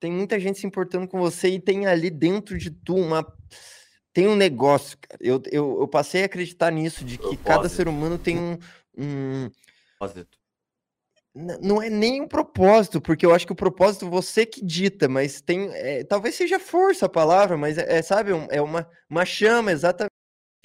tem 0.00 0.10
muita 0.10 0.40
gente 0.40 0.58
se 0.58 0.66
importando 0.66 1.06
com 1.06 1.18
você 1.20 1.48
e 1.50 1.60
tem 1.60 1.86
ali 1.86 2.08
dentro 2.10 2.56
de 2.58 2.70
tu 2.70 2.96
uma. 2.96 3.24
Tem 4.12 4.26
um 4.26 4.34
negócio, 4.34 4.98
cara. 4.98 5.18
Eu, 5.22 5.40
eu, 5.52 5.80
eu 5.82 5.86
passei 5.86 6.22
a 6.22 6.26
acreditar 6.26 6.72
nisso, 6.72 7.04
de 7.04 7.18
que 7.18 7.36
cada 7.36 7.68
ser 7.68 7.86
humano 7.86 8.18
tem 8.18 8.38
um. 8.38 8.58
um 8.96 9.50
Propósito. 9.98 10.38
N- 11.34 11.58
Não 11.62 11.80
é 11.80 11.88
nem 11.88 12.20
um 12.22 12.26
propósito, 12.26 13.00
porque 13.00 13.24
eu 13.24 13.32
acho 13.34 13.46
que 13.46 13.52
o 13.52 13.56
propósito 13.56 14.08
você 14.10 14.44
que 14.44 14.64
dita, 14.64 15.06
mas 15.08 15.40
tem. 15.40 15.68
é, 15.74 16.02
talvez 16.02 16.34
seja 16.34 16.58
força 16.58 17.06
a 17.06 17.08
palavra, 17.10 17.56
mas 17.56 17.78
é, 17.78 17.98
é, 17.98 18.02
sabe, 18.02 18.32
um- 18.32 18.48
é 18.50 18.60
uma, 18.60 18.88
uma 19.08 19.24
chama, 19.24 19.70
exatamente. 19.70 20.10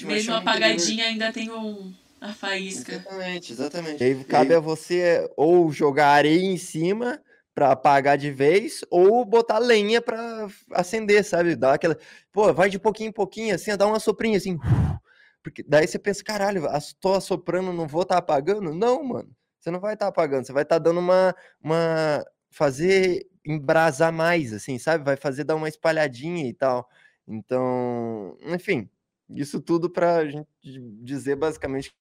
uma 0.02 0.14
Mesmo 0.14 0.34
apagadinha 0.34 1.06
ainda 1.06 1.32
tem 1.32 1.52
um, 1.52 1.94
a 2.20 2.34
faísca. 2.34 2.94
Exatamente, 2.94 3.52
exatamente. 3.52 4.04
E 4.04 4.08
aí 4.08 4.24
cabe 4.24 4.56
a 4.56 4.60
você 4.60 5.30
ou 5.38 5.72
jogar 5.72 6.08
areia 6.08 6.42
em 6.46 6.58
cima 6.58 7.22
pra 7.56 7.72
apagar 7.72 8.18
de 8.18 8.30
vez, 8.30 8.84
ou 8.92 9.24
botar 9.24 9.60
lenha 9.60 10.02
pra 10.02 10.48
acender, 10.74 11.24
sabe? 11.24 11.56
Dar 11.56 11.76
aquela. 11.76 11.98
Pô, 12.32 12.54
vai 12.54 12.70
de 12.70 12.78
pouquinho 12.78 13.10
em 13.10 13.14
pouquinho, 13.14 13.56
assim, 13.56 13.76
dá 13.78 13.88
uma 13.88 14.00
soprinha 14.00 14.38
assim. 14.38 14.60
Porque 15.42 15.64
daí 15.64 15.88
você 15.88 15.98
pensa, 15.98 16.24
caralho, 16.24 16.64
tô 17.00 17.14
assoprando, 17.14 17.72
não 17.72 17.88
vou 17.88 18.02
estar 18.02 18.18
apagando? 18.18 18.74
Não, 18.74 19.04
mano. 19.04 19.34
Você 19.60 19.72
não 19.72 19.80
vai 19.80 19.94
estar 19.94 20.08
apagando, 20.08 20.46
você 20.46 20.52
vai 20.52 20.64
estar 20.64 20.80
dando 20.80 21.00
uma, 21.00 21.34
uma. 21.64 22.26
fazer 22.52 23.26
embrasar 23.46 24.12
mais, 24.12 24.52
assim, 24.54 24.78
sabe? 24.78 25.06
Vai 25.06 25.16
fazer 25.16 25.44
dar 25.44 25.56
uma 25.56 25.70
espalhadinha 25.70 26.48
e 26.48 26.54
tal. 26.54 26.90
Então, 27.28 28.38
enfim, 28.42 28.90
isso 29.30 29.62
tudo 29.62 29.90
pra 29.90 30.26
gente 30.28 30.48
dizer 30.62 31.36
basicamente 31.36 31.96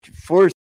que 0.00 0.12
força. 0.12 0.54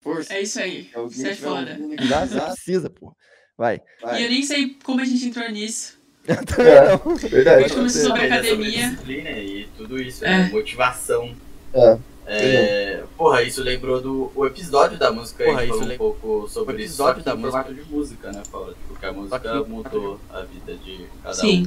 Força. 0.00 0.34
É 0.34 0.42
isso 0.42 0.60
aí. 0.60 0.90
Isso 1.10 1.26
é 1.26 1.34
foda. 1.34 1.76
Precisa, 2.52 2.90
pô. 2.90 3.16
Vai. 3.58 3.82
E 4.16 4.22
eu 4.22 4.30
nem 4.30 4.42
sei 4.42 4.76
como 4.84 5.00
a 5.00 5.04
gente 5.04 5.26
entrou 5.26 5.50
nisso. 5.50 5.98
Também 6.24 6.74
não. 6.74 7.12
A 7.16 7.18
gente 7.18 7.28
Verdade. 7.28 7.74
começou 7.74 8.02
sobre 8.02 8.26
é 8.26 8.28
sobre 8.28 8.34
academia. 8.34 8.90
disciplina 8.90 9.30
e 9.30 9.68
tudo 9.76 10.00
isso, 10.00 10.24
É. 10.24 10.28
né? 10.44 10.48
Motivação. 10.50 11.34
É. 11.74 11.98
É, 12.30 13.04
porra, 13.16 13.42
isso 13.42 13.62
lembrou 13.62 14.00
do 14.02 14.30
o 14.34 14.46
episódio 14.46 14.98
da 14.98 15.10
música 15.10 15.42
Porra, 15.44 15.60
aí, 15.62 15.68
isso 15.70 15.78
falou 15.78 15.94
um 15.94 15.96
pouco 15.96 16.48
sobre 16.48 16.76
o 16.76 16.78
isso, 16.78 16.84
episódio 16.92 17.22
da 17.24 17.34
música. 17.34 17.72
de 17.74 17.82
música, 17.84 18.30
né, 18.32 18.42
Paula? 18.52 18.74
Tipo, 18.74 18.96
que 19.00 19.06
a 19.06 19.12
música 19.12 19.64
mudou 19.64 20.20
a 20.28 20.42
vida 20.42 20.76
de 20.76 21.08
cada 21.22 21.34
Sim, 21.34 21.66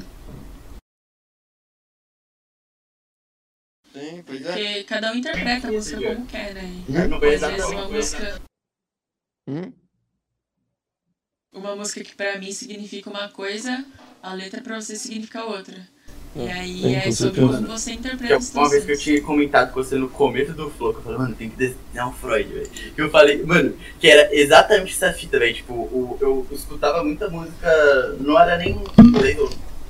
Sim, 3.91 4.23
pois 4.25 4.41
porque 4.41 4.83
cada 4.85 5.11
um 5.11 5.15
interpreta 5.15 5.67
a 5.67 5.71
música 5.71 6.15
como 6.15 6.25
quer, 6.27 6.53
né? 6.53 6.61
um. 6.87 7.07
Não 7.09 7.19
foi 7.19 7.29
vezes 7.31 7.43
uma 7.43 7.53
exatamente 7.57 7.91
música, 7.93 8.41
Hum? 9.49 9.73
Uma 11.53 11.75
música 11.75 12.03
que 12.03 12.15
pra 12.15 12.37
mim 12.37 12.51
significa 12.51 13.09
uma 13.09 13.27
coisa, 13.27 13.83
a 14.23 14.33
letra 14.33 14.61
pra 14.61 14.79
você 14.79 14.95
significa 14.95 15.43
outra. 15.43 15.75
E 16.33 16.47
aí 16.47 16.95
é 16.95 17.01
com 17.01 17.11
sobre 17.11 17.41
como 17.41 17.67
você 17.67 17.91
interpreta 17.91 18.37
as 18.37 18.53
Uma 18.55 18.69
vez 18.69 18.85
que 18.85 18.93
eu 18.93 18.97
tinha 18.97 19.21
comentado 19.21 19.73
com 19.73 19.83
você 19.83 19.97
no 19.97 20.07
começo 20.07 20.53
do 20.53 20.69
Flow, 20.69 20.93
eu 20.93 21.01
falei, 21.01 21.17
mano, 21.17 21.35
tem 21.35 21.49
que 21.49 21.57
desenhar 21.57 22.07
um 22.07 22.13
Freud, 22.13 22.49
velho. 22.49 22.69
Eu 22.95 23.09
falei, 23.09 23.43
mano, 23.43 23.77
que 23.99 24.07
era 24.07 24.33
exatamente 24.33 24.93
essa 24.93 25.11
fita, 25.11 25.37
velho. 25.37 25.53
Tipo, 25.53 25.73
o, 25.73 26.17
eu 26.21 26.47
escutava 26.51 27.03
muita 27.03 27.29
música, 27.29 28.15
não 28.21 28.39
era 28.39 28.57
nem 28.57 28.81
inglês, 28.97 29.37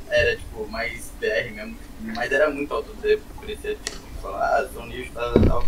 era 0.09 0.35
tipo 0.35 0.67
mais 0.67 1.11
BR 1.21 1.53
mesmo, 1.53 1.77
mas 2.15 2.31
era 2.31 2.49
muito 2.49 2.73
autodepreciativo. 2.73 3.79
Tipo, 3.83 4.01
falar, 4.19 4.61
ah, 4.61 4.67
sou 4.73 4.81
um 4.81 4.87
lixo, 4.87 5.11
tal, 5.13 5.33
tal, 5.33 5.43
tal. 5.43 5.65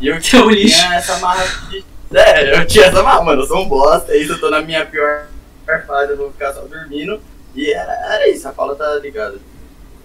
E 0.00 0.06
eu 0.08 0.18
Que 0.18 0.36
é 0.36 0.42
um 0.42 0.48
lixo. 0.48 0.78
tinha 0.80 0.94
essa 0.94 1.18
marra 1.18 1.44
de. 1.68 1.84
É, 2.14 2.60
eu 2.60 2.66
tinha 2.66 2.86
essa 2.86 3.02
marra, 3.02 3.22
mano, 3.22 3.42
eu 3.42 3.46
sou 3.46 3.62
um 3.62 3.68
bosta, 3.68 4.12
é 4.12 4.16
isso, 4.16 4.32
eu 4.32 4.40
tô 4.40 4.48
na 4.48 4.62
minha 4.62 4.86
pior 4.86 5.28
fase, 5.64 6.12
eu 6.12 6.16
vou 6.16 6.32
ficar 6.32 6.52
só 6.52 6.62
dormindo. 6.62 7.20
E 7.54 7.72
era, 7.72 7.92
era 7.92 8.28
isso, 8.28 8.48
a 8.48 8.52
Paula 8.52 8.74
tá 8.74 8.96
ligada. 8.96 9.38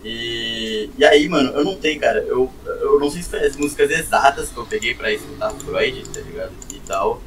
E, 0.03 0.89
e 0.97 1.03
aí, 1.03 1.27
mano, 1.27 1.51
eu 1.51 1.63
não 1.63 1.75
tenho, 1.75 1.99
cara, 1.99 2.19
eu, 2.19 2.49
eu 2.65 2.99
não 2.99 3.09
sei 3.09 3.21
se 3.21 3.29
foi 3.29 3.45
as 3.45 3.55
músicas 3.57 3.91
exatas 3.91 4.49
que 4.49 4.57
eu 4.57 4.65
peguei 4.65 4.93
pra 4.93 5.11
escutar 5.11 5.51
Freud, 5.51 6.09
tá 6.09 6.21
ligado? 6.21 6.53
E 6.73 6.79
tal. 6.79 7.21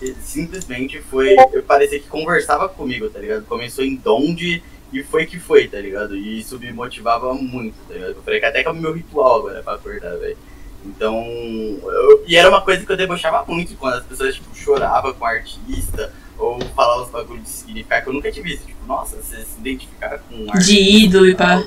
E 0.00 0.14
simplesmente 0.22 1.00
foi. 1.02 1.36
Eu 1.52 1.62
parecia 1.62 2.00
que 2.00 2.08
conversava 2.08 2.68
comigo, 2.68 3.10
tá 3.10 3.18
ligado? 3.18 3.44
Começou 3.44 3.84
em 3.84 3.96
Donde 3.96 4.62
e 4.92 5.02
foi 5.02 5.26
que 5.26 5.38
foi, 5.38 5.68
tá 5.68 5.78
ligado? 5.78 6.16
E 6.16 6.40
isso 6.40 6.58
me 6.58 6.72
motivava 6.72 7.34
muito, 7.34 7.74
tá 7.86 7.94
ligado? 7.94 8.10
Eu 8.10 8.22
falei 8.22 8.40
que 8.40 8.46
até 8.46 8.62
que 8.62 8.68
é 8.68 8.72
o 8.72 8.74
meu 8.74 8.92
ritual 8.92 9.40
agora 9.40 9.62
pra 9.62 9.74
acordar, 9.74 10.16
velho. 10.16 10.38
Então. 10.86 11.22
Eu, 11.22 12.24
e 12.26 12.36
era 12.36 12.48
uma 12.48 12.62
coisa 12.62 12.86
que 12.86 12.90
eu 12.90 12.96
debochava 12.96 13.44
muito 13.46 13.76
quando 13.76 13.94
as 13.94 14.04
pessoas, 14.04 14.34
tipo, 14.34 14.56
choravam 14.56 15.12
com 15.12 15.24
o 15.24 15.28
artista 15.28 16.10
ou 16.40 16.58
falar 16.70 17.02
os 17.02 17.10
bagulhos 17.10 17.44
de 17.44 17.50
significar 17.50 18.02
que 18.02 18.08
eu 18.08 18.12
nunca 18.14 18.32
tive 18.32 18.54
isso. 18.54 18.66
Tipo, 18.66 18.86
nossa, 18.86 19.16
você 19.16 19.36
se 19.36 19.60
identificar 19.60 20.18
com 20.18 20.34
um 20.34 20.50
artista. 20.50 20.72
De 20.72 21.04
ídolo 21.04 21.28
e 21.28 21.34
pá. 21.34 21.62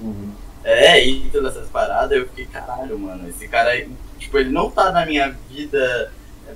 Uhum. 0.00 0.32
É, 0.64 1.06
e 1.06 1.30
todas 1.30 1.56
essas 1.56 1.70
paradas, 1.70 2.18
eu 2.18 2.26
fiquei, 2.26 2.46
caralho, 2.46 2.98
mano, 2.98 3.28
esse 3.28 3.46
cara, 3.46 3.86
tipo, 4.18 4.36
ele 4.36 4.50
não 4.50 4.68
tá 4.68 4.90
na 4.90 5.06
minha 5.06 5.30
vida 5.48 6.12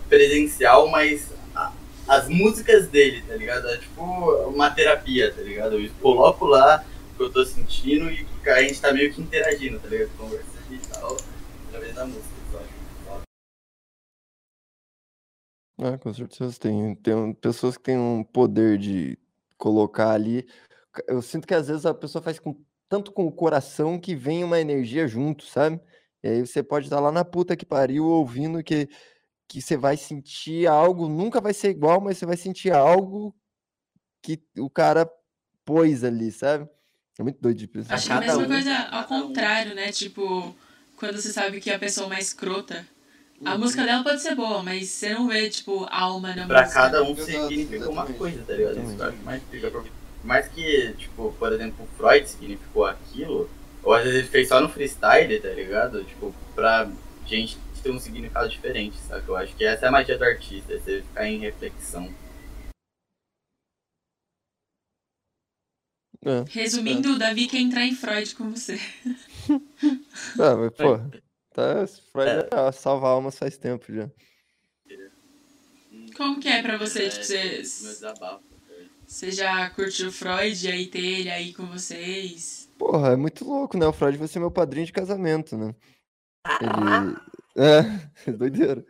presencial, 0.08 0.88
mas 0.88 1.28
a, 1.54 1.70
as 2.08 2.28
músicas 2.28 2.88
dele, 2.88 3.22
tá 3.26 3.36
ligado? 3.36 3.68
É 3.68 3.76
tipo 3.76 4.02
uma 4.48 4.68
terapia, 4.70 5.32
tá 5.32 5.40
ligado? 5.42 5.78
Eu 5.78 5.88
coloco 6.02 6.44
lá 6.44 6.84
o 7.12 7.16
que 7.16 7.22
eu 7.22 7.30
tô 7.30 7.44
sentindo 7.44 8.10
e 8.10 8.26
a 8.46 8.62
gente 8.62 8.80
tá 8.80 8.92
meio 8.92 9.12
que 9.12 9.20
interagindo, 9.22 9.78
tá 9.78 9.88
ligado? 9.88 10.10
Conversando 10.18 10.72
e 10.72 10.78
tal, 10.78 11.16
através 11.68 11.94
da 11.94 12.04
música. 12.04 12.39
Ah, 15.82 15.96
com 15.96 16.12
certeza 16.12 16.58
tem. 16.58 16.94
Tem 16.96 17.32
pessoas 17.34 17.76
que 17.76 17.82
têm 17.82 17.96
um 17.96 18.22
poder 18.22 18.76
de 18.76 19.18
colocar 19.56 20.10
ali. 20.10 20.46
Eu 21.08 21.22
sinto 21.22 21.46
que 21.46 21.54
às 21.54 21.68
vezes 21.68 21.86
a 21.86 21.94
pessoa 21.94 22.22
faz 22.22 22.38
com, 22.38 22.54
tanto 22.88 23.12
com 23.12 23.26
o 23.26 23.32
coração 23.32 23.98
que 23.98 24.14
vem 24.14 24.44
uma 24.44 24.60
energia 24.60 25.08
junto, 25.08 25.44
sabe? 25.46 25.80
E 26.22 26.28
aí 26.28 26.46
você 26.46 26.62
pode 26.62 26.86
estar 26.86 27.00
lá 27.00 27.10
na 27.10 27.24
puta 27.24 27.56
que 27.56 27.64
pariu 27.64 28.04
ouvindo 28.04 28.62
que, 28.62 28.88
que 29.48 29.62
você 29.62 29.76
vai 29.76 29.96
sentir 29.96 30.66
algo, 30.66 31.08
nunca 31.08 31.40
vai 31.40 31.54
ser 31.54 31.70
igual, 31.70 32.00
mas 32.00 32.18
você 32.18 32.26
vai 32.26 32.36
sentir 32.36 32.72
algo 32.72 33.34
que 34.22 34.42
o 34.58 34.68
cara 34.68 35.10
pôs 35.64 36.04
ali, 36.04 36.30
sabe? 36.30 36.68
É 37.18 37.22
muito 37.22 37.40
doido 37.40 37.56
de 37.56 37.66
pensar. 37.66 37.94
Acho 37.94 38.06
que 38.06 38.12
é 38.12 38.16
a 38.16 38.20
mesma 38.20 38.46
coisa 38.46 38.76
ao 38.90 39.04
contrário, 39.04 39.74
né? 39.74 39.92
Tipo, 39.92 40.54
quando 40.96 41.20
você 41.20 41.32
sabe 41.32 41.60
que 41.60 41.70
a 41.70 41.78
pessoa 41.78 42.08
mais 42.08 42.26
escrota 42.26 42.86
a 43.44 43.56
música 43.58 43.84
dela 43.84 44.02
pode 44.04 44.20
ser 44.20 44.34
boa, 44.34 44.62
mas 44.62 44.88
você 44.88 45.14
não 45.14 45.26
vê, 45.28 45.48
tipo, 45.48 45.86
alma 45.90 46.34
na 46.34 46.46
pra 46.46 46.62
música. 46.62 46.80
Pra 46.80 46.90
cada 46.90 47.02
um 47.02 47.16
significa 47.16 47.88
uma 47.90 48.06
coisa, 48.06 48.42
tá 48.44 48.52
ligado? 48.54 48.78
Isso 48.82 49.02
eu 49.02 49.08
acho 49.08 49.16
mais 49.24 49.42
fica 49.50 49.70
pra- 49.70 49.84
Mais 50.22 50.48
que, 50.48 50.92
tipo, 50.98 51.32
por 51.38 51.52
exemplo, 51.52 51.84
o 51.84 51.96
Freud 51.96 52.28
significou 52.28 52.84
aquilo, 52.86 53.48
ou 53.82 53.94
às 53.94 54.04
vezes 54.04 54.18
ele 54.20 54.28
fez 54.28 54.48
só 54.48 54.60
no 54.60 54.68
freestyle, 54.68 55.40
tá 55.40 55.48
ligado? 55.48 56.04
Tipo, 56.04 56.34
pra 56.54 56.90
gente 57.26 57.56
ter 57.82 57.90
um 57.90 57.98
significado 57.98 58.46
diferente, 58.48 58.98
sabe? 59.08 59.26
Eu 59.26 59.34
acho 59.36 59.56
que 59.56 59.64
essa 59.64 59.86
é 59.86 59.88
a 59.88 59.92
magia 59.92 60.18
do 60.18 60.24
artista, 60.24 60.74
é 60.74 60.78
você 60.78 61.00
ficar 61.00 61.26
em 61.26 61.38
reflexão. 61.38 62.12
É. 66.22 66.44
Resumindo, 66.50 67.14
o 67.14 67.18
Davi 67.18 67.46
quer 67.46 67.60
entrar 67.60 67.86
em 67.86 67.94
Freud 67.94 68.34
com 68.34 68.50
você. 68.50 68.78
Ah, 70.38 70.54
mas, 70.54 70.72
pô, 70.74 71.00
tá, 71.52 71.86
Freud 72.12 72.48
já 72.52 72.72
salva 72.72 73.08
almas 73.08 73.38
faz 73.38 73.56
tempo 73.56 73.92
já. 73.92 74.10
Como 76.16 76.40
que 76.40 76.48
é 76.48 76.62
pra 76.62 76.76
você? 76.76 77.06
É, 77.06 77.08
tipo, 77.08 77.18
meu 77.18 77.24
você, 77.24 77.58
desabafo. 77.58 78.44
você 79.06 79.30
já 79.30 79.70
curtiu 79.70 80.12
Freud 80.12 80.66
e 80.66 80.70
aí 80.70 80.86
ter 80.86 81.04
ele 81.04 81.30
aí 81.30 81.52
com 81.52 81.66
vocês? 81.66 82.68
Porra, 82.78 83.12
é 83.12 83.16
muito 83.16 83.44
louco, 83.44 83.76
né? 83.76 83.86
O 83.86 83.92
Freud 83.92 84.18
vai 84.18 84.28
ser 84.28 84.38
meu 84.38 84.50
padrinho 84.50 84.86
de 84.86 84.92
casamento, 84.92 85.56
né? 85.56 85.74
Ele. 86.60 87.16
É, 87.56 87.82
doideira. 88.30 88.84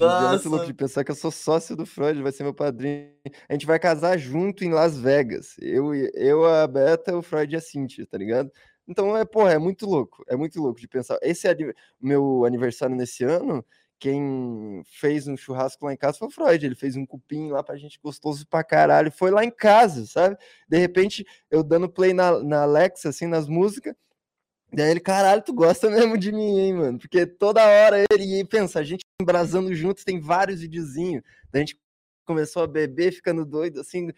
É 0.00 0.28
muito 0.28 0.48
louco 0.48 0.56
Nossa. 0.56 0.66
de 0.66 0.74
pensar 0.74 1.04
que 1.04 1.10
eu 1.10 1.14
sou 1.14 1.30
sócio 1.30 1.76
do 1.76 1.86
Freud, 1.86 2.12
ele 2.12 2.22
vai 2.22 2.32
ser 2.32 2.42
meu 2.42 2.54
padrinho. 2.54 3.10
A 3.48 3.52
gente 3.52 3.66
vai 3.66 3.78
casar 3.78 4.18
junto 4.18 4.64
em 4.64 4.70
Las 4.70 4.98
Vegas. 4.98 5.54
Eu, 5.58 5.94
eu 5.94 6.44
a 6.44 6.66
Beta, 6.66 7.16
o 7.16 7.22
Freud 7.22 7.54
e 7.54 7.56
a 7.56 7.60
Cintia, 7.60 8.06
tá 8.06 8.18
ligado? 8.18 8.50
Então, 8.88 9.16
é, 9.16 9.24
porra, 9.24 9.52
é 9.52 9.58
muito 9.58 9.86
louco. 9.86 10.24
É 10.28 10.36
muito 10.36 10.60
louco 10.60 10.80
de 10.80 10.88
pensar. 10.88 11.18
Esse 11.22 11.48
é 11.48 11.56
meu 12.00 12.44
aniversário 12.44 12.94
nesse 12.94 13.24
ano. 13.24 13.64
Quem 13.98 14.82
fez 14.84 15.26
um 15.26 15.36
churrasco 15.36 15.84
lá 15.86 15.92
em 15.92 15.96
casa 15.96 16.18
foi 16.18 16.28
o 16.28 16.30
Freud. 16.30 16.64
Ele 16.64 16.74
fez 16.74 16.96
um 16.96 17.06
cupim 17.06 17.50
lá 17.50 17.62
pra 17.62 17.76
gente 17.76 17.98
gostoso 18.02 18.46
pra 18.46 18.62
caralho. 18.62 19.10
Foi 19.10 19.30
lá 19.30 19.44
em 19.44 19.50
casa, 19.50 20.06
sabe? 20.06 20.36
De 20.68 20.78
repente, 20.78 21.26
eu 21.50 21.62
dando 21.62 21.88
play 21.88 22.12
na, 22.12 22.42
na 22.42 22.62
Alexa, 22.62 23.08
assim, 23.08 23.26
nas 23.26 23.48
músicas. 23.48 23.94
Daí 24.72 24.90
ele, 24.90 25.00
caralho, 25.00 25.42
tu 25.42 25.54
gosta 25.54 25.88
mesmo 25.88 26.18
de 26.18 26.32
mim, 26.32 26.58
hein, 26.58 26.74
mano? 26.74 26.98
Porque 26.98 27.24
toda 27.26 27.64
hora 27.64 28.04
ele 28.12 28.44
pensa, 28.44 28.80
a 28.80 28.84
gente 28.84 29.04
embrasando 29.20 29.74
juntos, 29.74 30.04
tem 30.04 30.20
vários 30.20 30.60
videozinhos. 30.60 31.22
A 31.52 31.58
gente 31.58 31.80
começou 32.26 32.62
a 32.62 32.66
beber, 32.66 33.12
ficando 33.12 33.44
doido, 33.44 33.80
assim, 33.80 34.10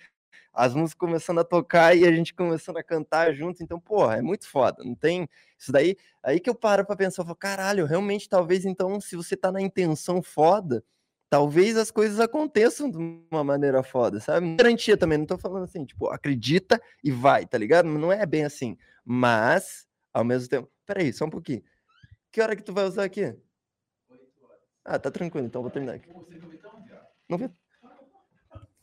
as 0.52 0.74
músicas 0.74 0.98
começando 0.98 1.38
a 1.38 1.44
tocar 1.44 1.96
e 1.96 2.06
a 2.06 2.12
gente 2.12 2.34
começando 2.34 2.76
a 2.76 2.82
cantar 2.82 3.32
junto. 3.34 3.62
Então, 3.62 3.78
porra, 3.78 4.16
é 4.16 4.22
muito 4.22 4.48
foda. 4.48 4.82
Não 4.84 4.94
tem. 4.94 5.28
Isso 5.58 5.72
daí, 5.72 5.96
aí 6.22 6.40
que 6.40 6.50
eu 6.50 6.54
paro 6.54 6.84
pra 6.84 6.96
pensar, 6.96 7.22
eu 7.22 7.26
falo, 7.26 7.36
caralho, 7.36 7.86
realmente, 7.86 8.28
talvez 8.28 8.64
então, 8.64 9.00
se 9.00 9.16
você 9.16 9.36
tá 9.36 9.52
na 9.52 9.60
intenção 9.60 10.22
foda, 10.22 10.84
talvez 11.30 11.76
as 11.76 11.90
coisas 11.90 12.20
aconteçam 12.20 12.90
de 12.90 12.96
uma 13.30 13.44
maneira 13.44 13.82
foda, 13.82 14.20
sabe? 14.20 14.56
Garantia 14.56 14.96
também, 14.96 15.18
não 15.18 15.26
tô 15.26 15.38
falando 15.38 15.64
assim, 15.64 15.84
tipo, 15.84 16.08
acredita 16.08 16.80
e 17.02 17.10
vai, 17.10 17.46
tá 17.46 17.58
ligado? 17.58 17.86
Não 17.86 18.12
é 18.12 18.24
bem 18.24 18.44
assim. 18.44 18.76
Mas, 19.04 19.86
ao 20.12 20.24
mesmo 20.24 20.48
tempo. 20.48 20.70
Peraí, 20.86 21.12
só 21.12 21.26
um 21.26 21.30
pouquinho. 21.30 21.62
Que 22.32 22.40
hora 22.40 22.56
que 22.56 22.62
tu 22.62 22.72
vai 22.72 22.84
usar 22.84 23.04
aqui? 23.04 23.34
Ah, 24.84 24.98
tá 24.98 25.10
tranquilo, 25.10 25.46
então 25.46 25.60
vou 25.60 25.70
terminar 25.70 25.94
aqui. 25.94 26.08
Não 27.28 27.36
vê? 27.36 27.50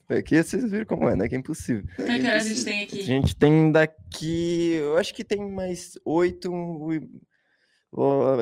Aqui 0.07 0.41
vocês 0.41 0.69
viram 0.69 0.85
como 0.85 1.09
é, 1.09 1.15
né? 1.15 1.27
Que 1.27 1.35
é 1.35 1.37
impossível. 1.39 1.83
Quanto 1.95 2.21
que 2.21 2.27
horas 2.27 2.45
a 2.45 2.49
gente 2.49 2.63
tem 2.63 2.79
A 2.79 2.83
aqui? 2.83 3.01
gente 3.01 3.35
tem 3.35 3.71
daqui. 3.71 4.73
Eu 4.73 4.97
acho 4.97 5.13
que 5.13 5.23
tem 5.23 5.49
mais 5.49 5.97
oito. 6.05 6.51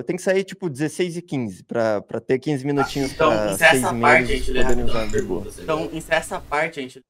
Tem 0.05 0.15
que 0.15 0.21
sair 0.21 0.43
tipo 0.43 0.69
16 0.69 1.17
e 1.17 1.21
15 1.21 1.63
pra, 1.63 2.01
pra 2.01 2.19
ter 2.19 2.39
15 2.39 2.65
minutinhos 2.65 3.11
Então, 3.11 3.29
pra 3.31 3.51
encerra 3.51 3.71
seis 3.71 3.83
essa 3.83 3.95
parte, 3.95 4.31
a 4.31 4.35
gente 4.35 4.51
lê 4.51 4.61
rapidão 4.61 5.11
perguntas. 5.11 5.59
Então, 5.59 5.85
encerra 5.93 6.19
essa 6.19 6.41
parte, 6.41 6.79
a 6.79 6.83
gente. 6.83 7.05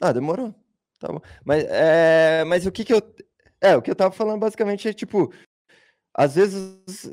Ah, 0.00 0.12
demorou. 0.12 0.52
Tá 0.98 1.08
bom. 1.08 1.20
Mas, 1.44 1.64
é, 1.68 2.42
mas 2.44 2.66
o 2.66 2.72
que 2.72 2.84
que 2.84 2.92
eu. 2.92 3.02
É, 3.60 3.76
o 3.76 3.82
que 3.82 3.90
eu 3.90 3.94
tava 3.94 4.12
falando 4.12 4.40
basicamente 4.40 4.88
é 4.88 4.92
tipo. 4.92 5.32
Às 6.16 6.34
vezes 6.34 6.80
ah, 7.06 7.12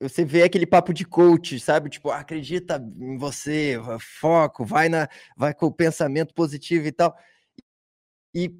você 0.00 0.24
vê 0.24 0.42
aquele 0.42 0.66
papo 0.66 0.92
de 0.92 1.04
coach, 1.04 1.58
sabe? 1.60 1.88
Tipo, 1.90 2.10
acredita 2.10 2.76
em 2.98 3.16
você, 3.16 3.76
foco, 4.20 4.64
vai 4.64 4.88
na, 4.88 5.08
vai 5.36 5.54
com 5.54 5.66
o 5.66 5.72
pensamento 5.72 6.34
positivo 6.34 6.86
e 6.86 6.92
tal. 6.92 7.16
E 8.34 8.50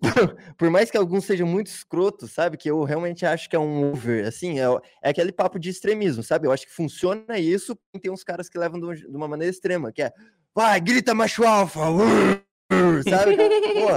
por 0.58 0.68
mais 0.68 0.90
que 0.90 0.96
alguns 0.96 1.24
sejam 1.24 1.46
muito 1.46 1.68
escrotos, 1.68 2.32
sabe? 2.32 2.56
Que 2.56 2.70
eu 2.70 2.82
realmente 2.84 3.24
acho 3.24 3.48
que 3.48 3.54
é 3.54 3.58
um 3.58 3.90
over, 3.92 4.26
assim, 4.26 4.58
é, 4.58 4.64
é 5.02 5.10
aquele 5.10 5.32
papo 5.32 5.58
de 5.58 5.70
extremismo, 5.70 6.22
sabe? 6.22 6.46
Eu 6.46 6.52
acho 6.52 6.66
que 6.66 6.72
funciona 6.72 7.38
isso, 7.38 7.78
e 7.94 8.00
tem 8.00 8.10
uns 8.10 8.24
caras 8.24 8.48
que 8.48 8.58
levam 8.58 8.80
de 8.80 8.86
um- 8.86 8.94
de 8.94 9.16
uma 9.16 9.28
maneira 9.28 9.50
extrema, 9.50 9.92
que 9.92 10.02
é, 10.02 10.10
vai, 10.54 10.80
grita 10.80 11.14
macho 11.14 11.44
alfa, 11.44 11.88
urr", 11.88 12.42
sabe? 13.08 13.36
Pô, 13.72 13.88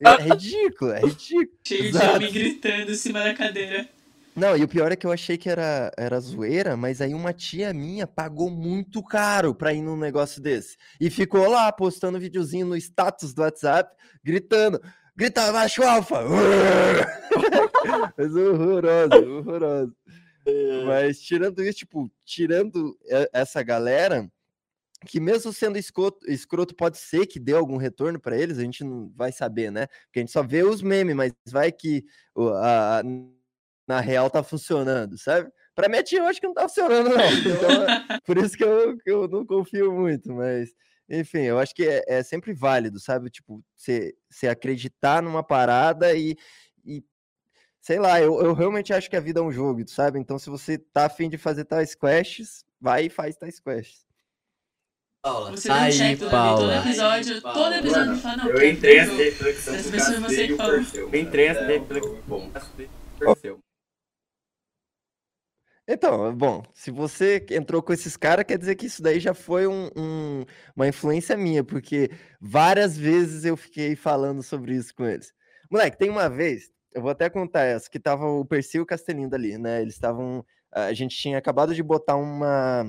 é 0.00 0.22
ridículo, 0.22 0.92
é 0.92 1.00
ridículo. 1.00 1.58
Cheio 1.66 1.90
de 1.90 1.96
homem 1.96 2.32
gritando 2.32 2.90
em 2.92 2.94
cima 2.94 3.20
da 3.24 3.32
cadeira. 3.34 3.88
Não, 4.36 4.56
e 4.56 4.64
o 4.64 4.68
pior 4.68 4.90
é 4.90 4.96
que 4.96 5.06
eu 5.06 5.12
achei 5.12 5.38
que 5.38 5.48
era, 5.48 5.92
era 5.96 6.18
zoeira, 6.18 6.76
mas 6.76 7.00
aí 7.00 7.14
uma 7.14 7.32
tia 7.32 7.72
minha 7.72 8.04
pagou 8.06 8.50
muito 8.50 9.00
caro 9.02 9.54
pra 9.54 9.72
ir 9.72 9.80
num 9.80 9.96
negócio 9.96 10.42
desse. 10.42 10.76
E 11.00 11.08
ficou 11.08 11.48
lá 11.48 11.70
postando 11.70 12.18
videozinho 12.18 12.66
no 12.66 12.76
status 12.76 13.32
do 13.32 13.42
WhatsApp, 13.42 13.94
gritando: 14.24 14.80
grita 15.16 15.52
macho 15.52 15.82
alfa! 15.84 16.16
Mas 18.16 18.34
horroroso, 18.34 19.38
horroroso. 19.38 19.94
Mas 20.86 21.20
tirando 21.20 21.62
isso, 21.62 21.78
tipo, 21.80 22.10
tirando 22.24 22.98
essa 23.32 23.62
galera, 23.62 24.28
que 25.06 25.20
mesmo 25.20 25.52
sendo 25.52 25.78
escroto, 25.78 26.18
escroto 26.30 26.74
pode 26.74 26.98
ser 26.98 27.26
que 27.26 27.38
dê 27.38 27.52
algum 27.52 27.76
retorno 27.76 28.18
pra 28.20 28.36
eles, 28.38 28.58
a 28.58 28.62
gente 28.62 28.82
não 28.84 29.12
vai 29.14 29.32
saber, 29.32 29.70
né? 29.70 29.86
Porque 30.06 30.18
a 30.18 30.22
gente 30.22 30.32
só 30.32 30.42
vê 30.42 30.62
os 30.64 30.82
memes, 30.82 31.14
mas 31.14 31.32
vai 31.48 31.70
que 31.70 32.04
o- 32.34 32.48
a- 32.48 33.02
na 33.86 34.00
real 34.00 34.30
tá 34.30 34.42
funcionando, 34.42 35.18
sabe? 35.18 35.50
Pra 35.74 35.88
minha 35.88 36.02
tia 36.02 36.20
eu 36.20 36.26
acho 36.26 36.40
que 36.40 36.46
não 36.46 36.54
tá 36.54 36.62
funcionando, 36.62 37.10
não. 37.10 37.16
Então, 37.16 38.16
é 38.16 38.20
por 38.24 38.38
isso 38.38 38.56
que 38.56 38.64
eu, 38.64 38.96
que 38.98 39.10
eu 39.10 39.28
não 39.28 39.44
confio 39.44 39.92
muito, 39.92 40.32
mas 40.32 40.70
enfim, 41.08 41.40
eu 41.40 41.58
acho 41.58 41.74
que 41.74 41.86
é, 41.86 42.02
é 42.06 42.22
sempre 42.22 42.52
válido, 42.52 42.98
sabe? 42.98 43.30
Tipo, 43.30 43.62
você 43.76 44.14
você 44.30 44.48
acreditar 44.48 45.22
numa 45.22 45.42
parada 45.42 46.14
e, 46.14 46.36
e 46.84 47.02
sei 47.80 47.98
lá, 47.98 48.20
eu, 48.20 48.40
eu 48.40 48.54
realmente 48.54 48.92
acho 48.92 49.10
que 49.10 49.16
a 49.16 49.20
vida 49.20 49.40
é 49.40 49.42
um 49.42 49.52
jogo, 49.52 49.86
sabe? 49.88 50.18
Então, 50.18 50.38
se 50.38 50.48
você 50.48 50.78
tá 50.78 51.06
afim 51.06 51.28
de 51.28 51.36
fazer 51.36 51.64
tais 51.64 51.94
quests, 51.94 52.64
vai 52.80 53.06
e 53.06 53.10
faz 53.10 53.36
tais 53.36 53.60
quests. 53.60 54.04
Paula. 55.24 55.50
Você 55.52 55.70
um 55.70 55.74
aí, 55.74 56.16
todo, 56.16 56.18
todo 56.18 56.30
Paula. 56.30 56.76
episódio, 56.76 57.40
todo 57.40 57.74
episódio 57.74 58.12
me 58.12 58.20
fala, 58.20 58.36
não, 58.36 58.50
Eu 58.50 58.70
entrei 58.70 59.04
jogo. 59.04 59.16
reflexão 59.16 59.74
causa 59.74 59.90
foi 59.90 60.20
você 60.20 60.48
que 60.48 60.56
falou. 60.56 60.84
Eu 60.92 61.14
entrei 61.14 61.48
mano. 61.54 61.60
É 61.60 61.78
reflexão. 61.78 62.22
bom. 62.26 62.50
Perseu. 63.18 63.63
Então, 65.86 66.34
bom, 66.34 66.62
se 66.72 66.90
você 66.90 67.44
entrou 67.50 67.82
com 67.82 67.92
esses 67.92 68.16
caras, 68.16 68.44
quer 68.46 68.56
dizer 68.56 68.74
que 68.74 68.86
isso 68.86 69.02
daí 69.02 69.20
já 69.20 69.34
foi 69.34 69.66
um- 69.66 69.90
um- 69.94 70.44
uma 70.74 70.88
influência 70.88 71.36
minha, 71.36 71.62
porque 71.62 72.10
várias 72.40 72.96
vezes 72.96 73.44
eu 73.44 73.54
fiquei 73.56 73.94
falando 73.94 74.42
sobre 74.42 74.74
isso 74.74 74.94
com 74.94 75.04
eles. 75.04 75.32
Moleque, 75.70 75.98
tem 75.98 76.08
uma 76.08 76.28
vez, 76.30 76.70
eu 76.94 77.02
vou 77.02 77.10
até 77.10 77.28
contar 77.28 77.64
essa, 77.64 77.90
que 77.90 78.00
tava 78.00 78.24
o 78.26 78.44
Percy 78.46 78.78
e 78.78 78.80
o 78.80 78.86
Castelindo 78.86 79.34
ali, 79.34 79.58
né? 79.58 79.82
Eles 79.82 79.94
estavam. 79.94 80.44
A 80.72 80.92
gente 80.94 81.16
tinha 81.16 81.36
acabado 81.38 81.74
de 81.74 81.82
botar 81.82 82.16
uma, 82.16 82.84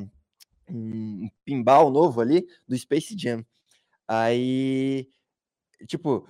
um 0.69 1.29
pinball 1.45 1.91
novo 1.91 2.21
ali 2.21 2.45
do 2.67 2.77
Space 2.77 3.15
Jam. 3.17 3.45
Aí, 4.07 5.09
tipo, 5.87 6.27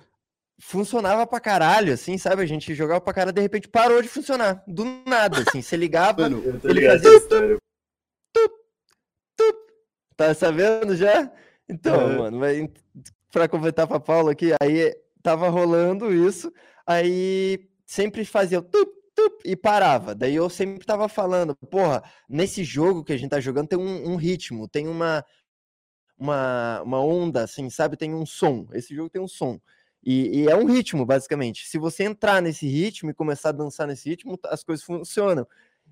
funcionava 0.58 1.26
pra 1.26 1.40
caralho, 1.40 1.92
assim, 1.92 2.16
sabe? 2.18 2.42
A 2.42 2.46
gente 2.46 2.74
jogava 2.74 3.00
pra 3.00 3.12
caralho, 3.12 3.34
de 3.34 3.40
repente 3.40 3.68
parou 3.68 4.00
de 4.00 4.08
funcionar. 4.08 4.62
Do 4.66 4.84
nada, 5.06 5.38
assim. 5.40 5.60
Você 5.62 5.76
ligava, 5.76 6.22
Mano, 6.22 6.60
Ele 6.64 6.86
fazia-. 6.86 7.58
Tá 10.16 10.32
sabendo 10.34 10.96
já? 10.96 11.30
Então, 11.68 11.94
Aham. 11.94 12.18
mano, 12.18 12.38
vai, 12.38 12.70
pra 13.30 13.48
completar 13.48 13.86
pra 13.86 14.00
Paula 14.00 14.32
aqui, 14.32 14.52
aí 14.62 14.94
tava 15.22 15.48
rolando 15.48 16.14
isso, 16.14 16.50
aí 16.86 17.68
sempre 17.84 18.24
fazia 18.24 18.60
o 18.60 18.62
tup, 18.62 18.88
tup, 19.14 19.42
e 19.44 19.54
parava. 19.54 20.14
Daí 20.14 20.34
eu 20.34 20.48
sempre 20.48 20.86
tava 20.86 21.08
falando, 21.08 21.54
porra, 21.54 22.02
nesse 22.28 22.64
jogo 22.64 23.04
que 23.04 23.12
a 23.12 23.16
gente 23.16 23.30
tá 23.30 23.40
jogando 23.40 23.68
tem 23.68 23.78
um, 23.78 24.12
um 24.12 24.16
ritmo, 24.16 24.68
tem 24.68 24.88
uma, 24.88 25.22
uma, 26.16 26.80
uma 26.82 27.00
onda, 27.04 27.42
assim, 27.42 27.68
sabe? 27.68 27.96
Tem 27.96 28.14
um 28.14 28.24
som. 28.24 28.66
Esse 28.72 28.94
jogo 28.94 29.10
tem 29.10 29.20
um 29.20 29.28
som. 29.28 29.60
E, 30.06 30.42
e 30.42 30.48
é 30.48 30.54
um 30.54 30.66
ritmo, 30.66 31.04
basicamente. 31.04 31.66
Se 31.66 31.78
você 31.78 32.04
entrar 32.04 32.40
nesse 32.40 32.64
ritmo 32.64 33.10
e 33.10 33.14
começar 33.14 33.48
a 33.48 33.52
dançar 33.52 33.88
nesse 33.88 34.08
ritmo, 34.08 34.38
as 34.44 34.62
coisas 34.62 34.84
funcionam. 34.84 35.44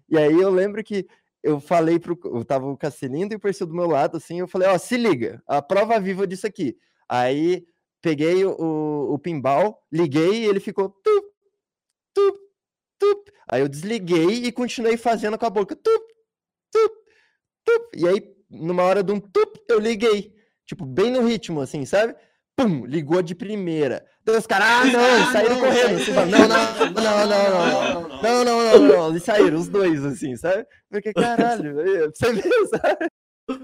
E 0.09 0.17
aí 0.17 0.41
eu 0.41 0.51
lembro 0.51 0.85
que 0.85 1.09
eu 1.43 1.59
falei 1.59 1.99
pro. 1.99 2.17
Eu 2.25 2.45
tava 2.45 2.67
o 2.67 2.77
Castelindo 2.77 3.35
e 3.35 3.37
o 3.37 3.41
Perseu 3.41 3.67
do 3.67 3.75
meu 3.75 3.89
lado, 3.89 4.17
assim, 4.17 4.39
eu 4.39 4.47
falei, 4.47 4.69
ó, 4.69 4.79
se 4.79 4.97
liga, 4.97 5.43
a 5.49 5.61
prova 5.61 5.99
viva 5.99 6.29
disso 6.29 6.47
aqui. 6.47 6.79
Aí 7.09 7.67
peguei 8.01 8.45
o, 8.45 9.15
o 9.15 9.19
pinball, 9.19 9.83
liguei 9.91 10.45
e 10.45 10.47
ele 10.47 10.61
ficou 10.61 10.89
tup, 10.89 11.25
tup, 12.15 12.39
tup. 13.01 13.31
Aí 13.49 13.63
eu 13.63 13.69
desliguei 13.69 14.45
e 14.45 14.53
continuei 14.53 14.97
fazendo 14.97 15.37
com 15.37 15.47
a 15.47 15.51
boca 15.51 15.75
tup, 15.75 16.03
tup, 16.71 16.93
tup. 17.65 17.97
E 17.97 18.07
aí, 18.07 18.37
numa 18.49 18.85
hora 18.85 19.03
de 19.03 19.11
um 19.11 19.19
tup, 19.19 19.57
eu 19.69 19.81
liguei. 19.81 20.33
Tipo, 20.67 20.87
bem 20.87 21.11
no 21.11 21.27
ritmo, 21.27 21.61
assim, 21.61 21.85
sabe? 21.85 22.15
Pum, 22.57 22.85
ligou 22.87 23.21
de 23.21 23.35
primeira. 23.35 24.05
Daí 24.25 24.37
os 24.37 24.47
caras, 24.47 24.67
ah, 24.69 24.85
não, 24.85 25.33
saíram 25.33 25.59
correndo. 25.59 25.97
Assim, 25.97 26.13
não, 26.13 26.25
não, 26.25 26.49
não, 26.49 26.93
não, 26.93 27.27
não, 27.27 28.11
não. 28.11 28.23
Não, 28.23 28.45
não, 28.45 28.65
não, 28.65 28.79
não. 28.97 29.11
Eles 29.11 29.25
saíram, 29.25 29.59
os 29.59 29.69
dois, 29.69 30.05
assim, 30.05 30.37
sabe? 30.37 30.65
Porque, 30.91 31.13
caralho, 31.13 31.75
você 32.15 32.33
vê, 32.33 32.43
sabe? 32.69 33.09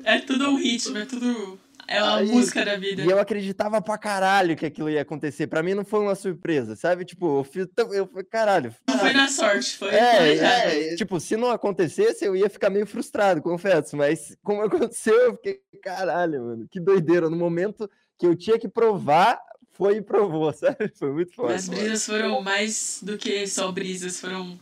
É 0.05 0.19
tudo 0.21 0.51
um 0.51 0.57
ritmo, 0.57 0.99
é 0.99 1.07
tudo. 1.07 1.59
É 1.89 2.03
uma 2.03 2.17
Aí- 2.19 2.27
música 2.31 2.65
da 2.65 2.77
vida. 2.77 3.03
E 3.03 3.09
eu 3.09 3.19
acreditava 3.19 3.81
pra 3.81 3.97
caralho 3.97 4.57
que 4.57 4.67
aquilo 4.67 4.91
ia 4.91 5.03
acontecer. 5.03 5.47
Pra 5.47 5.63
mim 5.63 5.75
não 5.75 5.85
foi 5.85 6.01
uma 6.01 6.15
surpresa, 6.15 6.77
sabe? 6.77 7.05
Tipo, 7.05 7.39
eu 7.41 7.45
fiz. 7.45 7.67
Eu 7.93 8.07
falei, 8.07 8.25
caralho. 8.25 8.75
Não 8.89 8.99
foi 8.99 9.13
na 9.13 9.29
sorte, 9.29 9.77
foi. 9.79 9.89
É, 9.89 10.17
planejado. 10.17 10.71
é, 10.71 10.95
tipo, 10.97 11.19
se 11.19 11.37
não 11.37 11.51
acontecesse, 11.51 12.25
eu 12.25 12.37
ia 12.37 12.51
ficar 12.51 12.71
meio 12.71 12.87
frustrado, 12.87 13.41
confesso. 13.43 13.97
Mas 13.97 14.37
como 14.43 14.63
aconteceu, 14.63 15.15
eu 15.15 15.35
fiquei, 15.37 15.59
caralho, 15.83 16.43
mano, 16.45 16.67
que 16.71 16.79
doideira. 16.79 17.31
No 17.31 17.37
momento 17.37 17.89
que 18.21 18.27
eu 18.27 18.37
tinha 18.37 18.59
que 18.59 18.69
provar, 18.69 19.41
foi 19.73 19.97
e 19.97 20.03
provou, 20.03 20.53
sabe? 20.55 20.93
Foi 20.95 21.11
muito 21.11 21.35
foda. 21.35 21.55
As 21.55 21.69
brisas 21.69 22.05
foram 22.05 22.43
mais 22.43 23.01
do 23.03 23.17
que 23.17 23.47
só 23.47 23.73
brisas, 23.73 24.21
foram 24.21 24.61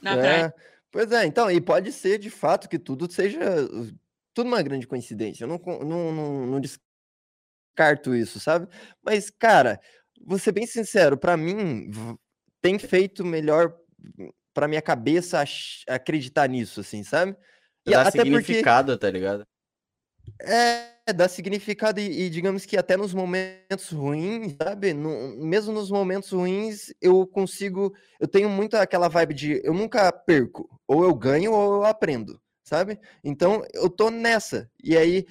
na 0.00 0.12
É, 0.12 0.16
praia. 0.16 0.54
Pois 0.92 1.10
é, 1.10 1.26
então, 1.26 1.50
e 1.50 1.60
pode 1.60 1.92
ser 1.92 2.18
de 2.18 2.30
fato 2.30 2.68
que 2.68 2.78
tudo 2.78 3.10
seja 3.10 3.40
tudo 4.32 4.46
uma 4.46 4.62
grande 4.62 4.86
coincidência. 4.86 5.44
Eu 5.44 5.48
não, 5.48 5.58
não, 5.84 6.12
não, 6.12 6.46
não 6.46 6.60
descarto 6.60 8.14
isso, 8.14 8.38
sabe? 8.38 8.68
Mas, 9.02 9.28
cara, 9.28 9.80
vou 10.24 10.38
ser 10.38 10.52
bem 10.52 10.66
sincero, 10.66 11.16
pra 11.16 11.36
mim 11.36 11.90
tem 12.60 12.78
feito 12.78 13.24
melhor 13.24 13.76
pra 14.54 14.68
minha 14.68 14.82
cabeça 14.82 15.42
acreditar 15.88 16.48
nisso, 16.48 16.80
assim, 16.80 17.02
sabe? 17.02 17.36
E 17.86 17.90
Dá 17.90 18.02
até 18.02 18.18
porque 18.24 18.38
significado, 18.38 18.96
tá 18.96 19.10
ligado? 19.10 19.46
é, 20.42 20.92
dá 21.12 21.28
significado 21.28 22.00
e, 22.00 22.22
e 22.26 22.30
digamos 22.30 22.64
que 22.66 22.76
até 22.76 22.96
nos 22.96 23.12
momentos 23.14 23.90
ruins, 23.90 24.54
sabe? 24.62 24.92
No- 24.94 25.36
mesmo 25.36 25.72
nos 25.72 25.90
momentos 25.90 26.30
ruins, 26.30 26.92
eu 27.00 27.26
consigo. 27.26 27.94
Eu 28.18 28.28
tenho 28.28 28.48
muito 28.48 28.74
aquela 28.76 29.08
vibe 29.08 29.34
de 29.34 29.60
eu 29.64 29.74
nunca 29.74 30.10
perco. 30.12 30.68
Ou 30.86 31.04
eu 31.04 31.14
ganho 31.14 31.52
ou 31.52 31.74
eu 31.76 31.84
aprendo, 31.84 32.40
sabe? 32.64 32.98
Então 33.24 33.64
eu 33.74 33.88
tô 33.90 34.10
nessa. 34.10 34.70
E 34.82 34.96
aí, 34.96 35.26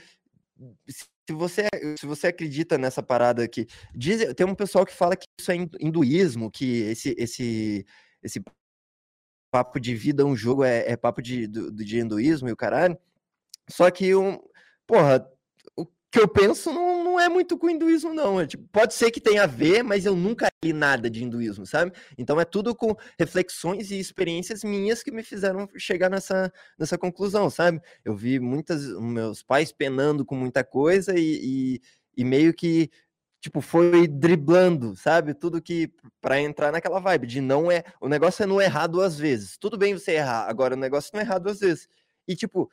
se 0.89 1.33
você, 1.33 1.67
se 1.99 2.05
você 2.05 2.27
acredita 2.27 2.77
nessa 2.77 3.03
parada 3.03 3.43
aqui, 3.43 3.67
diz, 3.95 4.33
tem 4.35 4.45
um 4.47 4.55
pessoal 4.55 4.85
que 4.85 4.93
fala 4.93 5.15
que 5.15 5.27
isso 5.39 5.51
é 5.51 5.55
hin- 5.55 5.69
hinduísmo, 5.79 6.49
que 6.51 6.81
esse, 6.83 7.15
esse, 7.17 7.85
esse 8.23 8.41
papo 9.51 9.79
de 9.79 9.95
vida, 9.95 10.25
um 10.25 10.35
jogo 10.35 10.63
é, 10.63 10.91
é 10.91 10.97
papo 10.97 11.21
de, 11.21 11.47
do- 11.47 11.71
de 11.71 11.99
hinduísmo 11.99 12.49
e 12.49 12.51
o 12.51 12.57
caralho. 12.57 12.97
Só 13.69 13.89
que 13.91 14.15
um, 14.15 14.39
porra, 14.87 15.27
o 15.75 15.85
que 16.11 16.19
eu 16.19 16.27
penso 16.27 16.73
não, 16.73 17.03
não 17.03 17.19
é 17.19 17.29
muito 17.29 17.57
com 17.57 17.69
hinduísmo, 17.69 18.13
não. 18.13 18.41
É, 18.41 18.47
tipo, 18.47 18.67
pode 18.71 18.93
ser 18.93 19.11
que 19.11 19.21
tenha 19.21 19.43
a 19.43 19.47
ver, 19.47 19.83
mas 19.83 20.05
eu 20.05 20.15
nunca 20.15 20.49
li 20.63 20.73
nada 20.73 21.09
de 21.09 21.23
hinduísmo, 21.23 21.65
sabe? 21.65 21.91
Então 22.17 22.39
é 22.39 22.45
tudo 22.45 22.75
com 22.75 22.95
reflexões 23.17 23.91
e 23.91 23.99
experiências 23.99 24.63
minhas 24.63 25.03
que 25.03 25.11
me 25.11 25.23
fizeram 25.23 25.69
chegar 25.77 26.09
nessa, 26.09 26.51
nessa 26.77 26.97
conclusão, 26.97 27.49
sabe? 27.49 27.79
Eu 28.03 28.15
vi 28.15 28.39
muitas 28.39 28.87
meus 28.99 29.43
pais 29.43 29.71
penando 29.71 30.25
com 30.25 30.35
muita 30.35 30.63
coisa 30.63 31.13
e, 31.17 31.75
e, 31.77 31.81
e 32.17 32.23
meio 32.23 32.53
que 32.53 32.89
tipo 33.41 33.61
foi 33.61 34.07
driblando, 34.07 34.95
sabe? 34.95 35.33
Tudo 35.33 35.61
que 35.61 35.91
para 36.19 36.41
entrar 36.41 36.71
naquela 36.71 36.99
vibe 36.99 37.27
de 37.27 37.41
não 37.41 37.71
é, 37.71 37.83
o 38.01 38.09
negócio 38.09 38.43
é 38.43 38.45
não 38.47 38.61
errar 38.61 38.87
duas 38.87 39.17
vezes. 39.17 39.57
Tudo 39.57 39.77
bem 39.77 39.93
você 39.93 40.13
errar, 40.13 40.49
agora 40.49 40.75
o 40.75 40.79
negócio 40.79 41.11
não 41.13 41.21
é 41.21 41.23
errar 41.23 41.39
duas 41.39 41.59
vezes. 41.59 41.87
E 42.27 42.35
tipo, 42.35 42.69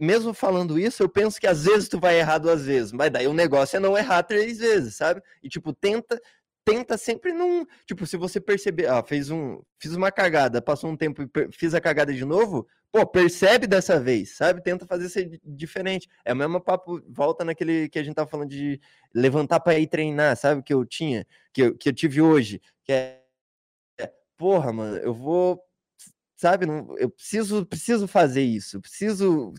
mesmo 0.00 0.34
falando 0.34 0.78
isso, 0.78 1.02
eu 1.02 1.08
penso 1.08 1.40
que 1.40 1.46
às 1.46 1.64
vezes 1.64 1.88
tu 1.88 2.00
vai 2.00 2.18
errar 2.18 2.38
duas 2.38 2.64
vezes, 2.64 2.92
mas 2.92 3.10
daí 3.10 3.26
o 3.26 3.32
negócio 3.32 3.76
é 3.76 3.80
não 3.80 3.96
errar 3.96 4.22
três 4.24 4.58
vezes, 4.58 4.96
sabe? 4.96 5.22
E 5.42 5.48
tipo, 5.48 5.72
tenta 5.72 6.20
tenta 6.62 6.96
sempre 6.98 7.32
não, 7.32 7.66
tipo, 7.86 8.06
se 8.06 8.16
você 8.18 8.38
perceber, 8.40 8.86
ah, 8.86 9.02
fez 9.02 9.30
um, 9.30 9.60
fiz 9.78 9.94
uma 9.94 10.12
cagada, 10.12 10.60
passou 10.60 10.90
um 10.90 10.96
tempo 10.96 11.22
e 11.22 11.28
fiz 11.52 11.74
a 11.74 11.80
cagada 11.80 12.12
de 12.12 12.24
novo, 12.24 12.66
pô, 12.92 13.04
percebe 13.06 13.66
dessa 13.66 13.98
vez, 13.98 14.36
sabe? 14.36 14.62
Tenta 14.62 14.86
fazer 14.86 15.08
ser 15.08 15.24
di- 15.24 15.40
diferente. 15.42 16.06
É 16.24 16.32
o 16.32 16.36
mesmo 16.36 16.60
papo, 16.60 17.00
volta 17.08 17.44
naquele 17.44 17.88
que 17.88 17.98
a 17.98 18.02
gente 18.04 18.14
tava 18.14 18.28
falando 18.30 18.50
de 18.50 18.78
levantar 19.12 19.58
para 19.60 19.78
ir 19.78 19.86
treinar, 19.88 20.36
sabe? 20.36 20.62
Que 20.62 20.72
eu 20.74 20.84
tinha, 20.84 21.26
que 21.52 21.62
eu, 21.62 21.76
que 21.76 21.88
eu 21.88 21.92
tive 21.94 22.20
hoje, 22.20 22.60
que 22.84 22.92
é, 22.92 23.20
porra, 24.36 24.72
mano, 24.72 24.96
eu 24.98 25.14
vou, 25.14 25.60
sabe? 26.40 26.66
Não, 26.66 26.96
eu 26.98 27.10
preciso, 27.10 27.64
preciso 27.66 28.08
fazer 28.08 28.42
isso, 28.42 28.80
preciso 28.80 29.52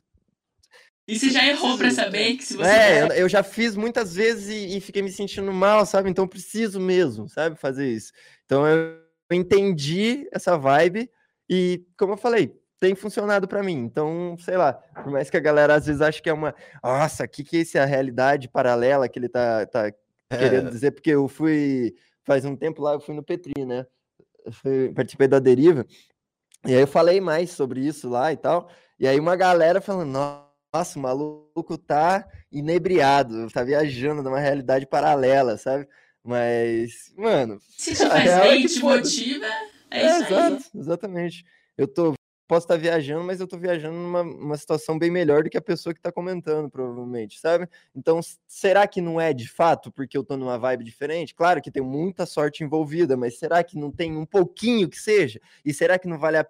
E 1.07 1.17
você 1.19 1.29
já 1.29 1.45
errou 1.47 1.77
pra 1.77 1.91
saber 1.91 2.35
que 2.35 2.43
se 2.43 2.55
você. 2.57 2.69
é, 2.69 3.03
eu, 3.03 3.07
eu 3.07 3.29
já 3.29 3.43
fiz 3.43 3.75
muitas 3.75 4.15
vezes 4.15 4.49
e, 4.49 4.77
e 4.77 4.81
fiquei 4.81 5.01
me 5.01 5.11
sentindo 5.11 5.51
mal, 5.53 5.85
sabe? 5.85 6.09
Então 6.09 6.25
eu 6.25 6.29
preciso 6.29 6.79
mesmo, 6.79 7.29
sabe, 7.29 7.55
fazer 7.55 7.87
isso. 7.87 8.11
Então 8.45 8.67
eu 8.67 8.99
entendi 9.31 10.27
essa 10.31 10.57
vibe 10.57 11.09
e, 11.49 11.85
como 11.97 12.13
eu 12.13 12.17
falei, 12.17 12.59
tem 12.79 12.95
funcionado 12.95 13.47
pra 13.47 13.61
mim. 13.61 13.77
Então, 13.77 14.35
sei 14.39 14.57
lá, 14.57 14.73
por 14.73 15.11
mais 15.11 15.29
que 15.29 15.37
a 15.37 15.41
galera 15.41 15.75
às 15.75 15.85
vezes 15.85 16.01
ache 16.01 16.21
que 16.21 16.29
é 16.29 16.33
uma, 16.33 16.55
nossa, 16.83 17.25
o 17.25 17.27
que 17.29 17.43
que 17.43 17.57
é 17.57 17.61
essa 17.61 17.85
realidade 17.85 18.49
paralela 18.49 19.07
que 19.07 19.19
ele 19.19 19.29
tá, 19.29 19.65
tá 19.67 19.93
querendo 20.29 20.69
dizer? 20.71 20.91
Porque 20.91 21.11
eu 21.11 21.27
fui, 21.27 21.93
faz 22.23 22.43
um 22.43 22.55
tempo 22.55 22.81
lá, 22.81 22.93
eu 22.93 22.99
fui 22.99 23.13
no 23.13 23.23
Petri, 23.23 23.65
né? 23.65 23.85
Eu 24.43 24.51
fui- 24.51 24.91
participei 24.95 25.27
da 25.27 25.37
deriva. 25.37 25.85
E 26.65 26.75
aí 26.75 26.81
eu 26.81 26.87
falei 26.87 27.19
mais 27.19 27.51
sobre 27.51 27.81
isso 27.81 28.09
lá 28.09 28.31
e 28.31 28.37
tal. 28.37 28.69
E 28.99 29.07
aí 29.07 29.19
uma 29.19 29.35
galera 29.35 29.81
falando, 29.81 30.11
nossa, 30.73 30.97
o 30.97 31.01
maluco 31.01 31.77
tá 31.77 32.27
inebriado, 32.51 33.49
tá 33.49 33.63
viajando 33.63 34.21
numa 34.21 34.39
realidade 34.39 34.85
paralela, 34.85 35.57
sabe? 35.57 35.87
Mas, 36.23 37.11
mano, 37.17 37.57
Se 37.77 37.91
A 38.05 38.09
faz 38.09 38.29
é 38.29 38.79
foda. 38.79 38.97
motiva, 38.97 39.45
é, 39.89 40.01
é, 40.01 40.05
isso 40.05 40.15
aí. 40.15 40.33
exato, 40.33 40.63
exatamente. 40.75 41.45
Eu 41.77 41.87
tô, 41.87 42.13
posso 42.51 42.65
estar 42.65 42.75
viajando, 42.75 43.23
mas 43.23 43.39
eu 43.39 43.47
tô 43.47 43.57
viajando 43.57 43.95
numa 43.95 44.23
uma 44.23 44.57
situação 44.57 44.99
bem 44.99 45.09
melhor 45.09 45.41
do 45.41 45.49
que 45.49 45.55
a 45.55 45.61
pessoa 45.61 45.93
que 45.93 46.01
tá 46.01 46.11
comentando, 46.11 46.69
provavelmente, 46.69 47.39
sabe? 47.39 47.65
Então, 47.95 48.19
será 48.45 48.85
que 48.85 48.99
não 48.99 49.21
é 49.21 49.31
de 49.31 49.47
fato 49.47 49.89
porque 49.89 50.17
eu 50.17 50.23
tô 50.23 50.35
numa 50.35 50.59
vibe 50.59 50.83
diferente? 50.83 51.33
Claro 51.33 51.61
que 51.61 51.71
tem 51.71 51.81
muita 51.81 52.25
sorte 52.25 52.61
envolvida, 52.61 53.15
mas 53.15 53.39
será 53.39 53.63
que 53.63 53.77
não 53.77 53.89
tem 53.89 54.17
um 54.17 54.25
pouquinho 54.25 54.89
que 54.89 54.99
seja? 54.99 55.39
E 55.63 55.73
será 55.73 55.97
que 55.97 56.09
não 56.09 56.19
vale 56.19 56.39
a 56.39 56.47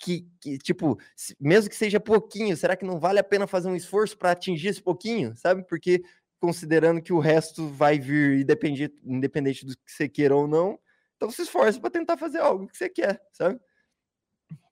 que, 0.00 0.26
que, 0.40 0.58
tipo, 0.58 0.98
mesmo 1.38 1.70
que 1.70 1.76
seja 1.76 2.00
pouquinho, 2.00 2.56
será 2.56 2.76
que 2.76 2.84
não 2.84 2.98
vale 2.98 3.20
a 3.20 3.24
pena 3.24 3.46
fazer 3.46 3.68
um 3.68 3.76
esforço 3.76 4.18
para 4.18 4.32
atingir 4.32 4.66
esse 4.66 4.82
pouquinho, 4.82 5.36
sabe? 5.36 5.62
Porque 5.62 6.02
considerando 6.40 7.00
que 7.00 7.12
o 7.12 7.20
resto 7.20 7.68
vai 7.68 8.00
vir 8.00 8.40
independente, 8.40 8.92
independente 9.04 9.64
do 9.64 9.76
que 9.76 9.92
você 9.92 10.08
queira 10.08 10.34
ou 10.34 10.48
não, 10.48 10.76
então 11.14 11.30
se 11.30 11.42
esforce 11.42 11.78
para 11.78 11.88
tentar 11.88 12.16
fazer 12.16 12.40
algo 12.40 12.66
que 12.66 12.76
você 12.76 12.88
quer, 12.88 13.22
sabe? 13.32 13.60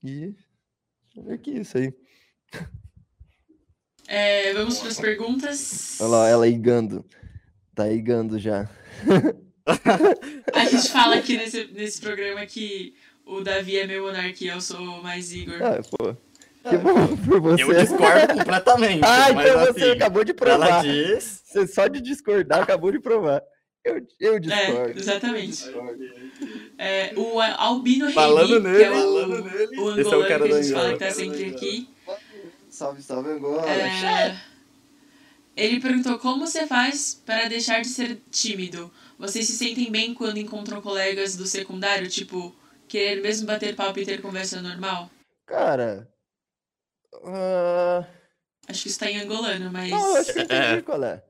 E 0.02 0.34
é 1.28 1.38
que 1.38 1.50
isso 1.50 1.78
aí. 1.78 1.94
É, 4.06 4.52
vamos 4.52 4.78
para 4.78 4.88
as 4.88 5.00
perguntas. 5.00 6.00
Olha 6.00 6.08
lá, 6.10 6.28
ela 6.28 6.48
igando. 6.48 7.04
Tá 7.74 7.90
igando 7.90 8.38
já. 8.38 8.68
A 10.52 10.64
gente 10.66 10.90
fala 10.90 11.16
aqui 11.16 11.36
nesse, 11.36 11.64
nesse 11.72 12.00
programa 12.00 12.44
que 12.44 12.94
o 13.24 13.40
Davi 13.40 13.78
é 13.78 13.86
meu 13.86 14.04
monarquia, 14.04 14.52
eu 14.52 14.60
sou 14.60 15.02
mais 15.02 15.32
Igor. 15.32 15.56
Ah, 15.62 15.80
pô. 15.82 16.14
Que 16.68 16.76
bom 16.78 17.16
por 17.16 17.40
você. 17.40 17.62
Eu 17.62 17.74
discordo 17.74 18.34
completamente. 18.34 19.04
Ah, 19.04 19.30
então 19.30 19.58
você 19.60 19.84
assim, 19.84 19.90
acabou 19.92 20.24
de 20.24 20.32
ela 20.32 20.66
provar. 20.66 20.82
diz. 20.82 21.42
Você 21.44 21.66
só 21.66 21.88
de 21.88 22.00
discordar 22.00 22.62
acabou 22.62 22.90
de 22.92 23.00
provar. 23.00 23.42
Eu, 23.84 24.06
eu 24.18 24.34
É, 24.36 24.38
discordo. 24.40 24.98
exatamente. 24.98 25.64
É, 26.78 27.12
o 27.16 27.40
Albino 27.40 28.10
Falando 28.12 28.60
Remy, 28.60 28.76
que 28.78 28.82
é 28.84 28.88
nele, 28.90 29.00
o, 29.00 29.02
falando 29.02 29.44
nele. 29.44 29.78
o 29.78 29.90
Esse 29.90 30.00
é 30.00 30.16
o 30.16 30.22
angolano 30.22 30.28
cara 30.28 30.44
que 30.48 30.52
a 30.54 30.62
gente 30.62 30.72
fala 30.74 30.92
que 30.94 30.98
tá 30.98 31.10
sempre 31.10 31.44
aqui. 31.50 31.88
Salve, 32.70 33.02
salve, 33.02 33.30
Angola. 33.30 33.70
É, 33.70 34.36
ele 35.56 35.80
perguntou 35.80 36.18
como 36.18 36.46
você 36.46 36.66
faz 36.66 37.14
para 37.26 37.46
deixar 37.48 37.80
de 37.82 37.88
ser 37.88 38.18
tímido. 38.30 38.90
Vocês 39.18 39.46
se 39.46 39.52
sentem 39.52 39.90
bem 39.92 40.12
quando 40.14 40.38
encontram 40.38 40.80
colegas 40.80 41.36
do 41.36 41.46
secundário, 41.46 42.08
tipo, 42.08 42.54
querer 42.88 43.20
mesmo 43.22 43.46
bater 43.46 43.76
papo 43.76 43.98
e 44.00 44.04
ter 44.04 44.20
conversa 44.20 44.60
normal? 44.60 45.08
Cara. 45.46 46.08
ah, 47.24 48.04
Acho 48.66 48.82
que 48.82 48.88
isso 48.88 48.98
tá 48.98 49.10
em 49.10 49.20
angolano, 49.20 49.70
mas 49.70 49.90
Não, 49.90 50.08
eu 50.08 50.16
acho 50.16 50.32
que 50.32 50.38
eu 50.40 50.42
entendi 50.44 50.82
qual 50.88 51.04
é. 51.04 51.22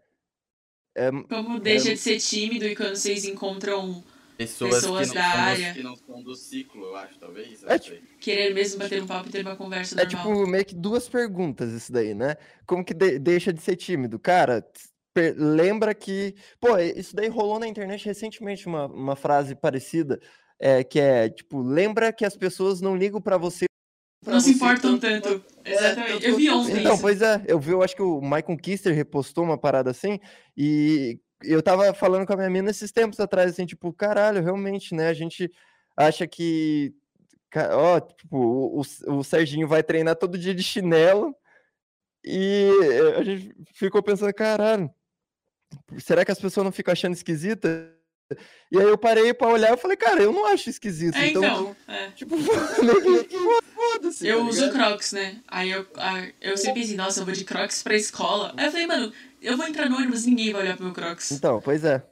É, 0.97 1.11
como 1.29 1.59
deixa 1.59 1.91
de 1.91 1.97
ser 1.97 2.19
tímido 2.21 2.65
e 2.67 2.77
quando 2.77 2.95
vocês 2.97 3.25
encontram 3.25 4.03
Pessoas, 4.37 4.75
Pessoas 4.75 5.09
que 5.11 5.15
da 5.15 5.23
dos- 5.31 5.39
área. 5.41 5.75
Que 5.75 5.83
não 5.83 5.95
são 5.97 6.21
do 6.23 6.35
ciclo, 6.35 6.85
eu 6.87 6.97
acho, 6.97 7.17
talvez. 7.21 7.63
eu 7.63 7.69
É 7.71 7.79
tipo- 7.79 8.01
querer 8.19 8.53
mesmo 8.53 8.81
bater 8.81 9.01
um 9.03 9.07
papo 9.07 9.29
e 9.29 9.33
ter 9.33 9.43
uma 9.47 9.55
conversa 9.57 9.95
é 10.01 10.05
normal. 10.05 10.25
tipo 10.35 10.47
meio 10.49 10.65
que 10.65 10.75
duas 10.75 11.09
perguntas 11.09 11.73
isso 11.73 11.93
daí, 11.93 12.15
né? 12.15 12.37
Como 12.67 12.85
que 12.85 12.93
de- 12.93 13.19
deixa 13.21 13.53
de 13.53 13.63
ser 13.63 13.77
tímido? 13.77 14.19
Cara, 14.19 14.67
lembra 15.37 15.95
que. 15.95 16.35
Pô, 16.61 16.77
isso 16.79 17.15
daí 17.15 17.29
rolou 17.29 17.59
na 17.61 17.69
internet 17.69 18.05
recentemente, 18.05 18.67
uma, 18.67 18.87
uma 18.87 19.15
frase 19.17 19.55
parecida, 19.55 20.21
é, 20.59 20.83
que 20.83 20.99
é 20.99 21.29
tipo, 21.29 21.63
lembra 21.63 22.13
que 22.13 22.25
as 22.25 22.37
pessoas 22.37 22.81
não 22.81 22.97
ligam 22.97 23.21
pra 23.21 23.37
você. 23.39 23.67
Não 24.27 24.41
se 24.41 24.51
importam 24.53 24.99
tanto 24.99 25.39
tanto. 25.39 25.45
Exatamente. 25.65 26.27
Eu 26.27 26.37
vi 26.37 26.51
ontem 26.51 26.81
Então, 26.81 26.93
isso. 26.95 27.03
pois 27.03 27.23
é, 27.23 27.43
eu 27.47 27.59
vi, 27.59 27.73
eu 27.73 27.83
acho 27.83 27.97
que 27.97 28.03
o 28.03 28.21
Michael 28.21 28.57
Kister 28.59 28.95
repostou 28.95 29.45
uma 29.45 29.59
parada 29.59 29.91
assim, 29.91 30.19
e 30.57 31.19
eu 31.43 31.63
tava 31.63 31.93
falando 31.95 32.27
com 32.27 32.33
a 32.33 32.37
minha 32.37 32.51
mina 32.51 32.71
esses 32.71 32.93
tempos 32.93 33.21
atrás, 33.21 33.53
assim, 33.53 33.67
tipo, 33.67 33.93
caralho, 33.93 34.43
realmente, 34.43 34.95
né? 34.95 35.09
A 35.09 35.15
gente 35.15 35.51
acha 35.97 36.27
que. 36.27 36.95
Ó, 37.73 38.01
tipo, 38.01 38.37
o, 38.37 38.81
o, 38.81 39.19
o 39.19 39.25
Serginho 39.25 39.69
vai 39.69 39.83
treinar 39.83 40.17
todo 40.17 40.39
dia 40.39 40.55
de 40.55 40.63
chinelo, 40.63 41.35
e 42.25 42.71
a 43.19 43.23
gente 43.23 43.55
ficou 43.75 44.03
pensando, 44.03 44.33
caralho, 44.33 44.91
será 45.99 46.25
que 46.25 46.33
as 46.33 46.41
pessoas 46.41 46.65
não 46.65 46.73
ficam 46.73 46.93
achando 46.93 47.13
esquisita? 47.13 47.93
E 48.73 48.79
aí 48.79 48.85
eu 48.85 48.97
parei 48.97 49.35
pra 49.35 49.49
olhar 49.49 49.75
e 49.75 49.77
falei, 49.77 49.97
cara, 49.97 50.23
eu 50.23 50.33
não 50.33 50.47
acho 50.47 50.71
esquisito. 50.71 51.17
É, 51.17 51.29
então, 51.29 51.45
então. 51.45 51.77
é. 51.87 52.11
tipo, 52.13 52.35
foda-se. 53.95 54.27
Eu 54.27 54.41
tá 54.41 54.45
uso? 54.45 54.71
Crocs, 54.71 55.13
né? 55.13 55.41
Aí 55.49 55.71
eu, 55.71 55.87
eu 56.41 56.57
sempre 56.57 56.81
pensei, 56.81 56.97
nossa, 56.97 57.21
eu 57.21 57.25
vou 57.25 57.35
de 57.35 57.45
Crocs 57.45 57.83
pra 57.83 57.95
escola. 57.95 58.53
Aí 58.57 58.67
eu 58.67 58.71
falei, 58.71 58.87
mano, 58.87 59.13
eu 59.41 59.57
vou 59.57 59.67
entrar 59.67 59.89
no 59.89 59.97
ônibus, 59.97 60.27
ninguém 60.27 60.53
vai 60.53 60.63
olhar 60.63 60.77
pro 60.77 60.85
meu 60.85 60.95
Crocs. 60.95 61.33
Então, 61.33 61.61
pois 61.61 61.85
é. 61.85 62.03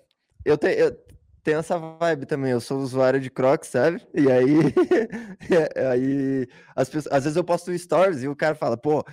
Eu, 0.45 0.57
te, 0.57 0.69
eu 0.69 0.97
tenho 1.43 1.59
essa 1.59 1.79
vibe 1.79 2.27
também. 2.27 2.53
Eu 2.53 2.61
sou 2.61 2.79
usuário 2.81 3.21
de 3.21 3.31
Crocs, 3.31 3.69
sabe? 3.69 4.01
E 4.15 4.31
aí, 4.31 4.57
aí 5.91 6.49
as 6.75 6.89
pessoas, 6.89 7.13
às 7.13 7.25
vezes 7.25 7.37
eu 7.37 7.45
posto 7.45 7.77
stories 7.77 8.23
e 8.23 8.29
o 8.29 8.37
cara 8.37 8.55
fala, 8.55 8.77
pô, 8.77 9.05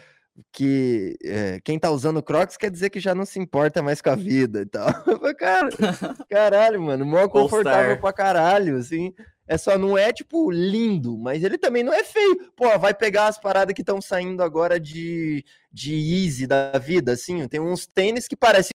que 0.51 1.17
é, 1.23 1.59
quem 1.63 1.77
tá 1.77 1.91
usando 1.91 2.23
Crocs 2.23 2.57
quer 2.57 2.71
dizer 2.71 2.89
que 2.89 2.99
já 2.99 3.13
não 3.13 3.25
se 3.25 3.39
importa 3.39 3.81
mais 3.81 4.01
com 4.01 4.09
a 4.09 4.15
vida 4.15 4.61
e 4.61 4.65
tal. 4.65 4.87
Eu 5.05 5.19
falei, 5.19 5.35
cara, 5.35 5.69
caralho, 6.29 6.81
mano, 6.81 7.05
mó 7.05 7.27
confortável 7.27 7.97
pra 7.97 8.13
caralho, 8.13 8.77
assim. 8.77 9.13
É 9.49 9.57
só, 9.57 9.80
não 9.80 9.97
é, 9.97 10.13
tipo, 10.13 10.51
lindo, 10.51 11.17
mas 11.17 11.43
ele 11.43 11.57
também 11.57 11.81
não 11.81 11.91
é 11.91 12.03
feio. 12.03 12.51
Pô, 12.55 12.77
vai 12.77 12.93
pegar 12.93 13.26
as 13.26 13.39
paradas 13.39 13.73
que 13.73 13.81
estão 13.81 13.99
saindo 13.99 14.43
agora 14.43 14.80
de, 14.80 15.43
de 15.73 15.95
Easy 15.95 16.45
da 16.45 16.77
vida, 16.77 17.13
assim. 17.13 17.47
Tem 17.47 17.59
uns 17.59 17.88
tênis 17.88 18.27
que 18.27 18.35
parecem 18.35 18.69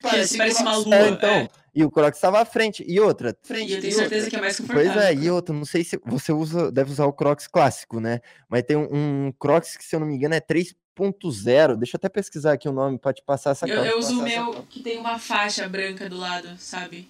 Parece, 0.00 0.36
parece 0.36 0.62
uma 0.62 0.76
lua. 0.76 0.94
é, 0.94 1.08
então. 1.08 1.30
é. 1.30 1.48
E 1.74 1.84
o 1.84 1.90
Crocs 1.90 2.18
estava 2.18 2.40
à 2.40 2.44
frente. 2.44 2.84
E 2.86 3.00
outra. 3.00 3.36
E 3.50 3.72
eu 3.72 3.80
tenho 3.80 3.92
certeza 3.94 4.28
que 4.28 4.36
é 4.36 4.40
mais 4.40 4.58
confortável. 4.58 4.92
Pois 4.92 5.04
é, 5.04 5.14
e 5.14 5.30
outra, 5.30 5.54
não 5.54 5.64
sei 5.64 5.82
se 5.82 5.98
você 6.04 6.32
usa, 6.32 6.70
deve 6.70 6.92
usar 6.92 7.06
o 7.06 7.12
Crocs 7.12 7.48
clássico, 7.48 7.98
né? 7.98 8.20
Mas 8.48 8.62
tem 8.62 8.76
um, 8.76 8.88
um 8.92 9.32
Crocs 9.32 9.76
que, 9.76 9.84
se 9.84 9.96
eu 9.96 10.00
não 10.00 10.06
me 10.06 10.14
engano, 10.14 10.34
é 10.34 10.40
3.0. 10.40 11.76
Deixa 11.76 11.96
eu 11.96 11.98
até 11.98 12.08
pesquisar 12.08 12.52
aqui 12.52 12.68
o 12.68 12.72
nome 12.72 12.98
para 12.98 13.14
te 13.14 13.22
passar 13.24 13.52
essa 13.52 13.66
Eu, 13.66 13.84
eu 13.84 13.98
uso 13.98 14.20
o 14.20 14.26
essa 14.26 14.44
meu 14.44 14.62
que 14.68 14.82
tem 14.82 14.98
uma 14.98 15.18
faixa 15.18 15.66
branca 15.68 16.08
do 16.08 16.16
lado, 16.16 16.48
sabe? 16.58 17.08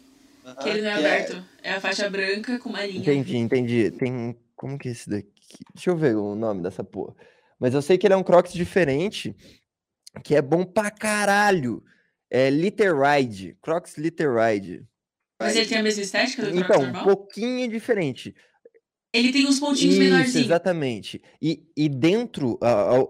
Que 0.63 0.69
ele 0.69 0.83
não 0.83 0.89
é 0.91 0.93
é- 0.93 0.97
aberto. 0.97 1.45
É 1.63 1.73
a 1.73 1.81
faixa 1.81 2.09
branca 2.11 2.59
com 2.59 2.69
uma 2.69 2.85
linha. 2.85 3.01
Entendi, 3.01 3.37
entendi. 3.37 3.91
Tem. 3.93 4.37
Como 4.57 4.79
que 4.79 4.89
é 4.89 4.93
esse 4.93 5.09
daqui? 5.09 5.29
Deixa 5.75 5.91
eu 5.91 5.97
ver 5.97 6.17
o 6.17 6.35
nome 6.35 6.63
dessa 6.63 6.83
porra. 6.85 7.15
Mas 7.59 7.75
eu 7.75 7.83
sei 7.83 7.97
que 7.99 8.07
ele 8.07 8.15
é 8.15 8.17
um 8.17 8.23
Crocs 8.23 8.53
diferente, 8.53 9.35
que 10.25 10.35
é 10.35 10.43
bom 10.43 10.65
pra 10.65 10.91
caralho. 10.91 11.83
É 12.31 12.49
Literide. 12.49 13.57
Crocs 13.61 13.97
Literide. 13.99 14.85
Mas 15.41 15.57
ele 15.57 15.67
tem 15.67 15.79
a 15.79 15.83
mesma 15.83 16.03
estética 16.03 16.43
do 16.43 16.51
Crocs 16.53 16.65
Então, 16.65 16.81
um 16.81 16.85
normal? 16.87 17.05
pouquinho 17.05 17.69
diferente. 17.69 18.35
Ele 19.13 19.31
tem 19.31 19.47
uns 19.47 19.61
pontinhos 19.61 19.95
Isso, 19.95 20.03
menorzinhos. 20.03 20.47
exatamente. 20.47 21.21
E, 21.41 21.65
e 21.77 21.89
dentro, 21.89 22.59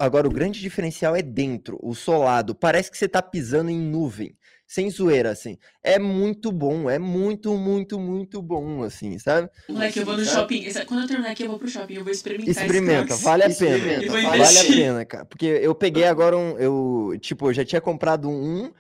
agora 0.01 0.27
o 0.27 0.33
grande 0.33 0.61
diferencial 0.61 1.15
é 1.15 1.23
dentro, 1.23 1.79
o 1.81 1.95
solado. 1.95 2.55
Parece 2.57 2.91
que 2.91 2.99
você 2.99 3.09
tá 3.09 3.23
pisando 3.23 3.71
em 3.71 3.79
nuvem, 3.79 4.37
sem 4.73 4.89
zoeira, 4.89 5.31
assim. 5.31 5.59
É 5.83 5.99
muito 5.99 6.51
bom, 6.51 6.89
é 6.89 6.99
muito, 6.99 7.55
muito, 7.57 8.01
muito 8.01 8.41
bom, 8.41 8.83
assim, 8.83 9.19
sabe? 9.19 9.51
Moleque, 9.69 9.99
eu 9.99 10.07
vou 10.07 10.17
no 10.17 10.25
shopping. 10.25 10.65
Essa- 10.65 10.85
Quando 10.87 11.03
eu 11.03 11.09
terminar 11.09 11.33
aqui, 11.33 11.43
eu 11.43 11.49
vou 11.51 11.59
pro 11.59 11.69
shopping. 11.69 11.95
Eu 11.95 12.05
vou 12.05 12.13
experimentar 12.13 12.49
esse 12.49 12.63
Experimenta, 12.65 13.17
vale 13.17 13.43
a 13.45 13.51
pena. 13.51 14.03
Vale 14.23 14.59
a 14.59 14.65
pena, 14.65 15.05
cara. 15.05 15.25
Porque 15.27 15.45
eu 15.47 15.75
peguei 15.75 16.05
agora 16.05 16.37
um, 16.39 16.59
eu, 16.59 17.19
tipo, 17.21 17.49
eu 17.51 17.55
já 17.55 17.65
tinha 17.65 17.81
comprado 17.81 18.31
um 18.31 18.73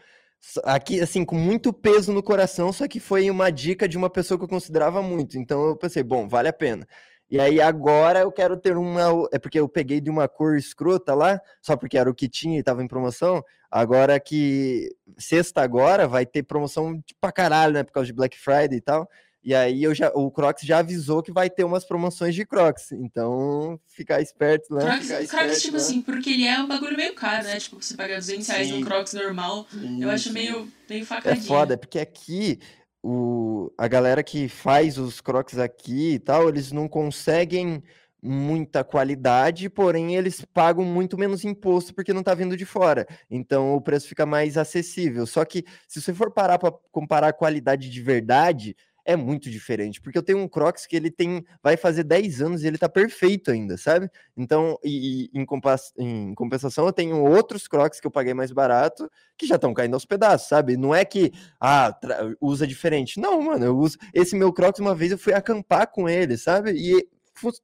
aqui, 0.64 1.00
assim, 1.00 1.24
com 1.24 1.36
muito 1.36 1.72
peso 1.72 2.12
no 2.12 2.22
coração, 2.22 2.72
só 2.72 2.88
que 2.88 2.98
foi 2.98 3.30
uma 3.30 3.50
dica 3.50 3.86
de 3.86 3.96
uma 3.96 4.10
pessoa 4.10 4.38
que 4.38 4.44
eu 4.44 4.48
considerava 4.48 5.02
muito. 5.02 5.38
Então 5.38 5.62
eu 5.66 5.76
pensei, 5.76 6.02
bom, 6.02 6.26
vale 6.26 6.48
a 6.48 6.52
pena. 6.52 6.86
E 7.32 7.40
aí 7.40 7.62
agora 7.62 8.20
eu 8.20 8.30
quero 8.30 8.58
ter 8.58 8.76
uma, 8.76 9.26
é 9.32 9.38
porque 9.38 9.58
eu 9.58 9.66
peguei 9.66 10.02
de 10.02 10.10
uma 10.10 10.28
cor 10.28 10.54
escrota 10.54 11.14
lá, 11.14 11.40
só 11.62 11.78
porque 11.78 11.96
era 11.96 12.10
o 12.10 12.14
que 12.14 12.28
tinha 12.28 12.58
e 12.58 12.62
tava 12.62 12.84
em 12.84 12.86
promoção. 12.86 13.42
Agora 13.70 14.20
que 14.20 14.94
sexta 15.16 15.62
agora 15.62 16.06
vai 16.06 16.26
ter 16.26 16.42
promoção 16.42 16.92
de 16.94 17.14
pra 17.18 17.32
caralho, 17.32 17.72
né, 17.72 17.82
por 17.82 17.92
causa 17.92 18.06
de 18.06 18.12
Black 18.12 18.38
Friday 18.38 18.76
e 18.76 18.80
tal. 18.82 19.08
E 19.42 19.54
aí 19.54 19.82
eu 19.82 19.94
já, 19.94 20.08
o 20.14 20.30
Crocs 20.30 20.62
já 20.62 20.78
avisou 20.80 21.22
que 21.22 21.32
vai 21.32 21.48
ter 21.48 21.64
umas 21.64 21.86
promoções 21.86 22.34
de 22.34 22.44
Crocs. 22.44 22.92
Então, 22.92 23.80
ficar 23.88 24.20
esperto 24.20 24.72
lá. 24.74 24.82
Crocs, 24.82 25.30
Crocs, 25.30 25.62
tipo 25.62 25.76
lá. 25.78 25.82
assim, 25.82 26.02
porque 26.02 26.28
ele 26.30 26.46
é 26.46 26.60
um 26.60 26.68
bagulho 26.68 26.96
meio 26.96 27.14
caro, 27.14 27.44
né? 27.44 27.58
Tipo, 27.58 27.82
você 27.82 27.96
pagar 27.96 28.18
200 28.18 28.46
reais 28.46 28.68
Sim. 28.68 28.74
num 28.74 28.84
Crocs 28.84 29.14
normal, 29.14 29.66
eu 29.98 30.10
acho 30.10 30.30
meio, 30.34 30.68
meio 30.88 31.02
É 31.02 31.06
facadinho. 31.06 31.46
foda, 31.46 31.78
porque 31.78 31.98
aqui 31.98 32.60
o, 33.02 33.72
a 33.76 33.88
galera 33.88 34.22
que 34.22 34.48
faz 34.48 34.98
os 34.98 35.20
crocs 35.20 35.58
aqui 35.58 36.14
e 36.14 36.18
tal, 36.18 36.48
eles 36.48 36.70
não 36.72 36.88
conseguem 36.88 37.82
muita 38.22 38.84
qualidade, 38.84 39.68
porém 39.68 40.14
eles 40.14 40.44
pagam 40.54 40.84
muito 40.84 41.18
menos 41.18 41.44
imposto 41.44 41.92
porque 41.92 42.12
não 42.12 42.22
tá 42.22 42.34
vindo 42.34 42.56
de 42.56 42.64
fora. 42.64 43.06
Então 43.28 43.74
o 43.74 43.80
preço 43.80 44.08
fica 44.08 44.24
mais 44.24 44.56
acessível. 44.56 45.26
Só 45.26 45.44
que 45.44 45.64
se 45.88 46.00
você 46.00 46.14
for 46.14 46.30
parar 46.30 46.58
para 46.58 46.72
comparar 46.92 47.28
a 47.28 47.32
qualidade 47.32 47.90
de 47.90 48.00
verdade, 48.00 48.76
é 49.04 49.16
muito 49.16 49.50
diferente, 49.50 50.00
porque 50.00 50.16
eu 50.16 50.22
tenho 50.22 50.38
um 50.38 50.48
Crocs 50.48 50.86
que 50.86 50.94
ele 50.96 51.10
tem, 51.10 51.44
vai 51.62 51.76
fazer 51.76 52.04
10 52.04 52.40
anos 52.40 52.62
e 52.62 52.66
ele 52.66 52.78
tá 52.78 52.88
perfeito 52.88 53.50
ainda, 53.50 53.76
sabe? 53.76 54.08
Então, 54.36 54.78
e, 54.84 55.30
e 55.32 55.38
em, 55.40 55.44
compas- 55.44 55.92
em 55.98 56.34
compensação, 56.34 56.86
eu 56.86 56.92
tenho 56.92 57.16
outros 57.24 57.66
Crocs 57.66 58.00
que 58.00 58.06
eu 58.06 58.10
paguei 58.10 58.34
mais 58.34 58.52
barato, 58.52 59.10
que 59.36 59.46
já 59.46 59.56
estão 59.56 59.74
caindo 59.74 59.94
aos 59.94 60.04
pedaços, 60.04 60.48
sabe? 60.48 60.76
Não 60.76 60.94
é 60.94 61.04
que, 61.04 61.32
ah, 61.60 61.96
usa 62.40 62.66
diferente. 62.66 63.18
Não, 63.20 63.40
mano, 63.42 63.64
eu 63.64 63.76
uso. 63.76 63.98
Esse 64.14 64.36
meu 64.36 64.52
Crocs, 64.52 64.80
uma 64.80 64.94
vez 64.94 65.12
eu 65.12 65.18
fui 65.18 65.32
acampar 65.32 65.88
com 65.90 66.08
ele, 66.08 66.36
sabe? 66.36 66.72
E 66.72 67.06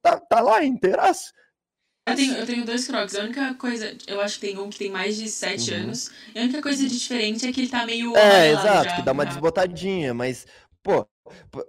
tá, 0.01 0.19
tá 0.19 0.41
lá 0.41 0.63
inteiraço. 0.63 1.31
Eu 2.07 2.15
tenho, 2.15 2.33
eu 2.33 2.45
tenho 2.45 2.65
dois 2.65 2.87
Crocs. 2.87 3.15
A 3.15 3.23
única 3.23 3.53
coisa, 3.55 3.95
eu 4.07 4.19
acho 4.19 4.39
que 4.39 4.47
tem 4.47 4.57
um 4.57 4.69
que 4.69 4.79
tem 4.79 4.91
mais 4.91 5.15
de 5.15 5.29
7 5.29 5.71
Uhum. 5.71 5.77
anos. 5.83 6.11
E 6.33 6.39
a 6.39 6.43
única 6.43 6.61
coisa 6.61 6.81
de 6.81 6.89
diferente 6.89 7.47
é 7.47 7.51
que 7.51 7.61
ele 7.61 7.69
tá 7.69 7.85
meio. 7.85 8.15
É, 8.15 8.49
exato, 8.51 8.89
já, 8.89 8.95
que 8.95 9.01
dá 9.03 9.11
uma 9.11 9.23
já. 9.23 9.29
desbotadinha, 9.29 10.13
mas, 10.13 10.47
pô, 10.81 11.07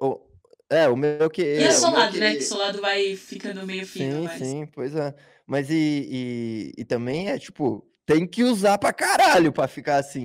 o- 0.00 0.20
É, 0.68 0.88
o 0.88 0.96
meu 0.96 1.28
que. 1.28 1.42
E 1.42 1.46
é, 1.46 1.62
é 1.64 1.68
o 1.68 1.72
solado, 1.72 2.12
meu 2.12 2.20
né? 2.20 2.36
Que 2.36 2.42
solado 2.44 2.80
vai 2.80 3.16
ficando 3.16 3.66
meio 3.66 3.84
fino, 3.86 4.12
Sim, 4.20 4.24
mas... 4.24 4.38
sim, 4.38 4.66
pois 4.72 4.94
é. 4.94 5.14
Mas 5.46 5.68
e, 5.68 5.74
e, 5.74 6.72
e 6.78 6.84
também 6.84 7.28
é 7.28 7.38
tipo, 7.38 7.84
tem 8.06 8.24
que 8.24 8.44
usar 8.44 8.78
pra 8.78 8.92
caralho 8.92 9.52
pra 9.52 9.66
ficar 9.66 9.96
assim. 9.96 10.22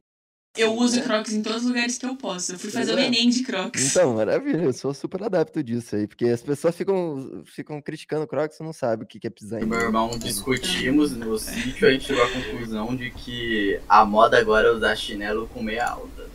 Eu 0.58 0.74
uso 0.76 0.98
né? 0.98 1.02
Crocs 1.02 1.34
em 1.34 1.42
todos 1.42 1.64
os 1.64 1.68
lugares 1.68 1.98
que 1.98 2.06
eu 2.06 2.16
posso. 2.16 2.54
Eu 2.54 2.60
fui 2.60 2.72
Pois 2.72 2.86
fazer 2.88 2.96
o 2.96 3.00
é. 3.00 3.08
Enem 3.08 3.30
de 3.30 3.44
Crocs. 3.44 3.84
Então, 3.88 4.14
maravilha, 4.14 4.64
eu 4.64 4.72
sou 4.72 4.94
super 4.94 5.22
adepto 5.24 5.62
disso 5.62 5.96
aí, 5.98 6.08
porque 6.08 6.26
as 6.26 6.42
pessoas 6.42 6.76
ficam, 6.76 7.44
ficam 7.46 7.82
criticando 7.82 8.24
o 8.24 8.28
Crocs 8.28 8.60
e 8.60 8.64
não 8.64 8.72
sabem 8.72 9.04
o 9.04 9.08
que 9.08 9.20
que 9.20 9.28
é 9.28 9.30
pisar 9.30 9.62
em 9.62 9.66
Meu 9.66 9.80
irmão 9.80 10.18
discutimos 10.18 11.12
no 11.12 11.38
sítio, 11.38 11.88
a 11.88 11.92
gente 11.92 12.06
chegou 12.06 12.24
à 12.24 12.30
conclusão 12.30 12.96
de 12.96 13.12
que 13.12 13.80
a 13.90 14.06
moda 14.06 14.40
agora 14.40 14.70
é 14.70 14.72
usar 14.72 14.96
chinelo 14.96 15.48
com 15.50 15.62
meia 15.62 15.88
alta. 15.88 16.35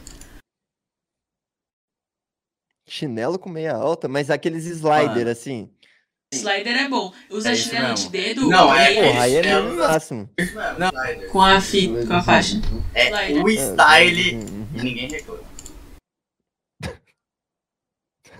Chinelo 2.91 3.39
com 3.39 3.49
meia 3.49 3.75
alta, 3.75 4.09
mas 4.09 4.31
aqueles 4.31 4.65
slider 4.67 5.09
Mano. 5.19 5.31
assim. 5.31 5.71
Slider 6.33 6.77
é 6.77 6.89
bom. 6.89 7.13
Usa 7.31 7.53
É 7.53 7.55
chinelo 7.57 7.89
mesmo. 7.89 8.11
de 8.11 8.19
dedo. 8.19 8.49
Não, 8.49 8.75
é, 8.75 8.87
aí- 8.87 8.95
Porra, 8.97 9.23
aí 9.23 9.35
é 9.37 9.43
da- 9.43 9.63
máximo. 9.63 10.31
Não. 10.79 11.29
Com 11.31 11.41
a, 11.43 11.61
fi, 11.61 11.89
com 12.07 12.13
a 12.15 12.23
faixa. 12.23 12.61
É 12.95 13.07
Slider. 13.09 13.45
o 13.45 13.51
style 13.51 14.35
Uhum. 14.37 14.67
e 14.75 14.83
ninguém 14.83 15.09
reclama. 15.09 15.43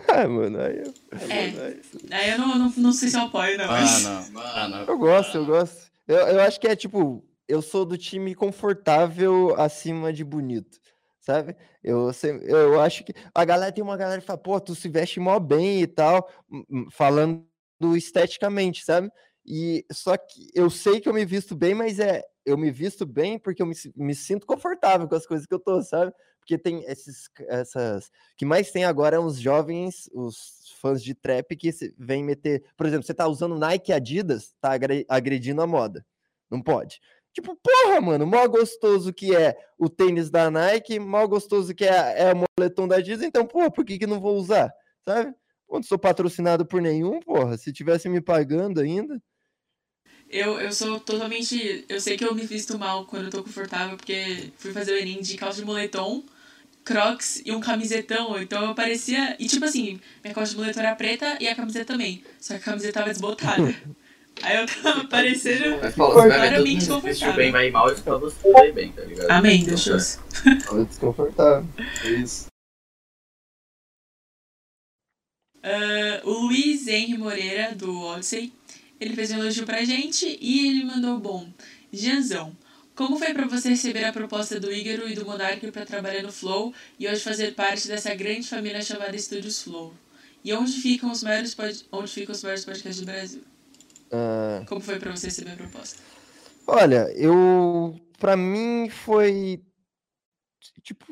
Ah, 0.09 0.27
mano, 0.27 0.61
aí 0.61 0.77
eu, 0.79 0.93
É. 1.31 1.77
aí- 2.17 2.31
eu 2.33 2.39
não, 2.39 2.59
não, 2.59 2.73
não 2.77 2.93
sei 2.93 3.09
se 3.09 3.17
eu 3.17 3.23
apoio, 3.23 3.57
não. 3.57 3.67
mas- 3.69 4.03
Mano, 4.03 4.33
mano. 4.33 4.85
eu 4.89 4.99
gosto, 4.99 5.37
eu 5.37 5.47
gosto. 5.47 5.91
Eu, 6.09 6.17
eu 6.17 6.41
acho 6.41 6.59
que 6.59 6.67
é 6.67 6.75
tipo, 6.75 7.25
eu 7.47 7.63
sou 7.63 7.85
do 7.85 7.97
time 7.97 8.35
confortável 8.35 9.55
acima 9.57 10.13
de 10.13 10.25
bonito, 10.25 10.79
sabe? 11.31 11.57
Eu, 11.83 12.11
eu 12.43 12.81
acho 12.81 13.05
que 13.05 13.15
a 13.35 13.45
galera 13.45 13.73
tem 13.73 13.83
uma 13.85 13.97
galera 13.97 14.21
que 14.21 14.27
fala, 14.27 14.39
pô, 14.39 14.61
tu 14.61 14.75
se 14.75 14.89
veste 14.89 15.21
mó 15.21 15.39
bem 15.39 15.81
e 15.83 15.87
tal, 15.87 16.29
falando 16.91 17.45
esteticamente, 17.97 18.85
sabe? 18.85 19.11
E 19.45 19.85
só 19.93 20.17
que 20.17 20.51
eu 20.55 20.69
sei 20.71 21.01
que 21.01 21.09
eu 21.09 21.15
me 21.15 21.25
visto 21.25 21.57
bem, 21.57 21.75
mas 21.75 21.99
é 21.99 22.23
eu 22.45 22.57
me 22.59 22.71
visto 22.71 23.07
bem 23.07 23.39
porque 23.39 23.63
eu 23.63 23.67
me, 23.67 23.75
me 23.97 24.15
sinto 24.15 24.47
confortável 24.47 25.09
com 25.09 25.15
as 25.15 25.27
coisas 25.27 25.47
que 25.47 25.55
eu 25.55 25.59
tô, 25.61 25.81
sabe? 25.83 26.13
Porque 26.41 26.59
tem 26.59 26.85
esses 26.85 27.29
essas 27.49 28.11
que 28.37 28.45
mais 28.45 28.71
tem 28.71 28.85
agora 28.85 29.17
é 29.17 29.19
os 29.19 29.39
jovens, 29.39 30.09
os 30.13 30.75
fãs 30.81 31.03
de 31.03 31.15
trap 31.15 31.55
que 31.57 31.71
vêm 31.99 32.25
meter, 32.25 32.65
por 32.77 32.87
exemplo, 32.87 33.05
você 33.07 33.15
tá 33.15 33.27
usando 33.29 33.59
Nike 33.59 33.93
Adidas, 33.93 34.55
tá 34.61 34.73
agre- 34.73 35.07
agredindo 35.09 35.63
a 35.63 35.67
moda. 35.67 36.05
Não 36.51 36.61
pode. 36.61 37.01
Tipo, 37.33 37.57
porra, 37.57 38.01
mano, 38.01 38.27
mó 38.27 38.47
gostoso 38.49 39.13
que 39.13 39.35
é 39.35 39.57
o 39.79 39.89
tênis 39.89 40.31
da 40.31 40.51
Nike, 40.51 40.99
mó 40.99 41.27
gostoso 41.27 41.75
que 41.75 41.85
é, 41.85 42.23
é 42.23 42.33
o 42.33 42.45
moletom 42.59 42.89
da 42.89 42.97
Adidas, 42.97 43.23
então, 43.23 43.47
porra, 43.47 43.71
por 43.71 43.85
que 43.85 43.99
que 43.99 44.07
não 44.07 44.21
vou 44.21 44.37
usar? 44.37 44.73
Sabe? 45.05 45.35
Eu 45.69 45.77
Não 45.77 45.83
sou 45.83 45.99
patrocinado 45.99 46.67
por 46.67 46.83
nenhum, 46.83 47.21
porra. 47.21 47.57
Se 47.57 47.73
tivesse 47.73 48.09
me 48.09 48.21
pagando 48.21 48.81
ainda. 48.81 49.23
Eu, 50.29 50.61
eu 50.61 50.73
sou 50.73 50.99
totalmente. 50.99 51.85
Eu 51.89 52.01
sei 52.01 52.17
que 52.17 52.25
eu 52.25 52.35
me 52.35 52.45
visto 52.45 52.79
mal 52.79 53.07
quando 53.07 53.27
eu 53.27 53.31
tô 53.31 53.43
confortável, 53.43 53.97
porque 53.97 54.53
fui 54.57 54.73
fazer 54.73 54.93
o 54.93 54.99
Enem 54.99 55.21
de 55.21 55.37
calça 55.37 55.61
de 55.61 55.65
moletom, 55.65 56.25
crocs 56.85 57.43
e 57.45 57.53
um 57.53 57.61
camisetão. 57.61 58.41
Então 58.41 58.65
eu 58.67 58.75
parecia. 58.75 59.37
E 59.39 59.47
tipo 59.47 59.65
assim, 59.65 60.01
minha 60.23 60.35
calça 60.35 60.53
de 60.53 60.59
moletom 60.59 60.81
era 60.81 60.97
preta 60.97 61.37
e 61.41 61.47
a 61.49 61.55
camiseta 61.55 61.93
também. 61.93 62.25
Só 62.41 62.55
que 62.55 62.61
a 62.61 62.65
camiseta 62.65 63.01
tava 63.01 63.11
desbotada. 63.11 63.75
Aí 64.43 64.57
eu 64.57 64.67
tava 64.67 65.05
parecendo. 65.05 65.79
Mas 65.83 65.95
fala, 65.95 66.15
você 66.15 66.29
vai 66.29 66.29
ver 66.29 66.35
todo 66.35 66.47
Claramente 66.47 66.89
mundo 66.89 67.01
se 67.01 67.07
vestiu 67.07 67.27
confortável. 67.29 67.37
bem, 67.37 67.53
vai 67.53 67.71
mal, 67.71 67.93
isso 67.93 68.03
pra 68.03 68.17
você 68.17 68.53
vai 68.53 68.73
bem, 68.73 68.93
tá 68.93 69.03
ligado? 69.03 69.31
Amém, 69.31 69.65
Deus. 69.65 69.85
Deus. 69.85 70.19
Tava 70.65 70.85
desconfortável. 70.85 71.69
Isso. 72.05 72.47
Ah, 75.63 76.23
o 76.25 76.31
Luiz 76.31 76.87
Henry 76.87 77.19
Moreira, 77.19 77.75
do 77.75 77.95
Odyssey, 78.01 78.53
ele 78.99 79.15
fez 79.15 79.31
um 79.31 79.39
elogio 79.39 79.67
pra 79.67 79.85
gente 79.85 80.39
e 80.41 80.69
ele 80.69 80.85
mandou 80.85 81.19
bom. 81.19 81.49
Janzão, 81.93 82.57
como 82.95 83.19
foi 83.19 83.35
pra 83.35 83.47
você 83.47 83.71
receber 83.71 84.05
a 84.05 84.13
proposta 84.13 84.59
do 84.59 84.73
Ígaro 84.73 85.09
e 85.09 85.15
do 85.15 85.27
Monark 85.27 85.71
pra 85.71 85.85
trabalhar 85.85 86.23
no 86.23 86.33
Flow 86.33 86.73
e 86.99 87.07
hoje 87.07 87.21
fazer 87.21 87.55
parte 87.55 87.89
dessa 87.89 88.15
grande 88.15 88.49
família 88.49 88.81
chamada 88.81 89.15
Estúdios 89.15 89.63
Flow? 89.63 89.95
E 90.43 90.53
onde 90.55 90.73
ficam 90.73 91.11
os 91.11 91.23
maiores, 91.23 91.55
pod... 91.55 91.85
onde 91.93 92.11
ficam 92.11 92.35
os 92.35 92.43
maiores 92.43 92.65
podcasts 92.65 93.01
do 93.01 93.07
Brasil? 93.07 93.43
Ah, 94.13 94.65
Como 94.67 94.81
foi 94.81 94.99
pra 94.99 95.11
você 95.15 95.27
receber 95.27 95.53
a 95.53 95.57
proposta? 95.57 96.03
olha, 96.67 97.11
eu. 97.17 97.95
Pra 98.19 98.37
mim 98.37 98.89
foi. 98.91 99.63
Tipo, 100.83 101.07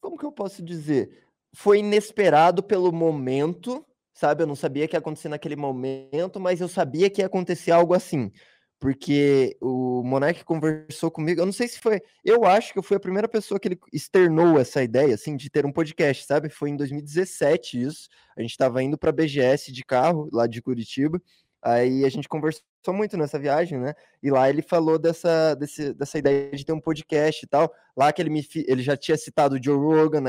como 0.00 0.16
que 0.16 0.24
eu 0.24 0.32
posso 0.32 0.62
dizer? 0.62 1.24
Foi 1.54 1.78
inesperado 1.78 2.62
pelo 2.62 2.92
momento, 2.92 3.84
sabe? 4.14 4.42
Eu 4.42 4.46
não 4.46 4.56
sabia 4.56 4.86
que 4.88 4.94
ia 4.96 4.98
acontecer 4.98 5.28
naquele 5.28 5.56
momento, 5.56 6.38
mas 6.40 6.60
eu 6.60 6.68
sabia 6.68 7.10
que 7.10 7.20
ia 7.20 7.26
acontecer 7.26 7.70
algo 7.70 7.94
assim. 7.94 8.30
Porque 8.78 9.56
o 9.60 10.02
Monark 10.04 10.44
conversou 10.44 11.10
comigo, 11.10 11.40
eu 11.40 11.46
não 11.46 11.52
sei 11.52 11.66
se 11.66 11.78
foi. 11.80 12.00
Eu 12.22 12.44
acho 12.44 12.74
que 12.74 12.78
eu 12.78 12.82
fui 12.82 12.96
a 12.96 13.00
primeira 13.00 13.26
pessoa 13.26 13.58
que 13.58 13.68
ele 13.68 13.78
externou 13.90 14.58
essa 14.58 14.82
ideia, 14.82 15.14
assim, 15.14 15.34
de 15.34 15.48
ter 15.48 15.64
um 15.64 15.72
podcast, 15.72 16.26
sabe? 16.26 16.50
Foi 16.50 16.68
em 16.68 16.76
2017 16.76 17.80
isso. 17.80 18.08
A 18.36 18.42
gente 18.42 18.50
estava 18.50 18.82
indo 18.82 18.98
para 18.98 19.12
BGS 19.12 19.72
de 19.72 19.82
carro, 19.82 20.28
lá 20.30 20.46
de 20.46 20.60
Curitiba. 20.60 21.20
Aí 21.66 22.04
a 22.04 22.08
gente 22.08 22.28
conversou 22.28 22.62
muito 22.90 23.16
nessa 23.16 23.40
viagem, 23.40 23.76
né? 23.80 23.92
E 24.22 24.30
lá 24.30 24.48
ele 24.48 24.62
falou 24.62 25.00
dessa, 25.00 25.54
desse, 25.56 25.92
dessa 25.92 26.16
ideia 26.16 26.50
de 26.52 26.64
ter 26.64 26.72
um 26.72 26.80
podcast 26.80 27.44
e 27.44 27.48
tal. 27.48 27.74
Lá 27.96 28.12
que 28.12 28.22
ele, 28.22 28.30
me, 28.30 28.46
ele 28.68 28.82
já 28.84 28.96
tinha 28.96 29.16
citado 29.16 29.56
o 29.56 29.62
Joe 29.62 29.76
Rogan 29.76 30.20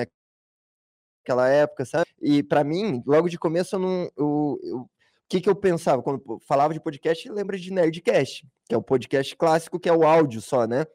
naquela 1.24 1.48
época, 1.48 1.86
sabe? 1.86 2.08
E 2.20 2.42
para 2.42 2.64
mim, 2.64 3.04
logo 3.06 3.30
de 3.30 3.38
começo, 3.38 3.76
eu 3.76 3.80
não. 3.80 4.12
Eu, 4.18 4.60
eu- 4.64 4.78
o 4.80 5.30
que, 5.30 5.42
que 5.42 5.50
eu 5.50 5.56
pensava? 5.56 6.02
Quando 6.02 6.40
falava 6.48 6.74
de 6.74 6.80
podcast, 6.80 7.30
lembra 7.30 7.58
de 7.58 7.70
Nerdcast, 7.72 8.48
que 8.66 8.74
é 8.74 8.78
o 8.78 8.82
podcast 8.82 9.36
clássico, 9.36 9.78
que 9.78 9.90
é 9.90 9.94
o 9.94 10.08
áudio 10.08 10.42
só, 10.42 10.66
né? 10.66 10.86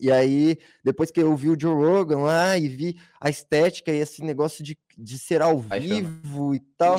E 0.00 0.10
aí, 0.10 0.58
depois 0.84 1.10
que 1.10 1.20
eu 1.20 1.34
vi 1.36 1.48
o 1.48 1.58
Joe 1.58 1.74
Rogan 1.74 2.18
lá 2.20 2.56
e 2.56 2.68
vi 2.68 2.96
a 3.20 3.28
estética 3.30 3.90
e 3.92 3.98
esse 3.98 4.22
negócio 4.22 4.62
de, 4.62 4.78
de 4.96 5.18
ser 5.18 5.42
ao 5.42 5.58
Vai 5.58 5.80
chamar. 5.80 5.94
vivo 6.02 6.54
e 6.54 6.60
tal. 6.76 6.96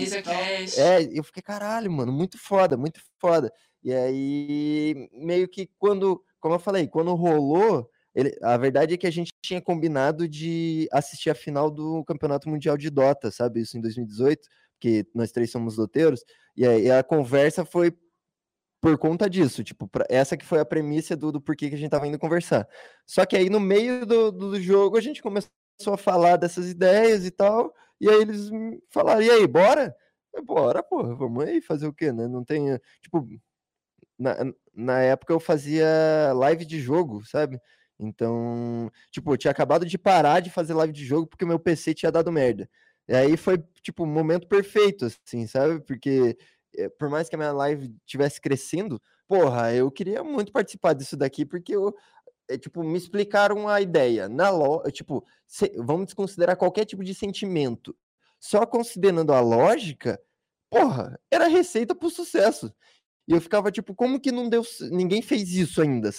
É, 0.77 1.03
eu 1.13 1.23
fiquei, 1.23 1.41
caralho, 1.41 1.91
mano, 1.91 2.11
muito 2.11 2.37
foda, 2.37 2.75
muito 2.75 2.99
foda. 3.19 3.51
E 3.83 3.93
aí, 3.93 5.09
meio 5.13 5.47
que 5.47 5.69
quando, 5.79 6.23
como 6.39 6.55
eu 6.55 6.59
falei, 6.59 6.87
quando 6.87 7.13
rolou, 7.15 7.89
ele, 8.13 8.37
a 8.41 8.57
verdade 8.57 8.93
é 8.93 8.97
que 8.97 9.07
a 9.07 9.11
gente 9.11 9.31
tinha 9.41 9.61
combinado 9.61 10.27
de 10.27 10.87
assistir 10.91 11.29
a 11.29 11.35
final 11.35 11.71
do 11.71 12.03
Campeonato 12.03 12.49
Mundial 12.49 12.77
de 12.77 12.89
Dota, 12.89 13.31
sabe? 13.31 13.61
Isso 13.61 13.77
em 13.77 13.81
2018, 13.81 14.41
porque 14.73 15.05
nós 15.15 15.31
três 15.31 15.49
somos 15.49 15.75
doteiros. 15.75 16.23
E 16.55 16.65
aí 16.67 16.91
a 16.91 17.03
conversa 17.03 17.63
foi 17.63 17.93
por 18.81 18.97
conta 18.97 19.29
disso, 19.29 19.63
tipo, 19.63 19.89
essa 20.09 20.35
que 20.35 20.43
foi 20.45 20.59
a 20.59 20.65
premissa 20.65 21.15
do, 21.15 21.31
do 21.31 21.39
porquê 21.39 21.69
que 21.69 21.75
a 21.75 21.77
gente 21.77 21.91
tava 21.91 22.07
indo 22.07 22.17
conversar. 22.17 22.67
Só 23.05 23.25
que 23.25 23.37
aí 23.37 23.49
no 23.49 23.59
meio 23.59 24.05
do, 24.05 24.31
do 24.31 24.59
jogo 24.59 24.97
a 24.97 25.01
gente 25.01 25.21
começou 25.21 25.51
a 25.93 25.97
falar 25.97 26.37
dessas 26.37 26.67
ideias 26.69 27.23
e 27.25 27.31
tal, 27.31 27.73
e 27.99 28.09
aí 28.09 28.21
eles 28.21 28.49
falaram, 28.89 29.21
e 29.21 29.29
aí, 29.29 29.45
bora? 29.47 29.95
Eu, 30.33 30.43
bora, 30.43 30.81
porra, 30.81 31.13
vamos 31.15 31.43
aí 31.45 31.61
fazer 31.61 31.87
o 31.87 31.93
quê, 31.93 32.11
né? 32.11 32.27
Não 32.27 32.43
tem, 32.43 32.79
tipo, 33.01 33.27
na, 34.17 34.35
na 34.73 34.99
época 35.01 35.33
eu 35.33 35.39
fazia 35.39 36.33
live 36.33 36.65
de 36.65 36.79
jogo, 36.79 37.23
sabe? 37.25 37.59
Então, 37.99 38.91
tipo, 39.11 39.31
eu 39.31 39.37
tinha 39.37 39.51
acabado 39.51 39.85
de 39.85 39.97
parar 39.97 40.39
de 40.39 40.49
fazer 40.49 40.73
live 40.73 40.93
de 40.93 41.05
jogo 41.05 41.27
porque 41.27 41.45
meu 41.45 41.59
PC 41.59 41.93
tinha 41.93 42.11
dado 42.11 42.31
merda. 42.31 42.67
E 43.07 43.15
aí 43.15 43.37
foi, 43.37 43.63
tipo, 43.83 44.03
o 44.03 44.07
momento 44.07 44.47
perfeito, 44.47 45.05
assim, 45.05 45.45
sabe? 45.45 45.81
Porque 45.81 46.37
por 46.97 47.09
mais 47.09 47.29
que 47.29 47.35
a 47.35 47.37
minha 47.37 47.51
live 47.51 47.93
tivesse 48.05 48.39
crescendo, 48.41 49.01
porra, 49.27 49.73
eu 49.73 49.89
queria 49.91 50.23
muito 50.23 50.51
participar 50.51 50.93
disso 50.93 51.15
daqui, 51.17 51.45
porque 51.45 51.75
eu, 51.75 51.93
é, 52.49 52.57
tipo, 52.57 52.83
me 52.83 52.97
explicaram 52.97 53.67
a 53.67 53.81
ideia. 53.81 54.29
Na 54.29 54.49
lo... 54.49 54.81
tipo, 54.91 55.25
se- 55.47 55.73
vamos 55.77 56.05
desconsiderar 56.07 56.57
qualquer 56.57 56.85
tipo 56.85 57.03
de 57.03 57.13
sentimento. 57.15 57.95
Só 58.39 58.65
considerando 58.65 59.33
a 59.33 59.39
lógica, 59.41 60.19
porra, 60.69 61.19
era 61.31 61.47
receita 61.47 61.95
pro 61.95 62.09
sucesso. 62.09 62.73
E 63.27 63.33
eu 63.33 63.41
ficava 63.41 63.71
tipo, 63.71 63.95
como 63.95 64.19
que 64.19 64.31
não 64.31 64.49
deu, 64.49 64.63
ninguém 64.91 65.21
fez 65.21 65.51
isso 65.53 65.81
ainda? 65.81 66.11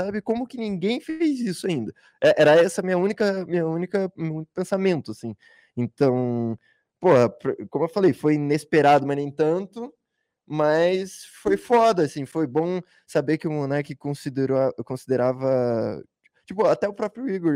Sabe? 0.00 0.22
Como 0.22 0.46
que 0.46 0.56
ninguém 0.58 1.00
fez 1.00 1.40
isso 1.40 1.66
ainda? 1.66 1.92
É- 2.22 2.40
Era 2.42 2.54
essa 2.56 2.82
minha 2.82 2.98
única, 2.98 3.44
minha 3.46 3.66
única, 3.66 4.12
meu 4.16 4.36
único 4.36 4.52
pensamento, 4.54 5.10
assim. 5.12 5.34
Então, 5.76 6.58
porra, 7.00 7.30
como 7.70 7.84
eu 7.84 7.88
falei, 7.88 8.12
foi 8.12 8.34
inesperado, 8.34 9.06
mas 9.06 9.16
nem 9.16 9.30
tanto. 9.30 9.92
Mas 10.46 11.24
foi 11.42 11.56
foda, 11.58 12.04
assim, 12.04 12.26
foi 12.26 12.46
bom 12.46 12.80
saber 13.06 13.38
que 13.38 13.48
o 13.48 13.52
Monark 13.52 13.94
considerou, 13.96 14.72
considerava. 14.84 16.02
Tipo, 16.46 16.64
até 16.66 16.88
o 16.88 16.94
próprio 16.94 17.28
Igor 17.28 17.54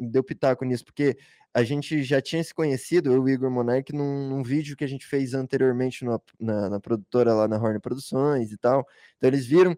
deu 0.00 0.24
pitaco 0.24 0.64
nisso, 0.64 0.84
porque 0.84 1.16
a 1.54 1.62
gente 1.62 2.02
já 2.02 2.20
tinha 2.22 2.42
se 2.42 2.54
conhecido, 2.54 3.10
eu 3.12 3.16
e 3.16 3.18
o 3.20 3.28
Igor 3.28 3.50
Monark, 3.50 3.92
num, 3.94 4.28
num 4.30 4.42
vídeo 4.42 4.74
que 4.76 4.84
a 4.84 4.86
gente 4.88 5.06
fez 5.06 5.34
anteriormente 5.34 6.04
no- 6.04 6.20
na, 6.40 6.70
na 6.70 6.80
produtora 6.80 7.34
lá 7.34 7.46
na 7.46 7.58
Horn 7.58 7.78
Produções 7.80 8.50
e 8.52 8.56
tal. 8.56 8.86
Então 9.18 9.28
eles 9.28 9.46
viram. 9.46 9.76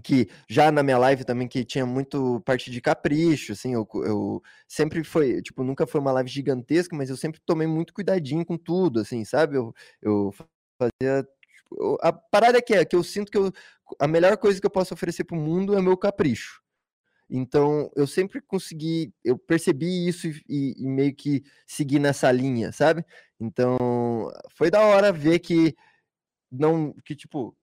Que 0.00 0.28
já 0.48 0.70
na 0.72 0.82
minha 0.82 0.98
live 0.98 1.24
também, 1.24 1.48
que 1.48 1.64
tinha 1.64 1.86
muito 1.86 2.40
parte 2.42 2.70
de 2.70 2.80
capricho, 2.80 3.52
assim, 3.52 3.74
eu, 3.74 3.86
eu 4.04 4.42
sempre 4.68 5.04
foi, 5.04 5.42
tipo, 5.42 5.62
nunca 5.64 5.86
foi 5.86 6.00
uma 6.00 6.12
live 6.12 6.30
gigantesca, 6.30 6.96
mas 6.96 7.10
eu 7.10 7.16
sempre 7.16 7.40
tomei 7.44 7.66
muito 7.66 7.92
cuidadinho 7.94 8.44
com 8.44 8.56
tudo, 8.56 9.00
assim, 9.00 9.24
sabe? 9.24 9.56
Eu, 9.56 9.74
eu 10.02 10.32
fazia. 10.78 11.22
Tipo, 11.56 11.98
a 12.02 12.12
parada 12.12 12.62
que 12.62 12.74
é, 12.74 12.84
que 12.84 12.96
eu 12.96 13.02
sinto 13.02 13.30
que 13.30 13.38
eu, 13.38 13.52
a 13.98 14.06
melhor 14.06 14.36
coisa 14.36 14.60
que 14.60 14.66
eu 14.66 14.70
posso 14.70 14.94
oferecer 14.94 15.24
pro 15.24 15.36
mundo 15.36 15.76
é 15.76 15.82
meu 15.82 15.96
capricho. 15.96 16.62
Então, 17.28 17.90
eu 17.96 18.06
sempre 18.06 18.40
consegui, 18.40 19.12
eu 19.24 19.36
percebi 19.36 20.06
isso 20.08 20.28
e, 20.28 20.74
e, 20.78 20.86
meio 20.86 21.14
que 21.14 21.42
segui 21.66 21.98
nessa 21.98 22.30
linha, 22.30 22.70
sabe? 22.72 23.04
Então, 23.40 24.30
foi 24.54 24.70
da 24.70 24.80
hora 24.80 25.12
ver 25.12 25.40
que 25.40 25.74
não, 26.50 26.92
que 27.04 27.16
tipo, 27.16 27.56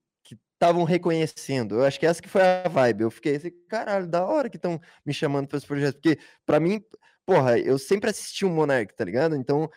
estavam 0.54 0.84
reconhecendo. 0.84 1.76
Eu 1.76 1.84
acho 1.84 1.98
que 2.00 2.06
essa 2.06 2.22
que 2.22 2.28
foi 2.28 2.42
a 2.42 2.68
vibe. 2.68 3.02
Eu 3.02 3.10
fiquei 3.10 3.36
assim, 3.36 3.50
caralho, 3.68 4.06
da 4.06 4.24
hora 4.24 4.48
que 4.48 4.56
estão 4.56 4.80
me 5.04 5.12
chamando 5.12 5.48
para 5.48 5.58
esse 5.58 5.66
projeto, 5.66 5.94
porque 6.00 6.18
para 6.46 6.60
mim, 6.60 6.82
porra, 7.26 7.58
eu 7.58 7.78
sempre 7.78 8.10
assisti 8.10 8.44
o 8.44 8.48
um 8.48 8.54
Monark, 8.54 8.94
tá 8.94 9.04
ligado? 9.04 9.36
Então, 9.36 9.70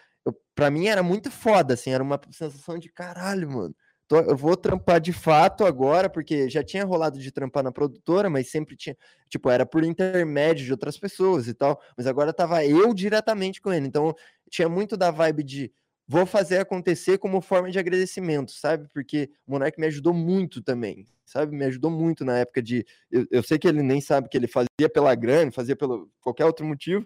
para 0.55 0.71
mim 0.71 0.87
era 0.87 1.03
muito 1.03 1.31
foda, 1.31 1.73
assim, 1.73 1.91
era 1.91 2.03
uma 2.03 2.19
sensação 2.31 2.77
de 2.77 2.89
caralho, 2.89 3.49
mano 3.49 3.75
tô, 4.07 4.19
eu 4.19 4.35
vou 4.35 4.55
trampar 4.55 4.99
de 5.01 5.11
fato 5.11 5.65
agora, 5.65 6.09
porque 6.09 6.49
já 6.49 6.63
tinha 6.63 6.85
rolado 6.85 7.19
de 7.19 7.31
trampar 7.31 7.63
na 7.63 7.71
produtora, 7.71 8.29
mas 8.29 8.49
sempre 8.49 8.75
tinha, 8.75 8.95
tipo, 9.29 9.49
era 9.49 9.65
por 9.65 9.83
intermédio 9.83 10.65
de 10.65 10.71
outras 10.71 10.97
pessoas 10.97 11.47
e 11.47 11.53
tal, 11.53 11.79
mas 11.97 12.07
agora 12.07 12.33
tava 12.33 12.65
eu 12.65 12.93
diretamente 12.93 13.61
com 13.61 13.71
ele, 13.71 13.87
então 13.87 14.15
tinha 14.49 14.69
muito 14.69 14.95
da 14.95 15.11
vibe 15.11 15.43
de 15.43 15.71
vou 16.07 16.25
fazer 16.25 16.59
acontecer 16.59 17.17
como 17.17 17.41
forma 17.41 17.69
de 17.69 17.77
agradecimento, 17.77 18.51
sabe? 18.51 18.87
Porque 18.93 19.29
o 19.45 19.51
Monark 19.51 19.79
me 19.79 19.87
ajudou 19.87 20.13
muito 20.13 20.61
também, 20.61 21.05
sabe? 21.25 21.55
Me 21.55 21.65
ajudou 21.65 21.91
muito 21.91 22.23
na 22.23 22.37
época 22.39 22.61
de. 22.61 22.85
Eu, 23.11 23.27
eu 23.29 23.43
sei 23.43 23.59
que 23.59 23.67
ele 23.67 23.83
nem 23.83 23.99
sabe 23.99 24.29
que 24.29 24.37
ele 24.37 24.47
fazia 24.47 24.89
pela 24.93 25.13
grana, 25.15 25.51
fazia 25.51 25.75
pelo 25.75 26.09
qualquer 26.21 26.45
outro 26.45 26.65
motivo, 26.65 27.05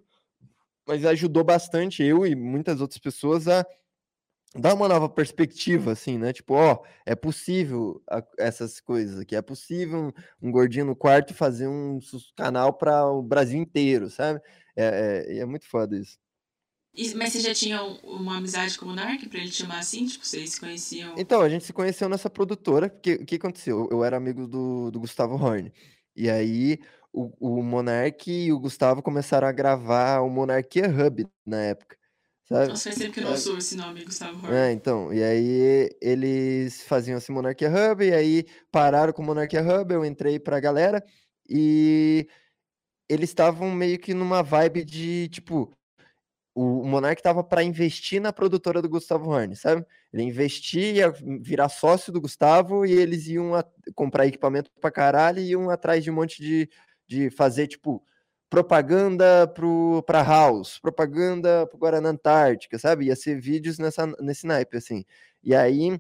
mas 0.88 1.06
ajudou 1.06 1.44
bastante 1.44 2.04
eu 2.04 2.26
e 2.26 2.36
muitas 2.36 2.82
outras 2.82 3.00
pessoas 3.00 3.48
a 3.48 3.66
dá 4.56 4.74
uma 4.74 4.88
nova 4.88 5.08
perspectiva, 5.10 5.94
assim, 5.94 6.18
né? 6.18 6.34
Tipo, 6.34 6.56
ó, 6.56 6.84
é 7.06 7.16
possível 7.16 8.02
a, 8.10 8.24
essas 8.38 8.80
coisas 8.82 9.20
aqui, 9.20 9.36
é 9.36 9.42
possível 9.42 10.12
um, 10.42 10.48
um, 10.48 10.52
gordinho 10.52 10.86
no 10.86 10.96
quarto 10.96 11.34
fazer 11.34 11.68
um 11.68 12.00
canal 12.36 12.74
para 12.74 13.08
o 13.08 13.22
Brasil 13.22 13.60
inteiro, 13.60 14.10
sabe? 14.10 14.42
É, 14.76 15.26
é, 15.28 15.38
é 15.40 15.46
muito 15.46 15.66
foda 15.68 15.98
isso. 15.98 16.20
E, 16.94 17.16
mas 17.16 17.32
você 17.32 17.40
já 17.40 17.54
tinha 17.54 17.82
uma 18.04 18.38
amizade 18.38 18.78
com 18.78 18.86
o 18.86 18.90
Monark 18.90 19.28
pra 19.30 19.40
ele 19.40 19.50
te 19.50 19.62
chamar 19.62 19.80
assim? 19.80 20.06
Tipo, 20.06 20.26
vocês 20.26 20.52
se 20.52 20.60
conheciam? 20.60 21.16
Então, 21.18 21.42
a 21.42 21.48
gente 21.48 21.64
se 21.64 21.72
conheceu 21.72 22.10
nessa 22.10 22.30
produtora, 22.30 22.90
porque 22.90 23.14
o 23.14 23.26
que 23.26 23.36
aconteceu? 23.36 23.88
Eu 23.90 24.04
era 24.04 24.18
amigo 24.18 24.46
do, 24.46 24.92
do 24.92 25.00
Gustavo 25.00 25.36
Horn. 25.36 25.72
E 26.16 26.30
aí 26.30 26.80
o, 27.14 27.60
o 27.60 27.64
Monark 27.64 28.30
e 28.30 28.52
o 28.52 28.60
Gustavo 28.60 29.02
começaram 29.02 29.48
a 29.48 29.52
gravar 29.52 30.20
o 30.20 30.30
Monarquia 30.30 30.88
Hub 30.88 31.26
na 31.46 31.62
época. 31.62 31.98
Sabe? 32.48 32.68
Nossa, 32.68 32.84
faz 32.84 32.98
tempo 32.98 33.14
que 33.14 33.20
eu 33.22 33.24
não 33.24 33.38
sou 33.38 33.58
esse 33.58 33.78
nome, 33.78 34.04
Gustavo 34.04 34.46
Horn. 34.46 34.54
É, 34.54 34.72
então, 34.74 35.14
e 35.14 35.24
aí 35.24 35.90
eles 36.02 36.84
faziam 36.84 37.18
esse 37.18 37.32
Monarquia 37.32 37.70
Hub, 37.70 38.04
e 38.04 38.14
aí 38.14 38.46
pararam 38.70 39.14
com 39.14 39.22
o 39.22 39.26
Monarquia 39.26 39.62
Hub, 39.62 39.94
eu 39.94 40.04
entrei 40.04 40.38
pra 40.38 40.60
galera, 40.60 41.02
e 41.50 42.28
eles 43.08 43.30
estavam 43.30 43.72
meio 43.72 43.98
que 43.98 44.14
numa 44.14 44.44
vibe 44.44 44.84
de, 44.84 45.30
tipo, 45.30 45.72
o 46.54 46.84
Monark 46.84 47.22
tava 47.22 47.44
para 47.44 47.64
investir 47.64 48.22
na 48.22 48.34
produtora 48.34 48.82
do 48.82 48.90
Gustavo 48.90 49.30
Horn, 49.30 49.56
sabe? 49.56 49.86
Ele 50.12 50.24
investia, 50.24 51.14
virar 51.40 51.70
sócio 51.70 52.12
do 52.12 52.20
Gustavo 52.20 52.86
e 52.86 52.92
eles 52.92 53.28
iam 53.28 53.52
comprar 53.96 54.28
equipamento 54.28 54.70
pra 54.80 54.92
caralho 54.92 55.40
e 55.40 55.50
iam 55.50 55.70
atrás 55.70 56.04
de 56.04 56.12
um 56.12 56.16
monte 56.16 56.42
de, 56.42 56.70
de 57.08 57.30
fazer, 57.30 57.68
tipo, 57.68 58.04
propaganda 58.50 59.48
para 60.06 60.24
House, 60.24 60.78
propaganda 60.78 61.66
para 61.68 61.80
Guarana 61.80 62.10
Antártica, 62.10 62.78
sabe? 62.78 63.06
Ia 63.06 63.16
ser 63.16 63.40
vídeos 63.40 63.80
nessa, 63.80 64.06
nesse 64.20 64.46
naipe, 64.46 64.76
assim. 64.76 65.06
E 65.42 65.56
aí, 65.56 65.98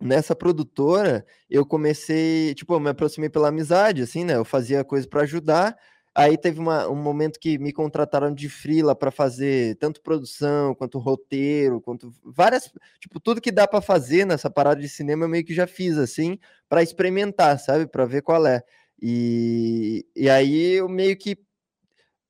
nessa 0.00 0.34
produtora, 0.34 1.24
eu 1.48 1.64
comecei, 1.64 2.52
tipo, 2.54 2.74
eu 2.74 2.80
me 2.80 2.90
aproximei 2.90 3.28
pela 3.30 3.48
amizade, 3.48 4.02
assim, 4.02 4.24
né? 4.24 4.34
Eu 4.34 4.44
fazia 4.44 4.82
coisa 4.84 5.06
para 5.06 5.22
ajudar. 5.22 5.76
Aí 6.18 6.36
teve 6.36 6.58
uma, 6.58 6.88
um 6.88 6.96
momento 6.96 7.38
que 7.38 7.58
me 7.58 7.72
contrataram 7.72 8.34
de 8.34 8.48
frila 8.48 8.92
para 8.92 9.08
fazer 9.08 9.76
tanto 9.76 10.02
produção, 10.02 10.74
quanto 10.74 10.98
roteiro, 10.98 11.80
quanto 11.80 12.12
várias, 12.24 12.72
tipo, 12.98 13.20
tudo 13.20 13.40
que 13.40 13.52
dá 13.52 13.68
para 13.68 13.80
fazer 13.80 14.26
nessa 14.26 14.50
parada 14.50 14.80
de 14.80 14.88
cinema 14.88 15.24
eu 15.24 15.28
meio 15.28 15.44
que 15.44 15.54
já 15.54 15.64
fiz 15.64 15.96
assim, 15.96 16.36
para 16.68 16.82
experimentar, 16.82 17.56
sabe? 17.60 17.86
Para 17.86 18.04
ver 18.04 18.22
qual 18.22 18.44
é. 18.48 18.64
E, 19.00 20.04
e 20.16 20.28
aí 20.28 20.72
eu 20.72 20.88
meio 20.88 21.16
que 21.16 21.38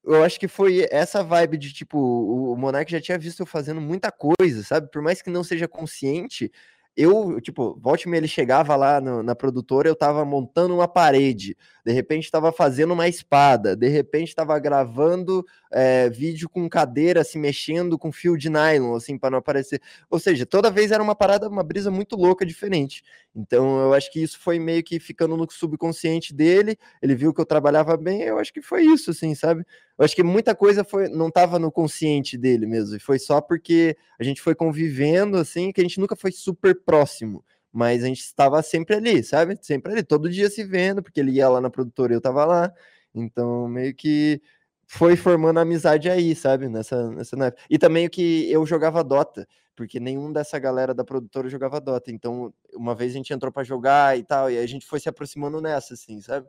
eu 0.05 0.23
acho 0.23 0.39
que 0.39 0.49
foi 0.49 0.87
essa 0.91 1.23
vibe 1.23 1.57
de 1.57 1.73
tipo, 1.73 1.99
o 1.99 2.55
Monark 2.57 2.93
já 2.93 3.01
tinha 3.01 3.19
visto 3.19 3.41
eu 3.41 3.47
fazendo 3.47 3.81
muita 3.81 4.13
coisa, 4.13 4.63
sabe? 4.65 4.91
Por 4.91 5.01
mais 5.01 5.23
que 5.23 5.31
não 5.31 5.43
seja 5.43 5.67
consciente, 5.67 6.53
eu, 6.99 7.41
tipo, 7.41 7.79
volte 7.81 8.09
ele 8.09 8.27
chegava 8.27 8.75
lá 8.75 9.01
no, 9.01 9.23
na 9.23 9.33
produtora, 9.33 9.89
eu 9.89 9.95
tava 9.95 10.25
montando 10.25 10.75
uma 10.75 10.89
parede, 10.89 11.57
de 11.87 11.93
repente 11.93 12.29
tava 12.29 12.51
fazendo 12.51 12.93
uma 12.93 13.07
espada, 13.07 13.77
de 13.77 13.87
repente 13.87 14.35
tava 14.35 14.59
gravando 14.59 15.47
é, 15.73 16.11
vídeo 16.11 16.49
com 16.49 16.69
cadeira 16.69 17.23
se 17.23 17.39
mexendo 17.39 17.97
com 17.97 18.11
fio 18.11 18.37
de 18.37 18.51
nylon, 18.51 18.97
assim, 18.97 19.17
para 19.17 19.31
não 19.31 19.39
aparecer. 19.39 19.81
Ou 20.11 20.19
seja, 20.19 20.45
toda 20.45 20.73
vez 20.73 20.91
era 20.91 21.01
uma 21.01 21.15
parada, 21.15 21.49
uma 21.49 21.63
brisa 21.63 21.89
muito 21.89 22.17
louca, 22.17 22.45
diferente. 22.45 23.05
Então 23.33 23.81
eu 23.81 23.95
acho 23.95 24.11
que 24.13 24.21
isso 24.21 24.39
foi 24.41 24.59
meio 24.59 24.83
que 24.83 24.99
ficando 24.99 25.37
no 25.37 25.47
subconsciente 25.49 26.35
dele, 26.35 26.77
ele 27.01 27.15
viu 27.15 27.33
que 27.33 27.41
eu 27.41 27.47
trabalhava 27.47 27.97
bem, 27.97 28.23
eu 28.23 28.41
acho 28.41 28.53
que 28.53 28.61
foi 28.61 28.83
isso, 28.83 29.13
assim, 29.13 29.37
sabe? 29.37 29.65
Eu 29.97 30.05
acho 30.05 30.15
que 30.15 30.23
muita 30.23 30.55
coisa 30.55 30.85
foi, 30.85 31.09
não 31.09 31.31
tava 31.31 31.59
no 31.59 31.73
consciente 31.73 32.37
dele 32.37 32.67
mesmo, 32.67 32.97
e 32.97 33.01
foi 33.01 33.19
só 33.19 33.41
porque 33.41 33.97
a 34.19 34.25
gente 34.25 34.41
foi 34.41 34.55
convivendo, 34.55 35.37
assim, 35.37 35.73
que 35.73 35.81
a 35.81 35.85
gente 35.85 35.99
nunca 36.01 36.17
foi 36.17 36.33
super 36.33 36.75
próximo, 36.89 37.45
mas 37.71 38.03
a 38.03 38.07
gente 38.07 38.21
estava 38.21 38.63
sempre 38.63 38.97
ali, 38.97 39.23
sabe? 39.23 39.59
Sempre 39.61 39.93
ali, 39.93 40.03
todo 40.03 40.31
dia 40.31 40.49
se 40.49 40.65
vendo, 40.65 41.03
porque 41.03 41.21
ele 41.21 41.33
ia 41.33 41.47
lá 41.47 41.61
na 41.61 41.69
produtora 41.69 42.15
e 42.15 42.17
eu 42.17 42.21
tava 42.21 42.47
lá. 42.47 42.73
Então, 43.15 43.69
meio 43.69 43.95
que 43.95 44.41
foi 44.87 45.17
formando 45.17 45.61
amizade 45.61 46.09
aí, 46.09 46.35
sabe? 46.35 46.67
Nessa, 46.67 47.11
nessa 47.11 47.37
época. 47.37 47.63
E 47.69 47.79
também 47.79 48.07
o 48.07 48.11
que 48.11 48.51
eu 48.51 48.65
jogava 48.65 49.05
Dota, 49.05 49.47
porque 49.77 50.01
nenhum 50.01 50.33
dessa 50.33 50.59
galera 50.59 50.95
da 50.95 51.05
produtora 51.05 51.51
jogava 51.51 51.79
Dota. 51.79 52.11
Então, 52.11 52.55
uma 52.73 52.95
vez 52.95 53.13
a 53.13 53.17
gente 53.17 53.35
entrou 53.35 53.53
para 53.53 53.65
jogar 53.65 54.19
e 54.19 54.25
tal, 54.25 54.51
e 54.51 54.57
aí 54.57 54.65
a 54.65 54.69
gente 54.69 54.87
foi 54.87 54.99
se 54.99 55.11
aproximando 55.11 55.61
nessa, 55.61 55.93
assim, 55.93 56.23
sabe? 56.23 56.49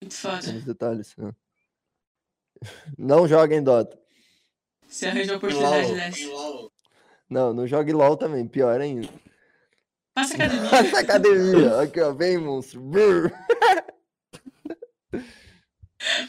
Muito 0.00 0.14
foda. 0.14 0.50
detalhes. 0.64 1.14
Né? 1.18 1.30
Não 2.96 3.28
joguem 3.28 3.62
Dota. 3.62 3.98
Você 4.88 5.06
arranjou 5.06 5.36
oportunidade 5.36 5.94
dessa. 5.94 6.75
Não, 7.28 7.52
não 7.52 7.66
jogue 7.66 7.92
LOL 7.92 8.16
também, 8.16 8.46
pior 8.46 8.80
ainda. 8.80 9.08
Passa 10.14 10.34
academia. 10.38 10.70
Passa 10.70 11.00
academia. 11.00 11.80
Aqui, 11.80 12.00
ó, 12.00 12.12
vem, 12.12 12.38
monstro. 12.38 12.82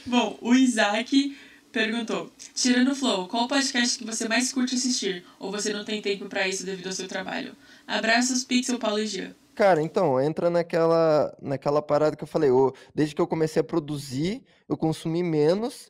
Bom, 0.05 0.37
o 0.41 0.53
Isaac 0.53 1.37
perguntou: 1.71 2.31
Tirando 2.53 2.91
o 2.91 2.95
Flow, 2.95 3.27
qual 3.27 3.45
o 3.45 3.47
podcast 3.47 3.97
que 3.97 4.05
você 4.05 4.27
mais 4.27 4.51
curte 4.51 4.75
assistir? 4.75 5.23
Ou 5.39 5.51
você 5.51 5.71
não 5.71 5.85
tem 5.85 6.01
tempo 6.01 6.25
para 6.25 6.47
isso 6.47 6.65
devido 6.65 6.87
ao 6.87 6.93
seu 6.93 7.07
trabalho? 7.07 7.55
Abraços, 7.85 8.43
Pixel 8.43 8.79
Paulo 8.79 8.99
e 8.99 9.07
Jean. 9.07 9.35
Cara, 9.55 9.81
então, 9.81 10.21
entra 10.21 10.49
naquela, 10.49 11.35
naquela 11.41 11.81
parada 11.81 12.15
que 12.15 12.23
eu 12.23 12.27
falei. 12.27 12.49
Eu, 12.49 12.75
desde 12.93 13.15
que 13.15 13.21
eu 13.21 13.27
comecei 13.27 13.59
a 13.59 13.63
produzir, 13.63 14.43
eu 14.69 14.77
consumi 14.77 15.23
menos 15.23 15.89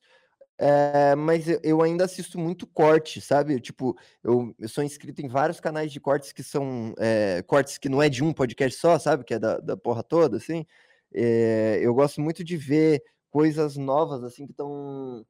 é, 0.60 1.14
mas 1.16 1.46
eu 1.64 1.82
ainda 1.82 2.06
assisto 2.06 2.40
muito 2.40 2.66
corte, 2.66 3.22
sabe? 3.22 3.60
Tipo, 3.60 3.96
eu, 4.24 4.56
eu 4.58 4.68
sou 4.68 4.84
inscrito 4.84 5.22
em 5.22 5.28
vários 5.28 5.60
canais 5.60 5.92
de 5.92 6.00
cortes 6.00 6.32
que 6.32 6.42
são 6.42 6.94
é, 6.98 7.44
cortes 7.44 7.78
que 7.78 7.88
não 7.90 8.02
é 8.02 8.10
de 8.10 8.24
um 8.24 8.34
podcast 8.34 8.80
só, 8.80 8.98
sabe? 8.98 9.24
Que 9.24 9.36
é 9.36 9.40
da, 9.40 9.60
da 9.60 9.78
porra 9.78 10.02
toda, 10.02 10.38
assim. 10.38 10.66
É, 11.14 11.80
eu 11.82 11.94
gosto 11.94 12.22
muito 12.22 12.44
de 12.44 12.58
ver 12.58 13.04
coisas 13.30 13.78
novas, 13.78 14.24
assim, 14.24 14.46
que 14.46 14.52
estão. 14.52 15.26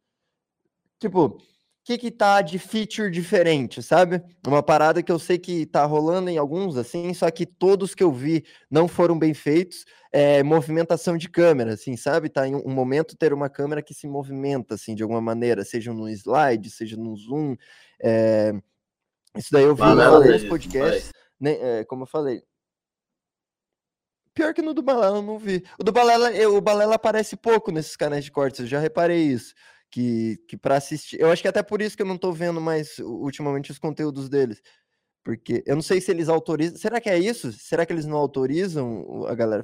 Tipo, 1.00 1.38
que 1.88 1.98
que 1.98 2.12
tá 2.12 2.42
de 2.42 2.60
feature 2.60 3.10
diferente, 3.10 3.82
sabe? 3.82 4.22
Uma 4.46 4.62
parada 4.62 5.02
que 5.02 5.10
eu 5.10 5.18
sei 5.18 5.38
que 5.38 5.66
tá 5.66 5.86
rolando 5.86 6.30
em 6.30 6.38
alguns, 6.38 6.76
assim, 6.76 7.14
só 7.14 7.32
que 7.32 7.46
todos 7.46 7.96
que 7.96 8.04
eu 8.04 8.12
vi 8.12 8.44
não 8.70 8.90
foram 8.90 9.18
bem 9.18 9.34
feitos, 9.34 9.86
é 10.12 10.44
movimentação 10.44 11.16
de 11.16 11.30
câmera, 11.30 11.76
assim, 11.76 11.96
sabe? 11.96 12.28
Tá 12.28 12.46
em 12.46 12.56
um 12.56 12.74
momento 12.74 13.16
ter 13.16 13.32
uma 13.32 13.50
câmera 13.50 13.82
que 13.82 13.94
se 13.94 14.06
movimenta, 14.06 14.76
assim, 14.76 14.96
de 14.96 15.02
alguma 15.02 15.22
maneira, 15.22 15.64
seja 15.64 15.94
no 15.94 16.10
slide, 16.10 16.70
seja 16.70 16.98
no 16.98 17.16
zoom, 17.16 17.56
é... 18.04 18.52
Isso 19.34 19.50
daí 19.54 19.64
eu 19.64 19.74
vi 19.74 19.84
em 19.84 20.02
alguns 20.02 20.44
podcasts, 20.44 21.14
né, 21.40 21.80
é, 21.80 21.86
como 21.86 22.04
eu 22.04 22.08
falei, 22.08 22.44
Pior 24.34 24.54
que 24.54 24.62
no 24.62 24.72
do 24.72 24.84
Balela 24.84 25.18
eu 25.18 25.24
não 25.24 25.40
vi. 25.40 25.64
O 25.80 25.84
do 25.84 25.92
Balela, 25.92 26.32
eu, 26.32 26.56
o 26.56 26.62
Balela 26.62 26.94
aparece 26.94 27.36
pouco 27.36 27.72
nesses 27.72 27.96
canais 27.96 28.24
de 28.24 28.32
cortes, 28.32 28.60
eu 28.60 28.68
já 28.68 28.80
reparei 28.80 29.24
isso 29.24 29.56
que, 29.92 30.38
que 30.48 30.58
para 30.58 30.76
assistir. 30.78 31.20
Eu 31.20 31.30
acho 31.32 31.42
que 31.42 31.48
até 31.48 31.64
por 31.64 31.82
isso 31.82 31.96
que 31.96 32.02
eu 32.04 32.08
não 32.08 32.18
tô 32.18 32.32
vendo 32.32 32.60
mais 32.62 33.00
ultimamente 33.00 33.72
os 33.72 33.80
conteúdos 33.80 34.30
deles. 34.30 34.62
Porque 35.24 35.64
eu 35.66 35.76
não 35.76 35.82
sei 35.82 36.00
se 36.00 36.10
eles 36.12 36.30
autorizam. 36.30 36.78
Será 36.78 37.02
que 37.02 37.10
é 37.10 37.18
isso? 37.20 37.52
Será 37.52 37.86
que 37.86 37.92
eles 37.92 38.06
não 38.06 38.18
autorizam 38.18 39.26
a 39.28 39.36
galera? 39.36 39.64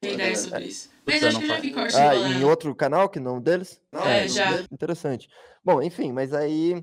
Tem 0.00 0.14
ideia 0.14 0.36
sobre 0.36 0.64
isso. 0.66 0.90
Mas 1.06 1.22
eu 1.22 1.28
acho 1.28 1.40
não 1.40 1.46
que 1.46 1.50
eu 1.50 1.54
já 1.56 1.60
vi 1.60 1.72
corte 1.72 1.96
Ah, 1.96 2.14
em 2.14 2.44
outro 2.44 2.74
canal 2.74 3.08
que 3.08 3.18
não 3.18 3.40
deles? 3.40 3.80
É, 3.92 4.22
não 4.22 4.28
já. 4.28 4.50
deles? 4.52 4.66
Interessante. 4.70 5.28
Bom, 5.64 5.82
enfim, 5.82 6.12
mas 6.12 6.32
aí. 6.34 6.82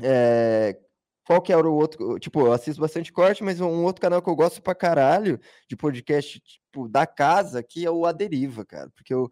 é, 0.00 0.78
Qual 1.26 1.42
que 1.42 1.52
era 1.52 1.68
o 1.68 1.74
outro? 1.74 2.18
Tipo, 2.18 2.46
eu 2.46 2.52
assisto 2.52 2.80
bastante 2.80 3.12
corte, 3.12 3.42
mas 3.44 3.60
um 3.60 3.84
outro 3.84 4.00
canal 4.00 4.22
que 4.22 4.28
eu 4.28 4.34
gosto 4.36 4.62
pra 4.62 4.74
caralho 4.74 5.38
de 5.68 5.76
podcast, 5.76 6.40
tipo, 6.40 6.88
da 6.88 7.06
casa, 7.06 7.62
que 7.62 7.84
é 7.84 7.90
o 7.90 8.06
A 8.06 8.12
Deriva, 8.12 8.64
cara. 8.64 8.90
Porque 8.94 9.12
eu, 9.12 9.30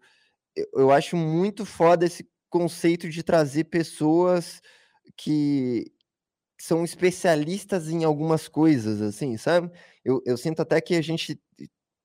eu 0.73 0.91
acho 0.91 1.15
muito 1.17 1.65
foda 1.65 2.05
esse 2.05 2.29
conceito 2.51 3.09
de 3.09 3.23
trazer 3.23 3.63
pessoas 3.63 4.61
que 5.17 5.91
são 6.59 6.83
especialistas 6.83 7.89
em 7.89 8.03
algumas 8.03 8.47
coisas, 8.47 9.01
assim, 9.01 9.37
sabe? 9.37 9.71
Eu, 10.05 10.21
eu 10.25 10.37
sinto 10.37 10.61
até 10.61 10.79
que 10.79 10.95
a 10.95 11.01
gente 11.01 11.41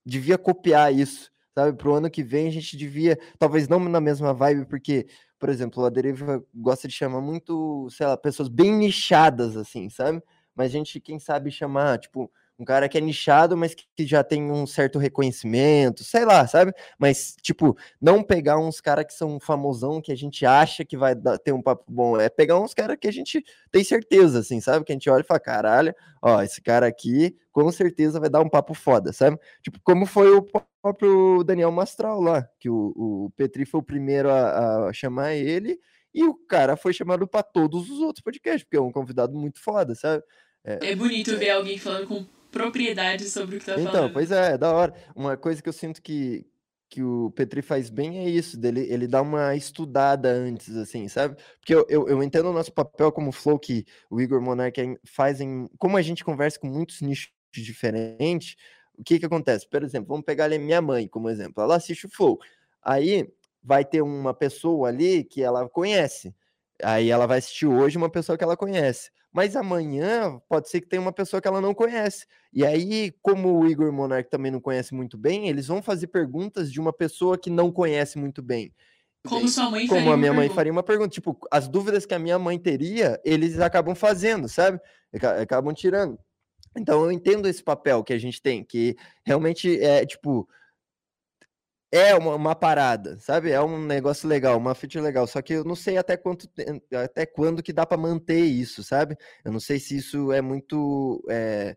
devia 0.05 0.39
copiar 0.39 0.94
isso, 0.94 1.31
sabe? 1.55 1.77
Pro 1.77 1.94
ano 1.94 2.10
que 2.10 2.23
vem 2.23 2.48
a 2.48 2.52
gente 2.52 2.77
devia, 2.77 3.18
talvez 3.39 3.68
não 3.68 3.81
na 3.81 4.01
mesma 4.01 4.32
vibe, 4.32 4.66
porque, 4.66 5.06
por 5.39 5.48
exemplo, 5.51 5.85
a 5.85 5.90
Deriva 5.90 6.43
gosta 6.55 6.89
de 6.89 6.94
chamar 6.94 7.20
muito, 7.20 7.89
sei 7.90 8.06
lá, 8.06 8.16
pessoas 8.16 8.48
bem 8.48 8.73
nichadas, 8.73 9.56
assim, 9.56 9.90
sabe? 9.90 10.23
Mas 10.55 10.70
a 10.70 10.78
gente, 10.78 11.01
quem 11.01 11.18
sabe, 11.18 11.51
chamar, 11.51 11.98
tipo, 11.98 12.31
um 12.59 12.65
cara 12.65 12.89
que 12.89 12.97
é 12.97 13.01
nichado, 13.01 13.57
mas 13.57 13.74
que 13.74 14.07
já 14.07 14.24
tem 14.24 14.51
um 14.51 14.66
certo 14.66 14.99
reconhecimento, 14.99 16.03
sei 16.03 16.24
lá, 16.24 16.47
sabe? 16.47 16.73
Mas, 16.99 17.37
tipo, 17.43 17.77
não 18.01 18.23
pegar 18.23 18.59
uns 18.59 18.81
caras 18.81 19.05
que 19.05 19.12
são 19.12 19.39
famosão, 19.39 20.01
que 20.01 20.11
a 20.11 20.16
gente 20.16 20.47
acha 20.47 20.85
que 20.85 20.97
vai 20.97 21.15
dar- 21.15 21.39
ter 21.39 21.53
um 21.53 21.61
papo 21.61 21.85
bom, 21.87 22.19
é 22.19 22.28
pegar 22.28 22.59
uns 22.59 22.73
caras 22.73 22.97
que 22.99 23.07
a 23.07 23.12
gente 23.12 23.45
tem 23.70 23.85
certeza, 23.85 24.39
assim, 24.41 24.61
sabe? 24.61 24.85
Que 24.85 24.93
a 24.93 24.95
gente 24.95 25.11
olha 25.11 25.20
e 25.20 25.27
fala, 25.27 25.41
caralho, 25.41 25.95
ó, 26.23 26.43
esse 26.43 26.62
cara 26.62 26.87
aqui 26.87 27.37
com 27.53 27.70
certeza 27.70 28.19
vai 28.19 28.31
dar 28.31 28.41
um 28.41 28.49
papo 28.49 28.73
foda, 28.73 29.12
sabe? 29.12 29.39
Tipo, 29.62 29.78
como 29.83 30.07
foi 30.07 30.31
o 30.31 30.43
próprio 30.43 31.45
Daniel 31.45 31.70
Mastral 31.70 32.20
lá, 32.20 32.49
que 32.59 32.70
o, 32.70 32.93
o 32.97 33.31
Petri 33.37 33.66
foi 33.66 33.81
o 33.81 33.85
primeiro 33.85 34.31
a, 34.31 34.89
a 34.89 34.93
chamar 34.93 35.35
ele, 35.35 35.78
e 36.15 36.24
o 36.24 36.35
cara 36.35 36.77
foi 36.77 36.95
chamado 36.95 37.28
para 37.28 37.43
todos 37.43 37.91
os 37.91 38.01
outros 38.01 38.23
podcasts, 38.23 38.65
porque 38.65 38.78
é 38.78 38.81
um 38.81 38.91
convidado 38.91 39.35
muito 39.37 39.61
foda, 39.62 39.95
sabe? 39.95 40.24
É 40.65 40.97
bonito 40.97 41.37
ver 41.37 41.51
alguém 41.51 41.78
falando 41.78 42.09
com 42.09 42.27
propriedade 42.59 43.28
sobre 43.28 43.57
o 43.57 43.59
que 43.61 43.66
tá 43.66 43.73
Então, 43.78 43.93
falando. 43.93 44.12
pois 44.12 44.31
é, 44.31 44.53
é 44.53 44.59
da 44.59 44.73
hora. 44.73 44.95
Uma 45.15 45.37
coisa 45.37 45.62
que 45.62 45.69
eu 45.69 45.73
sinto 45.73 46.01
que, 46.03 46.47
que 46.89 47.03
o 47.03 47.31
Petri 47.33 47.62
faz 47.62 47.91
bem 47.91 48.19
é 48.19 48.28
isso, 48.28 48.59
dele, 48.59 48.87
ele 48.91 49.07
dá 49.07 49.20
uma 49.23 49.55
estudada 49.57 50.28
antes, 50.31 50.74
assim, 50.77 51.09
sabe? 51.09 51.37
Porque 51.61 51.74
eu, 51.74 51.87
eu, 51.89 52.09
eu 52.09 52.23
entendo 52.23 52.49
o 52.49 52.53
nosso 52.53 52.73
papel 52.73 53.11
como 53.12 53.33
Flow, 53.33 53.59
que 53.59 53.85
o 54.11 54.20
Igor 54.20 54.41
Monark 54.41 54.81
é- 54.81 54.97
faz 55.05 55.41
em... 55.41 55.69
Como 55.78 55.97
a 55.97 56.03
gente 56.03 56.24
conversa 56.24 56.59
com 56.59 56.66
muitos 56.69 57.01
nichos 57.01 57.31
diferentes, 57.53 58.57
o 58.99 59.05
que 59.05 59.19
que 59.19 59.27
acontece? 59.27 59.69
Por 59.69 59.83
exemplo, 59.83 60.09
vamos 60.09 60.24
pegar 60.24 60.45
ali 60.45 60.59
minha 60.59 60.81
mãe 60.81 61.07
como 61.09 61.28
exemplo. 61.28 61.62
Ela 61.62 61.77
assiste 61.77 62.07
o 62.07 62.11
Flow. 62.11 62.39
Aí 62.83 63.28
vai 63.62 63.85
ter 63.85 64.01
uma 64.01 64.33
pessoa 64.33 64.89
ali 64.89 65.24
que 65.24 65.43
ela 65.43 65.69
conhece. 65.69 66.35
Aí 66.82 67.11
ela 67.11 67.27
vai 67.27 67.39
assistir 67.39 67.66
hoje 67.66 67.97
uma 67.97 68.11
pessoa 68.11 68.36
que 68.36 68.44
ela 68.44 68.57
conhece. 68.57 69.11
Mas 69.32 69.55
amanhã 69.55 70.40
pode 70.48 70.69
ser 70.70 70.81
que 70.81 70.89
tenha 70.89 71.01
uma 71.03 71.12
pessoa 71.12 71.40
que 71.40 71.48
ela 71.48 71.61
não 71.61 71.74
conhece. 71.74 72.27
E 72.53 72.65
aí, 72.65 73.12
como 73.20 73.59
o 73.59 73.66
Igor 73.69 73.93
Monark 73.93 74.31
também 74.31 74.51
não 74.51 74.61
conhece 74.61 74.94
muito 74.94 75.19
bem, 75.19 75.48
eles 75.48 75.66
vão 75.66 75.82
fazer 75.82 76.07
perguntas 76.07 76.73
de 76.73 76.81
uma 76.81 76.93
pessoa 76.93 77.36
que 77.36 77.51
não 77.51 77.70
conhece 77.70 78.19
muito 78.19 78.43
bem. 78.43 78.73
Como 79.28 79.47
sua 79.48 79.69
mãe 79.70 79.86
Como 79.89 80.11
a 80.12 80.16
minha 80.16 80.32
mãe 80.32 80.43
pergunta. 80.43 80.55
faria 80.55 80.73
uma 80.73 80.82
pergunta. 80.82 81.11
Tipo, 81.11 81.36
as 81.51 81.69
dúvidas 81.69 82.07
que 82.07 82.15
a 82.15 82.19
minha 82.19 82.39
mãe 82.39 82.59
teria, 82.59 83.20
eles 83.24 83.59
acabam 83.61 83.94
fazendo, 83.94 84.48
sabe? 84.48 84.81
Aca- 85.15 85.43
Acabam 85.43 85.74
tirando. 85.74 86.19
Então 86.78 87.05
eu 87.05 87.11
entendo 87.12 87.48
esse 87.48 87.62
papel 87.62 88.05
que 88.05 88.12
a 88.12 88.19
gente 88.19 88.40
tem, 88.40 88.65
que 88.65 88.97
realmente 89.24 89.82
é 89.82 90.05
tipo. 90.07 90.48
É 91.90 92.14
uma, 92.14 92.34
uma 92.34 92.54
parada, 92.54 93.18
sabe? 93.20 93.50
É 93.50 93.62
um 93.62 93.78
negócio 93.78 94.28
legal, 94.28 94.58
uma 94.58 94.74
feature 94.74 95.02
legal. 95.02 95.26
Só 95.26 95.40
que 95.40 95.54
eu 95.54 95.64
não 95.64 95.76
sei 95.76 95.96
até 95.96 96.16
quanto 96.16 96.48
até 96.92 97.24
quando 97.24 97.62
que 97.62 97.72
dá 97.72 97.86
para 97.86 97.96
manter 97.96 98.40
isso, 98.44 98.82
sabe? 98.82 99.16
Eu 99.44 99.52
não 99.52 99.60
sei 99.60 99.78
se 99.78 99.96
isso 99.96 100.32
é 100.32 100.40
muito. 100.42 101.24
é, 101.30 101.76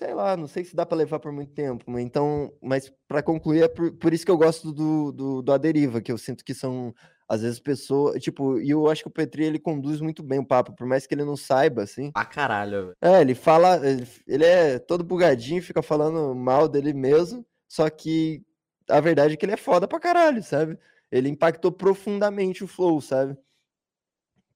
sei 0.00 0.14
lá, 0.14 0.34
não 0.34 0.46
sei 0.46 0.64
se 0.64 0.74
dá 0.74 0.86
para 0.86 0.96
levar 0.96 1.18
por 1.18 1.30
muito 1.30 1.52
tempo. 1.52 1.84
mas 1.86 2.02
Então, 2.02 2.50
mas 2.62 2.90
para 3.06 3.22
concluir, 3.22 3.64
é 3.64 3.68
por, 3.68 3.92
por 3.92 4.14
isso 4.14 4.24
que 4.24 4.30
eu 4.30 4.38
gosto 4.38 4.72
do, 4.72 5.12
do, 5.12 5.42
do 5.42 5.52
A 5.52 5.58
Deriva, 5.58 6.00
que 6.00 6.10
eu 6.10 6.16
sinto 6.16 6.42
que 6.42 6.54
são, 6.54 6.94
às 7.28 7.42
vezes, 7.42 7.60
pessoas. 7.60 8.22
Tipo, 8.22 8.58
e 8.58 8.70
eu 8.70 8.88
acho 8.88 9.02
que 9.02 9.08
o 9.08 9.12
Petri 9.12 9.44
ele 9.44 9.58
conduz 9.58 10.00
muito 10.00 10.22
bem 10.22 10.38
o 10.38 10.46
papo, 10.46 10.74
por 10.74 10.86
mais 10.86 11.06
que 11.06 11.14
ele 11.14 11.24
não 11.24 11.36
saiba, 11.36 11.82
assim. 11.82 12.10
Pra 12.12 12.24
caralho, 12.24 12.86
velho. 12.86 12.96
É, 13.02 13.20
ele 13.20 13.34
fala, 13.34 13.86
ele, 13.86 14.08
ele 14.26 14.44
é 14.44 14.78
todo 14.78 15.04
bugadinho, 15.04 15.62
fica 15.62 15.82
falando 15.82 16.34
mal 16.34 16.66
dele 16.66 16.94
mesmo, 16.94 17.44
só 17.70 17.88
que 17.88 18.42
a 18.88 19.00
verdade 19.00 19.34
é 19.34 19.36
que 19.36 19.44
ele 19.46 19.52
é 19.52 19.56
foda 19.56 19.86
pra 19.86 20.00
caralho, 20.00 20.42
sabe? 20.42 20.76
Ele 21.10 21.28
impactou 21.28 21.70
profundamente 21.70 22.64
o 22.64 22.66
flow, 22.66 23.00
sabe? 23.00 23.36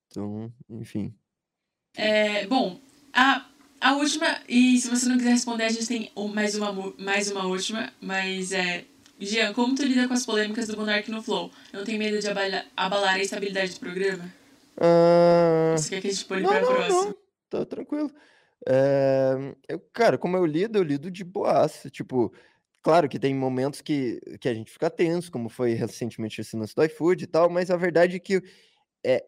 Então, 0.09 0.53
enfim. 0.69 1.15
É, 1.97 2.45
bom, 2.49 2.81
a, 3.13 3.47
a 3.81 3.93
última, 3.95 4.27
e 4.49 4.79
se 4.81 4.91
você 4.91 5.09
não 5.09 5.17
quiser 5.17 5.31
responder, 5.31 5.63
a 5.65 5.69
gente 5.69 5.87
tem 5.87 6.11
mais 6.35 6.57
uma, 6.57 6.73
mais 6.99 7.31
uma 7.31 7.47
última, 7.47 7.93
mas 8.01 8.51
é. 8.51 8.85
Jean, 9.21 9.53
como 9.55 9.77
tu 9.77 9.85
lida 9.85 10.09
com 10.09 10.15
as 10.15 10.27
polêmicas 10.27 10.67
do 10.67 10.77
Monark 10.77 11.09
no 11.09 11.23
Flow? 11.23 11.53
Não 11.73 11.85
tem 11.85 11.97
medo 11.97 12.19
de 12.19 12.29
abala- 12.29 12.65
abalar 12.77 13.15
a 13.15 13.21
estabilidade 13.21 13.75
do 13.75 13.81
programa? 13.81 14.29
Ah, 14.77 15.77
Você 15.77 15.91
quer 15.91 16.01
que 16.01 16.09
a 16.09 16.11
gente 16.11 16.25
pule 16.25 16.43
não, 16.43 16.51
pra 16.51 16.61
não, 16.61 16.67
próxima? 16.67 17.05
não, 17.05 17.15
tá 17.49 17.65
tranquilo. 17.65 18.11
É, 18.67 19.55
eu, 19.69 19.79
cara, 19.93 20.19
como 20.19 20.37
eu 20.37 20.45
lido, 20.45 20.77
eu 20.79 20.83
lido 20.83 21.13
de 21.13 21.23
boaça. 21.23 21.89
Tipo, 21.89 22.33
claro 22.85 23.09
que 23.09 23.19
tem 23.19 23.35
momentos 23.35 23.81
que, 23.83 24.21
que 24.41 24.49
a 24.49 24.55
gente 24.55 24.71
fica 24.73 24.91
tenso, 24.91 25.33
como 25.33 25.49
foi 25.49 25.75
recentemente 25.75 26.41
esse 26.41 26.57
lance 26.57 26.75
do 26.77 26.85
iFood 26.85 27.25
e 27.25 27.29
tal, 27.29 27.51
mas 27.51 27.71
a 27.71 27.77
verdade 27.77 28.17
é 28.17 28.21
que 28.21 28.43
é, 29.05 29.25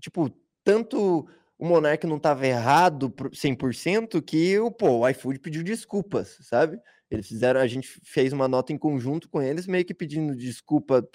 tipo, 0.00 0.30
tanto 0.64 1.26
o 1.58 1.66
Monark 1.66 2.06
não 2.06 2.18
estava 2.18 2.46
errado 2.46 3.10
pro- 3.10 3.34
100% 3.34 4.22
que 4.22 4.58
o, 4.60 4.70
pô, 4.70 5.00
o 5.00 5.08
iFood 5.10 5.40
pediu 5.40 5.62
desculpas, 5.64 6.38
sabe? 6.42 6.78
Eles 7.10 7.28
fizeram, 7.28 7.60
a 7.60 7.66
gente 7.68 7.88
fez 8.04 8.32
uma 8.32 8.48
nota 8.48 8.72
em 8.72 8.78
conjunto 8.78 9.28
com 9.28 9.42
eles, 9.42 9.66
meio 9.66 9.84
que 9.84 9.94
pedindo 9.94 10.36
desculpa 10.36 11.06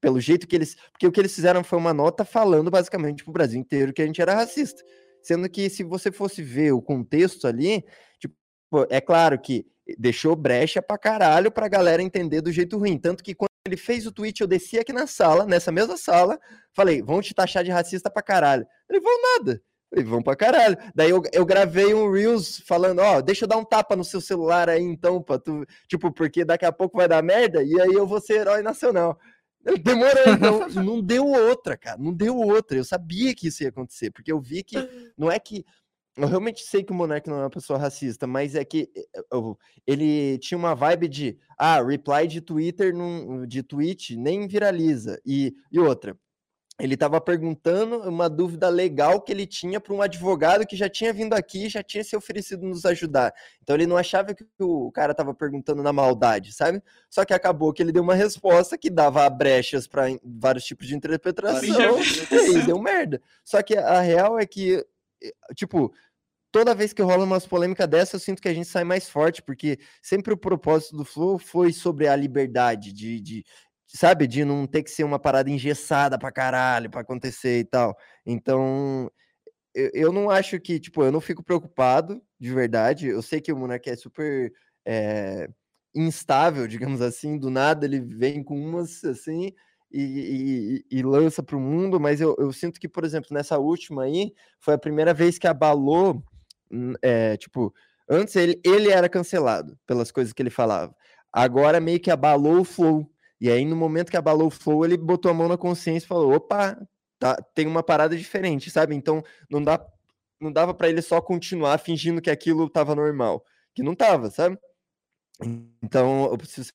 pelo 0.00 0.20
jeito 0.20 0.46
que 0.46 0.56
eles. 0.56 0.76
Porque 0.92 1.06
o 1.06 1.12
que 1.12 1.20
eles 1.20 1.34
fizeram 1.34 1.62
foi 1.64 1.78
uma 1.78 1.92
nota 1.94 2.24
falando 2.24 2.70
basicamente 2.70 3.24
pro 3.24 3.32
Brasil 3.32 3.60
inteiro 3.60 3.92
que 3.92 4.02
a 4.02 4.06
gente 4.06 4.20
era 4.20 4.34
racista. 4.34 4.82
Sendo 5.22 5.48
que 5.48 5.68
se 5.68 5.82
você 5.84 6.10
fosse 6.10 6.42
ver 6.42 6.72
o 6.72 6.80
contexto 6.80 7.46
ali, 7.46 7.84
tipo, 8.18 8.34
é 8.88 9.00
claro 9.00 9.38
que 9.38 9.66
deixou 9.98 10.36
brecha 10.36 10.80
pra 10.80 10.98
caralho 10.98 11.50
pra 11.50 11.68
galera 11.68 12.02
entender 12.02 12.40
do 12.40 12.52
jeito 12.52 12.78
ruim. 12.78 12.98
Tanto 12.98 13.22
que 13.22 13.34
quando 13.34 13.50
ele 13.66 13.76
fez 13.76 14.06
o 14.06 14.12
tweet, 14.12 14.40
eu 14.40 14.46
desci 14.46 14.78
aqui 14.78 14.92
na 14.92 15.06
sala, 15.06 15.44
nessa 15.44 15.70
mesma 15.70 15.96
sala, 15.96 16.38
falei, 16.74 17.02
vão 17.02 17.20
te 17.20 17.34
taxar 17.34 17.64
de 17.64 17.70
racista 17.70 18.10
pra 18.10 18.22
caralho. 18.22 18.66
Ele 18.88 19.00
vão 19.00 19.12
nada. 19.22 19.62
Falei, 19.90 20.04
vão 20.04 20.22
pra 20.22 20.36
caralho. 20.36 20.76
Daí 20.94 21.10
eu, 21.10 21.22
eu 21.32 21.44
gravei 21.44 21.92
um 21.92 22.10
Reels 22.10 22.62
falando, 22.66 23.00
ó, 23.00 23.20
deixa 23.20 23.44
eu 23.44 23.48
dar 23.48 23.56
um 23.56 23.64
tapa 23.64 23.96
no 23.96 24.04
seu 24.04 24.20
celular 24.20 24.68
aí 24.68 24.82
então, 24.82 25.20
pra 25.20 25.38
tu. 25.38 25.66
Tipo, 25.88 26.12
porque 26.12 26.44
daqui 26.44 26.64
a 26.64 26.72
pouco 26.72 26.96
vai 26.96 27.08
dar 27.08 27.22
merda 27.22 27.62
e 27.62 27.80
aí 27.80 27.92
eu 27.92 28.06
vou 28.06 28.20
ser 28.20 28.40
herói 28.40 28.62
nacional. 28.62 29.18
Demorou, 29.82 30.34
então. 30.34 30.68
não 30.82 31.02
deu 31.02 31.26
outra, 31.26 31.76
cara. 31.76 31.98
Não 31.98 32.14
deu 32.14 32.36
outra. 32.36 32.78
Eu 32.78 32.84
sabia 32.84 33.34
que 33.34 33.48
isso 33.48 33.62
ia 33.62 33.68
acontecer, 33.68 34.10
porque 34.10 34.32
eu 34.32 34.40
vi 34.40 34.62
que 34.62 34.76
não 35.16 35.30
é 35.30 35.38
que. 35.38 35.64
Eu 36.20 36.28
realmente 36.28 36.62
sei 36.62 36.82
que 36.84 36.92
o 36.92 36.94
Monark 36.94 37.28
não 37.28 37.38
é 37.38 37.42
uma 37.44 37.50
pessoa 37.50 37.78
racista, 37.78 38.26
mas 38.26 38.54
é 38.54 38.64
que 38.64 38.90
eh, 38.94 39.06
eu- 39.32 39.58
ele 39.86 40.38
tinha 40.38 40.58
uma 40.58 40.74
vibe 40.74 41.08
de 41.08 41.38
ah, 41.58 41.82
reply 41.82 42.26
de 42.26 42.40
Twitter 42.40 42.94
num, 42.94 43.46
de 43.46 43.62
tweet 43.62 44.16
nem 44.16 44.46
viraliza. 44.46 45.20
E, 45.24 45.54
e 45.72 45.78
outra, 45.78 46.16
ele 46.78 46.94
estava 46.94 47.20
perguntando 47.20 48.08
uma 48.08 48.28
dúvida 48.28 48.68
legal 48.70 49.20
que 49.20 49.30
ele 49.30 49.46
tinha 49.46 49.78
para 49.78 49.92
um 49.92 50.00
advogado 50.00 50.66
que 50.66 50.74
já 50.76 50.88
tinha 50.88 51.12
vindo 51.12 51.34
aqui 51.34 51.66
e 51.66 51.68
já 51.68 51.82
tinha 51.82 52.02
se 52.02 52.16
oferecido 52.16 52.64
nos 52.66 52.86
ajudar. 52.86 53.34
Então 53.62 53.76
ele 53.76 53.86
não 53.86 53.96
achava 53.98 54.34
que 54.34 54.44
o 54.58 54.90
cara 54.90 55.12
estava 55.12 55.34
perguntando 55.34 55.82
na 55.82 55.92
maldade, 55.92 56.52
sabe? 56.54 56.82
Só 57.10 57.24
que 57.24 57.34
acabou 57.34 57.72
que 57.72 57.82
ele 57.82 57.92
deu 57.92 58.02
uma 58.02 58.14
resposta 58.14 58.78
que 58.78 58.88
dava 58.88 59.28
brechas 59.28 59.86
para 59.86 60.04
vários 60.24 60.64
tipos 60.64 60.86
de 60.86 60.94
interpretação 60.96 61.60
e 62.32 62.34
aí 62.56 62.66
deu 62.66 62.78
merda. 62.80 63.20
Só 63.44 63.62
que 63.62 63.76
a 63.76 64.00
real 64.00 64.38
é 64.38 64.46
que, 64.46 64.82
eh, 65.22 65.32
tipo, 65.54 65.92
toda 66.52 66.74
vez 66.74 66.92
que 66.92 67.02
rola 67.02 67.24
umas 67.24 67.46
polêmicas 67.46 67.88
dessa, 67.88 68.16
eu 68.16 68.20
sinto 68.20 68.42
que 68.42 68.48
a 68.48 68.54
gente 68.54 68.68
sai 68.68 68.84
mais 68.84 69.08
forte, 69.08 69.42
porque 69.42 69.78
sempre 70.02 70.32
o 70.32 70.36
propósito 70.36 70.96
do 70.96 71.04
Flow 71.04 71.38
foi 71.38 71.72
sobre 71.72 72.08
a 72.08 72.16
liberdade, 72.16 72.92
de, 72.92 73.20
de 73.20 73.44
sabe, 73.86 74.26
de 74.26 74.44
não 74.44 74.66
ter 74.66 74.82
que 74.82 74.90
ser 74.90 75.04
uma 75.04 75.18
parada 75.18 75.50
engessada 75.50 76.18
pra 76.18 76.30
caralho 76.32 76.90
pra 76.90 77.00
acontecer 77.02 77.60
e 77.60 77.64
tal. 77.64 77.96
Então, 78.26 79.10
eu, 79.74 79.90
eu 79.94 80.12
não 80.12 80.30
acho 80.30 80.58
que, 80.60 80.78
tipo, 80.80 81.02
eu 81.04 81.12
não 81.12 81.20
fico 81.20 81.42
preocupado, 81.42 82.22
de 82.38 82.52
verdade. 82.52 83.08
Eu 83.08 83.22
sei 83.22 83.40
que 83.40 83.52
o 83.52 83.56
Monark 83.56 83.88
é 83.88 83.96
super 83.96 84.52
eh, 84.86 85.48
instável, 85.94 86.66
digamos 86.68 87.00
assim, 87.02 87.38
do 87.38 87.50
nada 87.50 87.86
ele 87.86 88.00
vem 88.00 88.42
com 88.44 88.56
umas 88.60 89.04
assim. 89.04 89.52
E, 89.92 90.84
e- 90.92 90.98
e 90.98 91.02
lança 91.02 91.42
para 91.42 91.56
o 91.56 91.60
mundo, 91.60 91.98
mas 91.98 92.20
eu, 92.20 92.36
eu 92.38 92.52
sinto 92.52 92.78
que, 92.80 92.88
por 92.88 93.04
exemplo, 93.04 93.28
nessa 93.32 93.58
última 93.58 94.04
aí, 94.04 94.32
foi 94.60 94.74
a 94.74 94.78
primeira 94.78 95.12
vez 95.12 95.36
que 95.38 95.48
abalou, 95.48 96.22
é, 97.02 97.36
tipo, 97.36 97.74
Antes 98.10 98.34
ele, 98.34 98.60
ele 98.64 98.90
era 98.90 99.08
cancelado 99.08 99.78
pelas 99.86 100.10
coisas 100.10 100.32
que 100.32 100.42
ele 100.42 100.50
falava. 100.50 100.92
Agora 101.32 101.78
meio 101.78 102.00
que 102.00 102.10
abalou 102.10 102.60
o 102.60 102.64
flow. 102.64 103.08
E 103.40 103.48
aí, 103.48 103.64
no 103.64 103.76
momento 103.76 104.10
que 104.10 104.16
abalou 104.16 104.48
o 104.48 104.50
flow, 104.50 104.84
ele 104.84 104.96
botou 104.96 105.30
a 105.30 105.34
mão 105.34 105.46
na 105.46 105.56
consciência 105.56 106.06
e 106.06 106.08
falou: 106.08 106.32
opa, 106.34 106.76
tá, 107.20 107.36
tem 107.54 107.68
uma 107.68 107.84
parada 107.84 108.16
diferente, 108.16 108.68
sabe? 108.68 108.96
Então 108.96 109.22
não 109.48 109.62
dá 109.62 109.80
não 110.40 110.50
dava 110.50 110.74
para 110.74 110.88
ele 110.88 111.02
só 111.02 111.20
continuar 111.20 111.78
fingindo 111.78 112.20
que 112.20 112.30
aquilo 112.30 112.64
estava 112.64 112.94
normal, 112.94 113.44
que 113.74 113.82
não 113.82 113.94
tava, 113.94 114.30
sabe? 114.30 114.58
Então, 115.82 116.36
se 116.44 116.72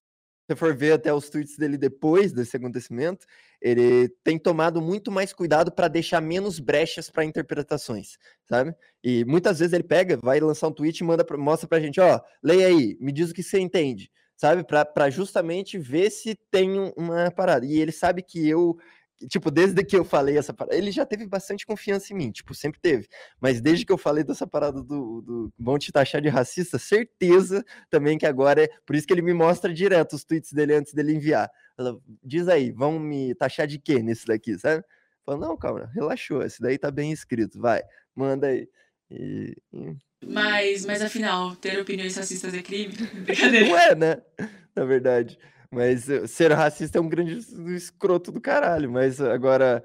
você 0.47 0.55
for 0.55 0.75
ver 0.75 0.93
até 0.93 1.11
os 1.13 1.29
tweets 1.29 1.57
dele 1.57 1.77
depois 1.77 2.31
desse 2.31 2.55
acontecimento, 2.55 3.25
ele 3.61 4.09
tem 4.23 4.37
tomado 4.37 4.81
muito 4.81 5.11
mais 5.11 5.33
cuidado 5.33 5.71
para 5.71 5.87
deixar 5.87 6.21
menos 6.21 6.59
brechas 6.59 7.09
para 7.09 7.25
interpretações, 7.25 8.17
sabe? 8.47 8.75
E 9.03 9.25
muitas 9.25 9.59
vezes 9.59 9.73
ele 9.73 9.83
pega, 9.83 10.17
vai 10.17 10.39
lançar 10.39 10.67
um 10.67 10.71
tweet 10.71 10.99
e 10.99 11.03
manda 11.03 11.23
pra, 11.23 11.37
mostra 11.37 11.67
pra 11.67 11.79
gente, 11.79 11.99
ó, 11.99 12.19
leia 12.43 12.67
aí, 12.67 12.97
me 12.99 13.11
diz 13.11 13.31
o 13.31 13.33
que 13.33 13.43
você 13.43 13.59
entende, 13.59 14.11
sabe? 14.35 14.63
Para 14.63 15.09
justamente 15.09 15.77
ver 15.77 16.09
se 16.09 16.35
tem 16.51 16.93
uma 16.97 17.31
parada. 17.31 17.65
E 17.65 17.79
ele 17.79 17.91
sabe 17.91 18.21
que 18.21 18.47
eu 18.47 18.77
tipo, 19.29 19.49
desde 19.49 19.83
que 19.83 19.95
eu 19.95 20.03
falei 20.03 20.37
essa 20.37 20.53
parada, 20.53 20.77
ele 20.77 20.91
já 20.91 21.05
teve 21.05 21.25
bastante 21.25 21.65
confiança 21.65 22.13
em 22.13 22.17
mim, 22.17 22.31
tipo, 22.31 22.53
sempre 22.53 22.79
teve. 22.79 23.07
Mas 23.39 23.61
desde 23.61 23.85
que 23.85 23.91
eu 23.91 23.97
falei 23.97 24.23
dessa 24.23 24.45
parada 24.45 24.81
do, 24.81 25.21
do 25.21 25.53
vão 25.57 25.77
te 25.77 25.91
taxar 25.91 26.21
de 26.21 26.29
racista, 26.29 26.77
certeza 26.77 27.63
também 27.89 28.17
que 28.17 28.25
agora 28.25 28.63
é. 28.63 28.69
Por 28.85 28.95
isso 28.95 29.07
que 29.07 29.13
ele 29.13 29.21
me 29.21 29.33
mostra 29.33 29.73
direto 29.73 30.13
os 30.13 30.23
tweets 30.23 30.51
dele 30.51 30.73
antes 30.73 30.93
dele 30.93 31.13
enviar. 31.13 31.49
Ela, 31.77 31.97
Diz 32.23 32.47
aí, 32.47 32.71
vão 32.71 32.99
me 32.99 33.33
taxar 33.35 33.67
de 33.67 33.79
quê 33.79 34.01
nesse 34.01 34.25
daqui, 34.25 34.57
sabe? 34.57 34.83
Fala, 35.25 35.39
não, 35.39 35.57
calma, 35.57 35.89
relaxou, 35.93 36.43
esse 36.43 36.61
daí 36.61 36.77
tá 36.77 36.91
bem 36.91 37.11
escrito, 37.11 37.59
vai, 37.59 37.81
manda 38.15 38.47
aí. 38.47 38.69
E, 39.09 39.55
e... 39.73 39.95
Mas, 40.25 40.85
mas 40.85 41.01
afinal, 41.01 41.55
ter 41.55 41.79
opiniões 41.79 42.15
racistas 42.15 42.53
é 42.53 42.61
crime? 42.61 42.93
Brincadeira. 42.93 43.65
Não 43.69 43.77
é, 43.77 43.95
né? 43.95 44.21
Na 44.75 44.85
verdade. 44.85 45.37
Mas 45.75 46.09
eh, 46.09 46.25
ser 46.25 46.53
racista 46.53 46.97
é 46.97 47.01
um 47.01 47.09
grande 47.09 47.37
escroto 47.75 48.31
do 48.31 48.39
caralho. 48.39 48.89
Mas 48.89 49.19
agora. 49.19 49.83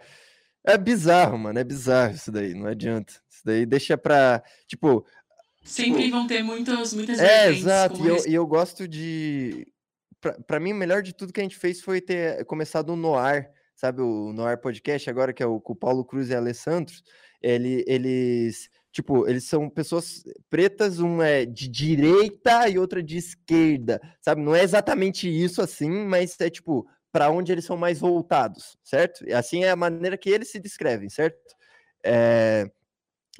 É 0.62 0.79
bizarro, 0.79 1.37
mano. 1.37 1.59
É 1.59 1.65
bizarro 1.65 2.15
isso 2.15 2.31
daí. 2.31 2.55
Não 2.55 2.67
adianta. 2.67 3.15
Isso 3.29 3.43
daí 3.45 3.67
deixa 3.67 3.99
pra. 3.99 4.41
Tipo. 4.69 5.05
Sempre 5.65 6.05
tipo... 6.05 6.17
vão 6.17 6.27
ter 6.27 6.43
muitos, 6.43 6.95
muitas 6.95 7.19
É, 7.19 7.51
exato. 7.51 8.03
E 8.05 8.09
eu, 8.09 8.17
e 8.29 8.35
eu 8.35 8.47
gosto 8.47 8.87
de. 8.87 9.67
Pra, 10.21 10.33
pra 10.47 10.61
mim, 10.61 10.73
o 10.73 10.77
melhor 10.77 11.03
de 11.03 11.12
tudo 11.12 11.33
que 11.33 11.41
a 11.41 11.43
gente 11.43 11.59
fez 11.59 11.81
foi 11.81 12.01
ter 12.01 12.45
começado 12.45 12.91
o 12.91 12.97
Noir, 12.97 13.51
sabe? 13.75 14.01
O 14.01 14.33
Noir 14.33 14.59
Podcast, 14.59 15.11
agora 15.11 15.33
que 15.33 15.43
é 15.43 15.47
o 15.47 15.61
com 15.61 15.73
o 15.73 15.77
Paulo 15.77 16.05
Cruz 16.05 16.31
e 16.31 16.35
Alessandro. 16.37 16.95
Ele, 17.43 17.83
eles 17.87 18.69
Tipo, 18.93 19.29
eles 19.29 19.45
são 19.45 19.71
pessoas 19.71 20.25
pretas, 20.49 20.99
uma 20.99 21.27
é 21.27 21.47
de 21.47 21.69
direita 21.69 22.69
e 22.69 22.79
outra 22.79 23.03
de 23.03 23.17
esquerda, 23.17 24.01
sabe? 24.21 24.43
Não 24.43 24.55
é 24.55 24.62
exatamente 24.62 25.29
isso 25.29 25.62
assim, 25.62 25.91
mas 25.91 26.39
é 26.41 26.51
tipo, 26.51 26.87
para 27.12 27.31
onde 27.31 27.53
eles 27.53 27.65
são 27.65 27.77
mais 27.77 28.01
voltados, 28.01 28.77
certo? 28.83 29.25
E 29.29 29.33
assim 29.33 29.65
é 29.65 29.71
a 29.71 29.77
maneira 29.77 30.19
que 30.19 30.31
eles 30.31 30.51
se 30.51 30.59
descrevem, 30.59 31.09
certo? 31.09 31.39
É... 32.05 32.71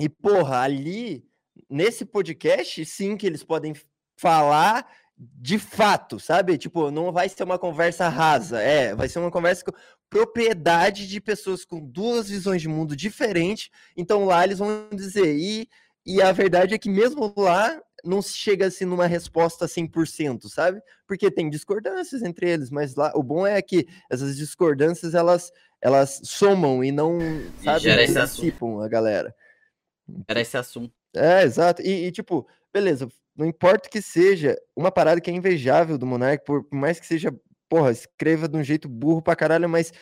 E, 0.01 0.09
porra, 0.09 0.61
ali, 0.61 1.25
nesse 1.69 2.05
podcast, 2.05 2.85
sim 2.87 3.17
que 3.17 3.27
eles 3.27 3.45
podem 3.45 3.75
falar 4.17 4.87
de 5.21 5.59
fato, 5.59 6.19
sabe? 6.19 6.57
Tipo, 6.57 6.91
não 6.91 7.13
vai 7.13 7.29
ser 7.29 7.43
uma 7.43 7.59
conversa 7.59 8.09
rasa, 8.09 8.61
é, 8.61 8.95
vai 8.95 9.07
ser 9.07 9.19
uma 9.19 9.31
conversa 9.31 9.65
com 9.65 9.73
propriedade 10.09 11.07
de 11.07 11.21
pessoas 11.21 11.65
com 11.65 11.79
duas 11.79 12.31
visões 12.31 12.63
de 12.63 12.69
mundo 12.69 12.97
diferentes. 12.97 13.71
Então 13.95 14.25
lá 14.25 14.43
eles 14.43 14.59
vão 14.59 14.89
dizer, 14.93 15.37
e, 15.37 15.69
e 16.07 16.23
a 16.23 16.33
verdade 16.33 16.75
é 16.75 16.79
que 16.79 16.89
mesmo 16.89 17.33
lá 17.37 17.79
não 18.03 18.23
se 18.23 18.33
chega 18.33 18.67
assim 18.67 18.87
numa 18.87 19.07
resposta 19.07 19.67
100%, 19.67 20.49
sabe? 20.49 20.81
Porque 21.07 21.31
tem 21.31 21.51
discordâncias 21.51 22.23
entre 22.23 22.49
eles, 22.49 22.71
mas 22.71 22.95
lá 22.95 23.13
o 23.15 23.23
bom 23.23 23.47
é 23.47 23.61
que 23.61 23.87
essas 24.11 24.37
discordâncias 24.37 25.15
elas 25.15 25.53
elas 25.83 26.21
somam 26.25 26.85
e 26.85 26.93
não, 26.93 27.19
sabe, 27.65 27.87
e 27.87 27.91
a 28.83 28.89
galera. 28.89 29.35
Era 30.29 30.41
esse 30.41 30.57
assunto. 30.57 30.93
É, 31.15 31.43
exato. 31.43 31.83
E, 31.83 32.07
e 32.07 32.13
tipo, 32.13 32.47
beleza, 32.73 33.09
não 33.37 33.47
importa 33.47 33.89
que 33.89 34.03
seja, 34.03 34.57
uma 34.77 34.91
parada 34.91 35.21
que 35.21 35.31
é 35.31 35.35
invejável 35.35 35.97
do 35.97 36.07
Monark, 36.07 36.45
por 36.45 36.67
mais 36.71 37.01
que 37.01 37.07
seja, 37.07 37.35
porra, 37.69 37.91
escreva 37.91 38.49
de 38.49 38.57
um 38.57 38.63
jeito 38.63 38.89
burro 38.89 39.23
pra 39.23 39.37
caralho, 39.37 39.69
mas, 39.69 39.93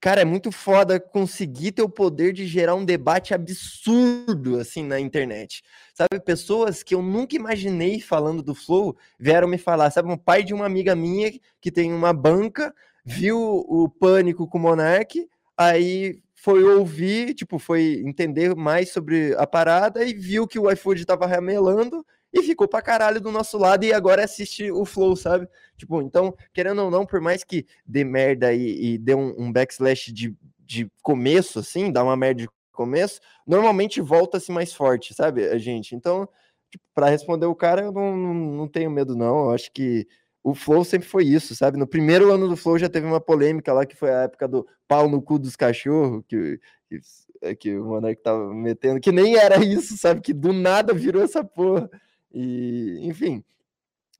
cara, 0.00 0.22
é 0.22 0.24
muito 0.24 0.50
foda 0.50 0.98
conseguir 0.98 1.72
ter 1.72 1.82
o 1.82 1.88
poder 1.88 2.32
de 2.32 2.46
gerar 2.46 2.74
um 2.74 2.84
debate 2.84 3.34
absurdo, 3.34 4.58
assim, 4.58 4.82
na 4.82 4.98
internet. 4.98 5.62
Sabe, 5.94 6.20
pessoas 6.24 6.82
que 6.82 6.94
eu 6.94 7.02
nunca 7.02 7.36
imaginei 7.36 8.00
falando 8.00 8.42
do 8.42 8.54
Flow 8.54 8.96
vieram 9.18 9.46
me 9.46 9.58
falar, 9.58 9.90
sabe, 9.90 10.10
um 10.10 10.18
pai 10.18 10.42
de 10.42 10.54
uma 10.54 10.66
amiga 10.66 10.96
minha 10.96 11.30
que 11.60 11.70
tem 11.70 11.92
uma 11.92 12.12
banca, 12.12 12.74
viu 13.04 13.38
o 13.38 13.88
Pânico 13.88 14.48
com 14.48 14.58
o 14.58 14.60
Monark, 14.60 15.28
aí 15.56 16.22
foi 16.42 16.64
ouvir, 16.64 17.34
tipo, 17.34 17.58
foi 17.58 18.02
entender 18.02 18.56
mais 18.56 18.90
sobre 18.90 19.34
a 19.36 19.46
parada 19.46 20.02
e 20.02 20.14
viu 20.14 20.48
que 20.48 20.58
o 20.58 20.70
iFood 20.70 21.04
tava 21.04 21.26
ramelando 21.26 22.04
e 22.32 22.42
ficou 22.42 22.66
pra 22.66 22.80
caralho 22.80 23.20
do 23.20 23.30
nosso 23.30 23.58
lado 23.58 23.84
e 23.84 23.92
agora 23.92 24.24
assiste 24.24 24.70
o 24.72 24.86
Flow, 24.86 25.14
sabe? 25.16 25.46
Tipo, 25.76 26.00
então, 26.00 26.34
querendo 26.54 26.82
ou 26.82 26.90
não, 26.90 27.04
por 27.04 27.20
mais 27.20 27.44
que 27.44 27.66
dê 27.84 28.04
merda 28.04 28.54
e, 28.54 28.94
e 28.94 28.98
dê 28.98 29.14
um, 29.14 29.34
um 29.36 29.52
backslash 29.52 30.10
de, 30.14 30.34
de 30.60 30.90
começo, 31.02 31.58
assim, 31.58 31.92
dá 31.92 32.02
uma 32.02 32.16
merda 32.16 32.44
de 32.44 32.48
começo, 32.72 33.20
normalmente 33.46 34.00
volta-se 34.00 34.50
mais 34.50 34.72
forte, 34.72 35.12
sabe, 35.12 35.46
a 35.46 35.58
gente? 35.58 35.94
Então, 35.94 36.26
tipo, 36.70 36.82
para 36.94 37.10
responder 37.10 37.44
o 37.44 37.54
cara, 37.54 37.82
eu 37.82 37.92
não, 37.92 38.16
não, 38.16 38.34
não 38.34 38.68
tenho 38.68 38.90
medo, 38.90 39.14
não. 39.14 39.44
Eu 39.44 39.50
acho 39.50 39.70
que 39.72 40.08
o 40.42 40.54
Flow 40.54 40.84
sempre 40.84 41.08
foi 41.08 41.24
isso, 41.24 41.54
sabe? 41.54 41.78
No 41.78 41.86
primeiro 41.86 42.32
ano 42.32 42.48
do 42.48 42.56
Flow 42.56 42.78
já 42.78 42.88
teve 42.88 43.06
uma 43.06 43.20
polêmica 43.20 43.72
lá 43.72 43.84
que 43.84 43.96
foi 43.96 44.10
a 44.10 44.22
época 44.22 44.48
do 44.48 44.66
pau 44.88 45.08
no 45.08 45.20
cu 45.20 45.38
dos 45.38 45.54
cachorros, 45.54 46.24
que, 46.26 46.58
que, 46.88 47.00
é 47.42 47.54
que 47.54 47.76
o 47.76 47.84
Monark 47.84 48.22
tava 48.22 48.52
metendo, 48.54 49.00
que 49.00 49.12
nem 49.12 49.36
era 49.36 49.56
isso, 49.64 49.96
sabe? 49.96 50.20
Que 50.20 50.32
do 50.32 50.52
nada 50.52 50.94
virou 50.94 51.22
essa 51.22 51.44
porra. 51.44 51.90
E, 52.32 53.00
enfim, 53.02 53.44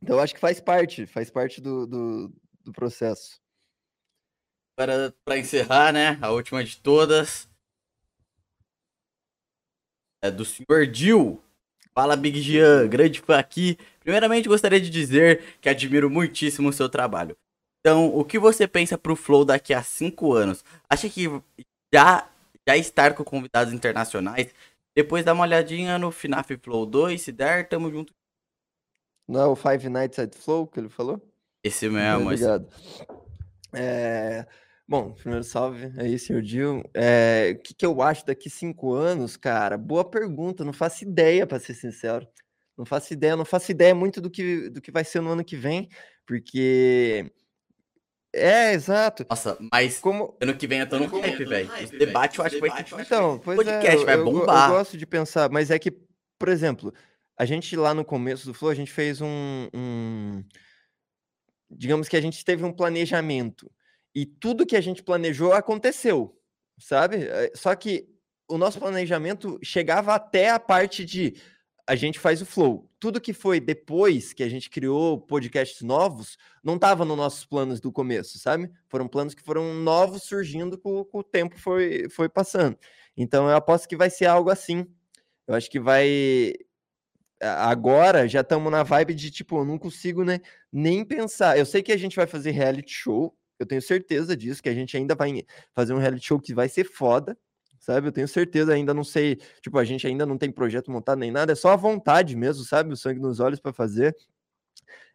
então 0.03 0.19
acho 0.19 0.35
que 0.35 0.41
faz 0.41 0.61
parte, 0.61 1.07
faz 1.07 1.31
parte 1.31 1.61
do, 1.61 1.87
do, 1.87 2.33
do 2.65 2.73
processo. 2.73 3.41
Para, 4.77 5.15
para 5.25 5.39
encerrar, 5.39 5.93
né? 5.93 6.19
A 6.21 6.31
última 6.31 6.65
de 6.65 6.79
todas. 6.79 7.49
É 10.23 10.31
do 10.31 10.45
senhor 10.45 10.87
Dil. 10.87 11.43
Fala, 11.95 12.17
Big 12.17 12.41
Jean, 12.41 12.89
grande 12.89 13.21
fã 13.21 13.39
aqui. 13.39 13.77
Primeiramente, 14.01 14.49
gostaria 14.49 14.81
de 14.81 14.91
dizer 14.91 15.43
que 15.61 15.69
admiro 15.69 16.11
muitíssimo 16.11 16.69
o 16.69 16.73
seu 16.73 16.89
trabalho. 16.89 17.37
Então, 17.81 18.15
o 18.15 18.25
que 18.25 18.39
você 18.39 18.67
pensa 18.67 18.99
pro 18.99 19.17
Flow 19.17 19.45
daqui 19.45 19.73
a 19.73 19.83
cinco 19.83 20.33
anos? 20.33 20.65
Acha 20.89 21.09
que 21.09 21.29
já, 21.93 22.29
já 22.67 22.77
estar 22.77 23.15
com 23.15 23.25
convidados 23.25 23.73
internacionais 23.73 24.53
depois 24.95 25.25
dá 25.25 25.33
uma 25.33 25.45
olhadinha 25.45 25.99
no 25.99 26.11
FNAF 26.11 26.57
Flow 26.57 26.85
2, 26.85 27.21
se 27.21 27.33
der, 27.33 27.69
tamo 27.69 27.91
junto. 27.91 28.13
Não 29.27 29.41
é 29.41 29.47
o 29.47 29.57
Five 29.57 29.89
Nights 29.89 30.19
at 30.19 30.35
Flow 30.35 30.67
que 30.67 30.81
ele 30.81 30.89
falou? 30.89 31.21
Esse 31.63 31.89
mesmo. 31.89 32.25
Obrigado. 32.25 32.69
É... 33.73 34.47
Bom, 34.89 35.13
primeiro 35.13 35.45
salve 35.45 35.93
aí, 35.97 36.19
senhor 36.19 36.43
Dil. 36.43 36.83
É... 36.93 37.55
O 37.57 37.63
que, 37.63 37.73
que 37.75 37.87
eu 37.87 38.03
acho 38.03 38.27
daqui 38.27 38.51
cinco 38.51 38.93
anos, 38.93 39.37
cara? 39.37 39.79
Boa 39.79 40.05
pergunta, 40.05 40.65
não 40.65 40.73
faço 40.73 41.05
ideia, 41.05 41.47
para 41.47 41.61
ser 41.61 41.75
sincero. 41.75 42.27
Não 42.77 42.85
faço 42.85 43.13
ideia, 43.13 43.37
não 43.37 43.45
faço 43.45 43.71
ideia 43.71 43.95
muito 43.95 44.21
do 44.21 44.31
que, 44.31 44.71
do 44.71 44.81
que 44.81 44.91
vai 44.91 45.05
ser 45.05 45.21
no 45.21 45.31
ano 45.31 45.45
que 45.45 45.57
vem, 45.57 45.89
porque 46.27 47.31
é, 48.33 48.73
exato. 48.73 49.27
Nossa, 49.29 49.59
mas 49.73 49.99
Como... 49.99 50.37
ano 50.41 50.57
que 50.57 50.67
vem 50.67 50.81
eu 50.81 50.89
tô 50.89 50.99
no 50.99 51.07
hype, 51.07 51.45
velho. 51.45 51.71
Esse 51.81 51.99
debate 51.99 52.39
eu 52.39 52.45
acho 52.45 52.55
que 52.55 52.61
vai 52.61 52.87
ser. 52.87 53.01
Então, 53.01 53.39
pois 53.41 53.57
podcast, 53.57 54.03
é, 54.03 54.05
vai 54.05 54.17
bombar. 54.17 54.69
Eu, 54.69 54.75
eu, 54.75 54.79
gosto 54.79 54.97
de 54.97 55.07
pensar, 55.07 55.51
mas 55.51 55.71
é 55.71 55.79
que, 55.79 55.91
por 56.39 56.49
exemplo, 56.49 56.95
a 57.37 57.45
gente 57.45 57.75
lá 57.75 57.93
no 57.93 58.05
começo 58.05 58.47
do 58.47 58.55
Flow, 58.55 58.71
a 58.71 58.75
gente 58.75 58.93
fez 58.93 59.21
um, 59.21 59.69
um. 59.75 60.45
Digamos 61.69 62.09
que 62.09 62.17
a 62.17 62.21
gente 62.21 62.45
teve 62.45 62.65
um 62.65 62.73
planejamento. 62.73 63.71
E 64.15 64.25
tudo 64.25 64.67
que 64.67 64.77
a 64.77 64.81
gente 64.81 65.03
planejou 65.03 65.53
aconteceu, 65.53 66.37
sabe? 66.79 67.25
É, 67.25 67.51
só 67.55 67.75
que 67.75 68.09
o 68.49 68.59
nosso 68.59 68.79
planejamento 68.79 69.59
chegava 69.63 70.15
até 70.15 70.51
a 70.51 70.59
parte 70.59 71.05
de 71.05 71.35
a 71.91 71.97
gente 71.97 72.21
faz 72.21 72.41
o 72.41 72.47
flow. 72.47 72.89
Tudo 73.01 73.21
que 73.21 73.33
foi 73.33 73.59
depois 73.59 74.33
que 74.33 74.45
a 74.45 74.49
gente 74.49 74.71
criou 74.71 75.21
podcasts 75.21 75.83
novos, 75.83 76.39
não 76.63 76.77
estava 76.77 77.05
nos 77.05 77.17
nossos 77.17 77.45
planos 77.45 77.81
do 77.81 77.91
começo, 77.91 78.39
sabe? 78.39 78.71
Foram 78.87 79.09
planos 79.09 79.35
que 79.35 79.43
foram 79.43 79.75
novos 79.75 80.23
surgindo 80.23 80.79
com, 80.79 81.05
com 81.05 81.19
o 81.19 81.25
tempo 81.25 81.59
foi, 81.59 82.09
foi 82.09 82.29
passando. 82.29 82.79
Então 83.17 83.51
eu 83.51 83.57
aposto 83.57 83.89
que 83.89 83.97
vai 83.97 84.09
ser 84.09 84.27
algo 84.27 84.51
assim. 84.51 84.87
Eu 85.49 85.57
acho 85.57 85.69
que 85.69 85.81
vai. 85.81 86.53
Agora 87.41 88.29
já 88.29 88.43
estamos 88.43 88.71
na 88.71 88.85
vibe 88.85 89.13
de 89.13 89.29
tipo, 89.29 89.59
eu 89.59 89.65
não 89.65 89.77
consigo 89.77 90.23
né, 90.23 90.39
nem 90.73 91.05
pensar. 91.05 91.59
Eu 91.59 91.67
sei 91.67 91.83
que 91.83 91.91
a 91.91 91.97
gente 91.97 92.15
vai 92.15 92.29
fazer 92.29 92.53
reality 92.53 92.93
show, 92.93 93.37
eu 93.59 93.67
tenho 93.67 93.83
certeza 93.83 94.37
disso, 94.37 94.63
que 94.63 94.69
a 94.69 94.75
gente 94.75 94.97
ainda 94.97 95.17
vai 95.17 95.45
fazer 95.75 95.93
um 95.93 95.99
reality 95.99 96.25
show 96.25 96.39
que 96.39 96.55
vai 96.55 96.69
ser 96.69 96.85
foda, 96.85 97.37
sabe? 97.93 98.09
Eu 98.09 98.13
tenho 98.13 98.29
certeza, 98.29 98.73
ainda 98.73 98.95
não 98.95 99.05
sei, 99.05 99.37
tipo, 99.61 99.79
a 99.79 99.85
gente 99.85 100.07
ainda 100.07 100.25
não 100.25 100.39
tem 100.39 100.51
projeto 100.51 100.91
montado 100.91 101.19
nem 101.19 101.31
nada, 101.31 101.53
é 101.53 101.55
só 101.55 101.71
a 101.71 101.77
vontade 101.77 102.37
mesmo, 102.37 102.65
sabe? 102.65 102.93
O 102.93 102.97
sangue 102.97 103.21
nos 103.21 103.41
olhos 103.41 103.59
para 103.61 103.73
fazer. 103.73 104.17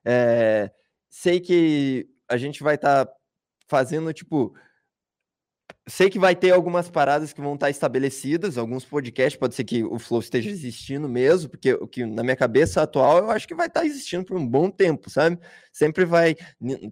É, 0.03 0.69
sei 1.09 1.39
que 1.39 2.07
a 2.27 2.37
gente 2.37 2.61
vai 2.61 2.75
estar 2.75 3.05
tá 3.05 3.13
fazendo, 3.67 4.11
tipo, 4.13 4.53
sei 5.87 6.09
que 6.09 6.17
vai 6.17 6.35
ter 6.35 6.51
algumas 6.51 6.89
paradas 6.89 7.31
que 7.31 7.39
vão 7.39 7.53
estar 7.53 7.69
estabelecidas, 7.69 8.57
alguns 8.57 8.83
podcasts, 8.83 9.39
pode 9.39 9.53
ser 9.53 9.63
que 9.63 9.83
o 9.83 9.99
Flow 9.99 10.19
esteja 10.19 10.49
existindo 10.49 11.07
mesmo, 11.07 11.49
porque 11.49 11.73
o 11.73 11.87
que 11.87 12.03
na 12.05 12.23
minha 12.23 12.35
cabeça 12.35 12.81
atual 12.81 13.19
eu 13.19 13.29
acho 13.31 13.47
que 13.47 13.53
vai 13.53 13.67
estar 13.67 13.85
existindo 13.85 14.25
por 14.25 14.35
um 14.35 14.47
bom 14.47 14.69
tempo, 14.71 15.09
sabe? 15.11 15.39
Sempre 15.71 16.03
vai, 16.03 16.35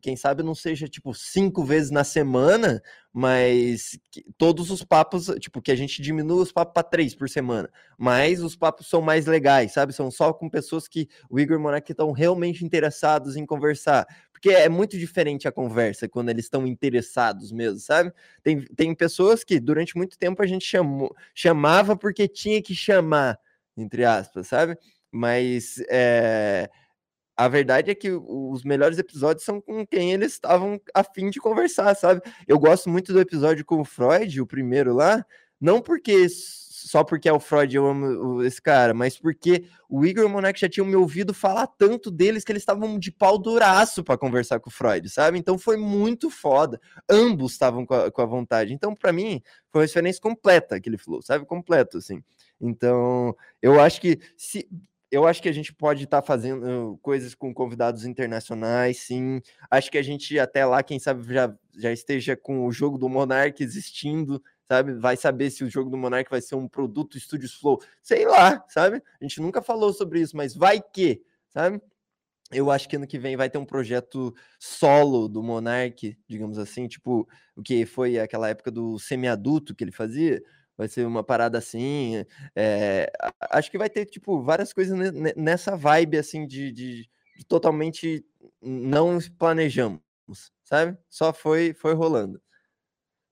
quem 0.01 0.15
sabe 0.15 0.43
não 0.43 0.53
seja 0.53 0.87
tipo 0.87 1.13
cinco 1.13 1.63
vezes 1.63 1.89
na 1.89 2.03
semana, 2.03 2.83
mas 3.11 3.97
todos 4.37 4.69
os 4.69 4.83
papos, 4.83 5.25
tipo, 5.39 5.61
que 5.61 5.71
a 5.71 5.75
gente 5.75 6.01
diminua 6.01 6.43
os 6.43 6.51
papos 6.51 6.73
para 6.73 6.83
três 6.83 7.15
por 7.15 7.29
semana, 7.29 7.69
mas 7.97 8.43
os 8.43 8.55
papos 8.55 8.87
são 8.87 9.01
mais 9.01 9.25
legais, 9.25 9.71
sabe? 9.71 9.93
São 9.93 10.11
só 10.11 10.33
com 10.33 10.49
pessoas 10.49 10.87
que 10.87 11.07
o 11.29 11.39
Igor 11.39 11.57
e 11.57 11.61
Monark 11.61 11.91
estão 11.91 12.11
realmente 12.11 12.63
interessados 12.63 13.35
em 13.35 13.45
conversar. 13.45 14.05
Porque 14.43 14.57
é 14.57 14.67
muito 14.67 14.97
diferente 14.97 15.47
a 15.47 15.53
conversa 15.53 16.09
quando 16.09 16.27
eles 16.27 16.43
estão 16.43 16.67
interessados 16.67 17.49
mesmo, 17.49 17.79
sabe? 17.79 18.11
Tem, 18.43 18.59
tem 18.75 18.93
pessoas 18.93 19.41
que 19.41 19.57
durante 19.57 19.95
muito 19.95 20.17
tempo 20.17 20.43
a 20.43 20.45
gente 20.45 20.65
chamou, 20.65 21.15
chamava 21.33 21.95
porque 21.95 22.27
tinha 22.27 22.61
que 22.61 22.75
chamar, 22.75 23.39
entre 23.77 24.03
aspas, 24.03 24.47
sabe? 24.47 24.77
Mas 25.09 25.81
é, 25.89 26.69
a 27.37 27.47
verdade 27.47 27.89
é 27.89 27.95
que 27.95 28.11
os 28.11 28.65
melhores 28.65 28.99
episódios 28.99 29.45
são 29.45 29.61
com 29.61 29.87
quem 29.87 30.11
eles 30.11 30.33
estavam 30.33 30.77
a 30.93 31.05
fim 31.05 31.29
de 31.29 31.39
conversar, 31.39 31.95
sabe? 31.95 32.21
Eu 32.45 32.59
gosto 32.59 32.89
muito 32.89 33.13
do 33.13 33.21
episódio 33.21 33.63
com 33.63 33.79
o 33.79 33.85
Freud, 33.85 34.41
o 34.41 34.45
primeiro 34.45 34.93
lá, 34.93 35.25
não 35.57 35.81
porque 35.81 36.27
só 36.87 37.03
porque 37.03 37.29
é 37.29 37.33
o 37.33 37.39
Freud 37.39 37.75
eu 37.75 37.87
amo 37.87 38.43
esse 38.43 38.61
cara, 38.61 38.93
mas 38.93 39.17
porque 39.17 39.65
o 39.89 40.05
Igor 40.05 40.23
e 40.23 40.27
o 40.27 40.57
já 40.57 40.67
tinham 40.67 40.85
me 40.85 40.95
ouvido 40.95 41.33
falar 41.33 41.67
tanto 41.67 42.11
deles 42.11 42.43
que 42.43 42.51
eles 42.51 42.61
estavam 42.61 42.99
de 42.99 43.11
pau 43.11 43.37
duraço 43.37 44.03
para 44.03 44.17
conversar 44.17 44.59
com 44.59 44.69
o 44.69 44.73
Freud, 44.73 45.09
sabe? 45.09 45.37
Então 45.39 45.57
foi 45.57 45.77
muito 45.77 46.29
foda. 46.29 46.79
Ambos 47.09 47.53
estavam 47.53 47.85
com, 47.85 48.11
com 48.11 48.21
a, 48.21 48.25
vontade. 48.25 48.73
Então, 48.73 48.93
para 48.95 49.13
mim, 49.13 49.41
foi 49.71 49.81
uma 49.81 49.85
experiência 49.85 50.21
completa 50.21 50.75
aquele 50.75 50.97
flow, 50.97 51.21
sabe? 51.21 51.45
Completo, 51.45 51.97
assim. 51.97 52.21
Então, 52.59 53.35
eu 53.61 53.79
acho 53.79 54.01
que 54.01 54.19
se 54.37 54.67
eu 55.13 55.27
acho 55.27 55.43
que 55.43 55.49
a 55.49 55.53
gente 55.53 55.71
pode 55.71 56.05
estar 56.05 56.23
tá 56.23 56.25
fazendo 56.25 56.97
coisas 56.99 57.35
com 57.35 57.53
convidados 57.53 58.03
internacionais, 58.03 58.97
sim. 58.97 59.39
Acho 59.69 59.91
que 59.91 59.97
a 59.99 60.01
gente 60.01 60.39
até 60.39 60.65
lá, 60.65 60.81
quem 60.81 60.97
sabe, 60.97 61.31
já, 61.31 61.55
já 61.77 61.91
esteja 61.91 62.35
com 62.35 62.65
o 62.65 62.71
jogo 62.71 62.97
do 62.97 63.07
Monark 63.07 63.61
existindo, 63.61 64.41
sabe? 64.67 64.93
Vai 64.93 65.17
saber 65.17 65.49
se 65.49 65.63
o 65.63 65.69
jogo 65.69 65.89
do 65.89 65.97
Monark 65.97 66.29
vai 66.29 66.41
ser 66.41 66.55
um 66.55 66.67
produto 66.67 67.19
Studios 67.19 67.53
Flow, 67.53 67.81
sei 68.01 68.25
lá, 68.25 68.63
sabe? 68.67 69.01
A 69.19 69.23
gente 69.23 69.41
nunca 69.41 69.61
falou 69.61 69.93
sobre 69.93 70.21
isso, 70.21 70.35
mas 70.35 70.55
vai 70.55 70.81
que, 70.81 71.21
sabe? 71.49 71.81
Eu 72.51 72.69
acho 72.69 72.87
que 72.87 72.95
ano 72.95 73.07
que 73.07 73.17
vem 73.17 73.35
vai 73.35 73.49
ter 73.49 73.57
um 73.57 73.65
projeto 73.65 74.33
solo 74.59 75.27
do 75.27 75.41
Monark, 75.41 76.17
digamos 76.27 76.57
assim, 76.59 76.87
tipo 76.87 77.27
o 77.55 77.63
que 77.63 77.85
foi 77.85 78.19
aquela 78.19 78.49
época 78.49 78.69
do 78.71 78.99
semi-adulto 78.99 79.75
que 79.75 79.83
ele 79.83 79.91
fazia. 79.91 80.41
Vai 80.77 80.87
ser 80.87 81.05
uma 81.05 81.23
parada 81.23 81.57
assim. 81.57 82.25
É, 82.55 83.11
acho 83.51 83.69
que 83.69 83.77
vai 83.77 83.89
ter, 83.89 84.05
tipo, 84.05 84.41
várias 84.41 84.73
coisas 84.73 84.97
nessa 85.35 85.75
vibe, 85.75 86.17
assim, 86.17 86.47
de, 86.47 86.71
de, 86.71 87.09
de 87.37 87.45
totalmente 87.47 88.25
não 88.61 89.19
planejamos, 89.37 90.01
sabe? 90.63 90.97
Só 91.09 91.31
foi, 91.33 91.73
foi 91.73 91.93
rolando. 91.93 92.41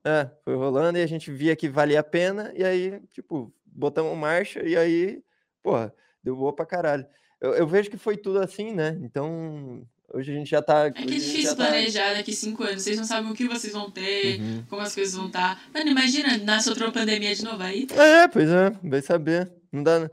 É, 0.04 0.30
foi 0.44 0.56
rolando 0.56 0.98
e 0.98 1.02
a 1.02 1.08
gente 1.08 1.32
via 1.32 1.56
que 1.56 1.70
valia 1.70 2.00
a 2.00 2.04
pena, 2.04 2.52
e 2.56 2.64
aí, 2.64 3.00
tipo, 3.12 3.54
botamos 3.66 4.18
marcha, 4.18 4.62
e 4.64 4.76
aí, 4.76 5.22
porra, 5.62 5.94
deu 6.24 6.36
boa 6.36 6.54
pra 6.54 6.66
caralho. 6.66 7.06
Eu, 7.40 7.54
eu 7.54 7.68
vejo 7.68 7.90
que 7.90 7.98
foi 7.98 8.18
tudo 8.18 8.40
assim, 8.40 8.74
né? 8.74 8.98
Então, 9.02 9.88
hoje 10.14 10.32
a 10.32 10.36
gente 10.36 10.50
já 10.50 10.62
tá. 10.62 10.86
É 10.86 10.92
que 10.92 11.02
é 11.02 11.06
difícil 11.06 11.56
tá 11.56 11.68
planejar 11.68 12.10
tá... 12.10 12.14
daqui 12.16 12.34
cinco 12.34 12.64
anos. 12.64 12.84
Vocês 12.84 12.98
não 12.98 13.04
sabem 13.04 13.32
o 13.32 13.36
que 13.36 13.48
vocês 13.48 13.74
vão 13.74 13.90
ter, 13.90 14.40
uhum. 14.40 14.66
como 14.70 14.82
as 14.82 14.94
coisas 14.94 15.16
vão 15.16 15.28
estar. 15.28 15.56
Tá. 15.56 15.62
Mano, 15.74 15.90
imagina, 15.90 16.38
nasce 16.38 16.70
outra 16.70 16.92
pandemia 16.92 17.34
de 17.34 17.44
novo 17.44 17.62
aí. 17.62 17.88
É, 17.92 18.28
pois 18.28 18.50
é, 18.50 18.70
vai 18.84 19.02
saber. 19.02 19.52
Não 19.72 19.84
dá, 19.84 20.10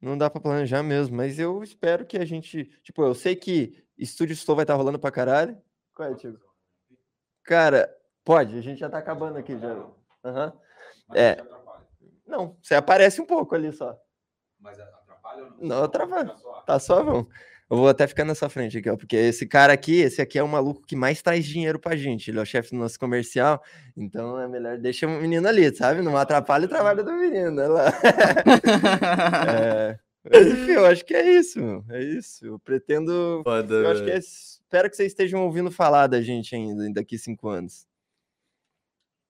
não 0.00 0.18
dá 0.18 0.28
pra 0.28 0.40
planejar 0.40 0.82
mesmo, 0.82 1.16
mas 1.16 1.38
eu 1.38 1.62
espero 1.62 2.04
que 2.04 2.18
a 2.18 2.24
gente. 2.24 2.64
Tipo, 2.82 3.04
eu 3.04 3.14
sei 3.14 3.36
que 3.36 3.82
Estúdio 3.96 4.34
Slow 4.34 4.56
vai 4.56 4.64
estar 4.64 4.74
tá 4.74 4.78
rolando 4.78 4.98
pra 4.98 5.10
caralho. 5.10 5.56
Qual 5.94 6.10
é, 6.10 6.14
Tiago? 6.14 6.38
Cara, 7.42 7.88
Pode, 8.24 8.56
a 8.56 8.62
gente 8.62 8.78
já 8.78 8.88
tá 8.88 8.98
acabando 8.98 9.36
aqui 9.38 9.58
já. 9.58 9.74
Uhum. 9.74 10.52
É. 11.14 11.36
Não, 12.26 12.56
você 12.62 12.74
aparece 12.74 13.20
um 13.20 13.26
pouco 13.26 13.54
ali 13.54 13.70
só. 13.72 13.98
Mas 14.58 14.80
atrapalha 14.80 15.44
ou 15.44 15.50
não? 15.50 15.56
Não, 15.60 15.84
atrapalha. 15.84 16.34
Tá 16.66 16.78
só, 16.78 17.02
vamos. 17.02 17.26
Eu 17.70 17.78
vou 17.78 17.88
até 17.88 18.06
ficar 18.06 18.24
nessa 18.24 18.48
frente 18.48 18.78
aqui, 18.78 18.90
ó, 18.90 18.96
porque 18.96 19.16
esse 19.16 19.46
cara 19.46 19.72
aqui, 19.72 20.00
esse 20.00 20.20
aqui 20.20 20.38
é 20.38 20.42
o 20.42 20.48
maluco 20.48 20.86
que 20.86 20.94
mais 20.94 21.22
traz 21.22 21.44
dinheiro 21.44 21.78
pra 21.78 21.96
gente. 21.96 22.30
Ele 22.30 22.38
é 22.38 22.42
o 22.42 22.46
chefe 22.46 22.70
do 22.70 22.76
nosso 22.76 22.98
comercial, 22.98 23.62
então 23.96 24.38
é 24.38 24.46
melhor 24.46 24.78
deixar 24.78 25.06
o 25.06 25.10
menino 25.10 25.48
ali, 25.48 25.74
sabe? 25.74 26.02
Não 26.02 26.16
atrapalha 26.16 26.66
o 26.66 26.68
trabalho 26.68 27.02
do 27.02 27.12
menino, 27.12 27.50
né? 27.50 27.66
Lá. 27.66 27.86
é, 29.48 29.98
mas, 30.30 30.46
enfim, 30.46 30.72
eu 30.72 30.86
acho 30.86 31.04
que 31.04 31.14
é 31.14 31.38
isso, 31.38 31.58
meu. 31.58 31.84
é 31.90 32.02
isso. 32.02 32.46
Eu 32.46 32.58
pretendo. 32.58 33.42
Foda, 33.42 33.74
eu 33.74 33.90
acho 33.90 34.04
que 34.04 34.10
é, 34.10 34.18
espero 34.18 34.90
que 34.90 34.96
vocês 34.96 35.12
estejam 35.12 35.42
ouvindo 35.42 35.70
falar 35.70 36.06
da 36.06 36.20
gente 36.20 36.54
ainda 36.54 36.88
daqui 36.92 37.18
cinco 37.18 37.48
anos. 37.48 37.86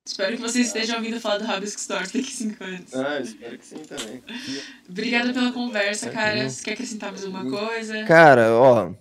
Espero 0.07 0.37
que 0.37 0.43
vocês 0.43 0.67
estejam 0.67 0.97
ouvindo 0.97 1.19
falar 1.19 1.39
do 1.39 1.51
Hibiscus 1.51 1.81
Store 1.81 2.05
daqui 2.05 2.25
5 2.25 2.63
anos. 2.63 2.95
Ah, 2.95 3.21
espero 3.21 3.59
que 3.59 3.65
sim 3.65 3.79
também. 3.79 4.23
Obrigada 4.87 5.33
pela 5.33 5.51
conversa, 5.51 6.11
cara. 6.11 6.49
Você 6.49 6.63
quer 6.63 6.73
acrescentar 6.73 7.11
mais 7.11 7.25
alguma 7.25 7.51
coisa? 7.51 8.05
Cara, 8.05 8.53
ó, 8.53 8.89
o 8.91 8.97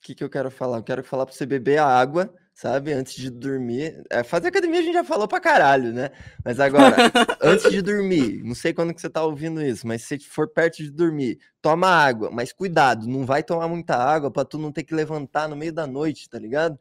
que, 0.00 0.12
que 0.12 0.24
eu 0.24 0.28
quero 0.28 0.50
falar? 0.50 0.78
Eu 0.78 0.82
quero 0.82 1.04
falar 1.04 1.24
pra 1.24 1.32
você 1.32 1.46
beber 1.46 1.78
a 1.78 1.86
água, 1.86 2.34
sabe? 2.52 2.92
Antes 2.92 3.14
de 3.14 3.30
dormir. 3.30 4.02
É, 4.10 4.24
fazer 4.24 4.48
academia 4.48 4.80
a 4.80 4.82
gente 4.82 4.94
já 4.94 5.04
falou 5.04 5.28
pra 5.28 5.38
caralho, 5.38 5.92
né? 5.92 6.10
Mas 6.44 6.58
agora, 6.58 6.96
antes 7.40 7.70
de 7.70 7.80
dormir, 7.80 8.42
não 8.42 8.56
sei 8.56 8.74
quando 8.74 8.92
que 8.92 9.00
você 9.00 9.08
tá 9.08 9.22
ouvindo 9.22 9.62
isso, 9.62 9.86
mas 9.86 10.02
se 10.02 10.18
for 10.18 10.48
perto 10.48 10.78
de 10.78 10.90
dormir, 10.90 11.38
toma 11.62 11.86
água. 11.86 12.28
Mas 12.28 12.52
cuidado, 12.52 13.06
não 13.06 13.24
vai 13.24 13.44
tomar 13.44 13.68
muita 13.68 13.94
água 13.94 14.32
pra 14.32 14.44
tu 14.44 14.58
não 14.58 14.72
ter 14.72 14.82
que 14.82 14.96
levantar 14.96 15.48
no 15.48 15.54
meio 15.54 15.72
da 15.72 15.86
noite, 15.86 16.28
tá 16.28 16.40
ligado? 16.40 16.76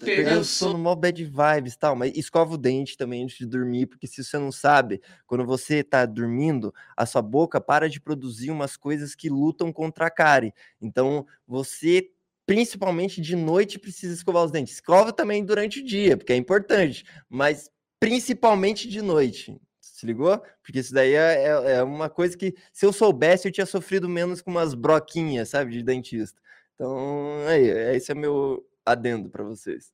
Pegando 0.00 0.44
sono, 0.44 0.78
mó 0.78 0.94
bad 0.94 1.24
vibes 1.24 1.74
e 1.74 1.78
tal, 1.78 1.96
mas 1.96 2.12
escova 2.16 2.54
o 2.54 2.58
dente 2.58 2.96
também 2.96 3.24
antes 3.24 3.36
de 3.36 3.46
dormir, 3.46 3.86
porque 3.86 4.06
se 4.06 4.22
você 4.22 4.38
não 4.38 4.52
sabe, 4.52 5.00
quando 5.26 5.44
você 5.44 5.82
tá 5.82 6.06
dormindo, 6.06 6.72
a 6.96 7.04
sua 7.04 7.20
boca 7.20 7.60
para 7.60 7.88
de 7.88 8.00
produzir 8.00 8.50
umas 8.50 8.76
coisas 8.76 9.14
que 9.14 9.28
lutam 9.28 9.72
contra 9.72 10.06
a 10.06 10.10
cárie. 10.10 10.52
Então, 10.80 11.26
você, 11.46 12.10
principalmente 12.46 13.20
de 13.20 13.34
noite, 13.34 13.78
precisa 13.78 14.14
escovar 14.14 14.44
os 14.44 14.52
dentes. 14.52 14.74
Escova 14.74 15.12
também 15.12 15.44
durante 15.44 15.80
o 15.80 15.84
dia, 15.84 16.16
porque 16.16 16.32
é 16.32 16.36
importante, 16.36 17.04
mas 17.28 17.68
principalmente 17.98 18.88
de 18.88 19.02
noite. 19.02 19.60
Se 19.80 20.06
ligou? 20.06 20.40
Porque 20.62 20.80
isso 20.80 20.92
daí 20.94 21.14
é, 21.14 21.44
é, 21.44 21.72
é 21.74 21.82
uma 21.82 22.08
coisa 22.08 22.36
que, 22.36 22.54
se 22.72 22.86
eu 22.86 22.92
soubesse, 22.92 23.46
eu 23.46 23.52
tinha 23.52 23.66
sofrido 23.66 24.08
menos 24.08 24.40
com 24.40 24.50
umas 24.50 24.74
broquinhas, 24.74 25.48
sabe, 25.48 25.72
de 25.72 25.82
dentista. 25.82 26.40
Então, 26.74 27.46
aí, 27.46 27.96
esse 27.96 28.10
é 28.10 28.14
meu 28.14 28.64
adendo 28.84 29.28
para 29.28 29.44
vocês. 29.44 29.90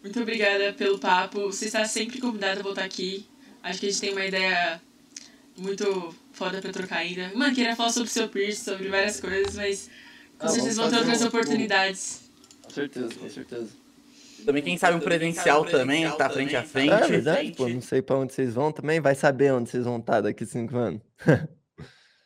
Muito 0.00 0.20
obrigada 0.20 0.72
pelo 0.72 0.98
papo. 0.98 1.46
Você 1.46 1.66
está 1.66 1.84
sempre 1.84 2.20
convidado 2.20 2.60
a 2.60 2.62
voltar 2.62 2.84
aqui. 2.84 3.26
Acho 3.62 3.78
que 3.78 3.86
a 3.86 3.90
gente 3.90 4.00
tem 4.00 4.10
uma 4.10 4.24
ideia 4.24 4.80
muito 5.56 6.14
foda 6.32 6.60
para 6.60 6.72
trocar 6.72 6.96
ainda. 6.98 7.30
Mano, 7.34 7.54
queria 7.54 7.76
falar 7.76 7.90
sobre 7.90 8.08
o 8.08 8.12
seu 8.12 8.28
Pierce, 8.28 8.64
sobre 8.64 8.88
várias 8.88 9.20
coisas, 9.20 9.54
mas 9.54 9.88
com 10.38 10.46
ah, 10.46 10.48
certeza 10.48 10.82
vão 10.82 10.90
ter 10.90 10.98
outras 10.98 11.22
um... 11.22 11.26
oportunidades. 11.28 12.22
Com 12.62 12.70
certeza, 12.70 13.14
com 13.14 13.30
certeza. 13.30 13.68
Também, 14.44 14.62
quem 14.62 14.76
sabe 14.76 14.96
um 14.96 15.00
presencial 15.00 15.64
também, 15.64 16.10
tá 16.16 16.28
frente 16.28 16.56
a 16.56 16.64
frente. 16.64 16.92
É 16.92 17.06
verdade, 17.06 17.52
pô, 17.52 17.68
não 17.68 17.80
sei 17.80 18.02
pra 18.02 18.16
onde 18.16 18.32
vocês 18.32 18.54
vão 18.54 18.72
também, 18.72 19.00
vai 19.00 19.14
saber 19.14 19.52
onde 19.52 19.70
vocês 19.70 19.84
vão 19.84 19.98
estar 19.98 20.20
daqui 20.20 20.44
cinco 20.44 20.76
anos. 20.76 21.00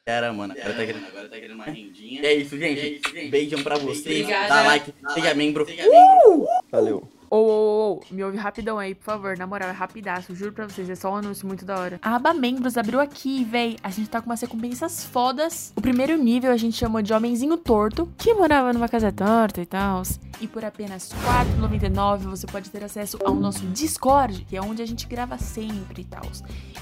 Era, 0.09 0.33
mano. 0.33 0.55
Agora, 0.57 0.73
tá 0.73 0.87
querendo, 0.87 1.07
agora 1.09 1.29
tá 1.29 1.35
querendo 1.35 1.55
uma 1.57 1.65
rendinha. 1.65 2.25
É 2.25 2.33
isso, 2.33 2.57
gente. 2.57 2.81
É 2.81 2.89
isso, 2.91 3.13
gente. 3.13 3.29
Beijão 3.29 3.61
pra 3.65 3.77
vocês. 3.77 4.21
Obrigada. 4.21 4.49
Dá 4.49 4.63
like, 4.63 4.95
seja 5.13 5.35
membro. 5.35 5.65
Uh! 5.65 6.47
Valeu. 6.71 7.09
Ô, 7.37 7.39
ô, 7.39 7.93
ô, 7.93 8.01
me 8.11 8.25
ouve 8.25 8.39
rapidão 8.39 8.79
aí, 8.79 8.95
por 8.95 9.05
favor. 9.05 9.37
Na 9.37 9.47
moral, 9.47 9.69
é 9.69 9.73
rapidaço. 9.73 10.35
Juro 10.35 10.53
pra 10.53 10.67
vocês, 10.67 10.89
é 10.89 10.95
só 10.95 11.13
um 11.13 11.17
anúncio 11.17 11.47
muito 11.47 11.67
da 11.67 11.79
hora. 11.79 12.01
A 12.01 12.17
aba 12.17 12.33
membros 12.33 12.79
abriu 12.79 12.99
aqui, 12.99 13.45
véi. 13.45 13.77
A 13.83 13.91
gente 13.91 14.09
tá 14.09 14.23
com 14.23 14.31
umas 14.31 14.41
recompensas 14.41 15.05
fodas. 15.05 15.71
O 15.77 15.83
primeiro 15.83 16.17
nível 16.17 16.51
a 16.51 16.57
gente 16.57 16.79
chamou 16.79 17.03
de 17.03 17.13
Homenzinho 17.13 17.59
Torto, 17.59 18.09
que 18.17 18.33
morava 18.33 18.73
numa 18.73 18.89
casa 18.89 19.13
torta 19.13 19.61
e 19.61 19.67
tal. 19.67 20.03
E 20.41 20.47
por 20.47 20.65
apenas 20.65 21.11
R$ 21.13 21.19
4,99 21.61 22.19
você 22.19 22.47
pode 22.47 22.71
ter 22.71 22.85
acesso 22.85 23.19
ao 23.25 23.35
nosso 23.35 23.67
Discord, 23.67 24.45
que 24.45 24.57
é 24.57 24.61
onde 24.61 24.83
a 24.83 24.87
gente 24.87 25.07
grava 25.07 25.39
sempre 25.39 26.03
e 26.03 26.05
tal. 26.05 26.23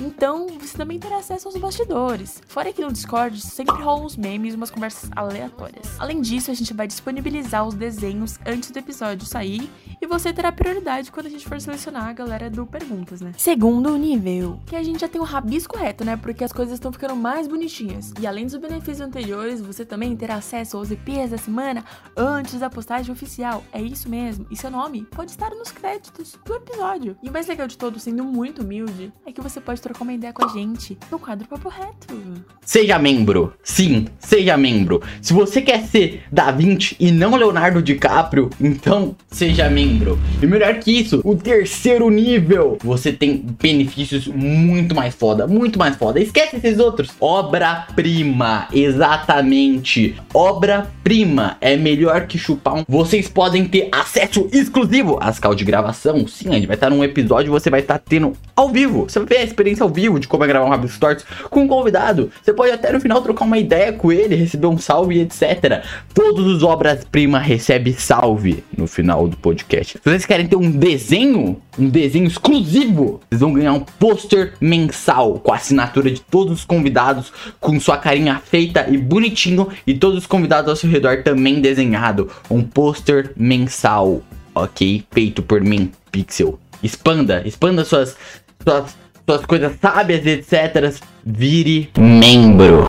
Então 0.00 0.48
você 0.58 0.76
também 0.76 0.98
terá 0.98 1.18
acesso 1.18 1.48
aos 1.48 1.56
bastidores. 1.56 2.42
Fora 2.48 2.72
que 2.72 2.82
no 2.82 2.92
Discord 2.92 3.40
sempre 3.40 3.80
rolam 3.80 4.06
uns 4.06 4.16
memes 4.16 4.54
e 4.54 4.56
umas 4.56 4.70
conversas 4.70 5.10
aleatórias. 5.14 5.98
Além 5.98 6.20
disso, 6.20 6.50
a 6.50 6.54
gente 6.54 6.74
vai 6.74 6.86
disponibilizar 6.86 7.66
os 7.66 7.74
desenhos 7.74 8.38
antes 8.44 8.70
do 8.70 8.78
episódio 8.78 9.26
sair 9.26 9.70
e 10.00 10.06
você 10.06 10.32
terá 10.32 10.43
prioridade 10.52 11.10
quando 11.10 11.26
a 11.26 11.30
gente 11.30 11.46
for 11.46 11.60
selecionar 11.60 12.08
a 12.08 12.12
galera 12.12 12.50
do 12.50 12.66
Perguntas, 12.66 13.20
né? 13.20 13.32
Segundo 13.36 13.96
nível, 13.96 14.60
que 14.66 14.76
a 14.76 14.82
gente 14.82 15.00
já 15.00 15.08
tem 15.08 15.20
o 15.20 15.24
rabisco 15.24 15.76
reto, 15.76 16.04
né? 16.04 16.16
Porque 16.16 16.44
as 16.44 16.52
coisas 16.52 16.74
estão 16.74 16.92
ficando 16.92 17.16
mais 17.16 17.46
bonitinhas. 17.46 18.12
E 18.20 18.26
além 18.26 18.46
dos 18.46 18.56
benefícios 18.56 19.00
anteriores, 19.00 19.60
você 19.60 19.84
também 19.84 20.16
terá 20.16 20.36
acesso 20.36 20.76
aos 20.76 20.90
EPs 20.90 21.30
da 21.30 21.38
semana 21.38 21.84
antes 22.16 22.58
da 22.60 22.70
postagem 22.70 23.12
oficial. 23.12 23.64
É 23.72 23.80
isso 23.80 24.08
mesmo. 24.08 24.46
E 24.50 24.56
seu 24.56 24.70
nome 24.70 25.06
pode 25.10 25.30
estar 25.30 25.50
nos 25.50 25.70
créditos 25.70 26.38
do 26.44 26.54
episódio. 26.54 27.16
E 27.22 27.28
o 27.28 27.32
mais 27.32 27.46
legal 27.46 27.66
de 27.66 27.76
todo, 27.76 27.98
sendo 27.98 28.24
muito 28.24 28.62
humilde, 28.62 29.12
é 29.26 29.32
que 29.32 29.40
você 29.40 29.60
pode 29.60 29.80
trocar 29.80 30.02
uma 30.02 30.12
ideia 30.12 30.32
com 30.32 30.44
a 30.44 30.48
gente 30.48 30.98
no 31.10 31.18
quadro 31.18 31.48
Papo 31.48 31.68
Reto. 31.68 32.14
Seja 32.60 32.98
membro. 32.98 33.54
Sim, 33.62 34.06
seja 34.18 34.56
membro. 34.56 35.02
Se 35.20 35.32
você 35.32 35.60
quer 35.60 35.84
ser 35.84 36.24
Da 36.30 36.50
Vinci 36.50 36.96
e 36.98 37.10
não 37.10 37.36
Leonardo 37.36 37.82
DiCaprio, 37.82 38.50
então 38.60 39.16
seja 39.28 39.68
membro. 39.68 40.18
E 40.42 40.46
melhor 40.46 40.74
que 40.74 40.90
isso, 40.92 41.20
o 41.24 41.34
terceiro 41.34 42.10
nível, 42.10 42.76
você 42.82 43.12
tem 43.12 43.42
benefícios 43.60 44.26
muito 44.26 44.94
mais 44.94 45.14
foda, 45.14 45.46
muito 45.46 45.78
mais 45.78 45.96
foda. 45.96 46.20
Esquece 46.20 46.56
esses 46.56 46.78
outros. 46.78 47.10
Obra-prima, 47.20 48.68
exatamente. 48.72 50.14
Obra-prima 50.34 51.56
é 51.60 51.76
melhor 51.76 52.26
que 52.26 52.36
chupar 52.36 52.74
um. 52.74 52.84
Vocês 52.86 53.28
podem 53.28 53.64
ter 53.64 53.88
acesso 53.90 54.48
exclusivo 54.52 55.18
às 55.20 55.38
calls 55.38 55.56
de 55.56 55.64
gravação. 55.64 56.26
Sim, 56.26 56.50
a 56.50 56.54
gente 56.54 56.66
vai 56.66 56.76
estar 56.76 56.90
num 56.90 57.02
episódio, 57.02 57.50
você 57.50 57.70
vai 57.70 57.80
estar 57.80 57.98
tendo 57.98 58.34
ao 58.54 58.68
vivo. 58.68 59.04
Você 59.08 59.18
vai 59.20 59.28
ver 59.28 59.38
a 59.38 59.44
experiência 59.44 59.82
ao 59.82 59.88
vivo 59.88 60.20
de 60.20 60.28
como 60.28 60.44
é 60.44 60.46
gravar 60.46 60.66
um 60.66 60.70
Rabisco 60.70 60.96
Stories 60.96 61.24
com 61.48 61.62
um 61.62 61.68
convidado. 61.68 62.30
Você 62.42 62.52
pode 62.52 62.72
até 62.72 62.92
no 62.92 63.00
final 63.00 63.22
trocar 63.22 63.44
uma 63.44 63.58
ideia 63.58 63.92
com 63.92 64.12
ele, 64.12 64.34
receber 64.34 64.66
um 64.66 64.78
salve, 64.78 65.20
etc. 65.20 65.84
Todos 66.12 66.46
os 66.46 66.62
obras-prima 66.62 67.38
recebem 67.38 67.94
salve 67.94 68.62
no 68.76 68.86
final 68.86 69.26
do 69.26 69.36
podcast. 69.36 69.98
Se 70.02 70.10
vocês 70.14 70.26
querem 70.26 70.46
ter 70.46 70.54
um 70.54 70.70
desenho, 70.70 71.60
um 71.76 71.88
desenho 71.88 72.26
exclusivo, 72.26 73.20
vocês 73.28 73.40
vão 73.40 73.52
ganhar 73.52 73.72
um 73.72 73.80
pôster 73.80 74.52
mensal 74.60 75.40
com 75.40 75.52
a 75.52 75.56
assinatura 75.56 76.08
de 76.08 76.20
todos 76.20 76.60
os 76.60 76.64
convidados, 76.64 77.32
com 77.58 77.80
sua 77.80 77.98
carinha 77.98 78.40
feita 78.44 78.86
e 78.88 78.96
bonitinho, 78.96 79.68
e 79.84 79.92
todos 79.92 80.18
os 80.18 80.26
convidados 80.26 80.70
ao 80.70 80.76
seu 80.76 80.88
redor 80.88 81.24
também 81.24 81.60
desenhado. 81.60 82.30
Um 82.48 82.62
pôster 82.62 83.32
mensal, 83.36 84.22
ok? 84.54 85.04
Feito 85.10 85.42
por 85.42 85.60
mim, 85.60 85.90
Pixel. 86.12 86.60
Expanda, 86.80 87.42
expanda 87.44 87.84
suas, 87.84 88.16
suas, 88.62 88.96
suas 89.26 89.44
coisas 89.44 89.72
sábias, 89.80 90.24
etc. 90.24 90.94
Vire 91.26 91.90
membro. 91.98 92.82